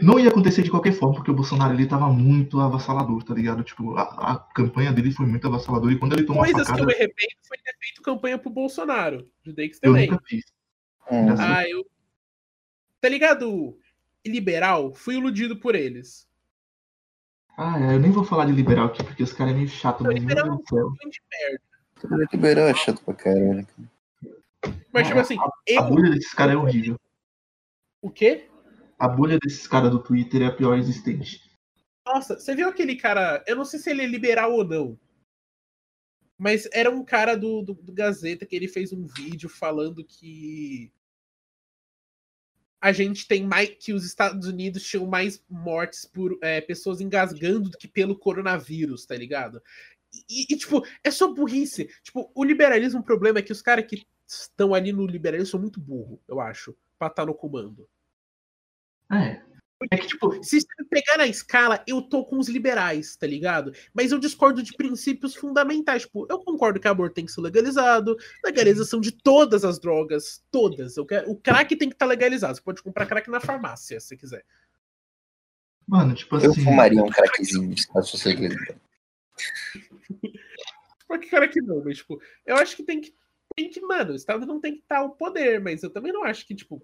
Não 0.00 0.16
ia 0.16 0.28
acontecer 0.28 0.62
de 0.62 0.70
qualquer 0.70 0.92
forma, 0.92 1.16
porque 1.16 1.30
o 1.32 1.34
Bolsonaro 1.34 1.74
ele 1.74 1.88
tava 1.88 2.06
muito 2.08 2.60
avassalador, 2.60 3.24
tá 3.24 3.34
ligado? 3.34 3.64
Tipo, 3.64 3.96
a, 3.96 4.02
a 4.02 4.38
campanha 4.38 4.92
dele 4.92 5.10
foi 5.10 5.26
muito 5.26 5.44
avassaladora. 5.48 5.92
E 5.92 5.98
quando 5.98 6.12
ele 6.12 6.22
tomou 6.24 6.44
Coisas 6.44 6.68
facada, 6.68 6.76
que 6.76 6.82
eu 6.82 6.86
me 6.86 6.94
arrependo 6.94 7.32
foi 7.42 7.58
ter 7.58 7.74
feito 7.80 8.00
campanha 8.00 8.38
pro 8.38 8.48
Bolsonaro. 8.48 9.28
Judeix 9.42 9.80
também. 9.80 10.04
Eu 10.06 10.12
nunca 10.12 10.24
fiz. 10.24 10.44
Hum. 11.10 11.34
Ah, 11.36 11.68
eu. 11.68 11.84
Tá 13.00 13.08
ligado? 13.08 13.76
Liberal, 14.24 14.94
fui 14.94 15.16
iludido 15.16 15.56
por 15.56 15.74
eles. 15.74 16.28
Ah, 17.58 17.76
é, 17.80 17.96
eu 17.96 17.98
nem 17.98 18.12
vou 18.12 18.22
falar 18.22 18.44
de 18.44 18.52
liberal 18.52 18.86
aqui, 18.86 19.02
porque 19.02 19.24
os 19.24 19.32
caras 19.32 19.52
é 19.52 19.56
meio 19.56 19.68
chato, 19.68 20.04
Não, 20.04 20.12
mas 20.12 20.20
liberal 20.20 20.46
meu 20.46 20.78
é 20.78 20.84
um 20.84 21.10
de 21.10 21.20
merda. 21.28 22.28
Liberal 22.32 22.68
é 22.68 22.74
chato 22.74 23.02
pra 23.02 23.14
caralho. 23.14 23.66
Mas, 24.92 25.08
tipo 25.08 25.18
assim, 25.18 25.36
A 25.40 25.50
eu. 25.66 25.84
bolha 25.88 26.10
desses 26.10 26.32
caras 26.32 26.54
é 26.54 26.56
horrível. 26.56 26.96
O 28.02 28.10
quê? 28.10 28.48
A 28.98 29.08
bolha 29.08 29.38
desses 29.38 29.66
caras 29.66 29.90
do 29.90 30.02
Twitter 30.02 30.42
é 30.42 30.46
a 30.46 30.54
pior 30.54 30.76
existente. 30.76 31.40
Nossa, 32.04 32.38
você 32.38 32.54
viu 32.54 32.68
aquele 32.68 32.96
cara? 32.96 33.42
Eu 33.46 33.54
não 33.54 33.64
sei 33.64 33.78
se 33.78 33.88
ele 33.88 34.02
é 34.02 34.06
liberal 34.06 34.52
ou 34.52 34.64
não. 34.64 34.98
Mas 36.36 36.68
era 36.72 36.90
um 36.90 37.04
cara 37.04 37.36
do, 37.36 37.62
do, 37.62 37.74
do 37.74 37.92
Gazeta 37.92 38.44
que 38.44 38.56
ele 38.56 38.66
fez 38.66 38.92
um 38.92 39.06
vídeo 39.06 39.48
falando 39.48 40.04
que 40.04 40.92
a 42.80 42.90
gente 42.90 43.28
tem 43.28 43.46
mais 43.46 43.70
que 43.70 43.92
os 43.92 44.04
Estados 44.04 44.48
Unidos 44.48 44.82
tinham 44.82 45.06
mais 45.06 45.40
mortes 45.48 46.04
por 46.04 46.36
é, 46.42 46.60
pessoas 46.60 47.00
engasgando 47.00 47.70
do 47.70 47.78
que 47.78 47.86
pelo 47.86 48.18
coronavírus, 48.18 49.06
tá 49.06 49.14
ligado? 49.14 49.62
E, 50.28 50.52
e, 50.52 50.56
tipo, 50.56 50.84
é 51.04 51.10
só 51.12 51.32
burrice. 51.32 51.88
Tipo, 52.02 52.32
o 52.34 52.42
liberalismo, 52.42 52.98
o 52.98 53.04
problema 53.04 53.38
é 53.38 53.42
que 53.42 53.52
os 53.52 53.62
caras 53.62 53.86
que 53.86 54.04
estão 54.32 54.74
ali 54.74 54.92
no 54.92 55.06
liberalismo 55.06 55.50
são 55.50 55.60
muito 55.60 55.80
burro, 55.80 56.20
eu 56.26 56.40
acho, 56.40 56.76
pra 56.98 57.08
estar 57.08 57.26
no 57.26 57.34
comando. 57.34 57.88
É. 59.12 59.42
Porque, 59.88 60.06
tipo, 60.06 60.44
se 60.44 60.60
você 60.60 60.84
pegar 60.88 61.18
na 61.18 61.26
escala, 61.26 61.82
eu 61.88 62.00
tô 62.00 62.24
com 62.24 62.38
os 62.38 62.48
liberais, 62.48 63.16
tá 63.16 63.26
ligado? 63.26 63.74
Mas 63.92 64.12
eu 64.12 64.18
discordo 64.18 64.62
de 64.62 64.72
princípios 64.76 65.34
fundamentais. 65.34 66.02
Tipo, 66.02 66.24
eu 66.30 66.38
concordo 66.38 66.78
que 66.78 66.86
aborto 66.86 67.14
tem 67.14 67.26
que 67.26 67.32
ser 67.32 67.40
legalizado, 67.40 68.16
legalização 68.44 69.00
de 69.00 69.10
todas 69.10 69.64
as 69.64 69.80
drogas, 69.80 70.44
todas. 70.52 70.96
Eu 70.96 71.04
quero, 71.04 71.28
o 71.28 71.36
crack 71.36 71.74
tem 71.74 71.88
que 71.88 71.96
estar 71.96 72.06
tá 72.06 72.10
legalizado. 72.10 72.54
Você 72.54 72.62
pode 72.62 72.80
comprar 72.80 73.06
crack 73.06 73.28
na 73.28 73.40
farmácia, 73.40 73.98
se 73.98 74.06
você 74.06 74.16
quiser. 74.16 74.44
Mano, 75.84 76.14
tipo 76.14 76.36
Eu 76.36 76.52
assim. 76.52 76.62
fumaria 76.62 77.02
um 77.02 77.10
craquezinho 77.10 77.76
se 77.76 77.88
fosse 77.88 78.28
legalizado. 78.28 78.80
Por 81.08 81.18
que 81.18 81.28
crack 81.28 81.60
não? 81.60 81.82
Mas, 81.84 81.98
tipo, 81.98 82.22
eu 82.46 82.54
acho 82.56 82.76
que 82.76 82.84
tem 82.84 83.00
que. 83.00 83.12
Tem 83.56 83.70
que, 83.70 83.80
mano, 83.80 84.12
o 84.12 84.16
Estado 84.16 84.46
não 84.46 84.60
tem 84.60 84.74
que 84.74 84.80
estar 84.80 85.02
o 85.02 85.10
poder, 85.10 85.60
mas 85.60 85.82
eu 85.82 85.90
também 85.90 86.12
não 86.12 86.24
acho 86.24 86.46
que, 86.46 86.54
tipo, 86.54 86.82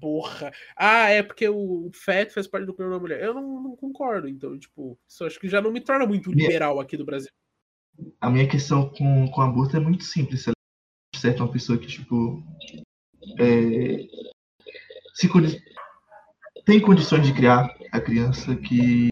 porra. 0.00 0.52
Ah, 0.76 1.08
é 1.08 1.22
porque 1.22 1.48
o 1.48 1.90
feto 1.92 2.34
faz 2.34 2.46
parte 2.46 2.66
do 2.66 2.74
plano 2.74 2.92
da 2.92 2.98
mulher. 2.98 3.22
Eu 3.22 3.34
não, 3.34 3.62
não 3.62 3.76
concordo. 3.76 4.28
Então, 4.28 4.58
tipo, 4.58 4.98
isso 5.08 5.24
acho 5.24 5.40
que 5.40 5.48
já 5.48 5.60
não 5.60 5.72
me 5.72 5.80
torna 5.80 6.06
muito 6.06 6.30
liberal 6.32 6.80
aqui 6.80 6.96
do 6.96 7.04
Brasil. 7.04 7.30
A 8.20 8.30
minha 8.30 8.48
questão 8.48 8.88
com, 8.88 9.28
com 9.30 9.40
aborto 9.42 9.76
é 9.76 9.80
muito 9.80 10.04
simples. 10.04 10.42
Se 10.42 10.52
certo 11.16 11.42
uma 11.42 11.52
pessoa 11.52 11.78
que, 11.78 11.86
tipo. 11.86 12.42
É, 13.38 14.06
se 15.14 15.28
condi- 15.28 15.62
tem 16.64 16.80
condições 16.80 17.26
de 17.26 17.32
criar 17.32 17.72
a 17.92 18.00
criança 18.00 18.56
que 18.56 19.08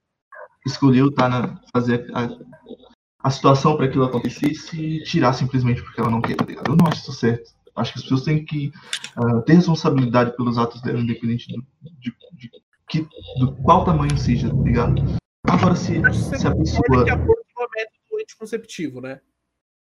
escolheu 0.67 1.13
tá 1.13 1.29
na, 1.29 1.63
fazer 1.73 2.11
a, 2.15 2.29
a 3.23 3.31
situação 3.31 3.77
para 3.77 3.87
aquilo 3.87 4.05
acontecesse 4.05 4.81
e 4.81 5.03
tirar 5.03 5.33
simplesmente 5.33 5.83
porque 5.83 6.01
ela 6.01 6.11
não 6.11 6.21
quer. 6.21 6.37
tá 6.37 6.45
ligado? 6.45 6.71
Eu 6.71 6.77
não 6.77 6.87
acho 6.87 7.03
isso 7.03 7.13
certo. 7.13 7.51
Acho 7.77 7.93
que 7.93 7.99
as 7.99 8.03
pessoas 8.03 8.23
têm 8.23 8.45
que 8.45 8.73
ah, 9.17 9.43
ter 9.43 9.55
responsabilidade 9.55 10.37
pelos 10.37 10.59
atos 10.59 10.83
dela, 10.83 11.01
independente 11.01 11.49
do, 11.49 11.65
de, 11.99 12.13
de 12.35 12.51
que, 12.89 13.07
do 13.39 13.55
qual 13.63 13.85
tamanho 13.85 14.17
seja, 14.19 14.49
tá 14.49 14.63
ligado? 14.63 15.03
Agora, 15.45 15.75
se, 15.77 15.95
se 16.13 16.47
a 16.47 16.51
concorda 16.51 16.57
pessoa. 16.57 17.05
que 17.05 17.11
aborto 17.11 17.47
não 17.57 17.65
é 17.65 17.69
método 17.77 18.21
anticonceptivo, 18.21 19.01
né? 19.01 19.21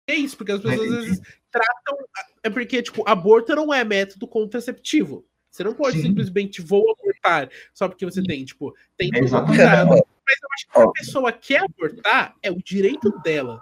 É 0.10 0.16
isso, 0.16 0.38
porque 0.38 0.52
as 0.52 0.62
pessoas 0.62 0.92
às 0.92 1.06
vezes 1.06 1.22
tratam. 1.52 1.98
É 2.44 2.50
porque, 2.50 2.82
tipo, 2.82 3.04
aborto 3.08 3.56
não 3.56 3.74
é 3.74 3.84
método 3.84 4.28
contraceptivo. 4.28 5.26
Você 5.50 5.64
não 5.64 5.74
pode 5.74 5.98
Sim. 5.98 6.04
simplesmente 6.04 6.62
vou 6.62 6.84
abortar 6.92 7.50
só 7.74 7.88
porque 7.88 8.06
você 8.06 8.22
tem, 8.22 8.46
tipo, 8.46 8.74
tem 8.96 9.10
É, 9.14 9.20
exatamente. 9.20 9.58
cuidado. 9.58 10.08
Mas 10.28 10.38
eu 10.42 10.50
acho 10.54 10.68
que 10.68 10.74
se 10.74 10.84
a 10.84 10.92
pessoa 10.92 11.32
quer 11.32 11.64
abortar, 11.64 12.36
é 12.44 12.52
o 12.52 12.62
direito 12.62 13.10
dela. 13.22 13.62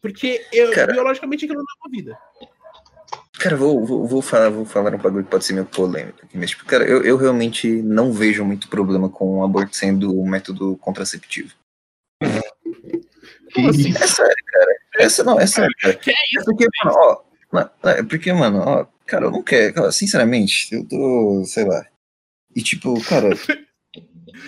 Porque 0.00 0.44
eu, 0.52 0.72
Cara. 0.72 0.92
biologicamente 0.92 1.44
aquilo 1.44 1.58
não 1.60 1.64
é 1.64 1.88
uma 1.88 1.90
vida. 1.96 2.18
Cara, 3.38 3.56
vou, 3.56 3.84
vou, 3.84 4.06
vou, 4.06 4.22
falar, 4.22 4.48
vou 4.48 4.64
falar 4.64 4.94
um 4.94 4.98
bagulho 4.98 5.24
que 5.24 5.30
pode 5.30 5.44
ser 5.44 5.52
meio 5.52 5.66
polêmico 5.66 6.20
aqui, 6.24 6.38
mas, 6.38 6.50
tipo, 6.50 6.64
cara, 6.64 6.84
eu, 6.84 7.02
eu 7.04 7.16
realmente 7.18 7.68
não 7.82 8.10
vejo 8.10 8.42
muito 8.44 8.66
problema 8.68 9.10
com 9.10 9.38
o 9.40 9.44
aborto 9.44 9.76
sendo 9.76 10.18
um 10.18 10.26
método 10.26 10.76
contraceptivo. 10.78 11.52
Que 13.52 13.66
assim? 13.68 13.88
isso? 13.90 14.02
É 14.02 14.06
sério, 14.06 14.44
cara. 14.46 14.76
Essa 14.98 15.24
não, 15.24 15.38
é 15.38 15.46
sério, 15.46 15.74
cara. 15.80 15.94
Que 15.94 16.10
é 16.10 16.14
É 16.14 16.16
isso? 16.38 16.44
porque, 16.46 16.66
mano, 16.82 16.96
ó. 16.98 17.22
na- 17.52 17.70
É 17.90 18.02
porque, 18.02 18.32
mano, 18.32 18.58
ó, 18.60 18.86
cara, 19.06 19.26
eu 19.26 19.30
não 19.30 19.42
quero. 19.42 19.74
cara, 19.74 19.92
sinceramente, 19.92 20.74
eu 20.74 20.86
tô, 20.88 21.42
sei 21.44 21.64
lá. 21.64 21.84
E 22.54 22.62
tipo, 22.62 22.98
cara. 23.04 23.28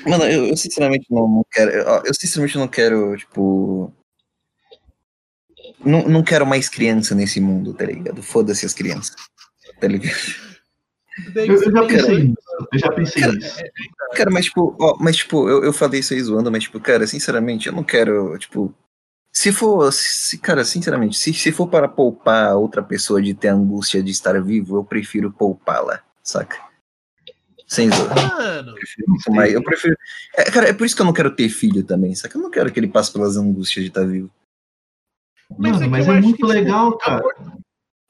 Mano, 0.07 0.25
eu, 0.25 0.47
eu 0.47 0.57
sinceramente 0.57 1.07
não, 1.11 1.29
não 1.29 1.45
quero. 1.51 1.85
ó, 1.89 2.03
Eu 2.05 2.15
sinceramente 2.15 2.57
não 2.59 2.69
quero, 2.69 3.17
tipo. 3.17 3.93
Não, 5.85 6.09
não 6.09 6.23
quero 6.23 6.47
mais 6.47 6.69
criança 6.69 7.15
nesse 7.15 7.41
mundo, 7.41 7.73
tá 7.75 7.85
ligado? 7.85 8.23
Foda-se 8.23 8.67
as 8.67 8.75
crianças. 8.75 9.15
Tá 9.81 9.87
ligado? 9.87 10.17
Eu, 11.35 11.47
eu 11.55 11.73
já 11.73 11.83
pensei 11.87 12.07
dois- 12.09 12.25
nisso. 12.25 12.37
Eu 12.73 12.79
já 12.79 12.93
pensei 12.93 13.23
Cara, 13.23 13.33
nisso. 13.35 13.57
Cara, 14.15 14.31
mas 14.31 14.45
tipo, 14.47 14.77
ó, 14.81 14.97
mas 15.01 15.17
tipo, 15.17 15.49
eu, 15.49 15.65
eu 15.65 15.73
falei 15.73 16.01
isso 16.01 16.15
aí 16.15 16.21
zoando, 16.23 16.51
mas 16.51 16.63
tipo, 16.65 16.81
cara, 16.81 17.07
sinceramente, 17.07 17.67
eu 17.67 17.73
não 17.73 17.83
quero, 17.85 18.37
tipo. 18.39 18.75
Se 19.33 19.53
for, 19.53 19.93
se, 19.93 20.39
cara, 20.39 20.65
sinceramente, 20.65 21.17
se, 21.17 21.33
se 21.35 21.53
for 21.53 21.69
para 21.69 21.87
poupar 21.87 22.57
outra 22.57 22.83
pessoa 22.83 23.21
de 23.23 23.35
ter 23.35 23.49
a 23.49 23.55
angústia 23.55 24.03
de 24.03 24.11
estar 24.11 24.41
vivo, 24.43 24.77
eu 24.77 24.85
prefiro 24.85 25.31
poupá-la, 25.31 26.03
saca? 26.23 26.57
Sem 27.69 27.91
zoar. 27.91 28.15
Mano, 28.17 28.71
Eu 28.71 28.75
prefiro 28.75 29.07
mais. 29.31 29.53
Eu 29.53 29.63
prefiro. 29.63 29.97
É, 30.35 30.45
cara, 30.51 30.69
é 30.69 30.73
por 30.73 30.87
isso 30.87 30.97
que 30.97 31.03
eu 31.03 31.07
não 31.07 31.13
quero 31.13 31.31
ter 31.37 31.49
filho 31.51 31.85
também, 31.85 32.15
saca? 32.15 32.37
Eu 32.39 32.43
não 32.43 32.51
quero 32.51 32.73
que 32.73 32.81
ele 32.81 32.89
passe 32.89 33.13
pelas 33.13 33.37
angústias 33.37 33.85
de 33.85 33.91
estar 33.91 34.05
vivo. 34.07 34.31
Mas 35.51 35.73
Mano, 35.73 35.77
é 35.77 35.85
que 35.85 35.91
mas 35.91 36.09
é 36.09 36.13
muito 36.13 36.25
que, 36.27 36.33
tipo, 36.33 36.47
legal, 36.47 36.97
cara. 36.99 37.23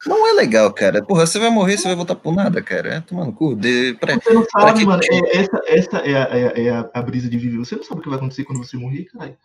Não 0.07 0.29
é 0.29 0.33
legal, 0.33 0.73
cara. 0.73 1.05
Porra, 1.05 1.27
você 1.27 1.41
vai 1.41 1.51
morrer, 1.51 1.77
você 1.77 1.89
vai 1.89 1.97
voltar 1.97 2.15
por 2.15 2.33
nada, 2.33 2.63
cara. 2.63 2.95
É 2.95 3.01
tomando 3.01 3.33
cu. 3.33 3.57
De... 3.57 3.95
Pra... 3.95 4.15
Você 4.15 4.33
não 4.33 4.45
sabe, 4.45 4.79
que- 4.81 4.87
mano. 4.87 5.03
é- 5.03 5.37
essa 5.37 5.61
essa 5.67 5.97
é, 5.99 6.15
a, 6.15 6.37
é, 6.37 6.47
a- 6.47 6.77
é 6.77 6.91
a, 6.95 7.03
brisa 7.03 7.29
de 7.29 7.37
viver. 7.37 7.59
Você 7.59 7.75
não 7.75 7.83
sabe 7.83 8.01
o 8.01 8.03
que 8.05 8.09
vai 8.09 8.19
acontecer 8.19 8.45
quando 8.45 8.59
você 8.65 8.77
morrer, 8.77 9.07
caralho. 9.07 9.37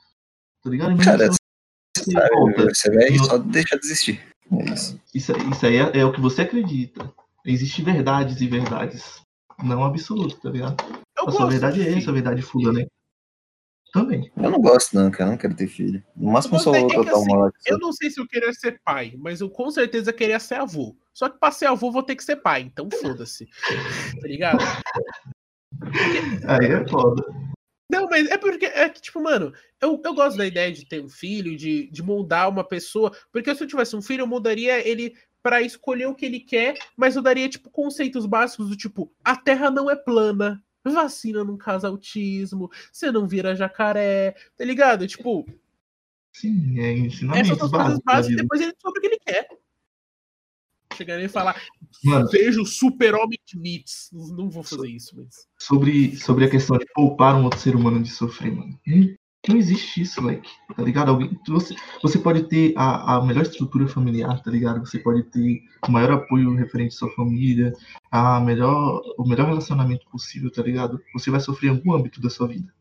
Tá 0.63 0.69
ligado? 0.69 1.03
Cara, 1.03 1.27
você 1.31 1.37
você 1.97 2.11
sabe, 2.11 2.29
volta. 2.35 2.65
você 2.73 2.91
vai 2.91 3.17
só 3.17 3.37
deixar 3.39 3.77
de 3.77 3.85
existir. 3.85 4.21
É 4.51 4.73
isso. 4.73 5.01
Isso, 5.13 5.31
isso 5.51 5.65
aí 5.65 5.77
é, 5.77 5.97
é 5.99 6.05
o 6.05 6.11
que 6.13 6.21
você 6.21 6.43
acredita. 6.43 7.11
Existem 7.45 7.83
verdades 7.83 8.39
e 8.39 8.47
verdades. 8.47 9.22
Não 9.63 9.83
absolutas, 9.83 10.39
tá 10.39 10.49
ligado? 10.49 10.75
eu 11.17 11.27
A 11.27 11.31
sua 11.31 11.47
verdade 11.49 11.81
de 11.81 11.87
é 11.87 11.97
essa, 11.97 12.09
a 12.09 12.13
verdade 12.13 12.41
fulana 12.41 12.81
é. 12.81 12.87
Também. 13.93 14.31
Eu 14.35 14.49
não 14.49 14.59
gosto, 14.59 14.95
não, 14.95 15.11
cara. 15.11 15.25
Eu 15.25 15.31
não 15.33 15.37
quero 15.37 15.55
ter 15.55 15.67
filho. 15.67 16.03
No 16.15 16.31
máximo, 16.31 16.55
eu 16.55 16.59
só 16.59 16.71
Mas 16.71 16.79
é 16.79 16.81
vou 16.87 16.91
adotar 16.93 17.13
assim, 17.13 17.31
uma 17.31 17.45
lá. 17.45 17.51
que 17.51 17.71
Eu 17.71 17.75
só- 17.79 17.85
não 17.85 17.93
sei 17.93 18.09
se 18.09 18.19
eu 18.19 18.27
queria 18.27 18.51
ser 18.53 18.81
pai, 18.83 19.13
mas 19.19 19.39
eu 19.39 19.49
com 19.51 19.69
certeza 19.69 20.11
queria 20.11 20.39
ser 20.39 20.55
avô. 20.55 20.97
Só 21.13 21.29
que 21.29 21.37
pra 21.39 21.51
ser 21.51 21.67
avô, 21.67 21.91
vou 21.91 22.01
ter 22.01 22.15
que 22.15 22.23
ser 22.23 22.37
pai, 22.37 22.61
então 22.61 22.89
foda-se. 22.91 23.47
Tá 24.21 24.27
ligado? 24.27 24.63
Aí 26.47 26.71
é 26.71 26.87
foda. 26.87 27.23
Não, 27.91 28.07
mas 28.09 28.27
é 28.29 28.37
porque 28.37 28.65
é 28.65 28.89
que, 28.89 29.01
tipo, 29.01 29.21
mano, 29.21 29.53
eu, 29.79 30.01
eu 30.03 30.13
gosto 30.15 30.37
da 30.37 30.47
ideia 30.47 30.71
de 30.71 30.85
ter 30.85 31.03
um 31.03 31.09
filho, 31.09 31.55
de, 31.55 31.89
de 31.91 32.01
moldar 32.01 32.49
uma 32.49 32.63
pessoa. 32.63 33.11
Porque 33.31 33.53
se 33.53 33.63
eu 33.63 33.67
tivesse 33.67 33.95
um 33.95 34.01
filho, 34.01 34.21
eu 34.21 34.27
mudaria 34.27 34.85
ele 34.87 35.13
pra 35.43 35.61
escolher 35.61 36.07
o 36.07 36.15
que 36.15 36.25
ele 36.25 36.39
quer, 36.39 36.75
mas 36.95 37.15
eu 37.15 37.21
daria, 37.21 37.49
tipo, 37.49 37.69
conceitos 37.69 38.25
básicos 38.25 38.69
do 38.69 38.77
tipo: 38.77 39.11
a 39.23 39.35
terra 39.35 39.69
não 39.69 39.91
é 39.91 39.95
plana, 39.95 40.63
vacina 40.83 41.43
não 41.43 41.57
causa 41.57 41.89
autismo, 41.89 42.71
você 42.91 43.11
não 43.11 43.27
vira 43.27 43.55
jacaré, 43.55 44.35
tá 44.57 44.63
ligado? 44.63 45.05
Tipo, 45.05 45.45
Sim, 46.31 46.79
é 46.79 46.93
essas 46.93 47.05
ensinamentos 47.05 47.57
são 47.57 47.65
as 47.65 47.71
coisas 47.71 47.99
básicas, 48.03 48.37
depois 48.37 48.61
ele 48.61 48.71
descobre 48.71 48.97
o 48.97 49.01
que 49.01 49.07
ele 49.07 49.19
quer. 49.19 49.47
Chegaria 50.95 51.25
e 51.25 51.29
falar, 51.29 51.59
Mano, 52.03 52.27
veja 52.29 52.61
o 52.61 52.65
super-homem 52.65 53.39
de 53.45 53.57
Nietzsche. 53.57 54.09
Não, 54.11 54.49
vou 54.49 54.63
fazer 54.63 54.89
isso, 54.89 55.15
mas. 55.15 55.47
sobre, 55.57 56.15
sobre 56.17 56.45
a 56.45 56.49
questão 56.49 56.77
de 56.77 56.85
poupar 56.93 57.35
um 57.35 57.45
outro 57.45 57.59
ser 57.59 57.75
humano 57.75 58.01
de 58.01 58.09
sofrer, 58.09 58.51
mano. 58.51 58.79
Não, 58.85 59.15
não 59.47 59.57
existe 59.57 60.01
isso, 60.01 60.21
moleque. 60.21 60.49
Tá 60.75 60.81
ligado? 60.81 61.09
Alguém, 61.09 61.37
você, 61.47 61.75
você 62.01 62.17
pode 62.17 62.43
ter 62.43 62.73
a, 62.77 63.17
a 63.17 63.25
melhor 63.25 63.41
estrutura 63.41 63.87
familiar, 63.87 64.41
tá 64.41 64.49
ligado? 64.49 64.85
Você 64.85 64.99
pode 64.99 65.23
ter 65.23 65.61
o 65.87 65.91
maior 65.91 66.11
apoio 66.11 66.55
referente 66.55 66.95
à 66.95 66.97
sua 66.97 67.11
família, 67.11 67.73
a 68.09 68.39
melhor, 68.39 69.01
o 69.17 69.27
melhor 69.27 69.47
relacionamento 69.47 70.05
possível, 70.09 70.49
tá 70.49 70.63
ligado? 70.63 70.99
Você 71.13 71.29
vai 71.29 71.41
sofrer 71.41 71.67
em 71.67 71.71
algum 71.71 71.93
âmbito 71.93 72.21
da 72.21 72.29
sua 72.29 72.47
vida, 72.47 72.73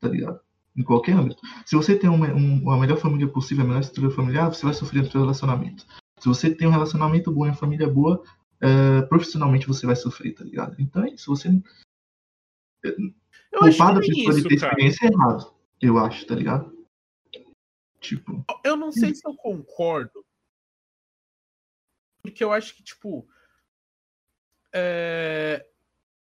tá 0.00 0.08
ligado? 0.08 0.40
Em 0.76 0.82
qualquer 0.82 1.12
âmbito. 1.12 1.40
Se 1.64 1.76
você 1.76 1.96
tem 1.96 2.10
uma, 2.10 2.26
um, 2.34 2.70
a 2.70 2.78
melhor 2.78 2.98
família 2.98 3.28
possível, 3.28 3.64
a 3.64 3.68
melhor 3.68 3.80
estrutura 3.80 4.14
familiar, 4.14 4.48
você 4.48 4.64
vai 4.64 4.74
sofrer 4.74 5.04
no 5.04 5.10
seu 5.10 5.20
relacionamento. 5.20 5.86
Se 6.18 6.28
você 6.28 6.52
tem 6.52 6.66
um 6.66 6.72
relacionamento 6.72 7.30
bom 7.30 7.46
e 7.46 7.50
uma 7.50 7.54
família 7.54 7.88
boa, 7.88 8.22
eh, 8.60 9.02
profissionalmente 9.02 9.66
você 9.66 9.86
vai 9.86 9.96
sofrer, 9.96 10.34
tá 10.34 10.44
ligado? 10.44 10.76
Então 10.78 11.04
é 11.04 11.10
isso. 11.10 11.28
Você 11.34 11.48
Eu 13.52 13.60
acho 13.60 13.76
poupar 13.76 13.94
da 13.94 14.00
que 14.00 14.10
é 14.12 14.30
isso, 14.30 14.48
ter 14.48 14.54
experiência 14.54 15.06
é 15.06 15.12
errado, 15.12 15.52
eu 15.82 15.98
acho, 15.98 16.26
tá 16.26 16.34
ligado? 16.34 16.72
Tipo, 18.00 18.44
Eu 18.64 18.76
não 18.76 18.90
sei 18.90 19.14
se 19.14 19.26
eu 19.26 19.34
concordo. 19.36 20.24
Porque 22.22 22.42
eu 22.42 22.52
acho 22.52 22.74
que, 22.74 22.82
tipo. 22.82 23.28
é, 24.72 25.66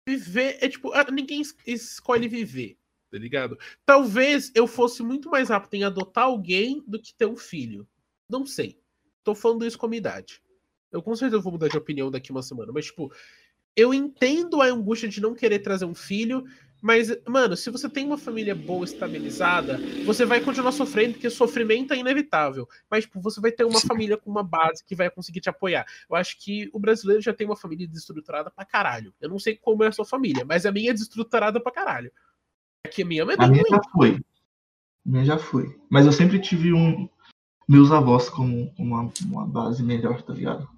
Viver 0.06 0.58
é 0.60 0.68
tipo. 0.68 0.92
ah, 0.92 1.10
Ninguém 1.10 1.40
es- 1.40 1.56
escolhe 1.66 2.28
viver, 2.28 2.76
tá 3.10 3.18
ligado? 3.18 3.58
Talvez 3.86 4.52
eu 4.54 4.66
fosse 4.66 5.02
muito 5.02 5.30
mais 5.30 5.48
rápido 5.48 5.74
em 5.74 5.84
adotar 5.84 6.24
alguém 6.24 6.82
do 6.86 7.00
que 7.00 7.14
ter 7.14 7.26
um 7.26 7.36
filho. 7.36 7.88
Não 8.28 8.44
sei. 8.44 8.78
Tô 9.22 9.34
falando 9.34 9.64
isso 9.66 9.78
como 9.78 9.94
idade. 9.94 10.42
Eu 10.92 11.02
com 11.02 11.16
certeza 11.16 11.40
vou 11.42 11.52
mudar 11.52 11.68
de 11.68 11.78
opinião 11.78 12.10
daqui 12.10 12.30
uma 12.30 12.42
semana. 12.42 12.70
Mas, 12.72 12.86
tipo, 12.86 13.12
eu 13.74 13.94
entendo 13.94 14.60
a 14.60 14.66
angústia 14.66 15.08
de 15.08 15.20
não 15.20 15.34
querer 15.34 15.60
trazer 15.60 15.86
um 15.86 15.94
filho. 15.94 16.44
Mas, 16.84 17.08
mano, 17.26 17.56
se 17.56 17.70
você 17.70 17.88
tem 17.88 18.04
uma 18.04 18.18
família 18.18 18.54
boa, 18.54 18.84
estabilizada, 18.84 19.80
você 20.04 20.26
vai 20.26 20.38
continuar 20.42 20.70
sofrendo, 20.70 21.14
porque 21.14 21.30
sofrimento 21.30 21.94
é 21.94 21.96
inevitável. 21.96 22.68
Mas, 22.90 23.04
tipo, 23.04 23.22
você 23.22 23.40
vai 23.40 23.50
ter 23.50 23.64
uma 23.64 23.80
Sim. 23.80 23.88
família 23.88 24.18
com 24.18 24.30
uma 24.30 24.42
base 24.42 24.84
que 24.84 24.94
vai 24.94 25.08
conseguir 25.08 25.40
te 25.40 25.48
apoiar. 25.48 25.86
Eu 26.10 26.14
acho 26.14 26.38
que 26.38 26.68
o 26.74 26.78
brasileiro 26.78 27.22
já 27.22 27.32
tem 27.32 27.46
uma 27.46 27.56
família 27.56 27.88
desestruturada 27.88 28.50
pra 28.50 28.66
caralho. 28.66 29.14
Eu 29.18 29.30
não 29.30 29.38
sei 29.38 29.56
como 29.56 29.82
é 29.82 29.86
a 29.86 29.92
sua 29.92 30.04
família, 30.04 30.44
mas 30.44 30.66
a 30.66 30.72
minha 30.72 30.90
é 30.90 30.92
desestruturada 30.92 31.58
pra 31.58 31.72
caralho. 31.72 32.12
Aqui 32.86 33.00
a 33.00 33.06
minha 33.06 33.22
é 33.22 33.34
a 33.38 33.48
minha 33.48 33.62
ruim. 33.62 33.70
já 33.70 33.80
foi. 33.90 34.10
A 35.06 35.08
minha 35.08 35.24
já 35.24 35.38
foi. 35.38 35.80
Mas 35.88 36.04
eu 36.04 36.12
sempre 36.12 36.38
tive 36.38 36.74
um 36.74 37.08
meus 37.66 37.90
avós 37.92 38.28
como 38.28 38.70
uma, 38.78 39.10
uma 39.24 39.46
base 39.46 39.82
melhor, 39.82 40.20
tá 40.20 40.34
ligado? 40.34 40.68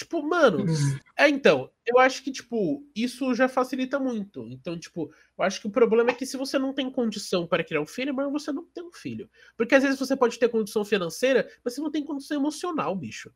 Tipo, 0.00 0.22
mano, 0.22 0.64
Hum. 0.64 0.98
é 1.14 1.28
então, 1.28 1.70
eu 1.84 1.98
acho 1.98 2.24
que, 2.24 2.32
tipo, 2.32 2.82
isso 2.96 3.34
já 3.34 3.50
facilita 3.50 3.98
muito. 3.98 4.48
Então, 4.48 4.78
tipo, 4.78 5.12
eu 5.36 5.44
acho 5.44 5.60
que 5.60 5.66
o 5.66 5.70
problema 5.70 6.10
é 6.10 6.14
que 6.14 6.24
se 6.24 6.38
você 6.38 6.58
não 6.58 6.72
tem 6.72 6.90
condição 6.90 7.46
para 7.46 7.62
criar 7.62 7.82
um 7.82 7.86
filho, 7.86 8.14
mas 8.14 8.32
você 8.32 8.50
não 8.50 8.64
tem 8.64 8.82
um 8.82 8.92
filho. 8.92 9.28
Porque 9.58 9.74
às 9.74 9.82
vezes 9.82 9.98
você 9.98 10.16
pode 10.16 10.38
ter 10.38 10.48
condição 10.48 10.86
financeira, 10.86 11.46
mas 11.62 11.74
você 11.74 11.82
não 11.82 11.90
tem 11.90 12.02
condição 12.02 12.38
emocional, 12.38 12.96
bicho. 12.96 13.30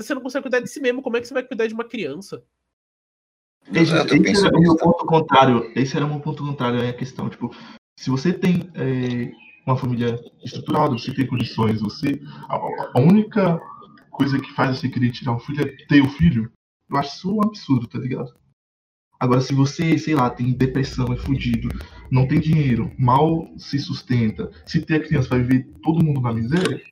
Você 0.00 0.14
não 0.14 0.22
consegue 0.22 0.44
cuidar 0.44 0.60
de 0.60 0.70
si 0.70 0.78
mesmo, 0.78 1.02
como 1.02 1.16
é 1.16 1.20
que 1.20 1.26
você 1.26 1.34
vai 1.34 1.42
cuidar 1.42 1.66
de 1.66 1.74
uma 1.74 1.88
criança? 1.88 2.40
Esse, 3.74 3.92
esse 4.30 4.46
era 4.46 4.56
o 4.56 4.60
meu 4.60 4.76
ponto 4.76 5.04
contrário. 5.06 5.72
Esse 5.74 5.96
era 5.96 6.06
o 6.06 6.08
meu 6.08 6.20
ponto 6.20 6.44
contrário 6.44 6.88
à 6.88 6.92
questão. 6.92 7.28
Tipo, 7.28 7.50
se 7.98 8.10
você 8.10 8.32
tem 8.32 8.70
é, 8.74 9.32
uma 9.66 9.76
família 9.76 10.20
estruturada, 10.44 10.96
você 10.96 11.12
tem 11.12 11.26
condições, 11.26 11.80
você. 11.80 12.22
A, 12.48 12.54
a 12.94 13.00
única 13.00 13.60
coisa 14.16 14.40
que 14.40 14.52
faz 14.54 14.78
você 14.78 14.88
querer 14.88 15.12
tirar 15.12 15.32
um 15.32 15.38
filho 15.38 15.62
é 15.62 15.86
ter 15.86 16.00
o 16.00 16.08
filho. 16.08 16.50
Eu 16.88 16.96
acho 16.96 17.16
isso 17.16 17.34
um 17.34 17.42
absurdo, 17.42 17.86
tá 17.86 17.98
ligado? 17.98 18.34
Agora, 19.18 19.40
se 19.40 19.54
você, 19.54 19.96
sei 19.98 20.14
lá, 20.14 20.28
tem 20.28 20.52
depressão, 20.52 21.12
é 21.12 21.16
fudido, 21.16 21.68
não 22.10 22.28
tem 22.28 22.38
dinheiro, 22.38 22.92
mal 22.98 23.48
se 23.56 23.78
sustenta, 23.78 24.50
se 24.66 24.84
ter 24.84 24.96
a 24.96 25.06
criança 25.06 25.28
vai 25.28 25.40
viver 25.40 25.72
todo 25.82 26.04
mundo 26.04 26.20
na 26.20 26.32
miséria, 26.32 26.82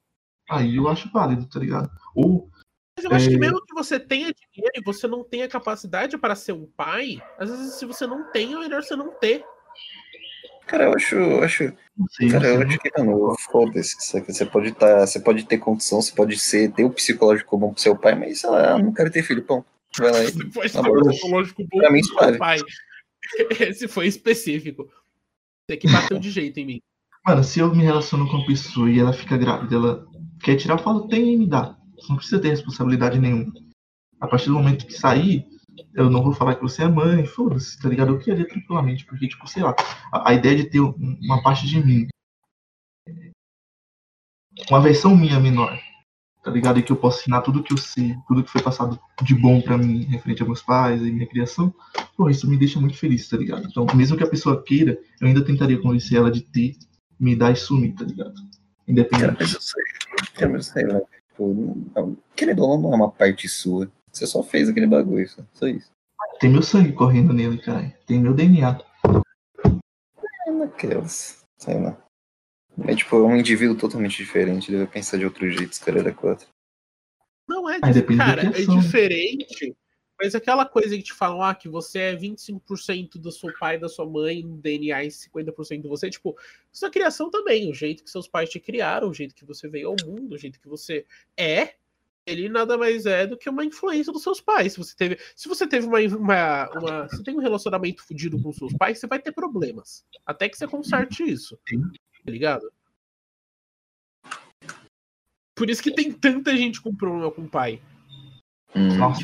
aí 0.49 0.77
eu 0.77 0.89
acho 0.89 1.11
válido, 1.13 1.47
tá 1.47 1.59
ligado? 1.61 1.91
Ou 2.15 2.51
Mas 2.97 3.05
eu 3.05 3.13
acho 3.13 3.29
que 3.29 3.35
É. 3.35 3.39
mesmo 3.39 3.61
que 3.65 3.75
você 3.75 3.99
tenha 3.99 4.33
dinheiro 4.33 4.73
e 4.77 4.85
você 4.85 5.07
não 5.07 5.25
tenha 5.25 5.49
capacidade 5.49 6.17
para 6.17 6.35
ser 6.35 6.53
um 6.53 6.67
pai, 6.67 7.21
às 7.39 7.51
vezes 7.51 7.75
se 7.75 7.85
você 7.85 8.07
não 8.07 8.31
tem, 8.31 8.55
é 8.55 8.59
melhor 8.59 8.83
você 8.83 8.97
não 8.97 9.11
ter. 9.19 9.45
Cara, 10.67 10.85
eu 10.85 10.95
acho, 10.95 11.15
eu 11.15 11.43
acho, 11.43 11.73
sei, 12.11 12.31
cara, 12.31 12.47
eu 12.47 12.61
não 12.61 12.61
sei, 12.61 12.69
acho 12.69 12.79
que, 12.79 12.91
mano, 12.99 13.35
foda-se. 13.51 13.97
Você 14.27 14.47
pode 14.47 14.73
tá, 14.73 15.07
você 15.07 15.21
pode 15.21 15.47
ter 15.47 15.59
condição, 15.59 16.01
você 16.01 16.15
pode 16.15 16.39
ser, 16.39 16.73
ter 16.73 16.85
o 16.85 16.91
psicológico 16.91 17.59
bom 17.59 17.73
pro 17.73 17.83
seu 17.83 17.97
pai, 17.97 18.15
mas 18.15 18.41
sei 18.41 18.51
lá, 18.51 18.71
eu 18.73 18.79
não 18.79 18.93
quero 18.93 19.11
ter 19.11 19.23
filho, 19.23 19.43
pô. 19.43 19.65
Vai 19.99 20.11
lá 20.11 20.19
aí. 20.19 20.31
Você 20.31 20.45
pode 20.45 20.73
ter 20.73 20.79
um 20.81 21.09
psicológico 21.11 21.63
bom 21.71 21.79
Pra 21.79 21.91
mim, 21.91 22.01
pro 22.01 22.25
seu 22.25 22.39
pai. 22.39 22.59
Esse 23.61 23.89
foi 23.89 24.07
específico. 24.07 24.89
Você 25.69 25.77
que 25.77 25.91
bateu 25.91 26.19
de 26.19 26.31
jeito 26.31 26.59
em 26.61 26.67
mim. 26.67 26.81
Mano, 27.27 27.43
se 27.43 27.61
eu 27.61 27.75
me 27.75 27.83
relaciono 27.83 28.29
com 28.29 28.37
uma 28.37 28.47
pessoa 28.47 28.91
e 28.91 28.99
ela 28.99 29.13
fica 29.13 29.37
grávida, 29.37 29.75
ela 29.75 30.07
quer 30.43 30.57
tirar, 30.57 30.75
eu 30.75 30.79
falo, 30.79 31.09
tem 31.09 31.33
e 31.33 31.39
me 31.39 31.47
dá. 31.47 31.77
Você 31.97 32.09
não 32.09 32.17
precisa 32.17 32.41
ter 32.41 32.51
responsabilidade 32.51 33.19
nenhuma. 33.19 33.53
A 34.21 34.27
partir 34.27 34.47
do 34.47 34.55
momento 34.55 34.87
que 34.87 34.93
sair, 34.93 35.47
eu 35.95 36.11
não 36.11 36.23
vou 36.23 36.33
falar 36.33 36.55
que 36.55 36.63
você 36.63 36.83
é 36.85 36.89
mãe, 36.89 37.25
foda-se, 37.27 37.81
tá 37.81 37.89
ligado? 37.89 38.13
Eu 38.13 38.19
queria 38.19 38.47
tranquilamente, 38.47 39.05
porque, 39.05 39.29
tipo, 39.29 39.47
sei 39.49 39.63
lá, 39.63 39.75
a, 40.13 40.31
a 40.31 40.35
ideia 40.35 40.57
de 40.57 40.65
ter 40.71 40.81
um- 40.81 40.95
uma 41.23 41.43
parte 41.43 41.67
de 41.67 41.85
mim, 41.85 42.07
uma 44.71 44.81
versão 44.81 45.17
minha 45.17 45.39
menor, 45.41 45.79
tá 46.43 46.51
ligado? 46.51 46.79
E 46.79 46.83
que 46.83 46.93
eu 46.93 46.97
posso 46.97 47.21
ensinar 47.21 47.43
tudo 47.43 47.63
que 47.63 47.73
eu 47.73 47.77
sei, 47.79 48.17
tudo 48.29 48.43
que 48.45 48.51
foi 48.51 48.63
passado 48.63 48.99
de 49.23 49.35
bom 49.35 49.61
para 49.61 49.77
mim, 49.77 50.05
referente 50.05 50.43
a 50.43 50.47
meus 50.47 50.63
pais 50.63 51.03
e 51.03 51.11
minha 51.11 51.27
criação, 51.29 51.75
pô, 52.17 52.29
isso 52.31 52.49
me 52.49 52.57
deixa 52.57 52.81
muito 52.81 52.97
feliz, 52.97 53.29
tá 53.29 53.37
ligado? 53.37 53.67
Então, 53.67 53.87
mesmo 53.95 54.17
que 54.17 54.23
a 54.25 54.29
pessoa 54.31 54.63
queira, 54.63 54.99
eu 55.21 55.27
ainda 55.29 55.45
tentaria 55.45 55.81
convencer 55.81 56.19
ela 56.19 56.31
de 56.31 56.43
ter, 56.43 56.77
me 57.19 57.35
dar 57.35 57.51
e 57.53 57.57
sumir, 57.57 57.95
tá 57.95 58.05
ligado? 58.05 58.35
Independente. 58.87 59.23
Cara, 59.27 59.37
mas 59.41 59.55
eu 59.55 59.61
sei. 59.61 59.83
Cara, 60.35 60.63
sei 60.63 60.87
lá. 60.87 61.01
Tipo, 61.01 61.91
não, 61.97 62.17
querendo 62.37 62.63
ou 62.63 62.79
não 62.81 62.93
é 62.93 62.97
uma 62.97 63.11
parte 63.11 63.49
sua. 63.49 63.91
Você 64.15 64.29
só 64.29 64.45
fez 64.45 64.69
aquele 64.69 64.87
bagulho, 64.87 65.29
só, 65.29 65.43
só 65.53 65.67
isso. 65.67 65.91
Tem 66.39 66.49
meu 66.49 66.63
sangue 66.63 66.93
correndo 66.93 67.33
nele, 67.33 67.59
cara. 67.59 67.93
Tem 68.07 68.21
meu 68.21 68.33
DNA. 68.33 68.81
É 70.47 70.51
naquelas. 70.53 71.45
Sei 71.59 71.81
lá. 71.81 72.01
É 72.87 72.95
tipo, 72.95 73.17
é 73.17 73.23
um 73.23 73.37
indivíduo 73.37 73.77
totalmente 73.77 74.17
diferente. 74.17 74.71
Ele 74.71 74.79
vai 74.79 74.87
pensar 74.87 75.19
de 75.19 75.25
outro 75.25 75.51
jeito, 75.51 75.73
os 75.73 75.79
caras 75.79 76.03
era 76.03 76.15
quatro. 76.15 76.47
Não 77.49 77.69
é, 77.69 77.81
da 77.81 78.17
cara, 78.17 78.43
é 78.47 78.81
diferente. 78.81 79.77
Mas 80.19 80.35
aquela 80.35 80.65
coisa 80.65 80.97
que 80.97 81.03
te 81.03 81.13
falam, 81.13 81.43
ah, 81.43 81.55
que 81.55 81.69
você 81.69 81.99
é 81.99 82.17
25% 82.17 83.19
do 83.19 83.33
seu 83.33 83.53
pai 83.59 83.75
e 83.75 83.81
da 83.81 83.89
sua 83.89 84.07
mãe, 84.07 84.43
DNA 84.61 85.05
e 85.05 85.09
50% 85.09 85.83
de 85.83 85.89
você, 85.89 86.09
tipo, 86.09 86.37
sua 86.73 86.89
criação 86.89 87.31
também, 87.31 87.69
o 87.69 87.75
jeito 87.75 88.05
que 88.05 88.11
seus 88.11 88.29
pais 88.29 88.49
te 88.49 88.61
criaram, 88.61 89.09
o 89.09 89.15
jeito 89.15 89.35
que 89.35 89.45
você 89.45 89.69
veio 89.69 89.89
ao 89.89 89.97
mundo, 90.07 90.35
o 90.35 90.39
jeito 90.39 90.61
que 90.61 90.69
você 90.69 91.05
é, 91.37 91.75
ele 92.27 92.49
nada 92.49 92.79
mais 92.79 93.07
é 93.07 93.27
do 93.27 93.37
que 93.37 93.49
uma 93.49 93.65
influência 93.65 94.13
dos 94.13 94.23
seus 94.23 94.41
pais. 94.41 94.73
Se 94.73 94.79
você 94.79 94.97
teve, 94.97 95.19
se 95.37 95.49
você 95.49 95.67
teve 95.67 95.87
uma, 95.87 95.99
uma, 96.01 96.71
uma 96.71 97.09
se 97.09 97.23
tem 97.23 97.35
um 97.37 97.41
relacionamento 97.41 98.03
fudido 98.03 98.41
com 98.43 98.53
seus 98.53 98.73
pais, 98.75 98.99
você 98.99 99.07
vai 99.07 99.19
ter 99.19 99.33
problemas, 99.33 100.05
até 100.25 100.49
que 100.49 100.57
você 100.57 100.67
conserte 100.67 101.23
isso. 101.23 101.59
Tá 102.25 102.31
ligado? 102.31 102.73
Por 105.55 105.71
isso 105.71 105.83
que 105.83 105.95
tem 105.95 106.11
tanta 106.11 106.57
gente 106.57 106.81
com 106.81 106.95
problema 106.95 107.31
com 107.31 107.43
o 107.43 107.49
pai. 107.49 107.81
Hum. 108.75 108.97
Nossa, 108.97 109.23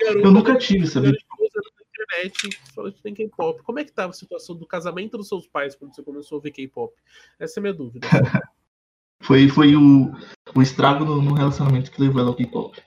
Garoto- 0.00 0.26
eu 0.26 0.32
nunca 0.32 0.56
tive, 0.56 0.86
na 1.00 1.10
internet 1.10 2.60
falando 2.74 2.92
que 2.92 3.02
tem 3.02 3.14
K-pop. 3.14 3.62
Como 3.62 3.78
é 3.78 3.84
que 3.84 3.92
tava 3.92 4.10
a 4.10 4.14
situação 4.14 4.54
do 4.54 4.66
casamento 4.66 5.16
dos 5.16 5.28
seus 5.28 5.48
pais 5.48 5.74
quando 5.74 5.94
você 5.94 6.02
começou 6.02 6.38
a 6.38 6.42
ver 6.42 6.52
K-pop? 6.52 6.94
Essa 7.38 7.58
é 7.58 7.60
a 7.60 7.62
minha 7.62 7.74
dúvida. 7.74 8.06
Foi, 9.24 9.48
foi 9.48 9.74
o, 9.74 10.12
o 10.54 10.62
estrago 10.62 11.04
no, 11.04 11.20
no 11.22 11.34
relacionamento 11.34 11.90
que 11.90 12.00
levou 12.00 12.20
ela 12.20 12.30
ao 12.30 12.36
K-pop. 12.36 12.80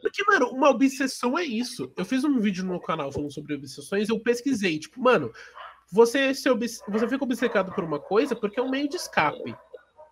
Porque, 0.00 0.24
mano, 0.26 0.48
uma 0.50 0.70
obsessão 0.70 1.38
é 1.38 1.44
isso. 1.44 1.92
Eu 1.96 2.04
fiz 2.04 2.24
um 2.24 2.38
vídeo 2.40 2.64
no 2.64 2.70
meu 2.70 2.80
canal 2.80 3.12
falando 3.12 3.32
sobre 3.32 3.54
obsessões, 3.54 4.08
eu 4.08 4.18
pesquisei, 4.20 4.78
tipo, 4.78 5.00
mano, 5.02 5.30
você, 5.92 6.34
se 6.34 6.48
você 6.48 7.08
fica 7.08 7.24
obcecado 7.24 7.72
por 7.72 7.84
uma 7.84 8.00
coisa 8.00 8.34
porque 8.34 8.58
é 8.58 8.62
um 8.62 8.70
meio 8.70 8.88
de 8.88 8.96
escape, 8.96 9.54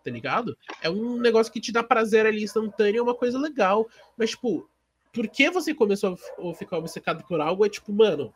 tá 0.05 0.11
ligado? 0.11 0.57
É 0.83 0.91
um 0.91 1.17
negócio 1.19 1.53
que 1.53 1.61
te 1.61 1.73
dá 1.73 1.83
prazer 1.83 2.27
ali 2.27 2.43
instantâneo, 2.43 3.01
é 3.01 3.03
uma 3.03 3.15
coisa 3.15 3.39
legal. 3.39 3.89
Mas, 4.17 4.31
tipo, 4.31 4.69
por 5.13 5.29
que 5.29 5.51
você 5.51 5.75
começou 5.75 6.15
a 6.15 6.55
ficar 6.55 6.79
obcecado 6.79 7.25
por 7.27 7.41
algo? 7.41 7.65
É 7.65 7.69
tipo, 7.69 7.93
mano, 7.93 8.35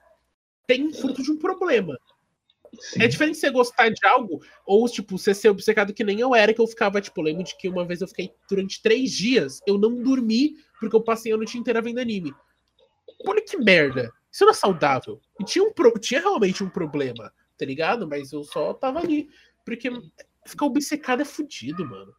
tem 0.67 0.93
fruto 0.93 1.23
de 1.23 1.31
um 1.31 1.37
problema. 1.37 1.99
Sim. 2.81 3.03
É 3.03 3.09
diferente 3.09 3.39
você 3.39 3.51
gostar 3.51 3.89
de 3.89 4.05
algo 4.07 4.43
ou, 4.65 4.89
tipo, 4.89 5.19
você 5.19 5.35
ser 5.35 5.49
obcecado 5.49 5.93
que 5.93 6.05
nem 6.05 6.21
eu 6.21 6.35
era, 6.35 6.53
que 6.55 6.61
eu 6.61 6.67
ficava, 6.67 7.01
tipo, 7.01 7.23
lembro 7.23 7.45
de 7.45 7.57
que 7.57 7.69
uma 7.69 7.85
vez 7.85 8.01
eu 8.01 8.09
fiquei 8.09 8.33
durante 8.49 8.83
três 8.83 9.13
dias, 9.13 9.61
eu 9.67 9.79
não 9.79 10.03
dormi 10.03 10.57
porque 10.79 10.95
eu 10.95 11.03
passei 11.03 11.33
a 11.33 11.37
noite 11.37 11.57
inteira 11.59 11.81
vendo 11.83 11.99
anime. 11.99 12.35
Olha 13.27 13.43
que 13.43 13.57
merda. 13.57 14.13
Isso 14.31 14.45
não 14.45 14.51
é 14.51 14.55
saudável. 14.55 15.21
E 15.41 15.45
tinha, 15.45 15.65
um 15.65 15.73
pro- 15.73 15.99
tinha 15.99 16.21
realmente 16.21 16.63
um 16.63 16.69
problema, 16.69 17.33
tá 17.59 17.65
ligado? 17.65 18.07
Mas 18.07 18.33
eu 18.33 18.45
só 18.45 18.75
tava 18.75 18.99
ali. 19.01 19.29
Porque 19.65 19.91
ficar 20.47 20.67
obcecado 20.67 21.23
é 21.23 21.25
fudido, 21.25 21.85
mano. 21.89 22.13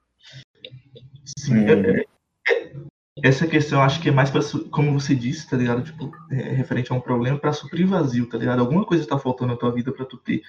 Sim, 1.37 1.53
é- 1.67 2.05
é- 2.51 2.86
essa 3.23 3.47
questão 3.47 3.81
acho 3.81 4.01
que 4.01 4.09
é 4.09 4.11
mais 4.11 4.29
su- 4.45 4.69
como 4.69 4.99
você 4.99 5.15
disse, 5.15 5.49
tá 5.49 5.57
ligado? 5.57 5.83
Tipo, 5.83 6.11
é, 6.31 6.53
referente 6.53 6.91
a 6.91 6.95
um 6.95 7.01
problema 7.01 7.37
pra 7.37 7.53
suprir 7.53 7.87
vazio, 7.87 8.27
tá 8.27 8.37
ligado? 8.37 8.59
Alguma 8.59 8.85
coisa 8.85 9.07
tá 9.07 9.17
faltando 9.17 9.51
na 9.53 9.57
tua 9.59 9.71
vida 9.71 9.91
pra 9.91 10.05
tu 10.05 10.17
ter 10.17 10.41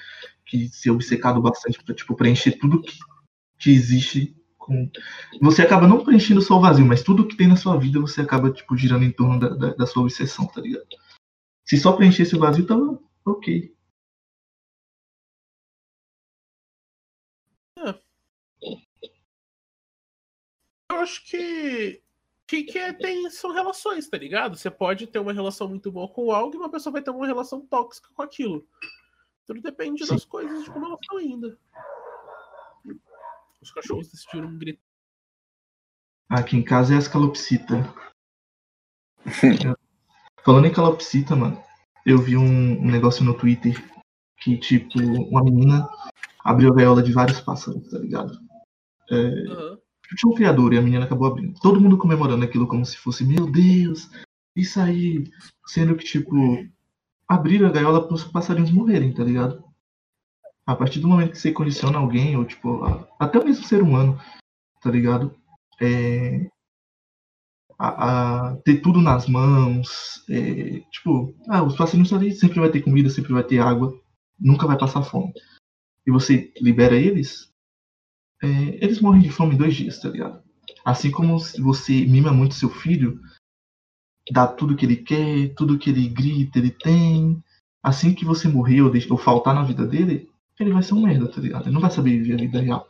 que 0.45 0.69
ser 0.69 0.91
obcecado 0.91 1.41
bastante 1.41 1.83
pra, 1.83 1.95
tipo, 1.95 2.15
preencher 2.15 2.53
tudo 2.53 2.83
que, 2.83 2.99
que 3.59 3.71
existe 3.71 4.37
com... 4.59 4.91
Você 5.41 5.63
acaba 5.63 5.87
não 5.89 6.05
preenchendo 6.05 6.43
só 6.43 6.57
o 6.59 6.61
vazio, 6.61 6.87
mas 6.87 7.03
tudo 7.03 7.27
que 7.27 7.37
tem 7.37 7.49
na 7.49 7.57
sua 7.57 7.77
vida 7.79 8.01
você 8.01 8.21
acaba, 8.21 8.51
tipo, 8.51 8.77
girando 8.77 9.05
em 9.05 9.13
torno 9.13 9.39
da, 9.41 9.49
da, 9.51 9.75
da 9.75 9.87
sua 9.87 10.03
obsessão, 10.03 10.47
tá 10.47 10.61
ligado? 10.61 10.85
Se 11.65 11.79
só 11.79 11.93
preenchesse 11.93 12.37
o 12.37 12.41
vazio, 12.41 12.67
tava 12.67 12.99
ok. 13.27 13.73
Eu 20.91 20.97
acho 21.01 21.25
que. 21.25 22.03
Que, 22.49 22.65
que 22.65 22.79
é, 22.79 22.95
tem, 22.95 23.29
são 23.29 23.53
relações, 23.53 24.09
tá 24.09 24.17
ligado? 24.17 24.57
Você 24.57 24.71
pode 24.71 25.07
ter 25.07 25.19
uma 25.19 25.35
relação 25.35 25.69
muito 25.69 25.93
boa 25.93 26.09
com 26.09 26.33
algo 26.33 26.55
e 26.55 26.59
uma 26.59 26.71
pessoa 26.71 26.95
vai 26.95 27.03
ter 27.03 27.11
uma 27.11 27.27
relação 27.27 27.61
tóxica 27.61 28.09
com 28.15 28.23
aquilo. 28.23 28.67
Tudo 29.47 29.61
depende 29.61 30.07
Sim. 30.07 30.15
das 30.15 30.25
coisas, 30.25 30.65
de 30.65 30.71
como 30.71 30.87
elas 30.87 30.99
estão 30.99 31.21
indo. 31.21 31.59
Os 33.61 33.71
cachorros 33.71 34.09
decidiram 34.09 34.57
gritar. 34.57 34.83
Aqui 36.31 36.57
em 36.57 36.65
casa 36.65 36.95
é 36.95 36.97
as 36.97 37.07
calopsita. 37.07 37.75
Falando 40.43 40.67
em 40.67 40.73
calopsita, 40.73 41.37
mano, 41.37 41.63
eu 42.07 42.17
vi 42.17 42.39
um, 42.39 42.81
um 42.81 42.91
negócio 42.91 43.23
no 43.23 43.37
Twitter 43.37 43.75
que, 44.39 44.57
tipo, 44.57 44.99
uma 44.99 45.45
menina 45.45 45.87
abriu 46.43 46.73
a 46.73 46.75
gaiola 46.75 47.03
de 47.03 47.13
vários 47.13 47.43
pássaros, 47.43 47.91
tá 47.91 47.99
ligado? 47.99 48.39
Aham. 49.11 49.79
Tinha 50.17 50.33
um 50.33 50.35
criador 50.35 50.73
e 50.73 50.79
a 50.79 50.83
menina 50.83 51.05
acabou 51.05 51.29
abrindo. 51.29 51.59
Todo 51.61 51.81
mundo 51.81 51.99
comemorando 51.99 52.45
aquilo 52.45 52.67
como 52.67 52.85
se 52.85 52.97
fosse, 52.97 53.25
meu 53.25 53.51
Deus, 53.51 54.11
isso 54.57 54.81
aí. 54.81 55.25
Sendo 55.67 55.97
que, 55.97 56.05
tipo, 56.05 56.35
abriram 57.29 57.69
a 57.69 57.73
gaiola 57.73 58.07
para 58.07 58.15
os 58.15 58.25
passarinhos 58.25 58.71
morrerem, 58.71 59.13
tá 59.13 59.23
ligado? 59.23 59.63
A 60.67 60.75
partir 60.75 61.01
do 61.01 61.09
momento 61.09 61.33
que 61.33 61.39
você 61.39 61.53
condiciona 61.53 61.99
alguém, 61.99 62.37
ou 62.37 62.45
tipo, 62.45 62.81
até 63.19 63.43
mesmo 63.43 63.65
ser 63.65 63.83
humano, 63.83 64.19
tá 64.83 64.91
ligado? 64.91 65.35
É, 65.81 66.49
a, 67.79 68.49
a 68.49 68.57
ter 68.57 68.81
tudo 68.81 69.01
nas 69.01 69.29
mãos, 69.29 70.25
é, 70.29 70.81
tipo, 70.91 71.35
ah, 71.49 71.63
os 71.63 71.77
passarinhos 71.77 72.13
ali 72.13 72.33
sempre 72.33 72.61
vai 72.61 72.71
ter 72.71 72.83
comida, 72.83 73.09
sempre 73.09 73.33
vai 73.33 73.45
ter 73.45 73.61
água, 73.61 73.95
nunca 74.39 74.67
vai 74.67 74.77
passar 74.77 75.03
fome. 75.03 75.33
E 76.07 76.11
você 76.11 76.53
libera 76.61 76.97
eles, 76.97 77.48
é, 78.43 78.49
eles 78.85 79.01
morrem 79.01 79.23
de 79.23 79.31
fome 79.31 79.55
em 79.55 79.59
dois 79.59 79.75
dias, 79.75 79.99
tá 80.01 80.09
ligado? 80.09 80.43
Assim 80.85 81.11
como 81.11 81.39
se 81.39 81.61
você 81.61 82.05
mima 82.07 82.33
muito 82.33 82.55
seu 82.55 82.71
filho, 82.71 83.21
dá 84.31 84.47
tudo 84.47 84.77
que 84.77 84.85
ele 84.87 84.97
quer, 84.97 85.55
tudo 85.55 85.79
que 85.79 85.91
ele 85.91 86.09
grita, 86.09 86.59
ele 86.59 86.71
tem. 86.71 87.43
Assim 87.83 88.15
que 88.15 88.25
você 88.25 88.49
morrer 88.49 88.83
ou, 88.83 88.93
ou 89.11 89.19
faltar 89.19 89.55
na 89.55 89.63
vida 89.65 89.87
dele, 89.87 90.31
ele 90.59 90.73
vai 90.73 90.83
ser 90.83 90.95
um 90.95 91.03
merda, 91.03 91.31
tá 91.31 91.41
ligado? 91.41 91.65
Ele 91.67 91.75
não 91.75 91.81
vai 91.81 91.91
saber 91.91 92.11
viver 92.19 92.35
a 92.35 92.39
vida 92.39 92.61
real. 92.61 92.89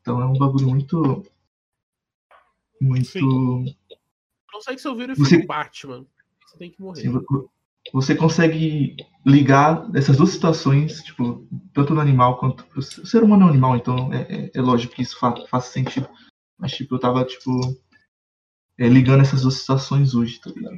Então 0.00 0.20
é 0.20 0.26
um 0.26 0.34
bagulho 0.34 0.68
muito. 0.68 1.24
Muito. 2.80 3.06
Sim. 3.06 3.76
Não 4.52 4.60
sei 4.60 4.74
que 4.74 4.80
seu 4.82 4.94
vira 4.94 5.12
e 5.12 5.16
Você- 5.16 5.44
Batman. 5.46 6.06
Você 6.46 6.58
tem 6.58 6.70
que 6.70 6.80
morrer. 6.80 7.08
vo- 7.08 7.50
você 7.92 8.14
consegue 8.14 8.96
ligar 9.24 9.88
essas 9.94 10.16
duas 10.16 10.30
situações, 10.30 11.02
tipo, 11.02 11.46
tanto 11.72 11.94
no 11.94 12.00
animal 12.00 12.38
quanto. 12.38 12.66
O 12.76 12.82
ser 12.82 13.22
humano 13.22 13.42
é 13.42 13.46
um 13.46 13.50
animal, 13.50 13.76
então 13.76 14.12
é, 14.12 14.22
é- 14.22 14.50
é 14.54 14.60
lógico 14.60 14.94
que 14.94 15.02
isso 15.02 15.18
fa 15.18 15.34
faz 15.46 15.64
sentido. 15.66 16.08
Mas, 16.58 16.72
tipo, 16.72 16.94
eu 16.94 16.98
tava, 17.00 17.24
tipo. 17.24 17.50
é, 18.78 18.88
ligando 18.88 19.22
essas 19.22 19.42
duas 19.42 19.54
situações 19.54 20.14
hoje, 20.14 20.40
tá 20.40 20.50
ligado? 20.50 20.76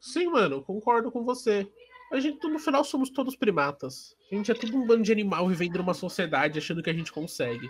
Sim, 0.00 0.28
mano, 0.30 0.62
concordo 0.62 1.10
com 1.10 1.24
você. 1.24 1.68
A 2.12 2.20
gente, 2.20 2.46
no 2.46 2.58
final, 2.58 2.84
somos 2.84 3.10
todos 3.10 3.34
primatas. 3.36 4.14
A 4.30 4.34
gente 4.34 4.50
é 4.50 4.54
tudo 4.54 4.76
um 4.76 4.86
bando 4.86 5.02
de 5.02 5.10
animal 5.12 5.48
vivendo 5.48 5.78
numa 5.78 5.94
sociedade 5.94 6.58
achando 6.58 6.82
que 6.82 6.90
a 6.90 6.92
gente 6.92 7.12
consegue. 7.12 7.68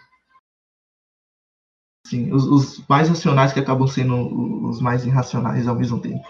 Sim, 2.06 2.32
os, 2.32 2.44
os 2.44 2.86
mais 2.86 3.08
racionais 3.08 3.52
que 3.52 3.60
acabam 3.60 3.88
sendo 3.88 4.68
os 4.68 4.80
mais 4.80 5.04
irracionais 5.04 5.66
ao 5.66 5.74
mesmo 5.74 6.00
tempo. 6.00 6.26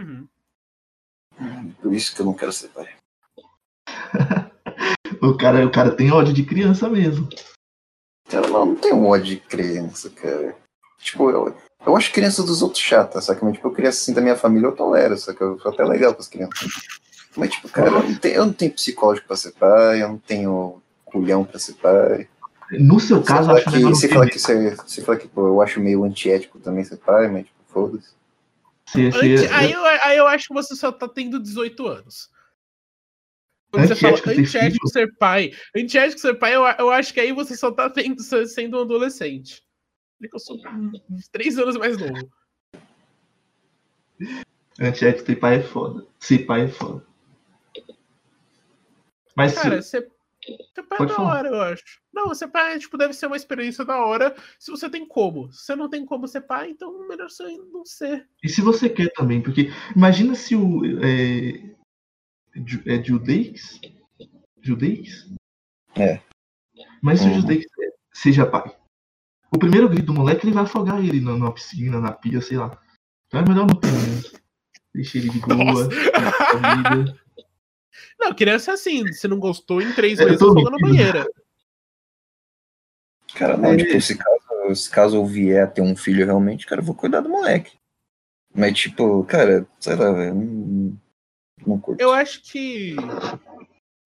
Uhum. 0.00 0.26
Por 1.80 1.94
isso 1.94 2.14
que 2.14 2.20
eu 2.22 2.26
não 2.26 2.34
quero 2.34 2.52
ser 2.52 2.68
pai. 2.68 2.88
O 5.22 5.36
cara, 5.36 5.66
o 5.66 5.70
cara 5.70 5.90
tem 5.90 6.10
ódio 6.10 6.32
de 6.32 6.44
criança 6.44 6.88
mesmo. 6.88 7.28
Cara, 8.30 8.48
não, 8.48 8.64
não 8.64 8.76
tenho 8.76 9.04
ódio 9.04 9.34
de 9.34 9.36
criança, 9.36 10.08
cara. 10.08 10.56
Tipo, 10.98 11.30
eu, 11.30 11.54
eu 11.84 11.96
acho 11.96 12.12
criança 12.12 12.42
dos 12.42 12.62
outros 12.62 12.82
chata, 12.82 13.20
só 13.20 13.34
que, 13.34 13.44
mas, 13.44 13.54
tipo, 13.54 13.70
criança 13.70 13.98
assim 13.98 14.14
da 14.14 14.20
minha 14.22 14.36
família 14.36 14.68
eu 14.68 14.74
tolero, 14.74 15.18
só 15.18 15.34
que 15.34 15.42
eu 15.42 15.58
sou 15.58 15.72
até 15.72 15.84
legal 15.84 16.14
com 16.14 16.20
as 16.20 16.28
crianças. 16.28 16.68
Mas, 17.36 17.50
tipo, 17.50 17.68
cara, 17.68 17.90
eu 17.90 18.02
não 18.02 18.14
tenho, 18.14 18.34
eu 18.34 18.46
não 18.46 18.52
tenho 18.52 18.72
psicológico 18.72 19.26
pra 19.26 19.36
ser 19.36 19.52
pai, 19.52 20.02
eu 20.02 20.08
não 20.08 20.18
tenho 20.18 20.80
culhão 21.04 21.44
pra 21.44 21.58
ser 21.58 21.74
pai. 21.74 22.28
No 22.70 23.00
seu 23.00 23.18
Você 23.18 23.26
caso, 23.26 23.50
eu 23.50 23.56
acho 23.56 23.70
que, 23.70 23.78
não 23.78 23.90
você 23.90 24.08
fala 24.08 24.26
que, 24.26 24.38
você, 24.38 24.76
você 24.76 25.02
fala 25.02 25.18
que 25.18 25.28
pô, 25.28 25.48
eu 25.48 25.60
acho 25.60 25.80
meio 25.80 26.04
antiético 26.04 26.58
também 26.60 26.84
ser 26.84 26.96
pai, 26.96 27.28
mas, 27.28 27.44
tipo, 27.44 27.58
foda-se. 27.68 28.19
Você- 28.92 29.10
você- 29.10 29.26
Antes- 29.26 29.52
aí, 29.52 29.72
eu, 29.72 29.84
aí 29.84 30.16
eu 30.18 30.26
acho 30.26 30.48
que 30.48 30.54
você 30.54 30.74
só 30.74 30.90
tá 30.90 31.08
tendo 31.08 31.38
18 31.40 31.86
anos. 31.86 32.30
Quando 33.70 33.86
você 33.86 33.94
fala 33.94 34.16
Antiético 34.16 34.88
ser 34.88 35.14
pai, 35.16 35.52
antiético 35.76 36.20
ser 36.20 36.34
pai, 36.34 36.56
eu, 36.56 36.62
eu 36.64 36.90
acho 36.90 37.14
que 37.14 37.20
aí 37.20 37.30
você 37.32 37.56
só 37.56 37.70
tá 37.70 37.88
tendo, 37.88 38.20
sendo 38.48 38.78
um 38.78 38.80
adolescente. 38.82 39.62
Eu 40.20 40.38
sou 40.40 40.58
três 41.30 41.56
anos 41.56 41.76
mais 41.76 41.96
novo. 41.96 42.28
Antiético 44.80 45.24
ter 45.24 45.36
pai 45.36 45.56
é 45.58 45.62
foda. 45.62 46.04
Ser 46.18 46.40
pai 46.46 46.62
é 46.62 46.68
foda. 46.68 47.06
Mas 49.36 49.54
Cara, 49.54 49.80
se, 49.80 49.90
ser, 49.90 50.10
ser 50.74 50.82
pai 50.84 50.96
é 50.96 50.98
Pode 50.98 51.10
da 51.10 51.16
falar. 51.16 51.36
hora, 51.38 51.48
eu 51.48 51.60
acho. 51.62 51.82
Não, 52.12 52.34
ser 52.34 52.48
pai 52.48 52.78
tipo, 52.78 52.96
deve 52.98 53.12
ser 53.14 53.26
uma 53.26 53.36
experiência 53.36 53.84
da 53.84 53.98
hora 54.04 54.34
se 54.58 54.70
você 54.70 54.88
tem 54.90 55.06
como. 55.06 55.50
Se 55.52 55.64
você 55.64 55.76
não 55.76 55.88
tem 55.88 56.04
como 56.04 56.26
ser 56.28 56.42
pai, 56.42 56.70
então 56.70 57.06
melhor 57.08 57.28
você 57.30 57.44
não 57.72 57.84
ser. 57.84 58.28
e 58.42 58.48
se 58.48 58.60
você 58.60 58.88
quer 58.88 59.12
também, 59.12 59.40
porque 59.42 59.70
imagina 59.94 60.34
se 60.34 60.54
o. 60.56 60.82
É, 61.04 61.74
é 62.86 63.02
Judeix? 63.02 63.80
Judeix? 64.60 65.28
É. 65.96 66.20
Mas 67.02 67.20
se 67.20 67.26
o 67.26 67.30
Uhum. 67.30 67.40
Judeix 67.40 67.64
seja 68.12 68.46
pai. 68.46 68.76
O 69.52 69.58
primeiro 69.58 69.88
grito 69.88 70.06
do 70.06 70.14
moleque 70.14 70.46
ele 70.46 70.54
vai 70.54 70.64
afogar 70.64 70.98
ele 71.04 71.20
na, 71.20 71.36
na 71.36 71.50
piscina, 71.50 72.00
na 72.00 72.12
pia, 72.12 72.40
sei 72.40 72.56
lá. 72.56 72.78
Então 73.26 73.40
é 73.40 73.44
melhor 73.48 73.66
não 73.66 73.74
ter 73.74 73.90
mesmo. 73.90 74.38
Deixa 74.94 75.18
ele 75.18 75.30
de 75.30 75.38
boa. 75.40 75.88
Na 76.60 76.74
vida. 76.98 77.20
Não, 78.20 78.34
criança 78.34 78.72
é 78.72 78.74
assim. 78.74 79.10
Se 79.12 79.26
não 79.26 79.38
gostou, 79.38 79.80
em 79.80 79.92
três 79.92 80.20
É, 80.20 80.22
eu 80.22 80.26
meses 80.26 80.40
tô 80.40 80.50
afoga 80.50 80.70
na 80.70 80.78
banheira. 80.78 81.26
Cara, 83.34 83.56
não, 83.56 83.72
É. 83.72 83.76
tipo, 83.78 84.00
se 84.00 84.18
caso, 84.18 84.74
se 84.74 84.90
caso 84.90 85.16
eu 85.16 85.24
vier 85.24 85.64
a 85.64 85.66
ter 85.66 85.80
um 85.80 85.96
filho 85.96 86.26
realmente, 86.26 86.66
cara, 86.66 86.80
eu 86.80 86.84
vou 86.84 86.94
cuidar 86.94 87.20
do 87.20 87.28
moleque. 87.28 87.78
Mas, 88.54 88.78
tipo, 88.78 89.24
cara, 89.24 89.66
sei 89.78 89.94
lá, 89.94 90.12
velho, 90.12 90.34
não, 90.34 90.98
não 91.66 91.80
curto. 91.80 92.00
Eu 92.00 92.12
acho 92.12 92.42
que 92.42 92.96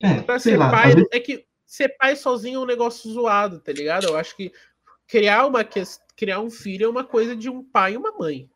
É, 0.01 0.21
pra 0.21 0.39
ser 0.39 0.57
lá. 0.59 0.71
pai, 0.71 0.93
é 1.11 1.19
que 1.19 1.47
ser 1.67 1.89
pai 1.97 2.15
sozinho 2.15 2.61
é 2.61 2.63
um 2.63 2.67
negócio 2.67 3.11
zoado, 3.11 3.59
tá 3.59 3.73
ligado? 3.73 4.07
Eu 4.07 4.17
acho 4.17 4.37
que 4.37 4.53
criar 5.09 5.47
uma 5.47 5.65
criar 6.17 6.41
um 6.41 6.51
filho 6.51 6.85
é 6.85 6.89
uma 6.89 7.05
coisa 7.05 7.35
de 7.35 7.49
um 7.49 7.65
pai 7.65 7.95
e 7.95 7.97
uma 7.97 8.13
mãe. 8.13 8.49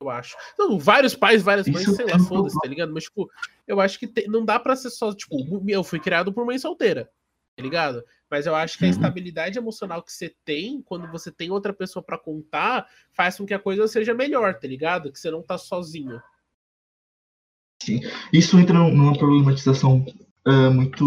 Eu 0.00 0.08
acho. 0.10 0.36
Não, 0.58 0.78
vários 0.78 1.14
pais, 1.14 1.42
várias 1.42 1.66
mães, 1.66 1.82
Isso 1.82 1.96
sei 1.96 2.06
lá, 2.06 2.16
um 2.16 2.20
foda-se, 2.20 2.58
tá 2.60 2.68
ligado? 2.68 2.92
Mas, 2.92 3.04
tipo, 3.04 3.28
eu 3.66 3.80
acho 3.80 3.98
que 3.98 4.06
te- 4.06 4.28
não 4.28 4.44
dá 4.44 4.58
pra 4.58 4.76
ser 4.76 4.90
só, 4.90 5.12
tipo, 5.12 5.36
eu 5.68 5.82
fui 5.82 5.98
criado 5.98 6.32
por 6.32 6.46
mãe 6.46 6.58
solteira, 6.58 7.10
tá 7.56 7.62
ligado? 7.62 8.04
Mas 8.30 8.46
eu 8.46 8.54
acho 8.54 8.76
que 8.78 8.84
a 8.84 8.86
Uhum. 8.88 8.92
estabilidade 8.92 9.58
emocional 9.58 10.02
que 10.02 10.12
você 10.12 10.34
tem, 10.44 10.82
quando 10.82 11.10
você 11.10 11.32
tem 11.32 11.50
outra 11.50 11.72
pessoa 11.72 12.02
pra 12.02 12.18
contar, 12.18 12.86
faz 13.12 13.36
com 13.38 13.46
que 13.46 13.54
a 13.54 13.58
coisa 13.58 13.88
seja 13.88 14.14
melhor, 14.14 14.54
tá 14.58 14.68
ligado? 14.68 15.10
Que 15.10 15.18
você 15.18 15.30
não 15.30 15.42
tá 15.42 15.56
sozinho. 15.58 16.22
Isso 18.32 18.58
entra 18.58 18.74
num- 18.78 18.94
numa 18.94 19.16
problematização 19.18 20.04
ah, 20.44 20.70
muito. 20.70 21.04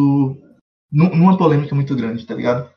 num- 0.92 1.16
numa 1.16 1.38
polêmica 1.38 1.74
muito 1.76 1.96
grande, 1.96 2.26
tá 2.26 2.34
ligado? 2.36 2.74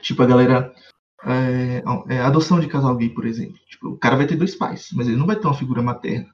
Tipo, 0.00 0.22
a 0.22 0.26
galera. 0.26 0.74
É, 1.24 1.82
é, 2.14 2.20
adoção 2.20 2.60
de 2.60 2.68
casal 2.68 2.96
gay, 2.96 3.08
por 3.10 3.26
exemplo. 3.26 3.58
Tipo, 3.68 3.88
o 3.90 3.98
cara 3.98 4.16
vai 4.16 4.26
ter 4.26 4.36
dois 4.36 4.54
pais, 4.54 4.88
mas 4.92 5.08
ele 5.08 5.16
não 5.16 5.26
vai 5.26 5.36
ter 5.36 5.46
uma 5.46 5.54
figura 5.54 5.82
materna. 5.82 6.28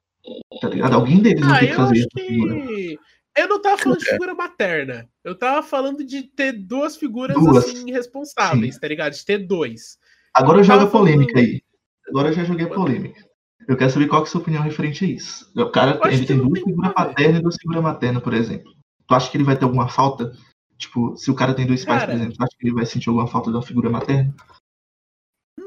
Tá 0.61 0.69
ligado? 0.69 0.93
Alguém 0.95 1.21
deles 1.21 1.45
vai 1.45 1.57
Ah, 1.57 1.59
ter 1.59 1.67
que 1.67 1.73
fazer 1.75 2.07
que. 2.15 2.99
Eu 3.37 3.49
não 3.49 3.61
tava 3.61 3.77
falando 3.77 3.99
de 3.99 4.05
figura 4.05 4.33
materna. 4.33 5.09
Eu 5.23 5.35
tava 5.37 5.61
falando 5.61 6.05
de 6.05 6.23
ter 6.23 6.53
duas 6.53 6.95
figuras 6.95 7.35
Duas. 7.35 7.65
assim 7.65 7.91
responsáveis, 7.91 8.79
tá 8.79 8.87
ligado? 8.87 9.13
De 9.13 9.25
ter 9.25 9.39
dois. 9.39 9.97
Agora 10.33 10.59
eu 10.59 10.63
jogo 10.63 10.77
a 10.77 10.79
tava 10.81 10.91
falando- 10.91 11.11
polêmica 11.13 11.39
aí. 11.39 11.61
Agora 12.07 12.29
eu 12.29 12.33
já 12.33 12.43
joguei 12.43 12.65
a 12.65 12.69
polêmica. 12.69 13.19
Eu 13.67 13.75
quero 13.75 13.89
saber 13.91 14.07
qual 14.07 14.21
que 14.21 14.27
é 14.27 14.29
a 14.29 14.31
sua 14.31 14.41
opinião 14.41 14.61
referente 14.63 15.03
a 15.03 15.07
isso. 15.07 15.51
O 15.57 15.69
cara 15.69 15.99
ele 16.05 16.25
tem 16.25 16.37
duas 16.37 16.59
figuras 16.59 16.75
muito 16.77 16.97
a 16.97 17.03
ver. 17.03 17.09
paternas 17.09 17.39
e 17.39 17.43
duas 17.43 17.55
figuras 17.59 17.83
maternas, 17.83 18.23
por 18.23 18.33
exemplo. 18.33 18.71
Tu 19.07 19.13
acha 19.15 19.29
que 19.31 19.37
ele 19.37 19.43
vai 19.43 19.57
ter 19.57 19.65
alguma 19.65 19.87
falta? 19.89 20.31
Tipo, 20.77 21.15
se 21.17 21.29
o 21.31 21.35
cara 21.35 21.53
tem 21.53 21.65
dois 21.65 21.83
pais, 21.83 22.01
Cara. 22.01 22.11
por 22.11 22.17
exemplo, 22.17 22.37
tu 22.37 22.43
acha 22.43 22.55
que 22.59 22.67
ele 22.67 22.75
vai 22.75 22.85
sentir 22.85 23.09
alguma 23.09 23.27
falta 23.27 23.51
da 23.51 23.61
figura 23.61 23.89
materna? 23.89 24.33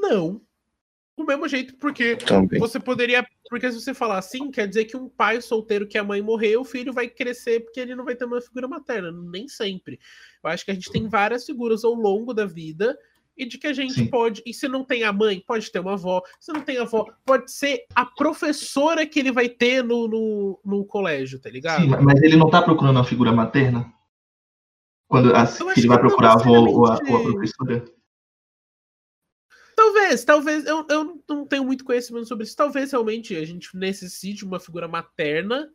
Não. 0.09 0.41
Do 1.17 1.25
mesmo 1.25 1.47
jeito, 1.49 1.75
porque 1.75 2.15
Também. 2.15 2.59
você 2.59 2.79
poderia. 2.79 3.25
Porque 3.49 3.69
se 3.71 3.81
você 3.81 3.93
falar 3.93 4.19
assim, 4.19 4.49
quer 4.51 4.67
dizer 4.67 4.85
que 4.85 4.95
um 4.95 5.09
pai 5.09 5.41
solteiro 5.41 5.87
que 5.87 5.97
a 5.97 6.03
mãe 6.03 6.21
morreu, 6.21 6.61
o 6.61 6.65
filho 6.65 6.93
vai 6.93 7.09
crescer 7.09 7.59
porque 7.59 7.79
ele 7.79 7.95
não 7.95 8.05
vai 8.05 8.15
ter 8.15 8.25
uma 8.25 8.39
figura 8.39 8.67
materna. 8.67 9.11
Nem 9.11 9.47
sempre. 9.47 9.99
Eu 10.41 10.49
acho 10.49 10.63
que 10.63 10.71
a 10.71 10.73
gente 10.73 10.91
tem 10.91 11.09
várias 11.09 11.45
figuras 11.45 11.83
ao 11.83 11.93
longo 11.93 12.33
da 12.33 12.45
vida 12.45 12.97
e 13.39 13.45
de 13.45 13.57
que 13.57 13.67
a 13.67 13.73
gente 13.73 13.93
Sim. 13.93 14.07
pode. 14.07 14.41
E 14.45 14.53
se 14.53 14.67
não 14.67 14.83
tem 14.83 15.03
a 15.03 15.11
mãe, 15.11 15.43
pode 15.45 15.71
ter 15.71 15.79
uma 15.79 15.93
avó. 15.93 16.21
Se 16.39 16.53
não 16.53 16.61
tem 16.61 16.77
avó, 16.77 17.05
pode 17.25 17.51
ser 17.51 17.85
a 17.95 18.05
professora 18.05 19.05
que 19.05 19.19
ele 19.19 19.31
vai 19.31 19.49
ter 19.49 19.83
no, 19.83 20.07
no, 20.07 20.59
no 20.63 20.85
colégio, 20.85 21.39
tá 21.39 21.49
ligado? 21.49 21.81
Sim, 21.81 21.89
mas 22.01 22.21
ele 22.21 22.37
não 22.37 22.49
tá 22.49 22.61
procurando 22.61 22.97
uma 22.97 23.05
figura 23.05 23.31
materna? 23.31 23.91
Quando 25.07 25.35
a, 25.35 25.45
ele 25.75 25.87
vai 25.87 25.99
procurar 25.99 26.29
a 26.29 26.33
avó 26.33 26.59
ou 26.59 26.85
a, 26.85 26.99
ou 27.09 27.17
a 27.17 27.21
professora? 27.23 27.98
Talvez, 30.09 30.23
talvez, 30.25 30.65
eu, 30.65 30.85
eu 30.89 31.23
não 31.27 31.45
tenho 31.45 31.63
muito 31.63 31.83
conhecimento 31.83 32.27
sobre 32.27 32.43
isso. 32.43 32.55
Talvez 32.55 32.91
realmente 32.91 33.35
a 33.35 33.45
gente 33.45 33.75
necessite 33.77 34.39
de 34.39 34.45
uma 34.45 34.59
figura 34.59 34.87
materna 34.87 35.69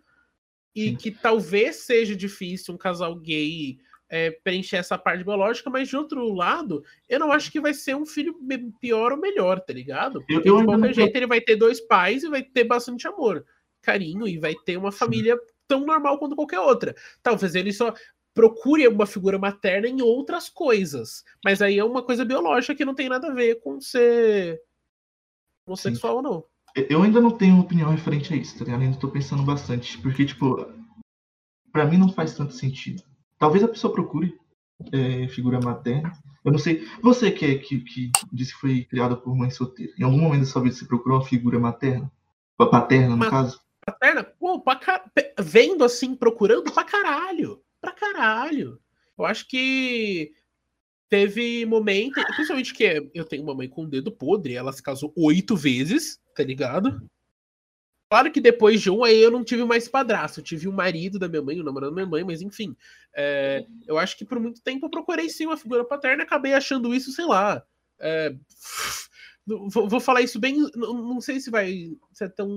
e 0.74 0.96
que 0.96 1.10
talvez 1.12 1.76
seja 1.76 2.16
difícil 2.16 2.74
um 2.74 2.78
casal 2.78 3.14
gay 3.14 3.78
é, 4.08 4.30
preencher 4.30 4.76
essa 4.76 4.98
parte 4.98 5.22
biológica, 5.22 5.70
mas 5.70 5.88
de 5.88 5.96
outro 5.96 6.32
lado, 6.32 6.82
eu 7.08 7.20
não 7.20 7.30
acho 7.30 7.50
que 7.50 7.60
vai 7.60 7.72
ser 7.72 7.94
um 7.94 8.04
filho 8.04 8.36
pior 8.80 9.12
ou 9.12 9.18
melhor, 9.18 9.60
tá 9.60 9.72
ligado? 9.72 10.20
Porque 10.26 10.48
Eu- 10.48 10.56
eu 10.56 10.58
de 10.58 10.64
qualquer 10.66 10.94
jeito 10.94 11.16
ele 11.16 11.26
vai 11.26 11.40
ter 11.40 11.56
dois 11.56 11.80
pais 11.80 12.24
e 12.24 12.28
vai 12.28 12.42
ter 12.42 12.64
bastante 12.64 13.06
amor, 13.06 13.46
carinho 13.82 14.26
e 14.26 14.38
vai 14.38 14.54
ter 14.64 14.76
uma 14.76 14.90
família 14.90 15.38
tão 15.66 15.86
normal 15.86 16.18
quanto 16.18 16.36
qualquer 16.36 16.60
outra. 16.60 16.94
Talvez 17.22 17.54
ele 17.54 17.72
só 17.72 17.94
procure 18.34 18.86
uma 18.88 19.06
figura 19.06 19.38
materna 19.38 19.86
em 19.88 20.02
outras 20.02 20.48
coisas, 20.48 21.24
mas 21.44 21.62
aí 21.62 21.78
é 21.78 21.84
uma 21.84 22.02
coisa 22.02 22.24
biológica 22.24 22.74
que 22.74 22.84
não 22.84 22.94
tem 22.94 23.08
nada 23.08 23.28
a 23.28 23.34
ver 23.34 23.60
com 23.60 23.80
ser 23.80 24.60
homossexual 25.66 26.16
ou 26.16 26.22
não. 26.22 26.44
Eu 26.76 27.02
ainda 27.02 27.20
não 27.20 27.30
tenho 27.30 27.60
opinião 27.60 27.90
referente 27.90 28.34
a 28.34 28.36
isso, 28.36 28.58
tá 28.58 28.64
ligado? 28.64 28.82
Ainda 28.82 28.98
tô 28.98 29.08
pensando 29.08 29.44
bastante. 29.44 29.96
Porque, 29.98 30.26
tipo, 30.26 30.66
pra 31.72 31.86
mim 31.86 31.96
não 31.96 32.12
faz 32.12 32.34
tanto 32.34 32.52
sentido. 32.52 33.02
Talvez 33.38 33.62
a 33.62 33.68
pessoa 33.68 33.92
procure 33.92 34.36
é, 34.92 35.28
figura 35.28 35.60
materna. 35.60 36.12
Eu 36.44 36.50
não 36.50 36.58
sei. 36.58 36.84
Você 37.00 37.30
que, 37.30 37.44
é, 37.46 37.58
que, 37.58 37.78
que 37.80 38.10
disse 38.32 38.52
que 38.54 38.60
foi 38.60 38.84
criada 38.84 39.16
por 39.16 39.36
mãe 39.36 39.50
solteira. 39.50 39.92
Em 39.96 40.02
algum 40.02 40.18
momento 40.18 40.40
da 40.40 40.46
sua 40.46 40.62
vida 40.62 40.74
você 40.74 40.84
procurou 40.84 41.18
uma 41.18 41.24
figura 41.24 41.60
materna? 41.60 42.10
Pa- 42.56 42.66
Paterna, 42.66 43.14
no 43.14 43.30
caso? 43.30 43.60
Materna, 43.86 44.24
pô, 44.24 44.60
pra 44.60 44.80
vendo 45.38 45.84
assim, 45.84 46.16
procurando 46.16 46.72
pra 46.72 46.82
caralho. 46.82 47.62
Pra 47.84 47.92
caralho. 47.92 48.80
Eu 49.16 49.24
acho 49.24 49.46
que 49.46 50.32
teve 51.08 51.64
momento, 51.66 52.14
principalmente 52.34 52.74
que 52.74 53.10
eu 53.14 53.24
tenho 53.24 53.42
uma 53.42 53.54
mãe 53.54 53.68
com 53.68 53.82
o 53.82 53.88
dedo 53.88 54.10
podre, 54.10 54.54
ela 54.54 54.72
se 54.72 54.82
casou 54.82 55.12
oito 55.16 55.54
vezes, 55.54 56.18
tá 56.34 56.42
ligado? 56.42 57.08
Claro 58.10 58.30
que 58.30 58.40
depois 58.40 58.80
de 58.80 58.90
um, 58.90 59.04
aí 59.04 59.20
eu 59.20 59.30
não 59.30 59.44
tive 59.44 59.64
mais 59.64 59.88
padrasto, 59.88 60.40
eu 60.40 60.44
tive 60.44 60.68
o 60.68 60.72
marido 60.72 61.18
da 61.18 61.28
minha 61.28 61.42
mãe, 61.42 61.60
o 61.60 61.64
namorado 61.64 61.90
da 61.90 61.94
minha 61.94 62.06
mãe, 62.06 62.24
mas 62.24 62.42
enfim. 62.42 62.76
é, 63.14 63.64
eu 63.86 63.98
acho 63.98 64.16
que 64.16 64.24
por 64.24 64.38
muito 64.40 64.62
tempo 64.62 64.86
eu 64.86 64.90
procurei 64.90 65.28
sim 65.28 65.46
uma 65.46 65.56
figura 65.56 65.84
paterna 65.84 66.22
e 66.22 66.26
acabei 66.26 66.54
achando 66.54 66.94
isso, 66.94 67.12
sei 67.12 67.26
lá. 67.26 67.62
é, 68.00 68.34
vou, 69.46 69.88
vou 69.88 70.00
falar 70.00 70.22
isso 70.22 70.38
bem. 70.38 70.56
Não, 70.74 70.94
não 70.94 71.20
sei 71.20 71.40
se 71.40 71.50
vai 71.50 71.96
ser 72.12 72.30
tão. 72.30 72.48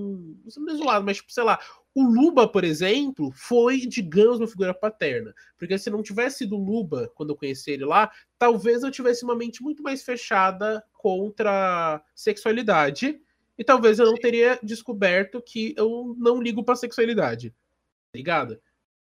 Não 0.43 0.49
sei 0.49 0.76
zoado, 0.76 1.05
mas, 1.05 1.18
tipo, 1.18 1.31
sei 1.31 1.43
lá. 1.43 1.59
O 1.93 2.03
Luba, 2.03 2.47
por 2.47 2.64
exemplo, 2.64 3.31
foi, 3.31 3.80
digamos, 3.80 4.39
uma 4.39 4.47
figura 4.47 4.73
paterna. 4.73 5.34
Porque 5.57 5.77
se 5.80 5.89
não 5.89 6.03
tivesse 6.03 6.39
sido 6.39 6.55
o 6.55 6.64
Luba, 6.64 7.11
quando 7.15 7.31
eu 7.31 7.35
conheci 7.35 7.72
ele 7.72 7.85
lá, 7.85 8.11
talvez 8.38 8.84
eu 8.84 8.91
tivesse 8.91 9.23
uma 9.23 9.35
mente 9.35 9.64
muito 9.64 9.81
mais 9.81 10.03
fechada 10.03 10.84
contra 10.93 11.95
a 11.95 12.01
sexualidade. 12.14 13.19
E 13.57 13.64
talvez 13.64 13.97
eu 13.97 14.05
não 14.05 14.14
teria 14.14 14.59
descoberto 14.61 15.41
que 15.41 15.73
eu 15.76 16.15
não 16.19 16.39
ligo 16.39 16.64
pra 16.64 16.76
sexualidade. 16.76 17.49
Tá 17.49 18.18
ligado? 18.18 18.61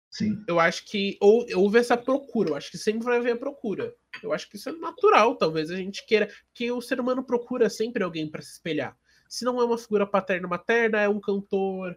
Sim. 0.08 0.42
Eu 0.46 0.58
acho 0.60 0.86
que 0.86 1.18
ou, 1.20 1.44
houve 1.56 1.78
essa 1.78 1.96
procura. 1.96 2.50
Eu 2.50 2.54
acho 2.54 2.70
que 2.70 2.78
sempre 2.78 3.04
vai 3.04 3.18
haver 3.18 3.32
a 3.32 3.36
procura. 3.36 3.94
Eu 4.22 4.32
acho 4.32 4.48
que 4.48 4.56
isso 4.56 4.68
é 4.68 4.72
natural. 4.72 5.36
Talvez 5.36 5.70
a 5.70 5.76
gente 5.76 6.04
queira. 6.06 6.28
Que 6.54 6.70
o 6.72 6.80
ser 6.80 7.00
humano 7.00 7.22
procura 7.24 7.68
sempre 7.70 8.02
alguém 8.02 8.30
pra 8.30 8.42
se 8.42 8.52
espelhar. 8.52 8.96
Se 9.28 9.44
não 9.44 9.60
é 9.60 9.64
uma 9.64 9.78
figura 9.78 10.06
paterna 10.06 10.46
materna, 10.48 10.98
é 11.00 11.08
um 11.08 11.20
cantor. 11.20 11.96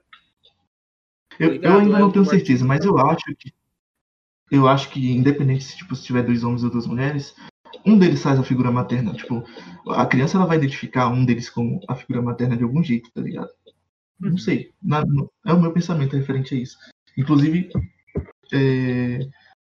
Eu, 1.39 1.47
eu 1.47 1.51
Ligado? 1.53 1.79
ainda 1.79 1.97
É 1.97 1.99
não 1.99 2.11
tenho 2.11 2.25
certeza, 2.25 2.65
mas 2.65 2.83
eu 2.83 2.97
acho 2.97 3.23
que. 3.37 3.53
Eu 4.51 4.67
acho 4.67 4.89
que, 4.89 5.11
independente 5.11 5.63
se, 5.63 5.77
tipo, 5.77 5.95
se 5.95 6.03
tiver 6.03 6.23
dois 6.23 6.43
homens 6.43 6.63
ou 6.63 6.71
duas 6.71 6.87
mulheres, 6.87 7.35
um 7.85 7.97
deles 7.99 8.21
faz 8.23 8.39
a 8.39 8.43
figura 8.43 8.71
materna. 8.71 9.13
Tipo, 9.13 9.43
a 9.89 10.05
criança 10.07 10.37
ela 10.37 10.47
vai 10.47 10.57
identificar 10.57 11.07
um 11.09 11.23
deles 11.23 11.49
como 11.49 11.79
a 11.87 11.95
figura 11.95 12.21
materna 12.21 12.57
de 12.57 12.63
algum 12.63 12.81
jeito, 12.83 13.11
tá 13.11 13.21
ligado? 13.21 13.49
Não 14.19 14.31
Uhum. 14.31 14.37
sei. 14.39 14.71
Na- 14.81 15.05
no- 15.05 15.31
é 15.45 15.53
o 15.53 15.61
meu 15.61 15.71
pensamento 15.71 16.15
referente 16.17 16.55
a 16.55 16.57
isso. 16.57 16.77
Inclusive, 17.15 17.69
é, 18.51 19.19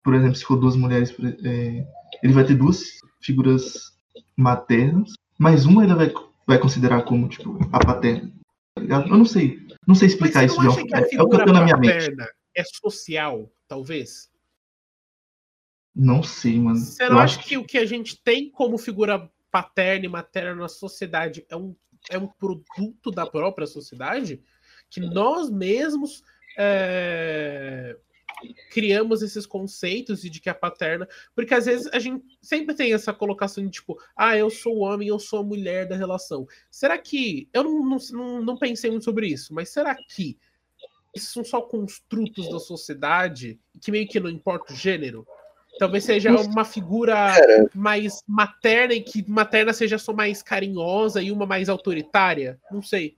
por 0.02 0.12
exemplo, 0.14 0.34
se 0.34 0.44
for 0.44 0.56
duas 0.56 0.74
mulheres, 0.76 1.14
é, 1.44 1.86
ele 2.24 2.32
vai 2.32 2.44
ter 2.44 2.54
duas 2.54 3.00
figuras 3.20 3.92
maternas, 4.34 5.12
mas 5.38 5.66
uma 5.66 5.84
ele 5.84 5.94
vai, 5.94 6.12
vai 6.46 6.58
considerar 6.58 7.02
como, 7.02 7.28
tipo, 7.28 7.58
a 7.70 7.78
paterna. 7.78 8.32
Tá? 8.74 8.82
Eu 8.82 9.06
não 9.06 9.26
sei. 9.26 9.60
Não 9.86 9.94
sei 9.94 10.08
Mas 10.08 10.14
explicar 10.14 10.40
você 10.40 10.46
isso 10.46 10.62
não 10.62 10.72
é, 10.72 11.00
é 11.00 11.22
o 11.22 11.28
que 11.28 11.36
eu 11.36 11.44
tenho 11.44 11.52
na 11.52 11.62
minha 11.62 11.76
mente. 11.76 12.10
é 12.56 12.64
social? 12.64 13.52
talvez? 13.68 14.30
Não 15.94 16.22
sei, 16.22 16.58
mano. 16.58 16.78
Você 16.78 17.04
Eu 17.04 17.10
não 17.10 17.18
acho 17.18 17.38
acha 17.38 17.48
que 17.48 17.58
o 17.58 17.64
que 17.64 17.76
a 17.76 17.84
gente 17.84 18.16
tem 18.22 18.50
como 18.50 18.78
figura 18.78 19.30
paterna 19.50 20.06
e 20.06 20.08
materna 20.08 20.54
na 20.54 20.68
sociedade 20.68 21.44
é 21.50 21.56
um, 21.56 21.76
é 22.10 22.16
um 22.16 22.26
produto 22.26 23.10
da 23.10 23.26
própria 23.26 23.66
sociedade? 23.66 24.42
Que 24.88 25.00
nós 25.00 25.50
mesmos 25.50 26.22
é, 26.58 27.96
criamos 28.70 29.22
esses 29.22 29.46
conceitos 29.46 30.20
de 30.20 30.40
que 30.40 30.50
a 30.50 30.54
paterna. 30.54 31.08
Porque 31.34 31.54
às 31.54 31.66
vezes 31.66 31.88
a 31.92 31.98
gente 31.98 32.24
sempre 32.42 32.74
tem 32.74 32.92
essa 32.92 33.12
colocação 33.12 33.64
de 33.64 33.70
tipo, 33.70 33.98
ah, 34.16 34.36
eu 34.36 34.50
sou 34.50 34.76
o 34.76 34.80
homem, 34.80 35.08
eu 35.08 35.18
sou 35.18 35.40
a 35.40 35.44
mulher 35.44 35.88
da 35.88 35.96
relação. 35.96 36.46
Será 36.70 36.98
que. 36.98 37.48
Eu 37.52 37.64
não, 37.64 37.84
não, 37.84 37.98
não, 38.12 38.42
não 38.42 38.56
pensei 38.56 38.90
muito 38.90 39.04
sobre 39.04 39.28
isso, 39.28 39.54
mas 39.54 39.70
será 39.70 39.94
que 39.94 40.36
esses 41.14 41.28
são 41.28 41.44
só 41.44 41.60
construtos 41.60 42.50
da 42.50 42.58
sociedade 42.58 43.58
que 43.80 43.92
meio 43.92 44.08
que 44.08 44.18
não 44.18 44.28
importa 44.28 44.72
o 44.72 44.76
gênero? 44.76 45.26
Talvez 45.78 46.04
seja 46.04 46.30
uma 46.30 46.64
figura 46.64 47.14
Cara, 47.14 47.70
mais 47.74 48.22
materna 48.28 48.94
e 48.94 49.00
que 49.00 49.28
materna 49.28 49.72
seja 49.72 49.98
só 49.98 50.12
mais 50.12 50.42
carinhosa 50.42 51.20
e 51.20 51.32
uma 51.32 51.46
mais 51.46 51.68
autoritária? 51.68 52.60
Não 52.70 52.80
sei. 52.80 53.16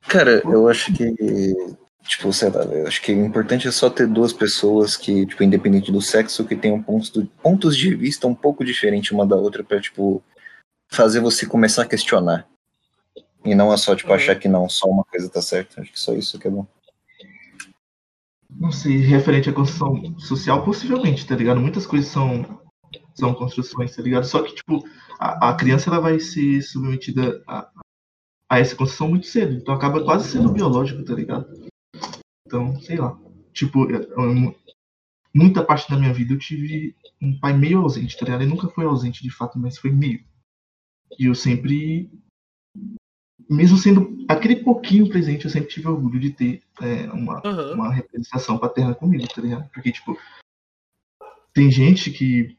cara, 0.00 0.42
eu 0.44 0.66
acho 0.68 0.92
que, 0.94 1.14
tipo, 2.02 2.32
sei 2.32 2.50
lá, 2.50 2.62
eu 2.64 2.86
acho 2.86 3.02
que 3.02 3.12
o 3.12 3.24
importante 3.24 3.68
é 3.68 3.70
só 3.70 3.88
ter 3.90 4.06
duas 4.06 4.32
pessoas 4.32 4.96
que, 4.96 5.26
tipo, 5.26 5.42
independente 5.42 5.92
do 5.92 6.00
sexo, 6.00 6.44
que 6.44 6.56
tenham 6.56 6.82
pontos, 6.82 7.10
do- 7.10 7.26
pontos 7.42 7.76
de 7.76 7.94
vista 7.94 8.26
um 8.26 8.34
pouco 8.34 8.64
diferentes 8.64 9.10
uma 9.12 9.26
da 9.26 9.36
outra 9.36 9.62
pra, 9.62 9.80
tipo, 9.80 10.22
fazer 10.90 11.20
você 11.20 11.44
começar 11.46 11.82
a 11.82 11.86
questionar. 11.86 12.46
E 13.44 13.54
não 13.54 13.72
é 13.72 13.76
só, 13.76 13.94
tipo, 13.94 14.08
Uhum. 14.10 14.16
achar 14.16 14.36
que 14.36 14.48
não, 14.48 14.68
só 14.68 14.88
uma 14.88 15.04
coisa 15.04 15.28
tá 15.28 15.40
certa. 15.42 15.80
Acho 15.80 15.92
que 15.92 16.00
só 16.00 16.12
isso 16.14 16.38
que 16.38 16.48
é 16.48 16.50
bom. 16.50 16.66
Não 18.50 18.72
sei, 18.72 18.96
referente 18.98 19.50
à 19.50 19.52
construção 19.52 20.18
social, 20.18 20.64
possivelmente, 20.64 21.26
tá 21.26 21.36
ligado? 21.36 21.60
Muitas 21.60 21.86
coisas 21.86 22.10
são, 22.10 22.60
são 23.14 23.34
construções, 23.34 23.94
tá 23.94 24.02
ligado? 24.02 24.24
Só 24.24 24.42
que, 24.42 24.54
tipo, 24.54 24.82
a, 25.20 25.50
a 25.50 25.54
criança 25.54 25.90
ela 25.90 26.00
vai 26.00 26.18
ser 26.18 26.62
submetida 26.62 27.42
a, 27.46 27.70
a 28.50 28.58
essa 28.58 28.74
construção 28.74 29.08
muito 29.08 29.26
cedo. 29.26 29.52
Então 29.54 29.74
acaba 29.74 30.02
quase 30.02 30.28
sendo 30.30 30.50
biológico, 30.50 31.04
tá 31.04 31.14
ligado? 31.14 31.46
Então, 32.46 32.80
sei 32.80 32.96
lá. 32.96 33.18
Tipo, 33.52 33.90
eu- 33.90 34.02
eu- 34.02 34.54
muita 35.34 35.64
parte 35.64 35.90
da 35.90 35.98
minha 35.98 36.12
vida 36.12 36.34
eu 36.34 36.38
tive 36.38 36.94
um 37.20 37.38
pai 37.38 37.52
meio 37.52 37.80
ausente, 37.80 38.16
tá 38.16 38.24
ligado? 38.24 38.42
Ele 38.42 38.50
nunca 38.50 38.68
foi 38.68 38.84
ausente 38.84 39.22
de 39.22 39.30
fato, 39.30 39.58
mas 39.58 39.76
foi 39.78 39.90
meio. 39.90 40.22
E 41.18 41.26
eu 41.26 41.34
sempre. 41.34 42.10
Mesmo 43.50 43.78
sendo 43.78 44.24
aquele 44.28 44.56
pouquinho 44.56 45.08
presente, 45.08 45.46
eu 45.46 45.50
sempre 45.50 45.70
tive 45.70 45.88
orgulho 45.88 46.20
de 46.20 46.30
ter 46.30 46.62
é, 46.82 47.10
uma, 47.10 47.40
Aham. 47.44 47.74
uma 47.74 47.92
representação 47.92 48.58
paterna 48.58 48.94
comigo, 48.94 49.26
tá 49.26 49.40
ligado? 49.40 49.68
Porque, 49.70 49.90
tipo, 49.90 50.16
tem 51.54 51.70
gente 51.70 52.10
que. 52.10 52.56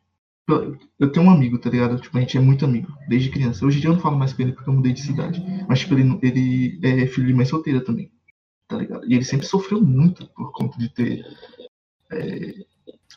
eu- 1.00 1.12
tenho 1.12 1.28
um 1.28 1.30
amigo, 1.30 1.60
tá 1.60 1.70
ligado? 1.70 2.00
Tipo, 2.02 2.18
a 2.18 2.22
gente 2.22 2.36
é 2.38 2.40
muito 2.40 2.66
amigo, 2.66 2.92
desde 3.08 3.30
criança. 3.30 3.64
Hoje 3.66 3.78
em 3.78 3.82
dia 3.82 3.90
eu 3.90 3.94
não 3.94 4.02
falo 4.02 4.18
mais 4.18 4.34
com 4.34 4.42
ele 4.42 4.52
porque 4.52 4.68
eu 4.70 4.74
mudei 4.74 4.92
de 4.94 5.02
cidade. 5.02 5.42
Mas, 5.68 5.80
tipo, 5.82 5.94
ele, 5.94 6.20
ele 6.24 7.04
é 7.04 7.08
filho 7.08 7.28
de 7.28 7.34
mãe 7.36 7.46
solteira 7.46 7.82
também, 7.82 8.12
tá 8.70 8.78
ligado? 8.78 9.06
E 9.06 9.16
ele 9.16 9.26
sempre 9.26 9.48
sofreu 9.48 9.82
muito 9.82 10.28
por 10.28 10.52
conta 10.54 10.78
de 10.78 10.88
ter 10.90 11.26
é, 12.12 12.66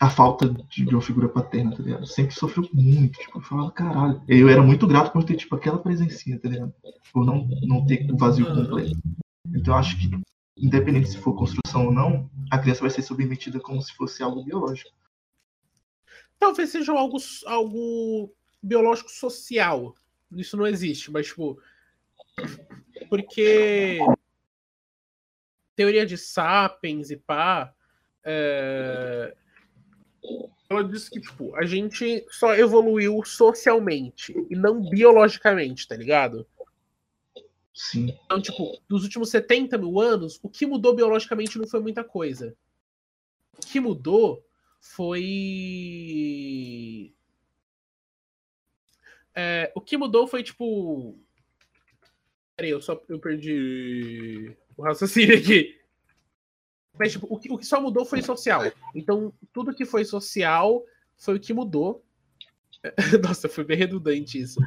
a 0.01 0.09
falta 0.09 0.49
de, 0.49 0.85
de 0.85 0.95
uma 0.95 1.03
figura 1.03 1.29
paterna, 1.29 1.77
tá 1.77 1.83
ligado? 1.83 2.07
Sempre 2.07 2.35
sofreu 2.35 2.69
muito, 2.73 3.21
tipo, 3.21 3.39
eu 3.39 3.43
falava, 3.43 3.71
caralho. 3.71 4.23
Eu 4.27 4.49
era 4.49 4.63
muito 4.63 4.87
grato 4.87 5.13
por 5.13 5.23
ter, 5.23 5.37
tipo, 5.37 5.55
aquela 5.55 5.79
presencinha, 5.79 6.41
tá 6.41 6.49
ligado? 6.49 6.75
Por 7.13 7.25
não, 7.25 7.47
não 7.63 7.87
ter 7.87 8.11
o 8.11 8.17
vazio 8.17 8.47
Aham. 8.47 8.65
completo. 8.65 8.99
Então, 9.55 9.75
eu 9.75 9.79
acho 9.79 9.99
que 9.99 10.11
independente 10.57 11.11
se 11.11 11.19
for 11.19 11.35
construção 11.35 11.87
ou 11.87 11.93
não, 11.93 12.31
a 12.51 12.59
criança 12.59 12.81
vai 12.81 12.91
ser 12.91 13.03
submetida 13.03 13.61
como 13.61 13.83
se 13.83 13.93
fosse 13.93 14.23
algo 14.23 14.43
biológico. 14.43 14.91
Talvez 16.39 16.71
seja 16.71 16.93
algo, 16.93 17.19
algo 17.47 18.35
biológico 18.63 19.11
social. 19.11 19.95
Isso 20.33 20.57
não 20.57 20.67
existe, 20.67 21.11
mas 21.11 21.27
tipo. 21.27 21.61
Porque. 23.11 23.99
Teoria 25.83 26.07
de 26.07 26.17
sapiens 26.17 27.11
e 27.11 27.17
pá. 27.17 27.75
é, 28.23 29.35
Ela 30.71 30.85
diz 30.85 31.09
que, 31.09 31.21
tipo, 31.21 31.57
a 31.57 31.67
gente 31.67 32.25
só 32.31 32.55
evoluiu 32.55 33.25
socialmente 33.25 34.33
e 34.49 34.55
não 34.55 34.81
biologicamente, 34.89 35.89
tá 35.89 35.97
ligado? 35.97 36.47
Sim. 37.75 38.17
Então, 38.25 38.41
tipo, 38.41 38.81
dos 38.89 39.03
últimos 39.03 39.31
70 39.31 39.77
mil 39.77 39.99
anos, 39.99 40.39
o 40.41 40.49
que 40.49 40.65
mudou 40.65 40.95
biologicamente 40.95 41.59
não 41.59 41.67
foi 41.67 41.81
muita 41.81 42.05
coisa. 42.05 42.57
O 43.59 43.67
que 43.67 43.81
mudou 43.81 44.47
foi. 44.81 45.23
É, 49.35 49.73
o 49.75 49.81
que 49.81 49.97
mudou 49.97 50.29
foi, 50.29 50.45
tipo. 50.45 51.19
Peraí, 52.55 52.71
eu 52.71 52.81
só 52.81 53.03
eu 53.09 53.19
perdi 53.19 54.57
o 54.77 54.83
raciocínio 54.83 55.37
aqui. 55.37 55.79
Mas, 56.99 57.13
tipo, 57.13 57.27
o 57.29 57.39
que, 57.39 57.51
o 57.51 57.59
que 57.59 57.67
só 57.67 57.81
mudou 57.81 58.05
foi 58.05 58.23
social. 58.23 58.63
Então, 58.95 59.33
tudo 59.53 59.75
que 59.75 59.85
foi 59.85 60.05
social 60.05 60.85
foi 61.17 61.37
o 61.37 61.41
que 61.41 61.53
mudou. 61.53 62.05
Nossa, 63.23 63.49
foi 63.49 63.65
bem 63.65 63.77
redundante 63.77 64.41
isso. 64.41 64.61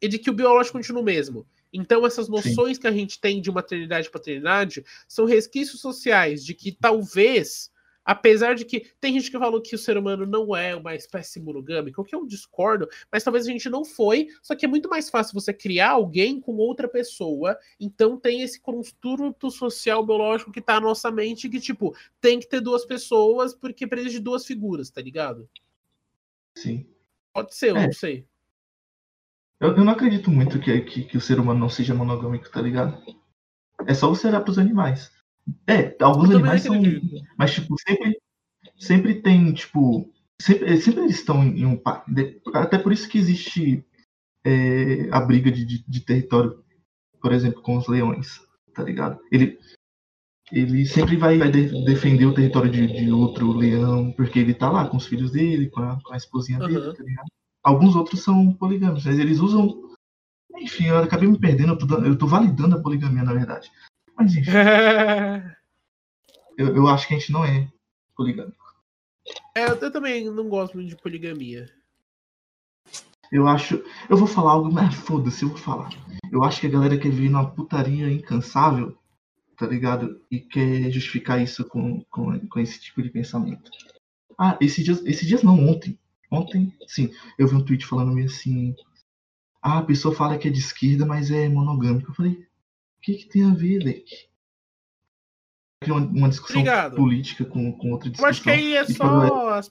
E 0.00 0.08
de 0.08 0.18
que 0.18 0.30
o 0.30 0.34
biológico 0.34 0.78
continua 0.78 1.02
o 1.02 1.04
mesmo. 1.04 1.46
Então, 1.72 2.06
essas 2.06 2.28
noções 2.28 2.78
que 2.78 2.86
a 2.86 2.92
gente 2.92 3.20
tem 3.20 3.40
de 3.40 3.50
maternidade 3.50 4.06
e 4.06 4.10
paternidade 4.10 4.84
são 5.08 5.24
resquícios 5.24 5.80
sociais 5.80 6.44
de 6.44 6.54
que 6.54 6.70
talvez, 6.70 7.72
apesar 8.04 8.54
de 8.54 8.64
que 8.64 8.90
tem 9.00 9.14
gente 9.14 9.30
que 9.30 9.38
falou 9.38 9.60
que 9.60 9.74
o 9.74 9.78
ser 9.78 9.96
humano 9.96 10.26
não 10.26 10.54
é 10.54 10.76
uma 10.76 10.94
espécie 10.94 11.40
monogâmica, 11.40 12.00
o 12.00 12.04
que 12.04 12.14
eu 12.14 12.26
discordo, 12.26 12.88
mas 13.10 13.24
talvez 13.24 13.46
a 13.46 13.50
gente 13.50 13.70
não 13.70 13.84
foi, 13.84 14.28
só 14.42 14.54
que 14.54 14.64
é 14.64 14.68
muito 14.68 14.88
mais 14.88 15.08
fácil 15.08 15.34
você 15.34 15.52
criar 15.52 15.90
alguém 15.90 16.40
com 16.40 16.56
outra 16.56 16.86
pessoa, 16.88 17.56
então 17.80 18.18
tem 18.18 18.42
esse 18.42 18.60
construto 18.60 19.50
social 19.50 20.04
biológico 20.04 20.52
que 20.52 20.60
tá 20.60 20.74
na 20.74 20.80
nossa 20.88 21.10
mente 21.10 21.48
que, 21.48 21.60
tipo, 21.60 21.94
tem 22.20 22.38
que 22.38 22.48
ter 22.48 22.60
duas 22.60 22.84
pessoas 22.84 23.54
porque 23.54 23.86
precisa 23.86 24.10
de 24.12 24.20
duas 24.20 24.44
figuras, 24.44 24.90
tá 24.90 25.00
ligado? 25.00 25.48
Sim. 26.56 26.86
Pode 27.32 27.54
ser, 27.54 27.70
eu 27.70 27.76
É. 27.76 27.86
não 27.86 27.92
sei. 27.92 28.26
Eu, 29.60 29.76
eu 29.76 29.84
não 29.84 29.92
acredito 29.92 30.30
muito 30.30 30.60
que, 30.60 30.80
que, 30.82 31.04
que 31.04 31.16
o 31.16 31.20
ser 31.20 31.38
humano 31.40 31.60
não 31.60 31.68
seja 31.68 31.94
monogâmico, 31.94 32.50
tá 32.50 32.60
ligado? 32.60 33.00
É 33.86 33.94
só 33.94 34.08
você 34.08 34.26
olhar 34.28 34.40
pros 34.42 34.58
animais. 34.58 35.10
É, 35.66 35.96
alguns 36.00 36.30
animais 36.30 36.62
são. 36.62 36.80
Mas, 37.38 37.54
tipo, 37.54 37.76
sempre, 37.78 38.18
sempre 38.78 39.14
tem, 39.22 39.52
tipo. 39.52 40.10
Sempre, 40.40 40.76
sempre 40.78 41.02
eles 41.02 41.16
estão 41.16 41.42
em 41.44 41.64
um. 41.64 41.80
Até 42.54 42.78
por 42.78 42.92
isso 42.92 43.08
que 43.08 43.18
existe 43.18 43.84
é, 44.44 45.08
a 45.10 45.20
briga 45.20 45.50
de, 45.50 45.64
de, 45.64 45.84
de 45.86 46.00
território, 46.00 46.62
por 47.20 47.32
exemplo, 47.32 47.62
com 47.62 47.76
os 47.76 47.88
leões, 47.88 48.40
tá 48.74 48.82
ligado? 48.82 49.18
Ele, 49.30 49.58
ele 50.52 50.84
sempre 50.86 51.16
vai, 51.16 51.38
vai 51.38 51.50
de- 51.50 51.84
defender 51.84 52.26
o 52.26 52.34
território 52.34 52.70
de, 52.70 52.86
de 52.86 53.10
outro 53.10 53.52
leão, 53.52 54.12
porque 54.12 54.38
ele 54.38 54.54
tá 54.54 54.70
lá 54.70 54.88
com 54.88 54.96
os 54.96 55.06
filhos 55.06 55.32
dele, 55.32 55.70
com 55.70 55.80
a, 55.80 56.00
com 56.02 56.12
a 56.12 56.16
esposinha 56.16 56.58
dele, 56.58 56.78
Aham. 56.78 56.94
tá 56.94 57.02
ligado? 57.02 57.26
Alguns 57.62 57.96
outros 57.96 58.22
são 58.22 58.52
poligâmicos, 58.52 59.06
mas 59.06 59.18
eles 59.18 59.40
usam. 59.40 59.82
Enfim, 60.56 60.86
eu 60.86 60.98
acabei 60.98 61.28
me 61.28 61.38
perdendo, 61.38 61.72
eu 61.72 61.78
tô, 61.78 62.04
eu 62.04 62.18
tô 62.18 62.26
validando 62.26 62.76
a 62.76 62.82
poligamia, 62.82 63.24
na 63.24 63.32
verdade. 63.32 63.70
Mas 64.16 64.34
enfim, 64.36 64.50
eu, 66.56 66.76
eu 66.76 66.88
acho 66.88 67.08
que 67.08 67.14
a 67.14 67.18
gente 67.18 67.32
não 67.32 67.44
é 67.44 67.68
poligâmico. 68.16 68.64
É, 69.54 69.64
eu 69.66 69.90
também 69.90 70.30
não 70.30 70.48
gosto 70.48 70.74
muito 70.74 70.90
de 70.90 70.96
poligamia. 70.96 71.68
Eu 73.32 73.48
acho. 73.48 73.82
Eu 74.08 74.16
vou 74.16 74.26
falar 74.26 74.52
algo, 74.52 74.72
mas 74.72 74.94
foda-se, 74.94 75.42
eu 75.42 75.48
vou 75.48 75.58
falar. 75.58 75.90
Eu 76.30 76.44
acho 76.44 76.60
que 76.60 76.66
a 76.66 76.70
galera 76.70 76.98
quer 76.98 77.10
viver 77.10 77.30
numa 77.30 77.50
putaria 77.50 78.10
incansável, 78.10 78.96
tá 79.56 79.66
ligado? 79.66 80.20
E 80.30 80.40
quer 80.40 80.90
justificar 80.90 81.42
isso 81.42 81.64
com, 81.64 82.02
com, 82.10 82.38
com 82.48 82.60
esse 82.60 82.80
tipo 82.80 83.02
de 83.02 83.10
pensamento. 83.10 83.70
Ah, 84.38 84.56
esses 84.60 84.84
dias, 84.84 85.04
esses 85.04 85.26
dias 85.26 85.42
não, 85.42 85.58
ontem. 85.68 85.98
Ontem, 86.30 86.72
sim, 86.86 87.10
eu 87.38 87.46
vi 87.46 87.54
um 87.54 87.64
tweet 87.64 87.86
falando 87.86 88.12
meio 88.12 88.26
assim. 88.26 88.74
Ah, 89.62 89.78
a 89.78 89.82
pessoa 89.82 90.14
fala 90.14 90.36
que 90.36 90.48
é 90.48 90.50
de 90.50 90.58
esquerda, 90.58 91.06
mas 91.06 91.30
é 91.30 91.48
monogâmico. 91.48 92.10
Eu 92.10 92.14
falei, 92.14 92.46
que, 93.04 93.14
que 93.16 93.26
tem 93.26 93.44
a 93.50 93.54
ver, 93.54 93.78
Leque? 93.80 94.28
Uma, 95.86 95.96
uma 95.98 96.28
discussão 96.30 96.56
Obrigado. 96.60 96.96
política 96.96 97.44
com, 97.44 97.70
com 97.72 97.90
outra 97.92 98.08
Eu 98.08 98.12
discussão. 98.12 98.30
acho 98.30 98.42
que 98.42 98.50
aí 98.50 98.74
é 98.74 98.84
só. 98.86 99.48
as- 99.50 99.70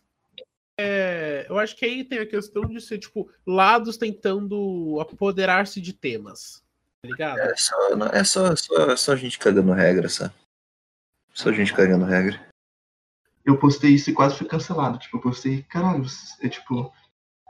é, 0.79 1.45
eu 1.49 1.57
acho 1.59 1.75
que 1.75 1.85
aí 1.85 2.03
tem 2.03 2.19
a 2.19 2.25
questão 2.25 2.65
de 2.65 2.79
ser, 2.81 2.97
tipo, 2.99 3.29
lados 3.45 3.97
tentando 3.97 4.99
apoderar-se 4.99 5.79
de 5.81 5.93
temas. 5.93 6.63
Tá 7.01 7.09
ligado? 7.09 7.39
É 7.39 7.55
só, 7.55 7.95
não- 7.95 8.07
é 8.07 8.23
só, 8.23 8.55
só, 8.55 8.95
só 8.95 9.13
a 9.13 9.15
gente 9.15 9.37
cagando 9.39 9.71
regra, 9.73 10.07
só. 10.09 10.29
Só 11.33 11.49
a 11.49 11.53
gente 11.53 11.73
cagando 11.73 12.05
regra. 12.05 12.39
eu 13.45 13.57
postei 13.57 13.91
isso 13.91 14.09
e 14.09 14.13
quase 14.13 14.37
fui 14.37 14.47
cancelado. 14.47 14.99
Tipo, 14.99 15.17
eu 15.17 15.21
postei, 15.21 15.63
caralho, 15.63 16.05
é 16.41 16.47
tipo. 16.49 16.93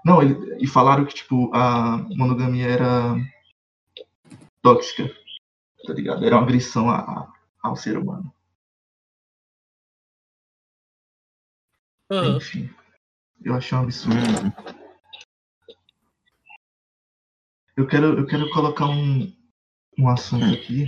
Não, 0.06 0.22
ele, 0.22 0.58
e 0.64 0.68
falaram 0.68 1.06
que, 1.06 1.14
tipo, 1.14 1.54
a 1.54 1.98
monogamia 2.16 2.68
era 2.68 3.16
tóxica, 4.62 5.10
tá 5.86 5.94
ligado? 5.94 6.26
Era 6.26 6.36
uma 6.36 6.44
agressão 6.44 6.90
a- 6.90 7.00
a- 7.00 7.34
ao 7.62 7.76
ser 7.76 7.98
humano. 7.98 8.34
Enfim. 12.12 12.70
Eu 13.44 13.56
achei 13.56 13.78
um 13.78 13.82
absurdo. 13.82 14.18
Hum, 14.18 14.74
Eu 17.76 17.88
quero, 17.88 18.20
eu 18.20 18.28
quero 18.28 18.48
colocar 18.52 18.86
um, 18.88 19.36
um 19.98 20.08
assunto 20.08 20.46
Hum. 20.46 20.54
aqui 20.54 20.86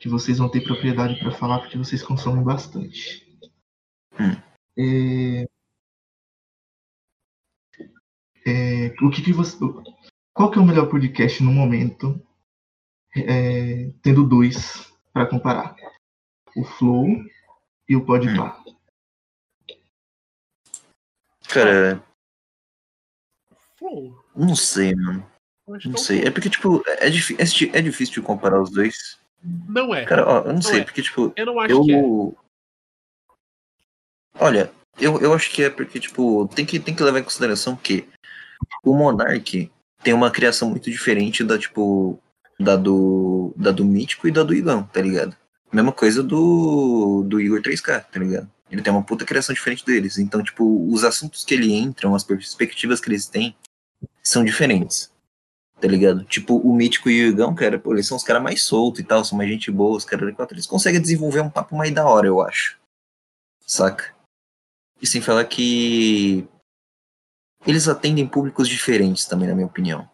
que 0.00 0.08
vocês 0.08 0.38
vão 0.38 0.48
ter 0.50 0.62
propriedade 0.62 1.16
para 1.20 1.30
falar 1.30 1.60
porque 1.60 1.78
vocês 1.78 2.02
consomem 2.02 2.42
bastante. 2.42 3.24
Hum. 4.18 4.34
É, 4.76 5.46
é, 8.46 8.86
o 9.00 9.10
que, 9.10 9.22
que 9.22 9.32
você, 9.32 9.56
qual 10.34 10.50
que 10.50 10.58
é 10.58 10.60
o 10.60 10.66
melhor 10.66 10.88
podcast 10.90 11.40
no 11.42 11.52
momento, 11.52 12.20
é, 13.16 13.90
tendo 14.02 14.26
dois 14.26 14.92
para 15.12 15.26
comparar? 15.26 15.74
O 16.56 16.64
Flow 16.64 17.06
e 17.88 17.96
o 17.96 18.04
Podpah. 18.04 18.62
cara, 21.48 22.02
Flow. 23.78 24.24
não 24.34 24.54
sei, 24.56 24.94
mano. 24.94 25.26
Eu 25.66 25.78
Não 25.86 25.94
é 25.94 25.98
sei. 25.98 26.22
É 26.22 26.30
porque, 26.30 26.48
tipo, 26.50 26.82
é, 26.86 27.10
difí- 27.10 27.36
é 27.38 27.78
é 27.78 27.82
difícil 27.82 28.14
de 28.14 28.22
comparar 28.22 28.60
os 28.60 28.70
dois. 28.70 29.18
Não 29.42 29.94
é. 29.94 30.04
Cara, 30.04 30.26
ó, 30.26 30.38
eu 30.46 30.52
não 30.52 30.62
sei, 30.62 30.80
é. 30.80 30.84
porque, 30.84 31.02
tipo, 31.02 31.32
Eu 31.36 31.46
não 31.46 31.60
acho 31.60 31.84
que 31.84 31.92
é. 31.92 32.00
eu. 32.00 32.36
Olha, 34.40 34.72
eu, 34.98 35.20
eu 35.20 35.32
acho 35.34 35.50
que 35.50 35.62
é 35.62 35.70
porque, 35.70 36.00
tipo, 36.00 36.48
tem 36.48 36.64
que, 36.64 36.80
tem 36.80 36.94
que 36.94 37.02
levar 37.02 37.18
em 37.20 37.24
consideração 37.24 37.76
que 37.76 38.08
o 38.84 38.94
Monark 38.94 39.70
tem 40.02 40.14
uma 40.14 40.30
criação 40.30 40.70
muito 40.70 40.90
diferente 40.90 41.44
da, 41.44 41.58
tipo, 41.58 42.18
da 42.58 42.76
do, 42.76 43.54
da 43.56 43.70
do 43.70 43.84
Mítico 43.84 44.26
e 44.26 44.32
da 44.32 44.42
do 44.42 44.54
Igão, 44.54 44.82
tá 44.84 45.00
ligado? 45.00 45.36
Mesma 45.72 45.92
coisa 45.92 46.22
do, 46.22 47.22
do 47.24 47.40
Igor 47.40 47.60
3K, 47.60 48.04
tá 48.04 48.18
ligado? 48.18 48.50
Ele 48.70 48.82
tem 48.82 48.92
uma 48.92 49.02
puta 49.02 49.24
criação 49.24 49.54
diferente 49.54 49.84
deles. 49.84 50.18
Então, 50.18 50.42
tipo, 50.42 50.90
os 50.92 51.04
assuntos 51.04 51.44
que 51.44 51.54
ele 51.54 51.72
entram, 51.72 52.14
as 52.14 52.24
perspectivas 52.24 53.00
que 53.00 53.08
eles 53.08 53.26
têm, 53.26 53.54
são 54.22 54.44
diferentes. 54.44 55.12
Tá 55.80 55.86
ligado? 55.86 56.24
Tipo, 56.24 56.56
o 56.56 56.74
Mítico 56.74 57.08
e 57.08 57.24
o 57.24 57.28
Igão, 57.28 57.54
cara, 57.54 57.78
pô, 57.78 57.92
eles 57.92 58.06
são 58.06 58.16
os 58.16 58.24
caras 58.24 58.42
mais 58.42 58.62
soltos 58.64 59.00
e 59.00 59.04
tal, 59.04 59.24
são 59.24 59.38
mais 59.38 59.48
gente 59.48 59.70
boa, 59.70 59.96
os 59.96 60.04
caras 60.04 60.34
eles 60.50 60.66
conseguem 60.66 61.00
desenvolver 61.00 61.40
um 61.40 61.50
papo 61.50 61.76
mais 61.76 61.94
da 61.94 62.06
hora, 62.06 62.26
eu 62.26 62.40
acho. 62.40 62.78
Saca? 63.64 64.14
E 65.00 65.06
sem 65.06 65.20
falar 65.20 65.44
que 65.44 66.48
eles 67.66 67.86
atendem 67.86 68.26
públicos 68.26 68.68
diferentes 68.68 69.24
também, 69.26 69.48
na 69.48 69.54
minha 69.54 69.66
opinião. 69.66 70.08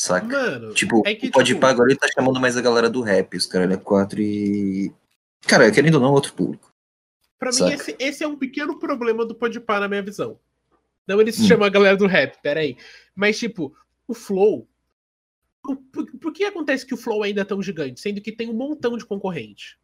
Saca? 0.00 0.26
Mano, 0.28 0.74
Tipo, 0.74 1.02
é 1.04 1.12
que, 1.12 1.26
o 1.26 1.30
Podpah 1.32 1.44
tipo- 1.44 1.66
agora 1.66 1.90
ele 1.90 1.98
tá 1.98 2.06
chamando 2.14 2.38
mais 2.40 2.56
a 2.56 2.60
galera 2.62 2.88
do 2.88 3.00
rap, 3.00 3.36
os 3.36 3.46
caras, 3.46 3.68
é 3.72 3.76
quatro 3.76 4.20
e... 4.20 4.92
Cara, 5.42 5.70
querendo 5.72 5.96
ou 5.96 6.00
não, 6.00 6.10
é 6.10 6.12
outro 6.12 6.32
público. 6.34 6.72
pra 7.36 7.50
mim, 7.50 7.56
saca. 7.56 7.74
esse, 7.74 7.96
esse 7.98 8.22
é 8.22 8.28
um 8.28 8.36
pequeno 8.36 8.78
problema 8.78 9.26
do 9.26 9.34
Podpah 9.34 9.80
na 9.80 9.88
minha 9.88 10.02
visão. 10.02 10.38
Não 11.06 11.20
ele 11.20 11.32
se 11.32 11.42
Hum. 11.42 11.46
chama 11.48 11.66
a 11.66 11.68
galera 11.68 11.96
do 11.96 12.06
rap, 12.06 12.40
peraí. 12.40 12.76
Mas, 13.14 13.38
tipo, 13.40 13.74
o 14.06 14.14
Flow. 14.14 14.68
o- 15.66 15.74
por, 15.76 16.06
por 16.18 16.32
que 16.32 16.44
acontece 16.44 16.86
que 16.86 16.94
o 16.94 16.96
Flow 16.96 17.24
ainda 17.24 17.40
é 17.40 17.44
tão 17.44 17.60
gigante, 17.60 18.00
sendo 18.00 18.20
que 18.20 18.30
tem 18.30 18.48
um 18.48 18.54
montão 18.54 18.96
de 18.96 19.04
concorrente? 19.04 19.78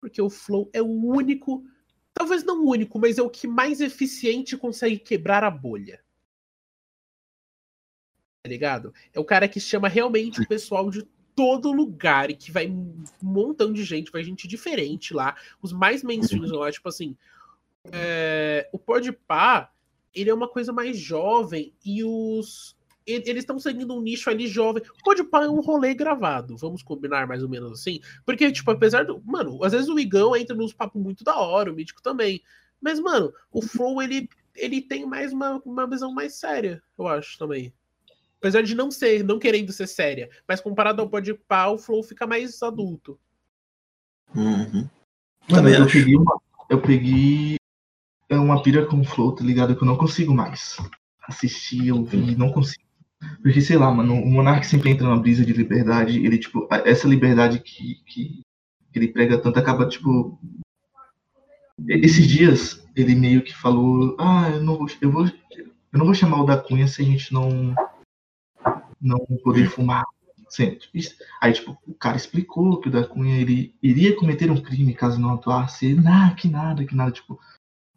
Porque 0.00 0.22
o 0.22 0.30
Flow 0.30 0.70
é 0.72 0.80
o 0.80 0.86
único. 0.86 1.64
Talvez 2.14 2.44
não 2.44 2.62
o 2.64 2.70
único, 2.70 3.00
mas 3.00 3.18
é 3.18 3.22
o 3.22 3.28
que 3.30 3.48
mais 3.48 3.80
eficiente 3.80 4.56
consegue 4.56 4.96
quebrar 4.98 5.42
a 5.42 5.50
bolha. 5.50 6.00
Tá 8.48 8.50
ligado? 8.50 8.94
É 9.12 9.20
o 9.20 9.24
cara 9.24 9.46
que 9.46 9.60
chama 9.60 9.88
realmente 9.88 10.40
o 10.40 10.48
pessoal 10.48 10.88
de 10.88 11.06
todo 11.36 11.70
lugar 11.70 12.30
e 12.30 12.34
que 12.34 12.50
vai 12.50 12.66
um 12.66 13.04
montão 13.22 13.70
de 13.70 13.84
gente, 13.84 14.10
vai 14.10 14.24
gente 14.24 14.48
diferente 14.48 15.12
lá. 15.12 15.36
Os 15.60 15.70
mais 15.70 16.02
mainstreams 16.02 16.50
lá, 16.50 16.72
tipo 16.72 16.88
assim. 16.88 17.14
é, 17.92 18.66
o 18.72 18.78
Podpah, 18.78 19.70
ele 20.14 20.30
é 20.30 20.34
uma 20.34 20.48
coisa 20.48 20.72
mais 20.72 20.98
jovem 20.98 21.74
e 21.84 22.02
os. 22.02 22.74
Eles 23.06 23.42
estão 23.42 23.58
seguindo 23.58 23.94
um 23.94 24.00
nicho 24.00 24.30
ali 24.30 24.46
jovem. 24.46 24.82
O 24.98 25.04
Podpah 25.04 25.44
é 25.44 25.48
um 25.48 25.60
rolê 25.60 25.92
gravado, 25.92 26.56
vamos 26.56 26.82
combinar 26.82 27.26
mais 27.26 27.42
ou 27.42 27.50
menos 27.50 27.72
assim. 27.72 28.00
Porque, 28.24 28.50
tipo, 28.50 28.70
apesar 28.70 29.04
do. 29.04 29.22
Mano, 29.26 29.62
às 29.62 29.72
vezes 29.72 29.88
o 29.90 29.98
Igão 29.98 30.34
entra 30.34 30.56
nos 30.56 30.72
papos 30.72 31.02
muito 31.02 31.22
da 31.22 31.36
hora, 31.36 31.70
o 31.70 31.74
Mítico 31.74 32.02
também. 32.02 32.42
Mas, 32.80 32.98
mano, 32.98 33.30
o 33.52 33.60
Flow, 33.60 34.00
ele, 34.00 34.26
ele 34.56 34.80
tem 34.80 35.04
mais 35.04 35.34
uma, 35.34 35.60
uma 35.66 35.86
visão 35.86 36.12
mais 36.14 36.34
séria, 36.34 36.82
eu 36.98 37.06
acho 37.06 37.36
também. 37.36 37.74
Apesar 38.38 38.62
de 38.62 38.74
não 38.74 38.90
ser, 38.90 39.24
não 39.24 39.38
querendo 39.38 39.72
ser 39.72 39.86
séria. 39.86 40.30
Mas 40.46 40.60
comparado 40.60 41.02
ao 41.02 41.08
Podpah, 41.08 41.70
o 41.70 41.78
Flow 41.78 42.02
fica 42.02 42.26
mais 42.26 42.62
adulto. 42.62 43.18
Uhum. 44.34 44.88
Também 45.48 45.74
eu 45.74 45.86
peguei 45.86 46.16
uma. 46.16 46.40
Eu 46.70 46.80
peguei 46.80 47.56
é 48.28 48.36
uma 48.36 48.62
pira 48.62 48.84
com 48.84 49.00
o 49.00 49.04
Flow, 49.04 49.32
tá 49.32 49.42
ligado? 49.42 49.74
Que 49.74 49.82
eu 49.82 49.86
não 49.86 49.96
consigo 49.96 50.34
mais 50.34 50.76
assistir, 51.26 51.90
ouvir, 51.92 52.36
não 52.36 52.52
consigo. 52.52 52.84
Porque, 53.42 53.60
sei 53.60 53.76
lá, 53.76 53.90
mano, 53.90 54.14
o 54.14 54.26
Monark 54.26 54.66
sempre 54.66 54.90
entra 54.90 55.06
numa 55.06 55.20
brisa 55.20 55.44
de 55.44 55.52
liberdade. 55.52 56.24
Ele, 56.24 56.38
tipo, 56.38 56.68
essa 56.70 57.08
liberdade 57.08 57.58
que, 57.60 57.96
que 58.06 58.42
ele 58.94 59.08
prega 59.08 59.38
tanto 59.38 59.58
acaba, 59.58 59.88
tipo. 59.88 60.38
Esses 61.88 62.26
dias, 62.26 62.86
ele 62.94 63.14
meio 63.14 63.42
que 63.42 63.56
falou: 63.56 64.16
Ah, 64.18 64.50
eu 64.50 64.62
não 64.62 64.76
vou, 64.76 64.86
eu 65.00 65.10
vou, 65.10 65.26
eu 65.26 65.98
não 65.98 66.04
vou 66.04 66.14
chamar 66.14 66.42
o 66.42 66.46
da 66.46 66.56
Cunha 66.56 66.86
se 66.86 67.02
a 67.02 67.04
gente 67.04 67.32
não. 67.32 67.74
Não 69.00 69.18
poder 69.42 69.68
fumar. 69.68 70.04
Sempre. 70.48 70.86
Aí, 71.42 71.52
tipo, 71.52 71.76
o 71.86 71.92
cara 71.94 72.16
explicou 72.16 72.80
que 72.80 72.88
o 72.88 72.90
da 72.90 73.04
Cunha 73.06 73.38
ele 73.38 73.74
iria 73.82 74.16
cometer 74.16 74.50
um 74.50 74.60
crime 74.60 74.94
caso 74.94 75.20
não 75.20 75.34
atuasse. 75.34 75.84
Ele, 75.86 76.00
nah, 76.00 76.34
que 76.34 76.48
nada, 76.48 76.84
que 76.86 76.94
nada, 76.94 77.10
tipo, 77.10 77.38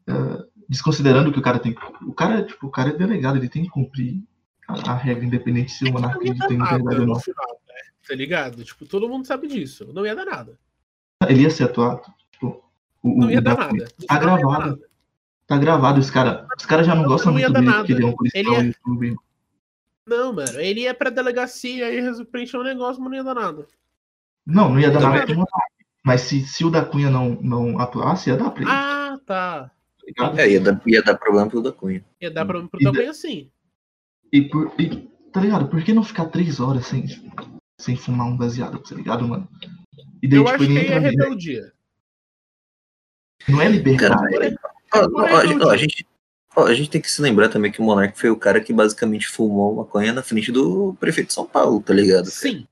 ah, 0.08 0.44
desconsiderando 0.68 1.32
que 1.32 1.40
o 1.40 1.42
cara 1.42 1.60
tem. 1.60 1.74
O 2.06 2.14
cara, 2.14 2.44
tipo, 2.44 2.68
o 2.68 2.70
cara 2.70 2.90
é 2.90 2.94
delegado, 2.94 3.38
ele 3.38 3.48
tem 3.48 3.64
que 3.64 3.70
cumprir 3.70 4.22
a, 4.68 4.92
a 4.92 4.96
regra, 4.96 5.24
independente 5.24 5.72
se 5.72 5.86
o 5.86 5.94
monarca 5.94 6.18
Não 6.18 6.26
ia 6.26 6.34
dar 6.36 6.44
acredita 6.46 6.54
em 6.54 6.58
nada 6.58 6.78
liberdade 6.78 7.02
ou 7.10 7.14
não. 7.16 7.20
final, 7.22 7.62
né? 7.68 7.74
Tá 8.06 8.16
ligado? 8.16 8.64
Tipo, 8.66 8.86
todo 8.86 9.08
mundo 9.08 9.26
sabe 9.26 9.48
disso. 9.48 9.90
Não 9.94 10.06
ia 10.06 10.14
dar 10.16 10.26
nada. 10.26 10.60
Ele 11.30 11.44
ia 11.44 11.50
ser 11.50 11.64
atuado. 11.64 12.02
Tipo, 12.34 12.62
o, 13.02 13.18
Não 13.22 13.32
ia 13.32 13.40
o 13.40 13.42
dar 13.42 13.56
da 13.56 13.68
Cunha. 13.70 13.84
nada. 13.84 13.94
Tá 14.08 14.14
ia 14.14 14.20
gravado. 14.20 14.60
nada. 14.66 14.80
Tá 15.48 15.58
gravado, 15.58 16.00
os 16.02 16.10
caras 16.10 16.46
os 16.58 16.66
cara 16.66 16.84
já 16.84 16.96
não, 16.96 17.04
Não, 17.04 17.10
gostam 17.10 17.32
não 17.34 17.40
ia 17.40 17.48
muito 17.48 17.60
dele, 17.60 17.66
nada. 17.72 17.80
porque 17.80 17.94
ele 17.94 18.04
é 18.04 18.08
um 18.08 18.14
policial 18.16 18.44
Ele 18.44 18.56
é- 18.56 18.62
no 18.62 18.68
YouTube. 18.68 19.18
Não, 20.12 20.34
mano. 20.34 20.60
Ele 20.60 20.82
ia 20.82 20.94
pra 20.94 21.10
delegacia 21.10 21.90
e 21.90 22.26
preencher 22.26 22.58
um 22.58 22.64
negócio, 22.64 23.02
mas 23.02 23.10
não 23.10 23.18
ia 23.18 23.24
dar 23.24 23.34
nada. 23.34 23.66
Não, 24.46 24.70
não 24.70 24.80
ia 24.80 24.92
dar 24.92 25.00
nada 25.00 25.26
monarca. 25.34 25.72
Mas 26.04 26.22
se, 26.22 26.46
se 26.46 26.66
o 26.66 26.70
da 26.70 26.84
Cunha 26.84 27.10
não, 27.10 27.30
não 27.42 27.80
atuasse, 27.80 28.30
ia 28.30 28.36
dar 28.36 28.50
pra 28.50 28.62
ele. 28.62 28.72
Ah, 28.72 29.18
tá. 29.26 29.72
tá? 30.18 30.34
É, 30.36 30.50
ia 30.50 30.60
dar, 30.60 30.82
ia 30.86 31.02
dar 31.02 31.18
problema 31.18 31.50
pro 31.50 31.62
da 31.62 31.72
Cunha. 31.72 32.04
Ia 32.20 32.30
dar 32.30 32.46
pra, 32.46 32.62
pro 32.68 32.82
E 32.82 32.84
tamanho 32.84 33.10
assim. 33.10 33.50
E, 34.34 34.42
por, 34.42 34.74
e, 34.78 35.10
tá 35.32 35.40
ligado? 35.40 35.70
Por 35.70 35.82
que 35.82 35.94
não 35.94 36.04
ficar 36.04 36.26
três 36.26 36.60
horas 36.60 36.88
sem, 36.88 37.06
sem 37.80 37.96
fumar 37.96 38.28
um 38.28 38.36
baseado, 38.36 38.80
tá 38.80 38.96
ligado, 38.96 39.26
mano? 39.26 39.48
E 40.22 40.28
daí, 40.28 40.40
Eu 40.40 40.44
tipo, 40.44 40.56
acho 40.56 40.64
ele 40.66 40.74
que 40.74 40.80
aí 40.80 40.92
é 40.92 41.00
rebeldia. 41.00 41.74
Não 43.48 43.62
é 43.62 43.70
liberdade. 43.70 44.16
Cara, 44.16 44.56
Ó, 44.94 45.00
ó, 45.00 45.22
ó, 45.22 45.68
ó, 45.68 45.70
a 45.70 45.78
gente, 45.78 46.06
ó, 46.56 46.66
a 46.66 46.74
gente 46.74 46.90
tem 46.90 47.02
que 47.02 47.10
se 47.12 47.22
lembrar 47.22 47.50
também 47.50 47.72
que 47.72 47.80
o 47.82 47.84
Monark 47.84 48.20
foi 48.20 48.30
o 48.30 48.36
cara 48.38 48.60
que 48.62 48.74
basicamente 48.74 49.28
fumou 49.28 49.76
maconha 49.76 50.14
na 50.14 50.22
frente 50.24 50.52
do 50.52 50.96
prefeito 51.00 51.28
de 51.28 51.34
São 51.34 51.46
Paulo, 51.46 51.82
tá 51.82 51.94
ligado? 51.94 52.26
Sim. 52.28 52.68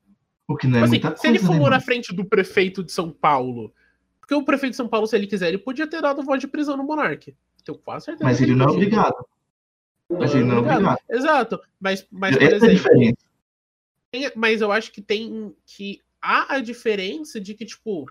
o 0.47 0.55
que 0.57 0.67
não 0.67 0.79
é 0.79 0.83
assim, 0.83 0.89
muita 0.99 1.15
se 1.17 1.27
ele 1.27 1.37
coisa, 1.39 1.51
né, 1.51 1.55
fumou 1.55 1.69
na 1.69 1.75
mano? 1.77 1.83
frente 1.85 2.13
do 2.13 2.25
prefeito 2.25 2.83
de 2.83 2.91
São 2.91 3.11
Paulo. 3.11 3.73
Porque 4.19 4.33
o 4.35 4.43
prefeito 4.43 4.71
de 4.73 4.77
São 4.77 4.87
Paulo, 4.87 5.07
se 5.07 5.15
ele 5.15 5.27
quiser, 5.27 5.47
ele 5.49 5.57
podia 5.57 5.87
ter 5.87 6.01
dado 6.01 6.23
voz 6.23 6.39
de 6.39 6.47
prisão 6.47 6.77
no 6.77 6.83
Monark. 6.83 7.35
Tenho 7.63 7.77
quase 7.79 8.05
certeza. 8.05 8.23
Mas 8.23 8.39
ele 8.41 8.55
não 8.55 8.65
é 8.67 8.69
obrigado. 8.71 9.15
Mas 10.09 10.33
ele 10.33 10.43
não 10.43 10.57
é 10.57 10.59
obrigado. 10.59 10.97
Exato. 11.09 11.59
Mas, 11.79 12.05
mas 12.11 12.35
por 12.35 12.43
Essa 12.43 12.51
é 12.51 12.53
a 12.53 12.57
exemplo, 12.57 12.75
diferença. 12.75 13.17
tem- 14.11 14.31
mas 14.35 14.61
eu 14.61 14.71
acho 14.71 14.91
que 14.91 15.01
tem 15.01 15.53
que 15.65 16.01
há 16.21 16.55
a 16.55 16.59
diferença 16.59 17.39
de 17.39 17.53
que, 17.53 17.65
tipo. 17.65 18.05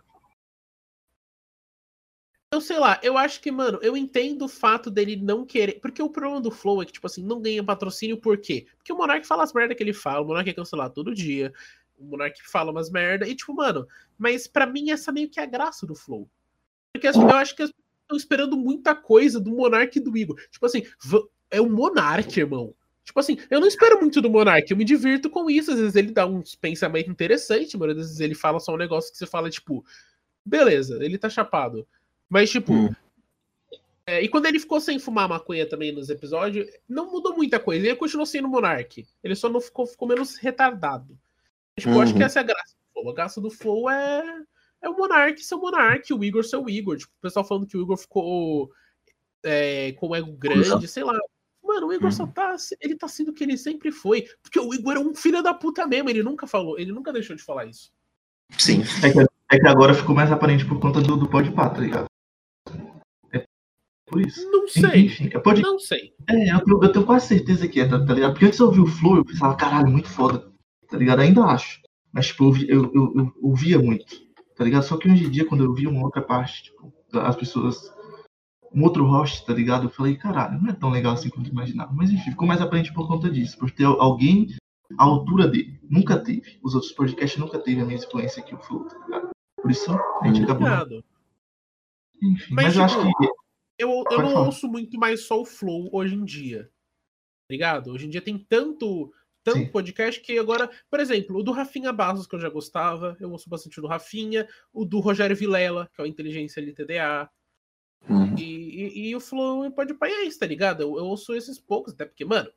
Eu 2.50 2.62
sei 2.62 2.78
lá, 2.78 2.98
eu 3.02 3.18
acho 3.18 3.42
que, 3.42 3.50
mano, 3.50 3.78
eu 3.82 3.94
entendo 3.94 4.46
o 4.46 4.48
fato 4.48 4.90
dele 4.90 5.16
não 5.16 5.44
querer. 5.44 5.80
Porque 5.80 6.02
o 6.02 6.08
problema 6.08 6.40
do 6.40 6.50
Flow 6.50 6.80
é 6.82 6.86
que, 6.86 6.92
tipo 6.92 7.06
assim, 7.06 7.22
não 7.22 7.40
ganha 7.42 7.62
patrocínio 7.62 8.16
por 8.16 8.38
quê? 8.38 8.66
Porque 8.76 8.92
o 8.92 8.96
Monark 8.96 9.26
fala 9.26 9.42
as 9.44 9.52
merda 9.52 9.74
que 9.74 9.82
ele 9.82 9.92
fala, 9.92 10.22
o 10.22 10.26
Monark 10.26 10.48
é 10.48 10.54
cancelado 10.54 10.94
todo 10.94 11.14
dia, 11.14 11.52
o 11.98 12.04
Monark 12.04 12.40
fala 12.50 12.70
umas 12.70 12.90
merda, 12.90 13.28
e 13.28 13.34
tipo, 13.34 13.52
mano, 13.54 13.86
mas 14.16 14.46
pra 14.46 14.66
mim 14.66 14.90
essa 14.90 15.12
meio 15.12 15.28
que 15.28 15.38
é 15.38 15.42
a 15.42 15.46
graça 15.46 15.86
do 15.86 15.94
Flow. 15.94 16.26
Porque 16.94 17.06
as- 17.08 17.16
eu 17.16 17.30
acho 17.30 17.56
que 17.56 17.62
as 17.62 17.70
pessoas 17.70 17.86
estão 18.02 18.16
esperando 18.18 18.56
muita 18.56 18.94
coisa 18.96 19.40
do 19.40 19.50
Monark 19.52 19.98
e 19.98 20.02
do 20.02 20.16
Igor. 20.16 20.36
Tipo 20.50 20.66
assim, 20.66 20.84
é 21.50 21.60
o 21.60 21.68
Monark, 21.70 22.38
irmão. 22.40 22.74
Tipo 23.04 23.20
assim, 23.20 23.38
eu 23.50 23.60
não 23.60 23.68
espero 23.68 24.00
muito 24.00 24.20
do 24.22 24.30
Monark, 24.30 24.70
eu 24.70 24.76
me 24.76 24.84
divirto 24.84 25.30
com 25.30 25.50
isso. 25.50 25.72
Às 25.72 25.78
vezes 25.80 25.96
ele 25.96 26.12
dá 26.12 26.26
uns 26.26 26.54
pensamentos 26.54 27.10
interessantes, 27.10 27.74
mas 27.74 27.90
às 27.90 27.96
vezes 27.96 28.20
ele 28.20 28.34
fala 28.34 28.60
só 28.60 28.74
um 28.74 28.78
negócio 28.78 29.12
que 29.12 29.18
você 29.18 29.26
fala, 29.26 29.50
tipo, 29.50 29.84
beleza, 30.44 31.02
ele 31.04 31.18
tá 31.18 31.28
chapado. 31.30 31.86
Mas, 32.28 32.50
tipo. 32.50 32.72
Hum. 32.72 32.94
é, 34.06 34.22
e 34.22 34.28
quando 34.28 34.46
ele 34.46 34.58
ficou 34.58 34.80
sem 34.80 34.98
fumar 34.98 35.28
maconha 35.28 35.68
também 35.68 35.92
nos 35.92 36.10
episódios, 36.10 36.68
não 36.88 37.10
mudou 37.10 37.36
muita 37.36 37.58
coisa. 37.58 37.86
Ele 37.86 37.96
continuou 37.96 38.26
sendo 38.26 38.48
Monark. 38.48 39.06
Ele 39.22 39.34
só 39.34 39.48
não 39.48 39.60
ficou, 39.60 39.86
ficou 39.86 40.08
menos 40.08 40.36
retardado. 40.36 41.18
Tipo, 41.78 41.94
eu 41.94 42.00
acho 42.00 42.12
que 42.12 42.18
Uhum. 42.20 42.26
essa 42.26 42.40
é 42.40 42.42
a 42.42 42.44
graça 42.46 42.74
do 42.74 42.92
Flow. 42.92 43.10
A 43.10 43.14
graça 43.14 43.40
do 43.40 43.50
Flow 43.50 43.90
é, 43.90 44.42
é 44.82 44.88
o 44.88 44.96
Monark 44.96 45.42
ser 45.42 45.54
o 45.54 45.60
Monark, 45.60 46.12
o 46.12 46.24
Igor 46.24 46.44
ser 46.44 46.56
o 46.56 46.68
Igor. 46.68 46.96
Tipo, 46.96 47.12
o 47.16 47.20
pessoal 47.22 47.44
falando 47.44 47.66
que 47.66 47.76
o 47.76 47.82
Igor 47.82 47.96
ficou 47.96 48.70
é, 49.44 49.92
com 49.92 50.14
ego 50.16 50.32
grande, 50.32 50.88
sei 50.88 51.04
lá. 51.04 51.16
Mano, 51.62 51.88
o 51.88 51.92
Igor 51.92 52.10
só 52.12 52.24
Uhum. 52.24 52.30
tá. 52.32 52.56
Ele 52.80 52.96
tá 52.96 53.06
sendo 53.06 53.30
o 53.30 53.34
que 53.34 53.44
ele 53.44 53.56
sempre 53.58 53.92
foi. 53.92 54.26
Porque 54.42 54.58
o 54.58 54.72
Igor 54.74 54.96
é 54.96 54.98
um 54.98 55.14
filho 55.14 55.42
da 55.42 55.52
puta 55.54 55.86
mesmo. 55.86 56.08
Ele 56.10 56.22
nunca 56.22 56.46
falou, 56.46 56.78
ele 56.78 56.92
nunca 56.92 57.12
deixou 57.12 57.36
de 57.36 57.42
falar 57.42 57.66
isso. 57.66 57.92
Sim. 58.58 58.80
É 59.04 59.12
que, 59.12 59.18
é 59.20 59.58
que 59.60 59.68
agora 59.68 59.92
ficou 59.94 60.14
mais 60.14 60.32
aparente 60.32 60.64
por 60.64 60.80
conta 60.80 61.00
do, 61.00 61.16
do 61.16 61.28
Podpah, 61.28 61.68
tá 61.68 61.80
ligado? 61.80 62.06
Por 64.08 64.20
isso. 64.20 64.50
Não 64.50 64.66
sei. 64.66 65.06
Enfim, 65.06 65.28
pode, 65.42 65.62
Não 65.62 65.78
sei. 65.78 66.12
é 66.28 66.54
eu, 66.54 66.64
tenho, 66.64 66.82
eu 66.82 66.92
tenho 66.92 67.06
quase 67.06 67.26
certeza 67.28 67.68
que 67.68 67.80
é, 67.80 67.86
tá, 67.86 68.04
tá 68.04 68.14
ligado? 68.14 68.32
Porque 68.32 68.46
antes 68.46 68.58
eu 68.58 68.66
ouvi 68.66 68.80
o 68.80 68.86
Flow, 68.86 69.16
eu 69.16 69.24
pensava, 69.24 69.54
caralho, 69.54 69.90
muito 69.90 70.08
foda, 70.08 70.50
tá 70.88 70.96
ligado? 70.96 71.20
Ainda 71.20 71.44
acho. 71.44 71.80
Mas, 72.12 72.28
tipo, 72.28 72.56
eu, 72.56 72.66
eu, 72.66 72.92
eu, 72.94 73.12
eu 73.16 73.32
ouvia 73.42 73.78
muito, 73.78 74.16
tá 74.56 74.64
ligado? 74.64 74.82
Só 74.84 74.96
que 74.96 75.10
hoje 75.10 75.24
em 75.26 75.30
dia, 75.30 75.46
quando 75.46 75.64
eu 75.64 75.74
vi 75.74 75.86
uma 75.86 76.04
outra 76.04 76.22
parte, 76.22 76.64
tipo, 76.64 76.92
as 77.12 77.36
pessoas. 77.36 77.96
Um 78.70 78.84
outro 78.84 79.06
host, 79.06 79.46
tá 79.46 79.54
ligado? 79.54 79.86
Eu 79.86 79.90
falei, 79.90 80.14
caralho, 80.14 80.60
não 80.60 80.68
é 80.68 80.74
tão 80.74 80.90
legal 80.90 81.14
assim 81.14 81.30
quanto 81.30 81.46
eu 81.46 81.52
imaginava. 81.52 81.90
Mas 81.94 82.10
enfim, 82.10 82.30
ficou 82.30 82.46
mais 82.46 82.60
aparente 82.60 82.92
por 82.92 83.08
conta 83.08 83.30
disso. 83.30 83.56
Por 83.56 83.70
ter 83.70 83.84
alguém 83.84 84.48
à 84.98 85.04
altura 85.04 85.48
dele. 85.48 85.80
Nunca 85.88 86.18
teve. 86.18 86.58
Os 86.62 86.74
outros 86.74 86.92
podcasts 86.92 87.40
nunca 87.40 87.58
teve 87.58 87.80
a 87.80 87.86
mesma 87.86 88.06
influência 88.06 88.42
que 88.42 88.54
o 88.54 88.58
Flow, 88.58 88.84
tá 88.84 88.98
ligado? 89.06 89.30
Por 89.56 89.70
isso 89.70 89.90
a 89.90 90.26
gente 90.26 90.42
acabou. 90.42 90.68
Enfim, 92.22 92.54
Mas, 92.54 92.66
mas, 92.66 92.76
eu 92.76 92.84
acho 92.84 92.98
tipo, 93.00 93.18
que. 93.18 93.28
Eu, 93.78 94.02
eu 94.10 94.22
não 94.22 94.46
ouço 94.46 94.68
muito 94.68 94.98
mais 94.98 95.24
só 95.24 95.40
o 95.40 95.44
Flow 95.46 95.88
hoje 95.92 96.14
em 96.14 96.24
dia. 96.24 96.64
Tá 96.64 97.52
ligado? 97.52 97.92
Hoje 97.92 98.06
em 98.06 98.10
dia 98.10 98.20
tem 98.20 98.36
tanto, 98.38 99.12
tanto 99.44 99.58
Sim. 99.58 99.70
podcast 99.70 100.20
que 100.20 100.38
agora, 100.38 100.68
por 100.90 101.00
exemplo, 101.00 101.38
o 101.38 101.42
do 101.42 101.52
Rafinha 101.52 101.92
Barros, 101.92 102.26
que 102.26 102.34
eu 102.34 102.40
já 102.40 102.48
gostava, 102.50 103.16
eu 103.20 103.30
ouço 103.30 103.48
bastante 103.48 103.78
o 103.78 103.82
do 103.82 103.88
Rafinha, 103.88 104.48
o 104.72 104.84
do 104.84 104.98
Rogério 104.98 105.36
Vilela, 105.36 105.88
que 105.94 106.00
é 106.00 106.04
o 106.04 106.06
Inteligência 106.06 106.60
LTDA, 106.60 107.30
Uhum. 108.08 108.36
e, 108.38 108.44
e, 108.44 109.08
e 109.08 109.16
o 109.16 109.20
Flow 109.20 109.66
e 109.66 109.70
pode 109.70 109.94
é 110.02 110.24
isso, 110.24 110.38
tá 110.38 110.46
ligado? 110.46 110.82
Eu, 110.82 110.96
eu 110.96 111.04
ouço 111.04 111.34
esses 111.34 111.58
poucos, 111.58 111.92
até 111.92 112.04
porque, 112.04 112.24
mano, 112.24 112.50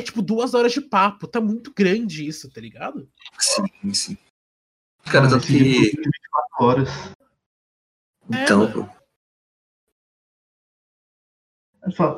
é 0.00 0.04
tipo 0.04 0.22
duas 0.22 0.54
horas 0.54 0.72
de 0.72 0.80
papo, 0.80 1.26
tá 1.28 1.40
muito 1.40 1.72
grande 1.74 2.26
isso, 2.26 2.50
tá 2.50 2.60
ligado? 2.60 3.08
Sim, 3.38 3.94
sim. 3.94 4.18
Cara, 5.04 5.28
tanto 5.28 5.46
que. 5.46 5.58
foi 5.58 5.90
24 5.90 6.64
horas. 6.64 6.88
É, 8.32 8.44
Então, 8.44 8.68
mano. 8.68 8.90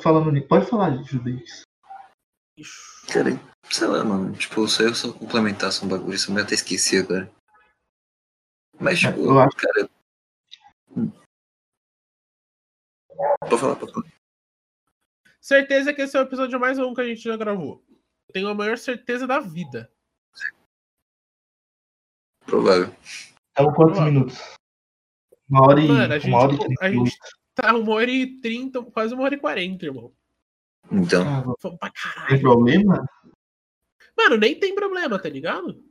Falando 0.03 0.33
nisso, 0.33 0.49
pode 0.49 0.67
falar, 0.69 1.03
Judez. 1.05 1.63
Ixi. 2.57 3.07
Cara, 3.13 3.31
sei 3.71 3.87
lá, 3.87 4.05
mano. 4.05 4.37
Tipo, 4.37 4.67
só 4.69 4.83
eu 4.83 4.95
só 4.95 5.13
complementar 5.13 5.73
só 5.73 5.85
um 5.85 5.89
bagulho, 5.89 6.15
isso 6.15 6.33
eu 6.37 6.43
até 6.43 6.55
esqueci 6.55 6.99
agora. 6.99 7.31
Mas, 8.81 9.03
É, 9.05 9.11
tipo, 9.11 9.21
eu 9.25 9.39
acho- 9.39 9.57
cara. 9.57 9.91
Hum. 10.97 11.13
Pode 13.41 13.61
falar, 13.61 13.77
pode 13.77 13.93
falar. 13.93 14.07
Certeza 15.41 15.93
que 15.93 16.03
esse 16.03 16.17
é 16.17 16.21
o 16.21 16.25
episódio 16.25 16.59
mais 16.61 16.79
longo 16.79 16.95
que 16.95 17.01
a 17.01 17.05
gente 17.05 17.21
já 17.23 17.37
gravou. 17.37 17.83
Eu 18.29 18.33
tenho 18.33 18.49
a 18.49 18.55
maior 18.55 18.79
certeza 18.79 19.27
da 19.27 19.41
vida. 19.41 19.91
Provável. 22.47 22.95
Então, 23.53 23.67
quantos 23.75 23.95
Provável. 23.99 24.13
minutos? 24.13 24.39
Uma 25.49 25.67
hora 25.67 25.81
e, 25.81 25.89
Mano, 25.89 26.15
a 26.15 26.19
gente, 26.19 26.29
uma 26.31 26.39
hora 26.39 26.53
e 26.53 26.75
a 26.81 26.91
gente 26.91 27.19
tá 27.55 27.75
uma 27.77 27.93
hora 27.95 28.11
e 28.11 28.27
trinta, 28.41 28.83
quase 28.83 29.15
uma 29.15 29.25
hora 29.25 29.35
e 29.35 29.39
quarenta, 29.39 29.87
irmão. 29.87 30.13
Então, 30.91 31.23
Ah, 31.23 31.41
Vamos 31.63 31.79
pra 31.79 31.91
tem 31.91 32.03
caralho. 32.13 32.41
problema? 32.41 33.07
Mano, 34.17 34.37
nem 34.37 34.59
tem 34.59 34.75
problema, 34.75 35.19
tá 35.19 35.29
ligado? 35.29 35.85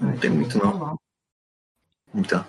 não 0.00 0.16
tem 0.18 0.30
muito 0.30 0.58
não. 0.58 0.98
Então. 2.14 2.44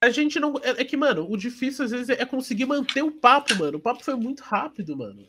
A 0.00 0.10
gente 0.10 0.40
não. 0.40 0.54
É, 0.62 0.82
é 0.82 0.84
que, 0.84 0.96
mano, 0.96 1.30
o 1.30 1.36
difícil 1.36 1.84
às 1.84 1.90
vezes 1.92 2.08
é 2.08 2.24
conseguir 2.26 2.66
manter 2.66 3.02
o 3.02 3.12
papo, 3.12 3.54
mano. 3.56 3.78
O 3.78 3.80
papo 3.80 4.02
foi 4.02 4.14
muito 4.16 4.40
rápido, 4.42 4.96
mano. 4.96 5.28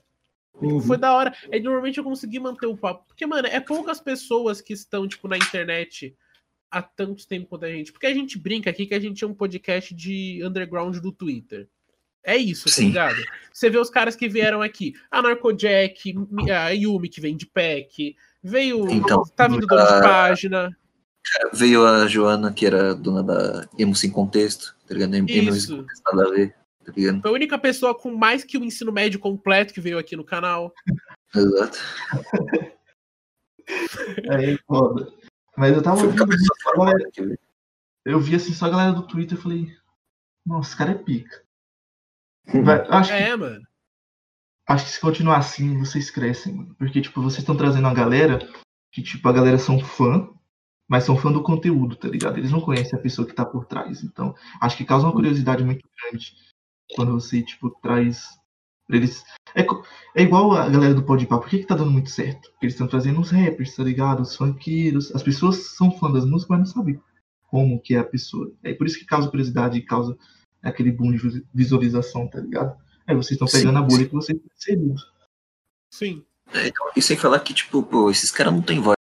Uhum. 0.55 0.81
Foi 0.81 0.97
da 0.97 1.13
hora. 1.13 1.35
É 1.51 1.59
normalmente 1.59 1.97
eu 1.97 2.03
consegui 2.03 2.39
manter 2.39 2.65
o 2.67 2.75
papo. 2.77 3.05
Porque, 3.07 3.25
mano, 3.25 3.47
é 3.47 3.59
poucas 3.59 3.99
pessoas 3.99 4.61
que 4.61 4.73
estão, 4.73 5.07
tipo, 5.07 5.27
na 5.27 5.38
internet 5.38 6.15
há 6.71 6.81
tanto 6.81 7.27
tempo 7.27 7.47
quanto 7.47 7.65
a 7.65 7.69
gente. 7.71 7.91
Porque 7.91 8.07
a 8.07 8.13
gente 8.13 8.38
brinca 8.39 8.69
aqui 8.69 8.85
que 8.88 8.95
a 8.95 8.99
gente 8.99 9.23
é 9.23 9.27
um 9.27 9.34
podcast 9.34 9.93
de 9.93 10.41
underground 10.43 10.97
do 10.97 11.11
Twitter. 11.11 11.69
É 12.23 12.37
isso, 12.37 12.65
tá 12.65 12.71
Sim. 12.71 12.87
ligado? 12.87 13.21
Você 13.51 13.69
vê 13.69 13.77
os 13.77 13.89
caras 13.89 14.15
que 14.15 14.27
vieram 14.27 14.61
aqui. 14.61 14.93
A 15.11 15.21
Narcojack, 15.21 16.15
a 16.51 16.69
Yumi, 16.69 17.09
que 17.09 17.21
vem 17.21 17.35
de 17.35 17.45
PEC. 17.45 18.15
Veio. 18.41 18.89
Então, 18.89 19.23
tá 19.35 19.47
vindo 19.47 19.67
dono 19.67 19.83
de 19.83 20.01
página. 20.01 20.77
Veio 21.53 21.85
a 21.85 22.07
Joana, 22.07 22.51
que 22.51 22.65
era 22.65 22.93
dona 22.93 23.23
da 23.23 23.67
Emo 23.77 23.95
Sem 23.95 24.11
Contexto, 24.11 24.75
tá 24.87 24.93
ligado? 24.93 25.15
Emo 25.15 25.27
Sem 25.29 25.47
Isso. 25.47 25.77
Contexto, 25.77 26.03
nada 26.05 26.27
a 26.27 26.31
ver, 26.31 26.55
tá 26.85 26.91
ligado? 26.95 27.21
Foi 27.21 27.31
a 27.31 27.33
única 27.33 27.57
pessoa 27.57 27.95
com 27.95 28.13
mais 28.15 28.43
que 28.43 28.57
o 28.57 28.63
ensino 28.63 28.91
médio 28.91 29.19
completo 29.19 29.73
que 29.73 29.79
veio 29.81 29.97
aqui 29.97 30.15
no 30.15 30.23
canal. 30.23 30.73
Exato. 31.33 31.79
É 34.29 34.57
foda. 34.67 35.11
Mas 35.55 35.73
eu 35.75 35.81
tava 35.81 35.97
Foi 35.97 36.07
ouvindo 36.07 36.27
veio. 36.27 37.39
eu 38.05 38.19
vi 38.19 38.35
assim 38.35 38.53
só 38.53 38.65
a 38.65 38.69
galera 38.69 38.91
do 38.91 39.07
Twitter 39.07 39.37
e 39.37 39.41
falei, 39.41 39.67
nossa, 40.45 40.69
esse 40.69 40.77
cara 40.77 40.91
é 40.91 40.95
pica. 40.95 41.43
Vai- 42.63 42.85
acho, 42.89 43.09
que, 43.09 43.15
É, 43.15 43.35
mano. 43.35 43.61
acho 44.67 44.85
que 44.85 44.91
se 44.91 44.99
continuar 44.99 45.37
assim, 45.37 45.77
vocês 45.79 46.09
crescem, 46.11 46.53
mano. 46.53 46.75
Porque, 46.75 47.01
tipo, 47.01 47.21
vocês 47.21 47.39
estão 47.39 47.55
trazendo 47.57 47.85
uma 47.87 47.93
galera 47.93 48.39
que, 48.91 49.01
tipo, 49.01 49.27
a 49.27 49.33
galera 49.33 49.57
são 49.57 49.79
fã, 49.79 50.29
mas 50.87 51.03
são 51.05 51.17
fã 51.17 51.31
do 51.31 51.41
conteúdo, 51.41 51.95
tá 51.95 52.07
ligado? 52.07 52.37
Eles 52.37 52.51
não 52.51 52.61
conhecem 52.61 52.97
a 52.97 53.01
pessoa 53.01 53.27
que 53.27 53.33
tá 53.33 53.45
por 53.45 53.65
trás. 53.65 54.03
Então, 54.03 54.35
acho 54.61 54.77
que 54.77 54.85
causa 54.85 55.05
uma 55.05 55.13
curiosidade 55.13 55.63
muito 55.63 55.87
grande 56.01 56.35
quando 56.95 57.13
você, 57.13 57.41
tipo, 57.41 57.69
traz 57.81 58.27
pra 58.85 58.97
eles. 58.97 59.23
É, 59.55 59.65
é 60.15 60.21
igual 60.21 60.51
a 60.53 60.69
galera 60.69 60.93
do 60.93 61.03
Podpah. 61.03 61.39
Por 61.39 61.49
que, 61.49 61.59
que 61.59 61.65
tá 61.65 61.75
dando 61.75 61.91
muito 61.91 62.09
certo? 62.09 62.51
Porque 62.51 62.65
eles 62.65 62.73
estão 62.73 62.87
trazendo 62.87 63.19
os 63.21 63.31
rappers, 63.31 63.75
tá 63.75 63.83
ligado? 63.83 64.21
Os 64.21 64.35
funkeiros. 64.35 65.15
As 65.15 65.23
pessoas 65.23 65.75
são 65.75 65.91
fã 65.97 66.11
das 66.11 66.25
músicas, 66.25 66.49
mas 66.49 66.59
não 66.59 66.65
sabem 66.65 67.01
como 67.49 67.79
que 67.81 67.95
é 67.95 67.99
a 67.99 68.03
pessoa. 68.03 68.51
É 68.61 68.73
por 68.73 68.85
isso 68.85 68.99
que 68.99 69.05
causa 69.05 69.29
curiosidade 69.29 69.77
e 69.77 69.81
causa 69.85 70.17
aquele 70.64 70.91
boom 70.91 71.11
de 71.11 71.18
visu- 71.18 71.45
visualização, 71.53 72.27
tá 72.27 72.40
ligado? 72.40 72.76
Aí 73.06 73.15
vocês 73.15 73.31
estão 73.31 73.48
Sim, 73.48 73.57
pegando 73.60 73.80
a 73.80 73.81
bolha 73.81 74.03
sim. 74.03 74.07
que 74.10 74.15
vocês 74.15 74.40
inseridos. 74.57 75.11
Sim. 75.91 76.23
É, 76.53 76.68
então, 76.68 76.90
e 76.95 77.02
sem 77.02 77.18
falar 77.18 77.40
que, 77.40 77.53
tipo, 77.53 77.84
pô, 77.84 78.10
esses 78.10 78.31
caras 78.31 78.53
não 78.53 78.61
têm 78.61 78.80
voz. 78.80 78.95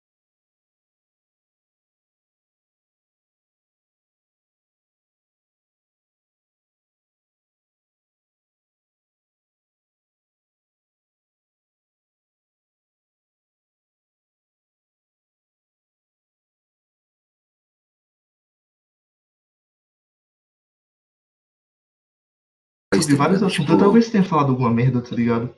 Sobre 23.02 23.16
vários 23.16 23.44
assuntos. 23.44 23.66
Tipo, 23.66 23.78
Talvez 23.78 24.06
você 24.06 24.12
tenha 24.12 24.24
falado 24.24 24.50
alguma 24.50 24.72
merda, 24.72 25.02
tá 25.02 25.16
ligado? 25.16 25.56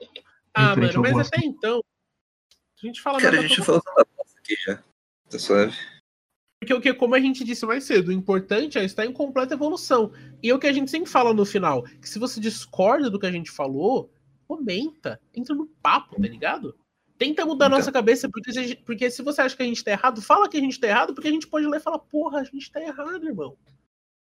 Ah, 0.54 0.76
mano, 0.76 1.02
mas 1.02 1.28
até 1.28 1.46
então. 1.46 1.82
A 2.82 2.86
gente 2.86 3.02
fala 3.02 3.20
Cara, 3.20 3.40
a 3.40 3.42
gente 3.42 3.62
falou 3.62 3.82
tanta 3.82 4.06
bosta 4.18 4.40
aqui 4.40 4.56
já. 4.56 4.84
Tá 5.30 5.40
suave. 5.40 5.76
Porque 6.60 6.74
o 6.74 6.82
que, 6.82 6.94
como 6.94 7.16
a 7.16 7.20
gente 7.20 7.44
disse 7.44 7.66
mais 7.66 7.84
cedo, 7.86 8.10
o 8.10 8.12
importante 8.12 8.78
é 8.78 8.84
estar 8.84 9.06
em 9.06 9.14
completa 9.14 9.54
evolução. 9.54 10.12
E 10.44 10.50
é 10.50 10.54
o 10.54 10.60
que 10.60 10.68
a 10.68 10.74
gente 10.74 10.92
sempre 10.92 11.10
fala 11.10 11.34
no 11.34 11.46
final: 11.46 11.84
que 11.84 12.08
se 12.08 12.20
você 12.20 12.40
discorda 12.40 13.10
do 13.10 13.20
que 13.20 13.26
a 13.26 13.32
gente 13.32 13.50
falou, 13.50 14.12
comenta, 14.48 15.20
entra 15.34 15.56
no 15.56 15.68
papo, 15.82 16.22
tá 16.22 16.28
ligado? 16.28 16.76
Tenta 17.18 17.46
mudar 17.46 17.66
a 17.66 17.68
Então. 17.68 17.78
nossa 17.80 17.92
cabeça, 17.92 18.30
porque 18.30 18.52
se, 18.52 18.76
porque 18.76 19.10
se 19.10 19.22
você 19.22 19.42
acha 19.42 19.56
que 19.56 19.64
a 19.64 19.66
gente 19.66 19.84
tá 19.84 19.92
errado, 19.92 20.22
fala 20.22 20.50
que 20.50 20.58
a 20.58 20.60
gente 20.60 20.80
tá 20.80 20.88
errado, 20.88 21.14
porque 21.14 21.28
a 21.28 21.32
gente 21.32 21.48
pode 21.48 21.68
ler 21.68 21.78
e 21.78 21.84
falar, 21.84 22.00
porra, 22.00 22.40
a 22.40 22.44
gente 22.44 22.72
tá 22.72 22.82
errado, 22.82 23.26
irmão. 23.26 23.58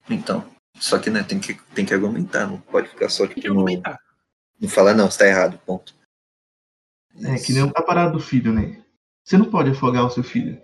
Então. 0.08 0.44
Só 0.82 0.98
que, 0.98 1.10
né, 1.10 1.22
tem 1.22 1.38
que, 1.38 1.54
tem 1.76 1.86
que 1.86 1.94
argumentar, 1.94 2.44
não 2.44 2.60
pode 2.60 2.88
ficar 2.88 3.08
só, 3.08 3.24
Tem 3.24 3.36
que 3.36 3.42
tipo, 3.42 3.54
no, 3.54 3.60
argumentar. 3.60 4.00
não 4.60 4.68
falar, 4.68 4.94
não, 4.94 5.08
você 5.08 5.20
tá 5.20 5.28
errado, 5.28 5.56
ponto. 5.64 5.94
É 7.22 7.36
que 7.38 7.52
nem 7.52 7.62
a 7.62 7.82
parada 7.82 8.10
do 8.10 8.18
filho, 8.18 8.52
né? 8.52 8.84
Você 9.22 9.38
não 9.38 9.48
pode 9.48 9.70
afogar 9.70 10.04
o 10.04 10.10
seu 10.10 10.24
filho. 10.24 10.60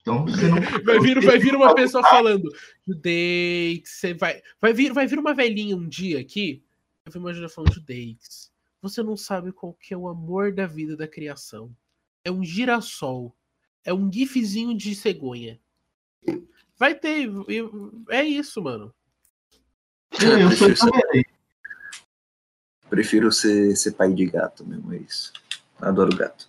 Então, 0.00 0.24
você 0.24 0.46
não. 0.46 0.58
Vai 0.86 1.00
vir, 1.00 1.20
vai 1.24 1.38
vir 1.40 1.56
uma 1.56 1.74
pessoa 1.74 2.04
falando, 2.04 2.48
Judeix, 2.86 3.82
você 3.88 4.14
vai. 4.14 4.40
Vai 4.60 4.72
vir, 4.72 4.92
vai 4.92 5.08
vir 5.08 5.18
uma 5.18 5.34
velhinha 5.34 5.76
um 5.76 5.88
dia 5.88 6.20
aqui. 6.20 6.62
Eu 7.04 7.10
vi 7.10 7.18
uma 7.18 7.34
Júlia 7.34 7.48
falando, 7.48 7.74
Judeix, 7.74 8.52
você 8.80 9.02
não 9.02 9.16
sabe 9.16 9.50
qual 9.50 9.74
que 9.74 9.92
é 9.92 9.96
o 9.96 10.06
amor 10.06 10.52
da 10.52 10.68
vida 10.68 10.96
da 10.96 11.08
criação. 11.08 11.74
É 12.24 12.30
um 12.30 12.44
girassol. 12.44 13.34
É 13.84 13.92
um 13.92 14.10
gifzinho 14.10 14.76
de 14.76 14.94
cegonha. 14.94 15.60
Vai 16.78 16.94
ter. 16.94 17.28
É 18.08 18.22
isso, 18.22 18.62
mano. 18.62 18.94
É, 20.12 20.42
eu 20.42 20.50
sou 20.52 20.66
prefiro, 20.68 20.76
ser, 20.76 21.26
prefiro 22.88 23.32
ser, 23.32 23.76
ser 23.76 23.92
pai 23.92 24.12
de 24.12 24.26
gato 24.26 24.66
mesmo, 24.66 24.92
é 24.92 24.98
isso. 24.98 25.32
Adoro 25.80 26.14
gato. 26.16 26.48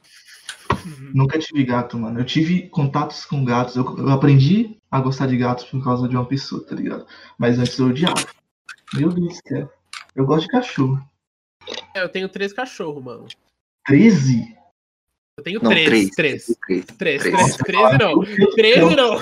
Nunca 1.13 1.37
tive 1.37 1.63
gato, 1.63 1.97
mano. 1.97 2.19
Eu 2.19 2.25
tive 2.25 2.67
contatos 2.69 3.25
com 3.25 3.43
gatos. 3.45 3.75
Eu, 3.75 3.83
eu 3.97 4.09
aprendi 4.09 4.77
a 4.89 4.99
gostar 4.99 5.27
de 5.27 5.37
gatos 5.37 5.65
por 5.65 5.83
causa 5.83 6.07
de 6.07 6.15
uma 6.15 6.25
pessoa, 6.25 6.65
tá 6.65 6.75
ligado? 6.75 7.05
Mas 7.37 7.59
antes 7.59 7.77
eu 7.77 7.87
odiava. 7.87 8.25
Meu 8.93 9.09
Deus 9.09 9.27
do 9.27 9.47
céu. 9.47 9.71
Eu 10.15 10.25
gosto 10.25 10.43
de 10.43 10.51
cachorro. 10.51 11.01
É, 11.93 12.01
eu 12.03 12.09
tenho 12.09 12.27
três 12.27 12.51
cachorros, 12.51 13.03
mano. 13.03 13.27
13? 13.85 14.57
Eu 15.37 15.43
tenho 15.43 15.61
Não, 15.63 15.71
três, 15.71 15.87
três. 15.87 16.11
três. 16.11 16.45
Três. 16.45 16.85
Três, 16.85 17.21
Três. 17.21 17.21
três, 17.21 17.57
treze 17.57 17.97
não. 17.97 18.23
Treze 18.55 18.95
não. 18.95 19.15
O 19.15 19.21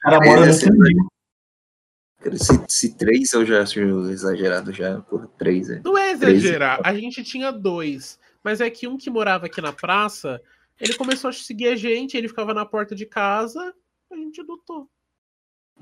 cara 0.00 0.20
mora 0.20 0.40
no 0.40 0.46
Esse 0.46 0.64
é 0.64 0.68
fundinho. 0.68 1.04
Cara, 1.04 1.10
se, 2.36 2.64
se 2.68 2.96
três 2.96 3.32
eu 3.32 3.44
já 3.46 3.62
acho 3.62 3.80
exagerado 4.10 4.72
já. 4.72 5.00
Porra, 5.02 5.28
três 5.38 5.70
é. 5.70 5.80
Não 5.84 5.96
é 5.96 6.16
Treze. 6.16 6.36
exagerar. 6.36 6.80
A 6.84 6.94
gente 6.94 7.22
tinha 7.24 7.50
dois. 7.50 8.18
Mas 8.42 8.60
é 8.60 8.70
que 8.70 8.86
um 8.86 8.96
que 8.96 9.10
morava 9.10 9.46
aqui 9.46 9.60
na 9.60 9.72
praça, 9.72 10.40
ele 10.80 10.94
começou 10.94 11.30
a 11.30 11.32
seguir 11.32 11.68
a 11.68 11.76
gente, 11.76 12.16
ele 12.16 12.28
ficava 12.28 12.54
na 12.54 12.64
porta 12.64 12.94
de 12.94 13.04
casa, 13.04 13.74
a 14.10 14.16
gente 14.16 14.40
adotou. 14.40 14.88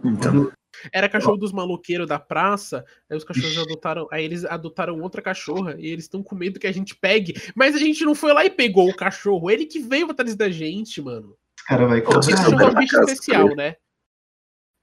Então, 0.05 0.51
Era 0.93 1.09
cachorro 1.09 1.37
dos 1.37 1.53
maloqueiros 1.53 2.07
da 2.07 2.19
praça, 2.19 2.85
aí 3.11 3.17
os 3.17 3.25
cachorros 3.25 3.53
Ixi. 3.53 3.61
adotaram, 3.63 4.07
aí 4.11 4.25
eles 4.25 4.45
adotaram 4.45 5.01
outra 5.01 5.21
cachorra 5.21 5.77
e 5.79 5.87
eles 5.87 6.05
estão 6.05 6.23
com 6.23 6.37
medo 6.37 6.61
que 6.61 6.67
a 6.67 6.73
gente 6.73 6.95
pegue, 6.95 7.35
mas 7.55 7.75
a 7.75 7.79
gente 7.79 8.05
não 8.05 8.15
foi 8.15 8.33
lá 8.33 8.45
e 8.45 8.51
pegou 8.51 8.89
o 8.89 8.97
cachorro, 8.97 9.51
ele 9.51 9.67
que 9.67 9.81
veio 9.81 10.11
atrás 10.11 10.37
da 10.37 10.49
gente, 10.51 11.01
mano. 11.01 11.37
Cara 11.67 11.87
vai 11.87 12.01
Pô, 12.01 12.19
Esse 12.19 12.33
é 12.33 12.49
um 12.49 12.75
bicho 12.75 13.01
especial, 13.01 13.55
né? 13.57 13.77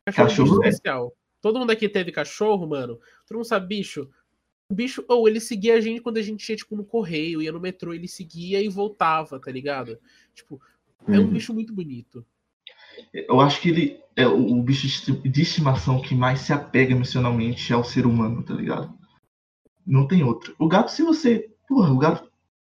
Cachorro, 0.05 0.19
é 0.19 0.23
um 0.23 0.27
bicho 0.27 0.43
Cachorro 0.43 0.63
é. 0.63 0.69
especial. 0.69 1.13
Todo 1.45 1.59
mundo 1.59 1.69
aqui 1.69 1.87
teve 1.87 2.11
cachorro, 2.11 2.65
mano. 2.65 2.99
Todo 3.27 3.37
mundo 3.37 3.45
sabe 3.45 3.67
bicho. 3.67 4.09
O 4.67 4.73
bicho, 4.73 5.05
ou 5.07 5.27
ele 5.29 5.39
seguia 5.39 5.75
a 5.75 5.79
gente 5.79 6.01
quando 6.01 6.17
a 6.17 6.21
gente 6.23 6.49
ia, 6.49 6.55
tipo, 6.55 6.75
no 6.75 6.83
correio, 6.83 7.39
ia 7.39 7.51
no 7.51 7.59
metrô, 7.59 7.93
ele 7.93 8.07
seguia 8.07 8.59
e 8.63 8.67
voltava, 8.67 9.39
tá 9.39 9.51
ligado? 9.51 9.99
Tipo, 10.33 10.59
é 11.07 11.19
um 11.19 11.25
uhum. 11.25 11.27
bicho 11.27 11.53
muito 11.53 11.71
bonito. 11.71 12.25
Eu 13.13 13.39
acho 13.39 13.61
que 13.61 13.69
ele 13.69 13.99
é 14.15 14.25
o, 14.25 14.59
bicho 14.63 14.87
de 14.87 14.93
esti- 14.93 15.29
de 15.29 15.41
estimação 15.43 16.01
que 16.01 16.15
mais 16.15 16.39
se 16.39 16.51
apega 16.51 16.93
emocionalmente 16.93 17.71
ao 17.71 17.83
ser 17.83 18.07
humano, 18.07 18.41
tá 18.41 18.55
ligado? 18.55 18.91
Não 19.85 20.07
tem 20.07 20.23
outro. 20.23 20.55
O 20.57 20.67
gato, 20.67 20.89
se 20.89 21.03
você. 21.03 21.47
Porra, 21.69 21.93
o 21.93 21.99
gato 21.99 22.27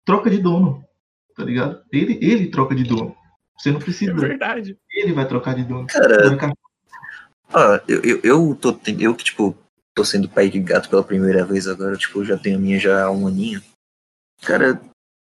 troca 0.04 0.30
de 0.30 0.38
dono, 0.38 0.84
tá 1.34 1.42
ligado? 1.42 1.82
Ele, 1.90 2.20
ele 2.22 2.52
troca 2.52 2.76
de 2.76 2.84
dono. 2.84 3.16
Você 3.58 3.72
não 3.72 3.80
É 3.80 3.82
precisa. 3.82 4.14
verdade. 4.14 4.78
Ele 4.94 5.12
vai 5.12 5.26
trocar 5.26 5.56
de 5.56 5.64
dono. 5.64 5.88
Cara, 5.88 6.38
Ó, 7.52 7.80
eu, 7.88 8.00
eu, 8.02 8.20
eu 8.22 8.54
tô. 8.60 8.78
Eu 8.98 9.14
que, 9.14 9.24
tipo, 9.24 9.56
tô 9.94 10.04
sendo 10.04 10.28
pai 10.28 10.48
de 10.48 10.60
gato 10.60 10.88
pela 10.88 11.02
primeira 11.02 11.44
vez 11.44 11.66
agora, 11.66 11.96
tipo, 11.96 12.24
já 12.24 12.36
tenho 12.36 12.56
a 12.56 12.60
minha 12.60 12.78
já 12.78 13.04
há 13.04 13.10
um 13.10 13.26
aninho. 13.26 13.62
Cara, 14.42 14.80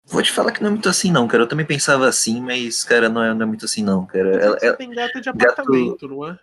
vou 0.05 0.21
te 0.23 0.31
falar 0.31 0.51
que 0.51 0.61
não 0.61 0.69
é 0.69 0.71
muito 0.71 0.89
assim, 0.89 1.11
não, 1.11 1.27
cara. 1.27 1.43
Eu 1.43 1.47
também 1.47 1.65
pensava 1.65 2.07
assim, 2.07 2.41
mas, 2.41 2.83
cara, 2.83 3.09
não 3.09 3.21
é, 3.23 3.33
não 3.33 3.43
é 3.43 3.45
muito 3.45 3.65
assim, 3.65 3.83
não, 3.83 4.05
cara. 4.05 4.29
Ela- 4.41 4.59
Você 4.59 4.65
ela- 4.67 4.77
tem 4.77 4.89
gato 4.91 5.21
de 5.21 5.29
apartamento, 5.29 6.07
não 6.07 6.27
é? 6.27 6.39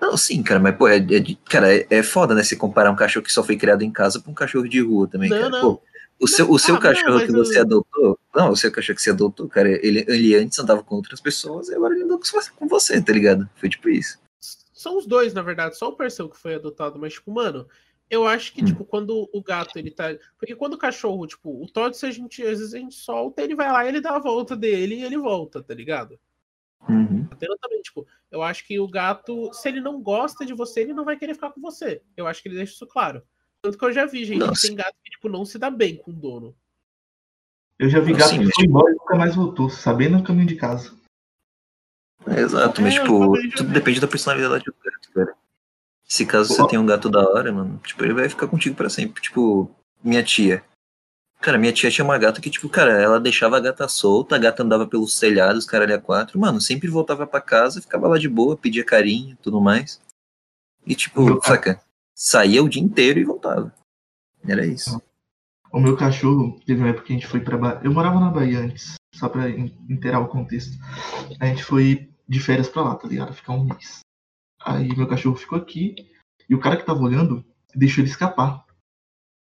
Não, 0.00 0.16
sim, 0.16 0.42
cara, 0.42 0.58
mas, 0.58 0.74
pô, 0.76 0.88
é, 0.88 0.96
é 0.96 1.36
cara, 1.48 1.72
é, 1.74 1.86
é 1.88 2.02
foda, 2.02 2.34
né? 2.34 2.42
Você 2.42 2.56
comparar 2.56 2.90
um 2.90 2.96
cachorro 2.96 3.24
que 3.24 3.32
só 3.32 3.42
foi 3.44 3.56
criado 3.56 3.82
em 3.82 3.90
casa 3.90 4.20
pra 4.20 4.30
um 4.30 4.34
cachorro 4.34 4.68
de 4.68 4.80
rua 4.80 5.06
também, 5.06 5.30
Não, 5.30 5.38
cara. 5.38 5.50
não. 5.50 5.60
Pô, 5.60 5.82
o 6.20 6.26
seu, 6.28 6.50
o 6.50 6.58
seu 6.58 6.74
Ah, 6.74 6.78
não, 6.78 6.82
cachorro 6.82 7.14
mas 7.14 7.26
que 7.26 7.32
você 7.32 7.58
eu- 7.58 7.62
adotou, 7.62 8.18
não, 8.34 8.50
o 8.50 8.56
seu 8.56 8.70
cachorro 8.72 8.96
que 8.96 9.02
você 9.02 9.10
adotou, 9.10 9.48
cara, 9.48 9.68
ele, 9.68 10.04
ele 10.08 10.34
antes 10.34 10.58
andava 10.58 10.82
com 10.82 10.96
outras 10.96 11.20
pessoas 11.20 11.68
e 11.68 11.74
agora 11.74 11.94
ele 11.94 12.04
anda 12.04 12.16
com 12.18 12.56
com 12.56 12.68
você, 12.68 13.00
tá 13.00 13.12
ligado? 13.12 13.48
Foi 13.56 13.68
tipo 13.68 13.88
isso. 13.88 14.18
São 14.82 14.98
os 14.98 15.06
dois, 15.06 15.32
na 15.32 15.42
verdade, 15.42 15.76
só 15.76 15.88
o 15.88 15.96
Perseu 15.96 16.28
que 16.28 16.36
foi 16.36 16.56
adotado, 16.56 16.98
mas, 16.98 17.12
tipo, 17.14 17.30
mano, 17.32 17.68
eu 18.10 18.26
acho 18.26 18.52
que, 18.52 18.62
Hum. 18.62 18.66
tipo, 18.66 18.84
quando 18.84 19.28
o 19.32 19.42
gato, 19.42 19.78
ele 19.78 19.90
tá. 19.90 20.08
Porque 20.36 20.54
quando 20.56 20.74
o 20.74 20.78
cachorro, 20.78 21.26
tipo, 21.26 21.62
o 21.62 21.66
Todd, 21.68 21.96
se 21.96 22.04
a 22.04 22.10
gente, 22.10 22.42
às 22.42 22.58
vezes 22.58 22.74
a 22.74 22.78
gente 22.78 22.94
solta, 22.94 23.42
ele 23.42 23.54
vai 23.54 23.70
lá, 23.70 23.86
ele 23.86 24.00
dá 24.00 24.16
a 24.16 24.18
volta 24.18 24.56
dele 24.56 24.96
e 24.96 25.04
ele 25.04 25.16
volta, 25.16 25.62
tá 25.62 25.72
ligado? 25.72 26.18
Uhum. 26.88 27.28
Atena 27.30 27.56
também, 27.62 27.80
tipo, 27.80 28.04
eu 28.30 28.42
acho 28.42 28.66
que 28.66 28.78
o 28.80 28.88
gato, 28.88 29.52
se 29.54 29.68
ele 29.68 29.80
não 29.80 30.02
gosta 30.02 30.44
de 30.44 30.52
você, 30.52 30.80
ele 30.80 30.92
não 30.92 31.04
vai 31.04 31.16
querer 31.16 31.34
ficar 31.34 31.52
com 31.52 31.60
você. 31.60 32.02
Eu 32.16 32.26
acho 32.26 32.42
que 32.42 32.48
ele 32.48 32.56
deixa 32.56 32.72
isso 32.74 32.86
claro. 32.86 33.22
Tanto 33.62 33.78
que 33.78 33.84
eu 33.84 33.92
já 33.92 34.04
vi, 34.04 34.24
gente, 34.24 34.40
Nossa. 34.40 34.66
tem 34.66 34.74
gato 34.76 34.96
que, 35.02 35.10
tipo, 35.12 35.28
não 35.28 35.44
se 35.44 35.56
dá 35.58 35.70
bem 35.70 35.96
com 35.96 36.10
o 36.10 36.14
dono. 36.14 36.54
eu 37.78 37.88
já 37.88 38.00
vi 38.00 38.12
gato 38.12 38.30
que 38.36 38.52
foi 38.52 38.64
embora 38.64 38.90
e 38.92 38.96
nunca 38.96 39.14
mais 39.16 39.36
voltou, 39.36 39.70
sabendo 39.70 40.18
o 40.18 40.24
caminho 40.24 40.48
de 40.48 40.56
casa. 40.56 40.92
É, 42.26 42.40
exato, 42.40 42.80
mas, 42.80 42.94
É, 42.94 43.00
tipo, 43.00 43.32
tudo 43.56 43.72
depende 43.72 44.00
da 44.00 44.06
personalidade 44.08 44.64
do 44.64 44.74
gato, 44.82 45.12
cara. 45.14 45.34
Se 46.04 46.26
caso 46.26 46.52
você 46.54 46.66
tem 46.68 46.78
um 46.78 46.86
gato 46.86 47.08
da 47.08 47.20
hora, 47.20 47.50
mano, 47.52 47.80
tipo, 47.84 48.04
ele 48.04 48.12
vai 48.14 48.28
ficar 48.28 48.46
contigo 48.46 48.76
pra 48.76 48.90
sempre. 48.90 49.22
Tipo, 49.22 49.70
minha 50.04 50.22
tia. 50.22 50.62
Cara, 51.40 51.58
minha 51.58 51.72
tia 51.72 51.90
tinha 51.90 52.04
uma 52.04 52.18
gata 52.18 52.40
que, 52.40 52.50
tipo, 52.50 52.68
cara, 52.68 52.92
ela 53.00 53.18
deixava 53.18 53.56
a 53.56 53.60
gata 53.60 53.88
solta, 53.88 54.36
a 54.36 54.38
gata 54.38 54.62
andava 54.62 54.86
pelos 54.86 55.18
telhados, 55.18 55.64
caralho 55.66 55.94
a 55.94 55.98
quatro, 55.98 56.38
mano, 56.38 56.60
sempre 56.60 56.86
voltava 56.88 57.26
pra 57.26 57.40
casa, 57.40 57.80
ficava 57.82 58.06
lá 58.06 58.16
de 58.18 58.28
boa, 58.28 58.56
pedia 58.56 58.84
carinho 58.84 59.36
tudo 59.42 59.60
mais. 59.60 60.00
E, 60.86 60.94
tipo, 60.94 61.22
Meu 61.22 61.40
cara. 61.40 61.54
saca, 61.56 61.82
saía 62.14 62.62
o 62.62 62.68
dia 62.68 62.82
inteiro 62.82 63.18
e 63.18 63.24
voltava. 63.24 63.74
Era 64.46 64.64
isso. 64.66 65.00
O 65.72 65.80
meu 65.80 65.96
cachorro, 65.96 66.60
teve 66.66 66.80
uma 66.80 66.90
época 66.90 67.06
que 67.06 67.12
a 67.12 67.16
gente 67.16 67.26
foi 67.26 67.40
pra 67.40 67.56
Bahia. 67.56 67.80
Eu 67.82 67.92
morava 67.92 68.20
na 68.20 68.30
Bahia 68.30 68.60
antes, 68.60 68.94
só 69.14 69.28
pra 69.28 69.48
in- 69.48 69.74
inteirar 69.88 70.20
o 70.20 70.28
contexto. 70.28 70.76
A 71.40 71.46
gente 71.46 71.64
foi 71.64 72.08
de 72.28 72.40
férias 72.40 72.68
pra 72.68 72.82
lá, 72.82 72.94
tá 72.94 73.08
ligado? 73.08 73.32
Ficar 73.32 73.52
um 73.52 73.64
mês. 73.64 74.00
Aí 74.64 74.94
meu 74.96 75.08
cachorro 75.08 75.36
ficou 75.36 75.58
aqui 75.58 75.94
e 76.48 76.54
o 76.54 76.60
cara 76.60 76.76
que 76.76 76.86
tava 76.86 77.02
olhando 77.02 77.44
deixou 77.74 78.02
ele 78.02 78.10
escapar. 78.10 78.64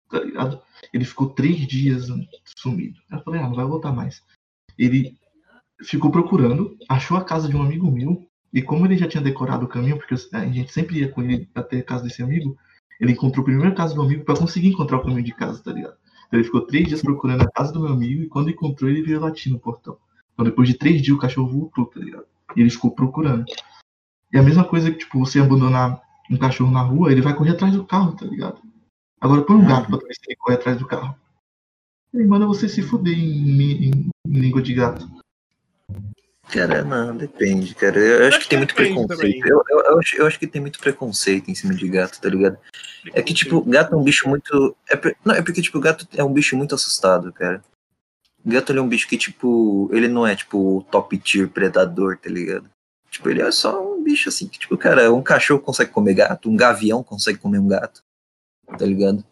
Tá 0.09 0.19
ligado? 0.19 0.61
Ele 0.93 1.05
ficou 1.05 1.29
três 1.29 1.67
dias 1.67 2.07
sumido. 2.45 2.99
Eu 3.11 3.19
falei, 3.21 3.41
ah, 3.41 3.47
não 3.47 3.55
vai 3.55 3.65
voltar 3.65 3.91
mais. 3.91 4.23
Ele 4.77 5.17
ficou 5.81 6.11
procurando, 6.11 6.77
achou 6.87 7.17
a 7.17 7.23
casa 7.23 7.49
de 7.49 7.55
um 7.55 7.61
amigo 7.61 7.91
meu. 7.91 8.25
E 8.53 8.61
como 8.61 8.85
ele 8.85 8.97
já 8.97 9.07
tinha 9.07 9.21
decorado 9.21 9.65
o 9.65 9.67
caminho, 9.67 9.97
porque 9.97 10.15
a 10.33 10.45
gente 10.45 10.71
sempre 10.71 10.99
ia 10.99 11.11
com 11.11 11.21
ele 11.21 11.49
até 11.53 11.79
a 11.79 11.83
casa 11.83 12.03
desse 12.03 12.23
amigo, 12.23 12.57
ele 12.99 13.11
encontrou 13.11 13.43
primeiro 13.43 13.69
a 13.69 13.75
casa 13.75 13.93
do 13.93 14.01
amigo 14.01 14.23
pra 14.23 14.37
conseguir 14.37 14.69
encontrar 14.69 14.97
o 14.97 15.01
caminho 15.01 15.23
de 15.23 15.33
casa, 15.33 15.61
tá 15.61 15.71
ligado? 15.71 15.97
Então 16.27 16.39
ele 16.39 16.45
ficou 16.45 16.61
três 16.61 16.87
dias 16.87 17.01
procurando 17.01 17.43
a 17.43 17.51
casa 17.51 17.71
do 17.71 17.79
meu 17.79 17.91
amigo 17.91 18.23
e 18.23 18.27
quando 18.27 18.49
encontrou 18.49 18.89
ele 18.89 19.01
veio 19.01 19.19
latir 19.19 19.51
no 19.51 19.59
portão. 19.59 19.97
Então 20.33 20.45
depois 20.45 20.67
de 20.67 20.75
três 20.75 21.01
dias 21.01 21.15
o 21.15 21.19
cachorro 21.19 21.49
voltou, 21.49 21.85
tá 21.85 21.99
ligado? 21.99 22.25
E 22.55 22.61
ele 22.61 22.69
ficou 22.69 22.91
procurando. 22.91 23.45
E 24.33 24.37
a 24.37 24.43
mesma 24.43 24.63
coisa 24.63 24.91
que, 24.91 24.97
tipo, 24.99 25.19
você 25.19 25.39
abandonar 25.39 26.01
um 26.29 26.37
cachorro 26.37 26.71
na 26.71 26.81
rua, 26.81 27.11
ele 27.11 27.21
vai 27.21 27.33
correr 27.35 27.51
atrás 27.51 27.73
do 27.73 27.85
carro, 27.85 28.15
tá 28.15 28.25
ligado? 28.25 28.59
Agora 29.21 29.41
põe 29.43 29.55
um 29.55 29.65
gato 29.67 29.87
pra 29.87 29.97
ver 29.97 30.13
se 30.13 30.21
ele 30.27 30.35
corre 30.37 30.55
atrás 30.55 30.77
do 30.77 30.87
carro. 30.87 31.15
Ele 32.13 32.25
manda 32.27 32.45
você 32.45 32.67
se 32.69 32.81
fuder 32.81 33.13
em, 33.17 33.87
em- 33.89 34.09
em 34.27 34.39
língua 34.39 34.61
de 34.61 34.73
gato. 34.73 35.07
Cara, 36.49 36.81
não, 36.83 37.15
depende, 37.15 37.75
cara. 37.75 37.99
Eu 37.99 38.27
acho 38.27 38.39
que 38.39 38.47
tem 38.47 38.57
muito 38.57 38.73
preconceito. 38.73 39.45
Eu, 39.45 39.61
eu, 39.69 39.79
eu 39.79 39.99
acho, 39.99 40.15
eu 40.15 40.25
acho 40.27 40.39
que 40.39 40.47
tem 40.47 40.61
muito 40.61 40.79
preconceito 40.79 41.51
em 41.51 41.55
cima 41.55 41.73
de 41.73 41.87
gato, 41.89 42.21
tá 42.21 42.29
ligado? 42.29 42.57
É 43.13 43.21
que, 43.21 43.33
tipo, 43.33 43.61
gato 43.63 43.93
é 43.93 43.97
um 43.97 44.03
bicho 44.03 44.29
muito. 44.29 44.75
É, 44.89 45.15
não, 45.25 45.35
é 45.35 45.41
porque, 45.41 45.61
tipo, 45.61 45.79
gato 45.79 46.07
é 46.15 46.23
um 46.23 46.31
bicho 46.31 46.55
muito 46.55 46.73
assustado, 46.73 47.33
cara. 47.33 47.61
Gato 48.47 48.71
é 48.71 48.81
um 48.81 48.87
bicho 48.87 49.07
que, 49.07 49.17
tipo, 49.17 49.89
ele 49.91 50.07
não 50.07 50.25
é, 50.25 50.35
tipo, 50.35 50.77
o 50.77 50.83
top 50.83 51.17
tier 51.17 51.49
predador, 51.49 52.17
tá 52.17 52.29
ligado? 52.29 52.69
Tipo, 53.09 53.29
ele 53.29 53.41
é 53.41 53.51
só 53.51 53.93
um 53.93 54.03
bicho 54.03 54.29
assim 54.29 54.47
que, 54.47 54.57
tipo, 54.59 54.77
cara, 54.77 55.11
um 55.13 55.21
cachorro 55.21 55.59
consegue 55.59 55.91
comer 55.91 56.13
gato, 56.13 56.49
um 56.49 56.55
gavião 56.55 57.03
consegue 57.03 57.39
comer 57.39 57.59
um 57.59 57.67
gato, 57.67 58.01
tá 58.77 58.85
ligado? 58.85 59.23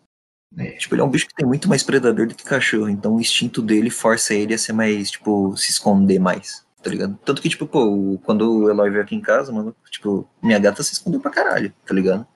É. 0.58 0.72
Tipo, 0.72 0.96
ele 0.96 1.02
é 1.02 1.06
um 1.06 1.10
bicho 1.10 1.28
que 1.28 1.36
tem 1.36 1.46
muito 1.46 1.68
mais 1.70 1.84
predador 1.84 2.28
do 2.28 2.36
que 2.36 2.44
cachorro, 2.44 2.90
então 2.90 3.16
o 3.16 3.22
instinto 3.22 3.62
dele 3.62 3.90
força 3.90 4.34
ele 4.34 4.54
a 4.54 4.58
ser 4.58 4.74
mais, 4.74 5.12
tipo, 5.12 5.56
se 5.56 5.72
esconder 5.72 6.20
mais, 6.20 6.66
tá 6.82 6.90
ligado? 6.90 7.18
Tanto 7.24 7.42
que, 7.42 7.50
tipo, 7.50 7.66
pô, 7.66 8.20
quando 8.24 8.64
o 8.64 8.70
Eloy 8.70 8.90
veio 8.90 9.04
aqui 9.04 9.16
em 9.16 9.22
casa, 9.22 9.52
mano, 9.52 9.76
tipo, 9.90 10.28
minha 10.42 10.60
gata 10.60 10.84
se 10.84 10.94
escondeu 10.94 11.22
pra 11.22 11.32
caralho, 11.32 11.74
tá 11.86 11.94
ligado? 11.94 12.28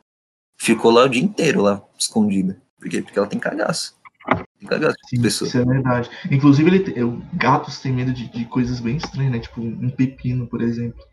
Ficou 0.58 0.92
lá 0.92 1.04
o 1.04 1.10
dia 1.10 1.24
inteiro 1.24 1.62
lá, 1.62 1.82
escondida. 1.98 2.62
Por 2.78 2.90
quê? 2.90 3.02
Porque 3.02 3.20
ela 3.20 3.28
tem 3.28 3.40
cagaço. 3.40 3.99
Sim, 5.10 5.26
isso 5.26 5.58
é 5.58 5.66
verdade. 5.66 6.10
Inclusive, 6.30 6.70
ele 6.70 6.80
tem- 6.82 7.04
o- 7.04 7.22
gatos 7.34 7.80
têm 7.80 7.94
medo 7.94 8.14
de, 8.14 8.28
de 8.30 8.46
coisas 8.46 8.80
bem 8.80 8.98
estranhas, 8.98 9.32
né? 9.32 9.40
Tipo 9.40 9.62
um 9.62 9.90
pepino, 9.90 10.48
por 10.48 10.62
exemplo. 10.62 11.04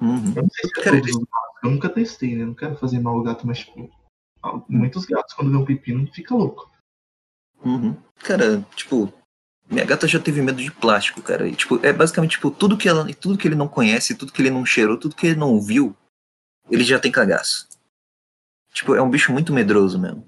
Uhum. 0.00 0.32
Eu 0.36 0.42
não 0.42 0.50
sei 0.50 0.70
se 0.70 0.80
é 0.88 0.92
gatos. 0.92 1.26
Eu 1.62 1.70
nunca 1.70 1.88
testei, 1.88 2.36
né? 2.36 2.44
Não 2.44 2.54
quero 2.54 2.76
fazer 2.76 3.00
mal 3.00 3.14
ao 3.14 3.22
gato, 3.22 3.46
mas, 3.46 3.60
tipo, 3.60 3.90
muitos 4.68 5.04
gatos, 5.06 5.34
quando 5.34 5.50
vê 5.50 5.56
um 5.56 5.64
pepino, 5.64 6.06
fica 6.12 6.34
louco. 6.34 6.70
Uhum. 7.64 7.96
Cara, 8.20 8.64
tipo, 8.76 9.12
minha 9.68 9.84
gata 9.84 10.06
já 10.06 10.20
teve 10.20 10.40
medo 10.40 10.62
de 10.62 10.70
plástico, 10.70 11.20
cara. 11.22 11.48
E, 11.48 11.56
tipo, 11.56 11.84
é 11.84 11.92
basicamente, 11.92 12.32
tipo, 12.32 12.50
tudo 12.50 12.76
que, 12.76 12.88
ela, 12.88 13.12
tudo 13.14 13.36
que 13.36 13.48
ele 13.48 13.56
não 13.56 13.66
conhece, 13.66 14.14
tudo 14.14 14.32
que 14.32 14.40
ele 14.40 14.50
não 14.50 14.64
cheirou, 14.64 14.96
tudo 14.96 15.16
que 15.16 15.26
ele 15.26 15.36
não 15.40 15.60
viu, 15.60 15.96
ele 16.70 16.84
já 16.84 17.00
tem 17.00 17.10
cagaço. 17.10 17.66
Tipo, 18.72 18.94
é 18.94 19.02
um 19.02 19.10
bicho 19.10 19.32
muito 19.32 19.52
medroso 19.52 19.98
mesmo. 19.98 20.24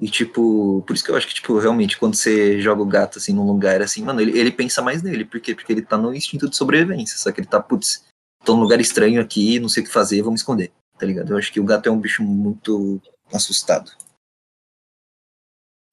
E, 0.00 0.08
tipo, 0.08 0.82
por 0.86 0.94
isso 0.94 1.04
que 1.04 1.10
eu 1.10 1.16
acho 1.16 1.26
que, 1.26 1.34
tipo, 1.34 1.58
realmente, 1.58 1.98
quando 1.98 2.14
você 2.14 2.60
joga 2.60 2.82
o 2.82 2.86
gato, 2.86 3.18
assim, 3.18 3.32
num 3.32 3.46
lugar, 3.46 3.82
assim, 3.82 4.02
mano, 4.04 4.20
ele, 4.20 4.38
ele 4.38 4.52
pensa 4.52 4.80
mais 4.80 5.02
nele. 5.02 5.24
Por 5.24 5.40
quê? 5.40 5.54
Porque 5.54 5.72
ele 5.72 5.82
tá 5.82 5.98
no 5.98 6.14
instinto 6.14 6.48
de 6.48 6.56
sobrevivência. 6.56 7.18
Só 7.18 7.32
que 7.32 7.40
ele 7.40 7.48
tá, 7.48 7.60
putz, 7.60 8.04
tô 8.44 8.54
num 8.54 8.62
lugar 8.62 8.80
estranho 8.80 9.20
aqui, 9.20 9.58
não 9.58 9.68
sei 9.68 9.82
o 9.82 9.86
que 9.86 9.92
fazer, 9.92 10.22
vamos 10.22 10.40
esconder. 10.40 10.70
Tá 10.98 11.04
ligado? 11.04 11.32
Eu 11.32 11.38
acho 11.38 11.52
que 11.52 11.58
o 11.60 11.64
gato 11.64 11.88
é 11.88 11.92
um 11.92 12.00
bicho 12.00 12.22
muito 12.22 13.00
assustado. 13.32 13.90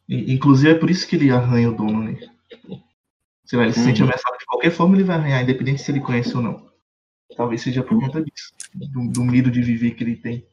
Inclusive, 0.07 0.71
é 0.71 0.75
por 0.77 0.89
isso 0.89 1.07
que 1.07 1.15
ele 1.15 1.31
arranha 1.31 1.69
o 1.69 1.75
dono, 1.75 2.03
né? 2.03 2.19
Sei 3.43 3.57
lá, 3.57 3.65
ele 3.65 3.73
se 3.73 3.83
sente 3.83 4.01
Uhum. 4.01 4.07
ameaçado 4.07 4.37
de 4.37 4.45
qualquer 4.45 4.71
forma, 4.71 4.95
ele 4.95 5.03
vai 5.03 5.15
arranhar, 5.17 5.43
independente 5.43 5.81
se 5.81 5.91
ele 5.91 5.99
conhece 5.99 6.35
ou 6.35 6.43
não. 6.43 6.71
Talvez 7.35 7.61
seja 7.61 7.83
por 7.83 7.99
conta 7.99 8.23
disso. 8.23 8.53
Do, 8.73 9.07
do 9.09 9.23
medo 9.23 9.49
de 9.49 9.61
viver 9.61 9.91
que 9.91 10.03
ele 10.03 10.15
tem. 10.15 10.45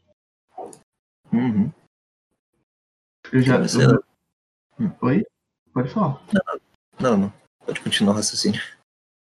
Uhum. 1.32 1.70
Eu 3.32 3.42
já. 3.42 3.58
Mas, 3.58 3.74
eu- 3.74 4.04
Oi? 5.00 5.24
Pode 5.72 5.88
falar. 5.90 6.22
Não, 7.00 7.16
não. 7.16 7.32
Pode 7.64 7.80
continuar 7.80 8.12
o 8.12 8.16
raciocínio. 8.16 8.60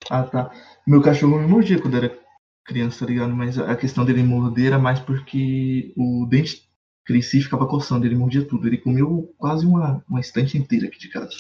Ah, 0.10 0.24
tá. 0.24 0.52
Meu 0.86 1.02
cachorro 1.02 1.40
me 1.40 1.48
mordia 1.48 1.80
quando 1.80 1.98
era 1.98 2.18
criança, 2.66 3.06
tá 3.06 3.12
ligado? 3.12 3.36
Mas 3.36 3.58
a 3.58 3.76
questão 3.76 4.04
dele 4.06 4.24
morder 4.24 4.68
era 4.68 4.80
mais 4.80 5.00
porque 5.00 5.94
o 5.96 6.26
dente 6.30 6.68
crescia 7.06 7.40
e 7.40 7.44
ficava 7.44 7.68
coçando. 7.68 8.06
Ele 8.06 8.16
mordia 8.16 8.44
tudo. 8.46 8.68
Ele 8.68 8.78
comeu 8.78 9.34
quase 9.38 9.66
uma, 9.66 10.04
uma 10.10 10.20
estante 10.20 10.58
inteira 10.58 10.88
aqui 10.88 10.98
de 11.00 11.10
casa. 11.10 11.32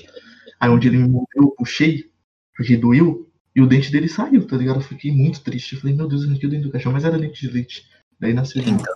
Aí 0.59 0.69
onde 0.69 0.87
ele 0.87 0.97
me 0.97 1.07
mordeu, 1.09 1.43
eu 1.43 1.51
puxei, 1.51 2.11
porque 2.55 2.77
doeu, 2.77 3.29
e 3.55 3.61
o 3.61 3.67
dente 3.67 3.91
dele 3.91 4.07
saiu, 4.07 4.45
tá 4.47 4.55
ligado? 4.57 4.77
Eu 4.77 4.81
fiquei 4.81 5.11
muito 5.11 5.41
triste. 5.41 5.73
Eu 5.75 5.81
falei, 5.81 5.95
meu 5.95 6.07
Deus, 6.07 6.23
arranquei 6.23 6.47
o 6.47 6.51
dente 6.51 6.63
do 6.63 6.71
cachorro, 6.71 6.93
mas 6.93 7.03
era 7.03 7.17
dente 7.17 7.41
de 7.41 7.51
leite. 7.53 7.87
Daí 8.19 8.33
nasceu. 8.33 8.61
Então, 8.61 8.95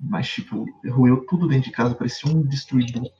Mas, 0.00 0.28
tipo, 0.28 0.64
roeu 0.88 1.26
tudo 1.26 1.46
dentro 1.46 1.70
de 1.70 1.76
casa, 1.76 1.94
parecia 1.94 2.30
um 2.30 2.42
destruidor. 2.42 3.10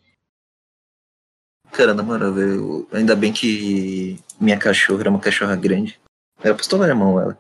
cara, 1.70 1.93
na 1.93 2.02
moral, 2.02 2.32
velho, 2.32 2.89
ainda 2.90 3.15
bem 3.15 3.32
que 3.32 4.19
minha 4.40 4.59
cachorra 4.59 5.01
era 5.01 5.11
uma 5.11 5.20
cachorra 5.20 5.55
grande. 5.57 6.01
Era 6.43 6.55
pistola 6.55 6.85
alemão 6.85 7.20
ela. 7.20 7.39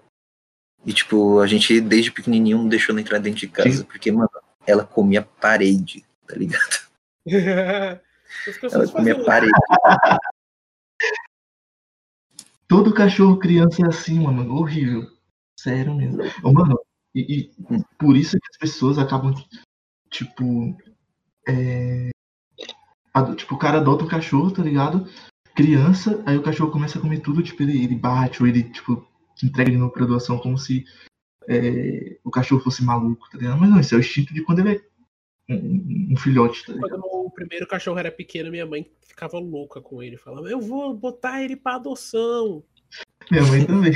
E, 0.84 0.92
tipo, 0.92 1.40
a 1.40 1.46
gente 1.46 1.80
desde 1.80 2.12
pequenininho 2.12 2.58
não 2.58 2.68
deixou 2.68 2.92
ela 2.92 3.00
entrar 3.00 3.18
dentro 3.18 3.40
de 3.40 3.48
casa, 3.48 3.84
porque, 3.84 4.12
mano, 4.12 4.30
ela 4.66 4.84
comia 4.84 5.22
parede, 5.22 6.04
tá 6.26 6.36
ligado? 6.36 6.90
Ela 8.72 8.88
comia 8.88 9.14
fazem 9.14 9.24
parede. 9.24 9.52
Todo 12.68 12.94
cachorro 12.94 13.38
criança 13.38 13.82
é 13.82 13.88
assim, 13.88 14.20
mano. 14.20 14.54
Horrível. 14.54 15.10
Sério 15.58 15.94
mesmo. 15.94 16.22
Mano, 16.42 16.79
e, 17.14 17.40
e 17.40 17.50
por 17.98 18.16
isso 18.16 18.38
que 18.38 18.48
as 18.50 18.58
pessoas 18.58 18.98
acabam, 18.98 19.34
tipo. 20.10 20.76
É... 21.48 22.10
Tipo, 23.36 23.56
o 23.56 23.58
cara 23.58 23.78
adota 23.78 24.04
um 24.04 24.08
cachorro, 24.08 24.52
tá 24.52 24.62
ligado? 24.62 25.08
Criança, 25.54 26.22
aí 26.24 26.36
o 26.36 26.42
cachorro 26.42 26.70
começa 26.70 26.98
a 26.98 27.02
comer 27.02 27.20
tudo, 27.20 27.42
tipo, 27.42 27.62
ele, 27.62 27.82
ele 27.82 27.96
bate, 27.96 28.40
ou 28.40 28.48
ele, 28.48 28.62
tipo, 28.64 29.04
entrega 29.42 29.70
ele 29.70 29.78
no 29.78 29.90
pra 29.90 30.06
doação 30.06 30.38
como 30.38 30.56
se 30.56 30.84
é, 31.48 32.18
o 32.22 32.30
cachorro 32.30 32.62
fosse 32.62 32.84
maluco, 32.84 33.28
tá 33.30 33.38
ligado? 33.38 33.58
Mas 33.58 33.70
não, 33.70 33.80
isso 33.80 33.94
é 33.94 33.98
o 33.98 34.00
instinto 34.00 34.32
de 34.32 34.42
quando 34.42 34.60
ele 34.60 34.76
é 34.76 35.54
um, 35.54 36.12
um 36.12 36.16
filhote, 36.16 36.64
tá 36.64 36.72
ligado? 36.72 37.00
Quando 37.00 37.26
o 37.26 37.30
primeiro 37.30 37.66
cachorro 37.66 37.98
era 37.98 38.12
pequeno, 38.12 38.50
minha 38.50 38.66
mãe 38.66 38.88
ficava 39.02 39.38
louca 39.38 39.80
com 39.80 40.02
ele. 40.02 40.16
Falava, 40.16 40.48
eu 40.48 40.60
vou 40.60 40.94
botar 40.94 41.42
ele 41.42 41.56
pra 41.56 41.76
adoção. 41.76 42.62
Minha 43.30 43.44
mãe 43.44 43.66
também. 43.66 43.92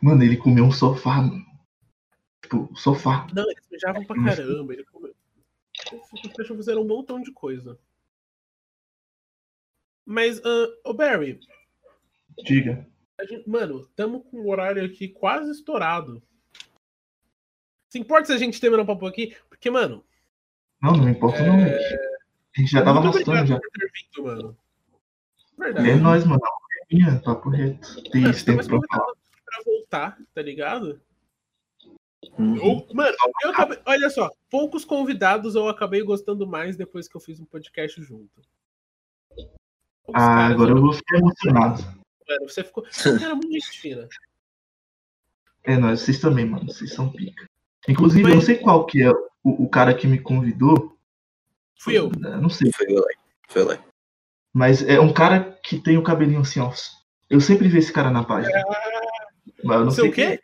Mano, 0.00 0.22
ele 0.22 0.36
comeu 0.36 0.64
um 0.64 0.72
sofá, 0.72 1.22
mano. 1.22 1.44
Tipo, 2.46 2.70
sofá. 2.76 3.26
Não, 3.34 3.42
eles 3.50 3.66
mijavam 3.70 4.04
pra 4.04 4.22
caramba. 4.24 4.72
Ele 4.72 4.84
comeu... 4.84 5.14
Os 5.92 6.32
cachorros 6.32 6.56
fizeram 6.64 6.82
um 6.82 6.86
montão 6.86 7.20
de 7.20 7.32
coisa. 7.32 7.78
Mas, 10.04 10.40
ah, 10.44 10.66
ô 10.84 10.94
Barry, 10.94 11.40
Diga. 12.44 12.86
gente- 13.28 13.48
mano, 13.48 13.86
tamo 13.96 14.20
com 14.22 14.38
o 14.38 14.48
horário 14.50 14.84
aqui 14.84 15.08
quase 15.08 15.50
estourado. 15.50 16.22
Se 17.88 17.98
importa 17.98 18.26
se 18.26 18.32
a 18.32 18.38
gente 18.38 18.60
terminar 18.60 18.82
um 18.82 18.86
papo 18.86 19.06
aqui? 19.06 19.36
Porque, 19.48 19.70
mano, 19.70 20.04
Não, 20.80 20.92
não 20.96 21.08
importa 21.08 21.42
não. 21.44 21.54
É, 21.58 21.76
A 22.56 22.60
gente 22.60 22.70
já 22.70 22.84
tava 22.84 23.00
obrigado 23.00 23.46
já. 23.46 23.58
por 23.58 23.70
vindo, 23.92 24.24
mano. 24.24 24.58
Verdade. 25.58 25.90
É 25.90 25.94
nóis, 25.96 26.24
mano. 26.24 26.40
Minha, 26.90 27.18
papo 27.20 27.48
reto. 27.48 28.02
Tem 28.10 28.20
Mano, 28.22 28.32
esse 28.34 28.44
tá 28.44 28.52
tempo 28.52 28.66
pra 28.68 28.80
falar. 28.98 29.14
pra 29.44 29.62
voltar, 29.64 30.18
tá 30.34 30.42
ligado? 30.42 31.00
Uhum. 32.38 32.86
Mano, 32.92 33.16
eu 33.42 33.50
acabei- 33.50 33.78
olha 33.86 34.10
só, 34.10 34.30
poucos 34.50 34.84
convidados 34.84 35.54
eu 35.54 35.68
acabei 35.68 36.02
gostando 36.02 36.46
mais 36.46 36.76
depois 36.76 37.08
que 37.08 37.16
eu 37.16 37.20
fiz 37.20 37.40
um 37.40 37.44
podcast 37.44 38.02
junto. 38.02 38.40
Os 40.08 40.14
Ah, 40.14 40.46
agora 40.46 40.70
eu 40.72 40.80
vou 40.80 40.92
ficar 40.92 41.18
emocionado. 41.18 41.82
mano, 42.28 42.48
você 42.48 42.62
ficou. 42.64 42.84
Você 42.90 43.08
era 43.24 43.34
muito 43.34 43.52
gente 43.52 43.80
fina. 43.80 44.08
É 45.64 45.76
nóis, 45.76 46.00
vocês 46.00 46.20
também, 46.20 46.44
mano. 46.46 46.66
Vocês 46.66 46.92
são 46.92 47.10
pica. 47.10 47.44
Inclusive, 47.88 48.28
eu 48.30 48.34
não 48.36 48.42
sei 48.42 48.56
qual 48.56 48.86
que 48.86 49.02
é 49.02 49.10
o, 49.10 49.64
o 49.64 49.68
cara 49.68 49.94
que 49.94 50.06
me 50.06 50.18
convidou. 50.20 50.96
Fui 51.78 51.98
eu. 51.98 52.10
Eu 52.22 52.40
Não 52.40 52.48
sei. 52.48 52.70
Foi 52.72 52.86
lá. 52.88 53.02
Foi 53.48 53.64
lá. 53.64 53.84
Mas 54.52 54.82
é 54.82 54.98
um 55.00 55.12
cara 55.12 55.58
que 55.62 55.78
tem 55.78 55.98
o 55.98 56.02
cabelinho 56.02 56.40
assim, 56.40 56.60
ó. 56.60 56.72
Eu 57.28 57.40
sempre 57.40 57.68
vi 57.68 57.78
esse 57.78 57.92
cara 57.92 58.10
na 58.10 58.24
página. 58.24 58.62
Mas 59.64 59.78
eu 59.78 59.84
não 59.84 59.90
Sei 59.90 60.04
sei 60.04 60.10
o 60.10 60.14
quê? 60.14 60.40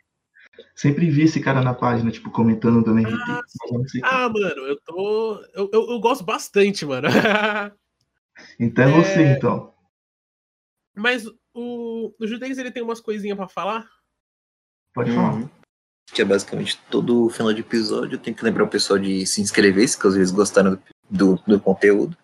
Sempre 0.75 1.09
vi 1.09 1.23
esse 1.23 1.39
cara 1.39 1.61
na 1.61 1.73
página, 1.73 2.11
tipo, 2.11 2.31
comentando, 2.31 2.79
RT. 2.97 3.13
Ah, 3.27 3.41
eu. 3.71 3.85
Ah, 4.03 4.29
mano, 4.29 4.61
eu 4.67 4.79
tô. 4.81 5.35
Eu, 5.53 5.69
eu, 5.71 5.89
eu 5.91 5.99
gosto 5.99 6.23
bastante, 6.23 6.85
mano. 6.85 7.07
Então 8.59 8.85
é 8.85 8.91
você, 8.91 9.23
é- 9.23 9.33
então. 9.33 9.73
Mas 10.95 11.23
o, 11.53 12.13
o 12.19 12.27
Judez 12.27 12.57
ele 12.57 12.71
tem 12.71 12.81
umas 12.81 12.99
coisinhas 12.99 13.37
pra 13.37 13.47
falar? 13.47 13.87
Pode 14.93 15.11
falar. 15.11 15.35
Uhum. 15.35 15.49
Que 16.11 16.21
é 16.21 16.25
basicamente 16.25 16.79
todo 16.89 17.29
final 17.29 17.53
de 17.53 17.61
episódio. 17.61 18.17
Tem 18.17 18.33
que 18.33 18.43
lembrar 18.43 18.63
o 18.63 18.69
pessoal 18.69 18.99
de 18.99 19.25
se 19.25 19.41
inscrever, 19.41 19.87
se 19.87 19.97
caso 19.97 20.17
eles 20.17 20.31
gostaram 20.31 20.79
do, 21.09 21.35
do, 21.35 21.43
do 21.47 21.59
conteúdo. 21.59 22.17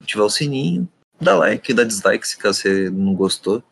Ativar 0.00 0.26
o 0.26 0.30
sininho, 0.30 0.88
dar 1.20 1.36
like, 1.36 1.72
dar 1.72 1.84
dislike 1.84 2.26
se 2.26 2.36
caso 2.36 2.60
você 2.60 2.90
não 2.90 3.14
gostou. 3.14 3.62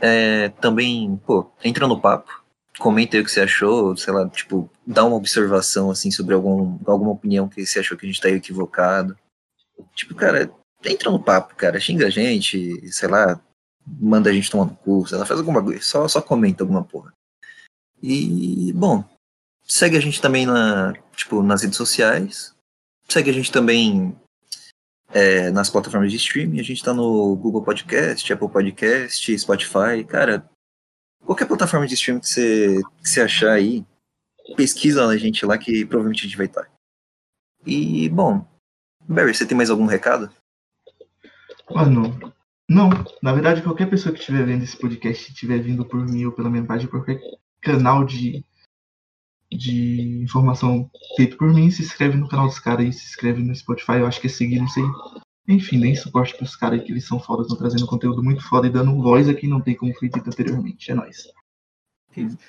É, 0.00 0.50
também, 0.60 1.16
pô, 1.24 1.50
entra 1.62 1.88
no 1.88 2.00
papo. 2.00 2.43
Comenta 2.78 3.16
aí 3.16 3.22
o 3.22 3.24
que 3.24 3.30
você 3.30 3.40
achou, 3.40 3.96
sei 3.96 4.12
lá, 4.12 4.28
tipo, 4.28 4.68
dá 4.86 5.04
uma 5.04 5.16
observação 5.16 5.90
assim 5.90 6.10
sobre 6.10 6.34
algum, 6.34 6.78
alguma 6.86 7.12
opinião 7.12 7.48
que 7.48 7.64
você 7.64 7.78
achou 7.78 7.96
que 7.96 8.04
a 8.04 8.08
gente 8.08 8.20
tá 8.20 8.28
equivocado. 8.28 9.16
Tipo, 9.94 10.14
cara, 10.14 10.50
entra 10.84 11.10
no 11.10 11.22
papo, 11.22 11.54
cara, 11.54 11.80
xinga 11.80 12.06
a 12.06 12.10
gente, 12.10 12.92
sei 12.92 13.08
lá, 13.08 13.40
manda 13.86 14.30
a 14.30 14.32
gente 14.32 14.50
tomar 14.50 14.64
no 14.64 14.76
cu, 14.76 15.06
sei 15.06 15.18
lá, 15.18 15.24
faz 15.24 15.38
algum 15.38 15.52
bagulho, 15.52 15.82
só, 15.82 16.06
só 16.08 16.20
comenta 16.20 16.64
alguma 16.64 16.82
porra. 16.82 17.12
E, 18.02 18.72
bom, 18.74 19.04
segue 19.66 19.96
a 19.96 20.00
gente 20.00 20.20
também 20.20 20.44
na, 20.44 20.92
tipo, 21.16 21.42
nas 21.42 21.62
redes 21.62 21.76
sociais. 21.76 22.54
Segue 23.08 23.30
a 23.30 23.32
gente 23.32 23.52
também 23.52 24.16
é, 25.10 25.50
nas 25.50 25.70
plataformas 25.70 26.10
de 26.10 26.16
streaming. 26.18 26.60
A 26.60 26.62
gente 26.64 26.82
tá 26.82 26.92
no 26.92 27.36
Google 27.36 27.62
Podcast, 27.62 28.30
Apple 28.32 28.48
Podcast, 28.48 29.38
Spotify. 29.38 30.04
Cara, 30.06 30.48
qualquer 31.24 31.46
plataforma 31.46 31.86
de 31.86 31.94
streaming 31.94 32.20
que 32.20 32.28
você, 32.28 32.82
que 33.02 33.08
você 33.08 33.20
achar 33.20 33.52
aí, 33.52 33.84
pesquisa 34.56 35.06
a 35.06 35.16
gente 35.16 35.44
lá 35.44 35.58
que 35.58 35.84
provavelmente 35.84 36.20
a 36.20 36.28
gente 36.28 36.36
vai 36.36 36.46
estar. 36.46 36.70
E, 37.66 38.08
bom, 38.10 38.46
Barry, 39.00 39.34
você 39.34 39.46
tem 39.46 39.56
mais 39.56 39.70
algum 39.70 39.86
recado? 39.86 40.30
Mano, 41.70 42.32
não. 42.68 42.90
Na 43.22 43.32
verdade, 43.32 43.62
qualquer 43.62 43.88
pessoa 43.88 44.12
que 44.12 44.20
estiver 44.20 44.44
vendo 44.44 44.64
esse 44.64 44.76
podcast, 44.76 45.30
estiver 45.30 45.58
vindo 45.58 45.84
por 45.84 46.04
mim 46.06 46.26
ou 46.26 46.32
pela 46.32 46.50
minha 46.50 46.64
página, 46.64 46.90
qualquer 46.90 47.20
canal 47.60 48.04
de, 48.04 48.44
de 49.50 50.22
informação 50.22 50.90
feito 51.16 51.38
por 51.38 51.52
mim, 51.52 51.70
se 51.70 51.82
inscreve 51.82 52.16
no 52.16 52.28
canal 52.28 52.46
dos 52.46 52.58
caras 52.58 52.84
aí, 52.84 52.92
se 52.92 53.06
inscreve 53.06 53.42
no 53.42 53.54
Spotify, 53.54 53.98
eu 53.98 54.06
acho 54.06 54.20
que 54.20 54.26
é 54.26 54.30
seguir, 54.30 54.58
não 54.58 54.68
sei. 54.68 54.84
Enfim, 55.46 55.78
nem 55.78 55.94
suporte 55.94 56.34
pros 56.36 56.56
caras 56.56 56.80
aí 56.80 56.86
que 56.86 56.92
eles 56.92 57.06
são 57.06 57.20
foda, 57.20 57.42
estão 57.42 57.56
trazendo 57.56 57.86
conteúdo 57.86 58.22
muito 58.22 58.42
foda 58.48 58.66
e 58.66 58.70
dando 58.70 59.00
voz 59.02 59.28
a 59.28 59.34
quem 59.34 59.48
não 59.48 59.60
tem 59.60 59.76
como 59.76 59.94
foi 59.94 60.08
dito 60.08 60.26
anteriormente. 60.28 60.90
É 60.90 60.94
nóis. 60.94 61.28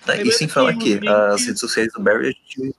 Tá, 0.05 0.15
e 0.15 0.31
sem 0.31 0.47
que 0.47 0.53
falar 0.53 0.75
que 0.77 0.99
as 1.07 1.45
redes 1.45 1.59
sociais 1.59 1.91
do 1.91 2.01
Barry 2.01 2.27
a 2.27 2.31
gente. 2.31 2.75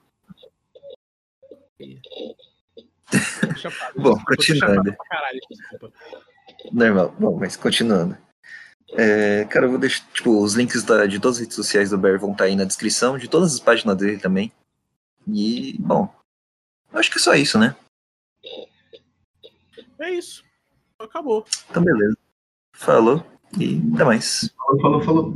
Bom, 3.97 4.17
continuando. 4.25 4.95
Normal. 6.71 7.15
Bom, 7.19 7.37
mas 7.37 7.55
continuando. 7.55 8.17
É, 8.93 9.45
cara, 9.45 9.65
eu 9.65 9.71
vou 9.71 9.79
deixar. 9.79 10.05
Tipo, 10.13 10.41
os 10.41 10.55
links 10.55 10.83
da- 10.83 11.05
de 11.05 11.19
todas 11.19 11.37
as 11.37 11.41
redes 11.41 11.55
sociais 11.55 11.89
do 11.89 11.97
Barry 11.97 12.17
vão 12.17 12.31
estar 12.31 12.45
aí 12.45 12.55
na 12.55 12.63
descrição, 12.63 13.17
de 13.17 13.27
todas 13.27 13.53
as 13.53 13.59
páginas 13.59 13.97
dele 13.97 14.17
também. 14.17 14.51
E, 15.27 15.75
bom. 15.79 16.11
Acho 16.93 17.11
que 17.11 17.17
é 17.17 17.21
só 17.21 17.35
isso, 17.35 17.59
né? 17.59 17.75
É 19.99 20.11
isso. 20.11 20.43
Acabou. 20.99 21.45
Então, 21.69 21.83
beleza. 21.83 22.17
Falou 22.73 23.23
e 23.59 23.81
até 23.93 24.03
mais. 24.03 24.53
Falou, 24.57 24.81
falou, 24.81 25.01
falou. 25.01 25.33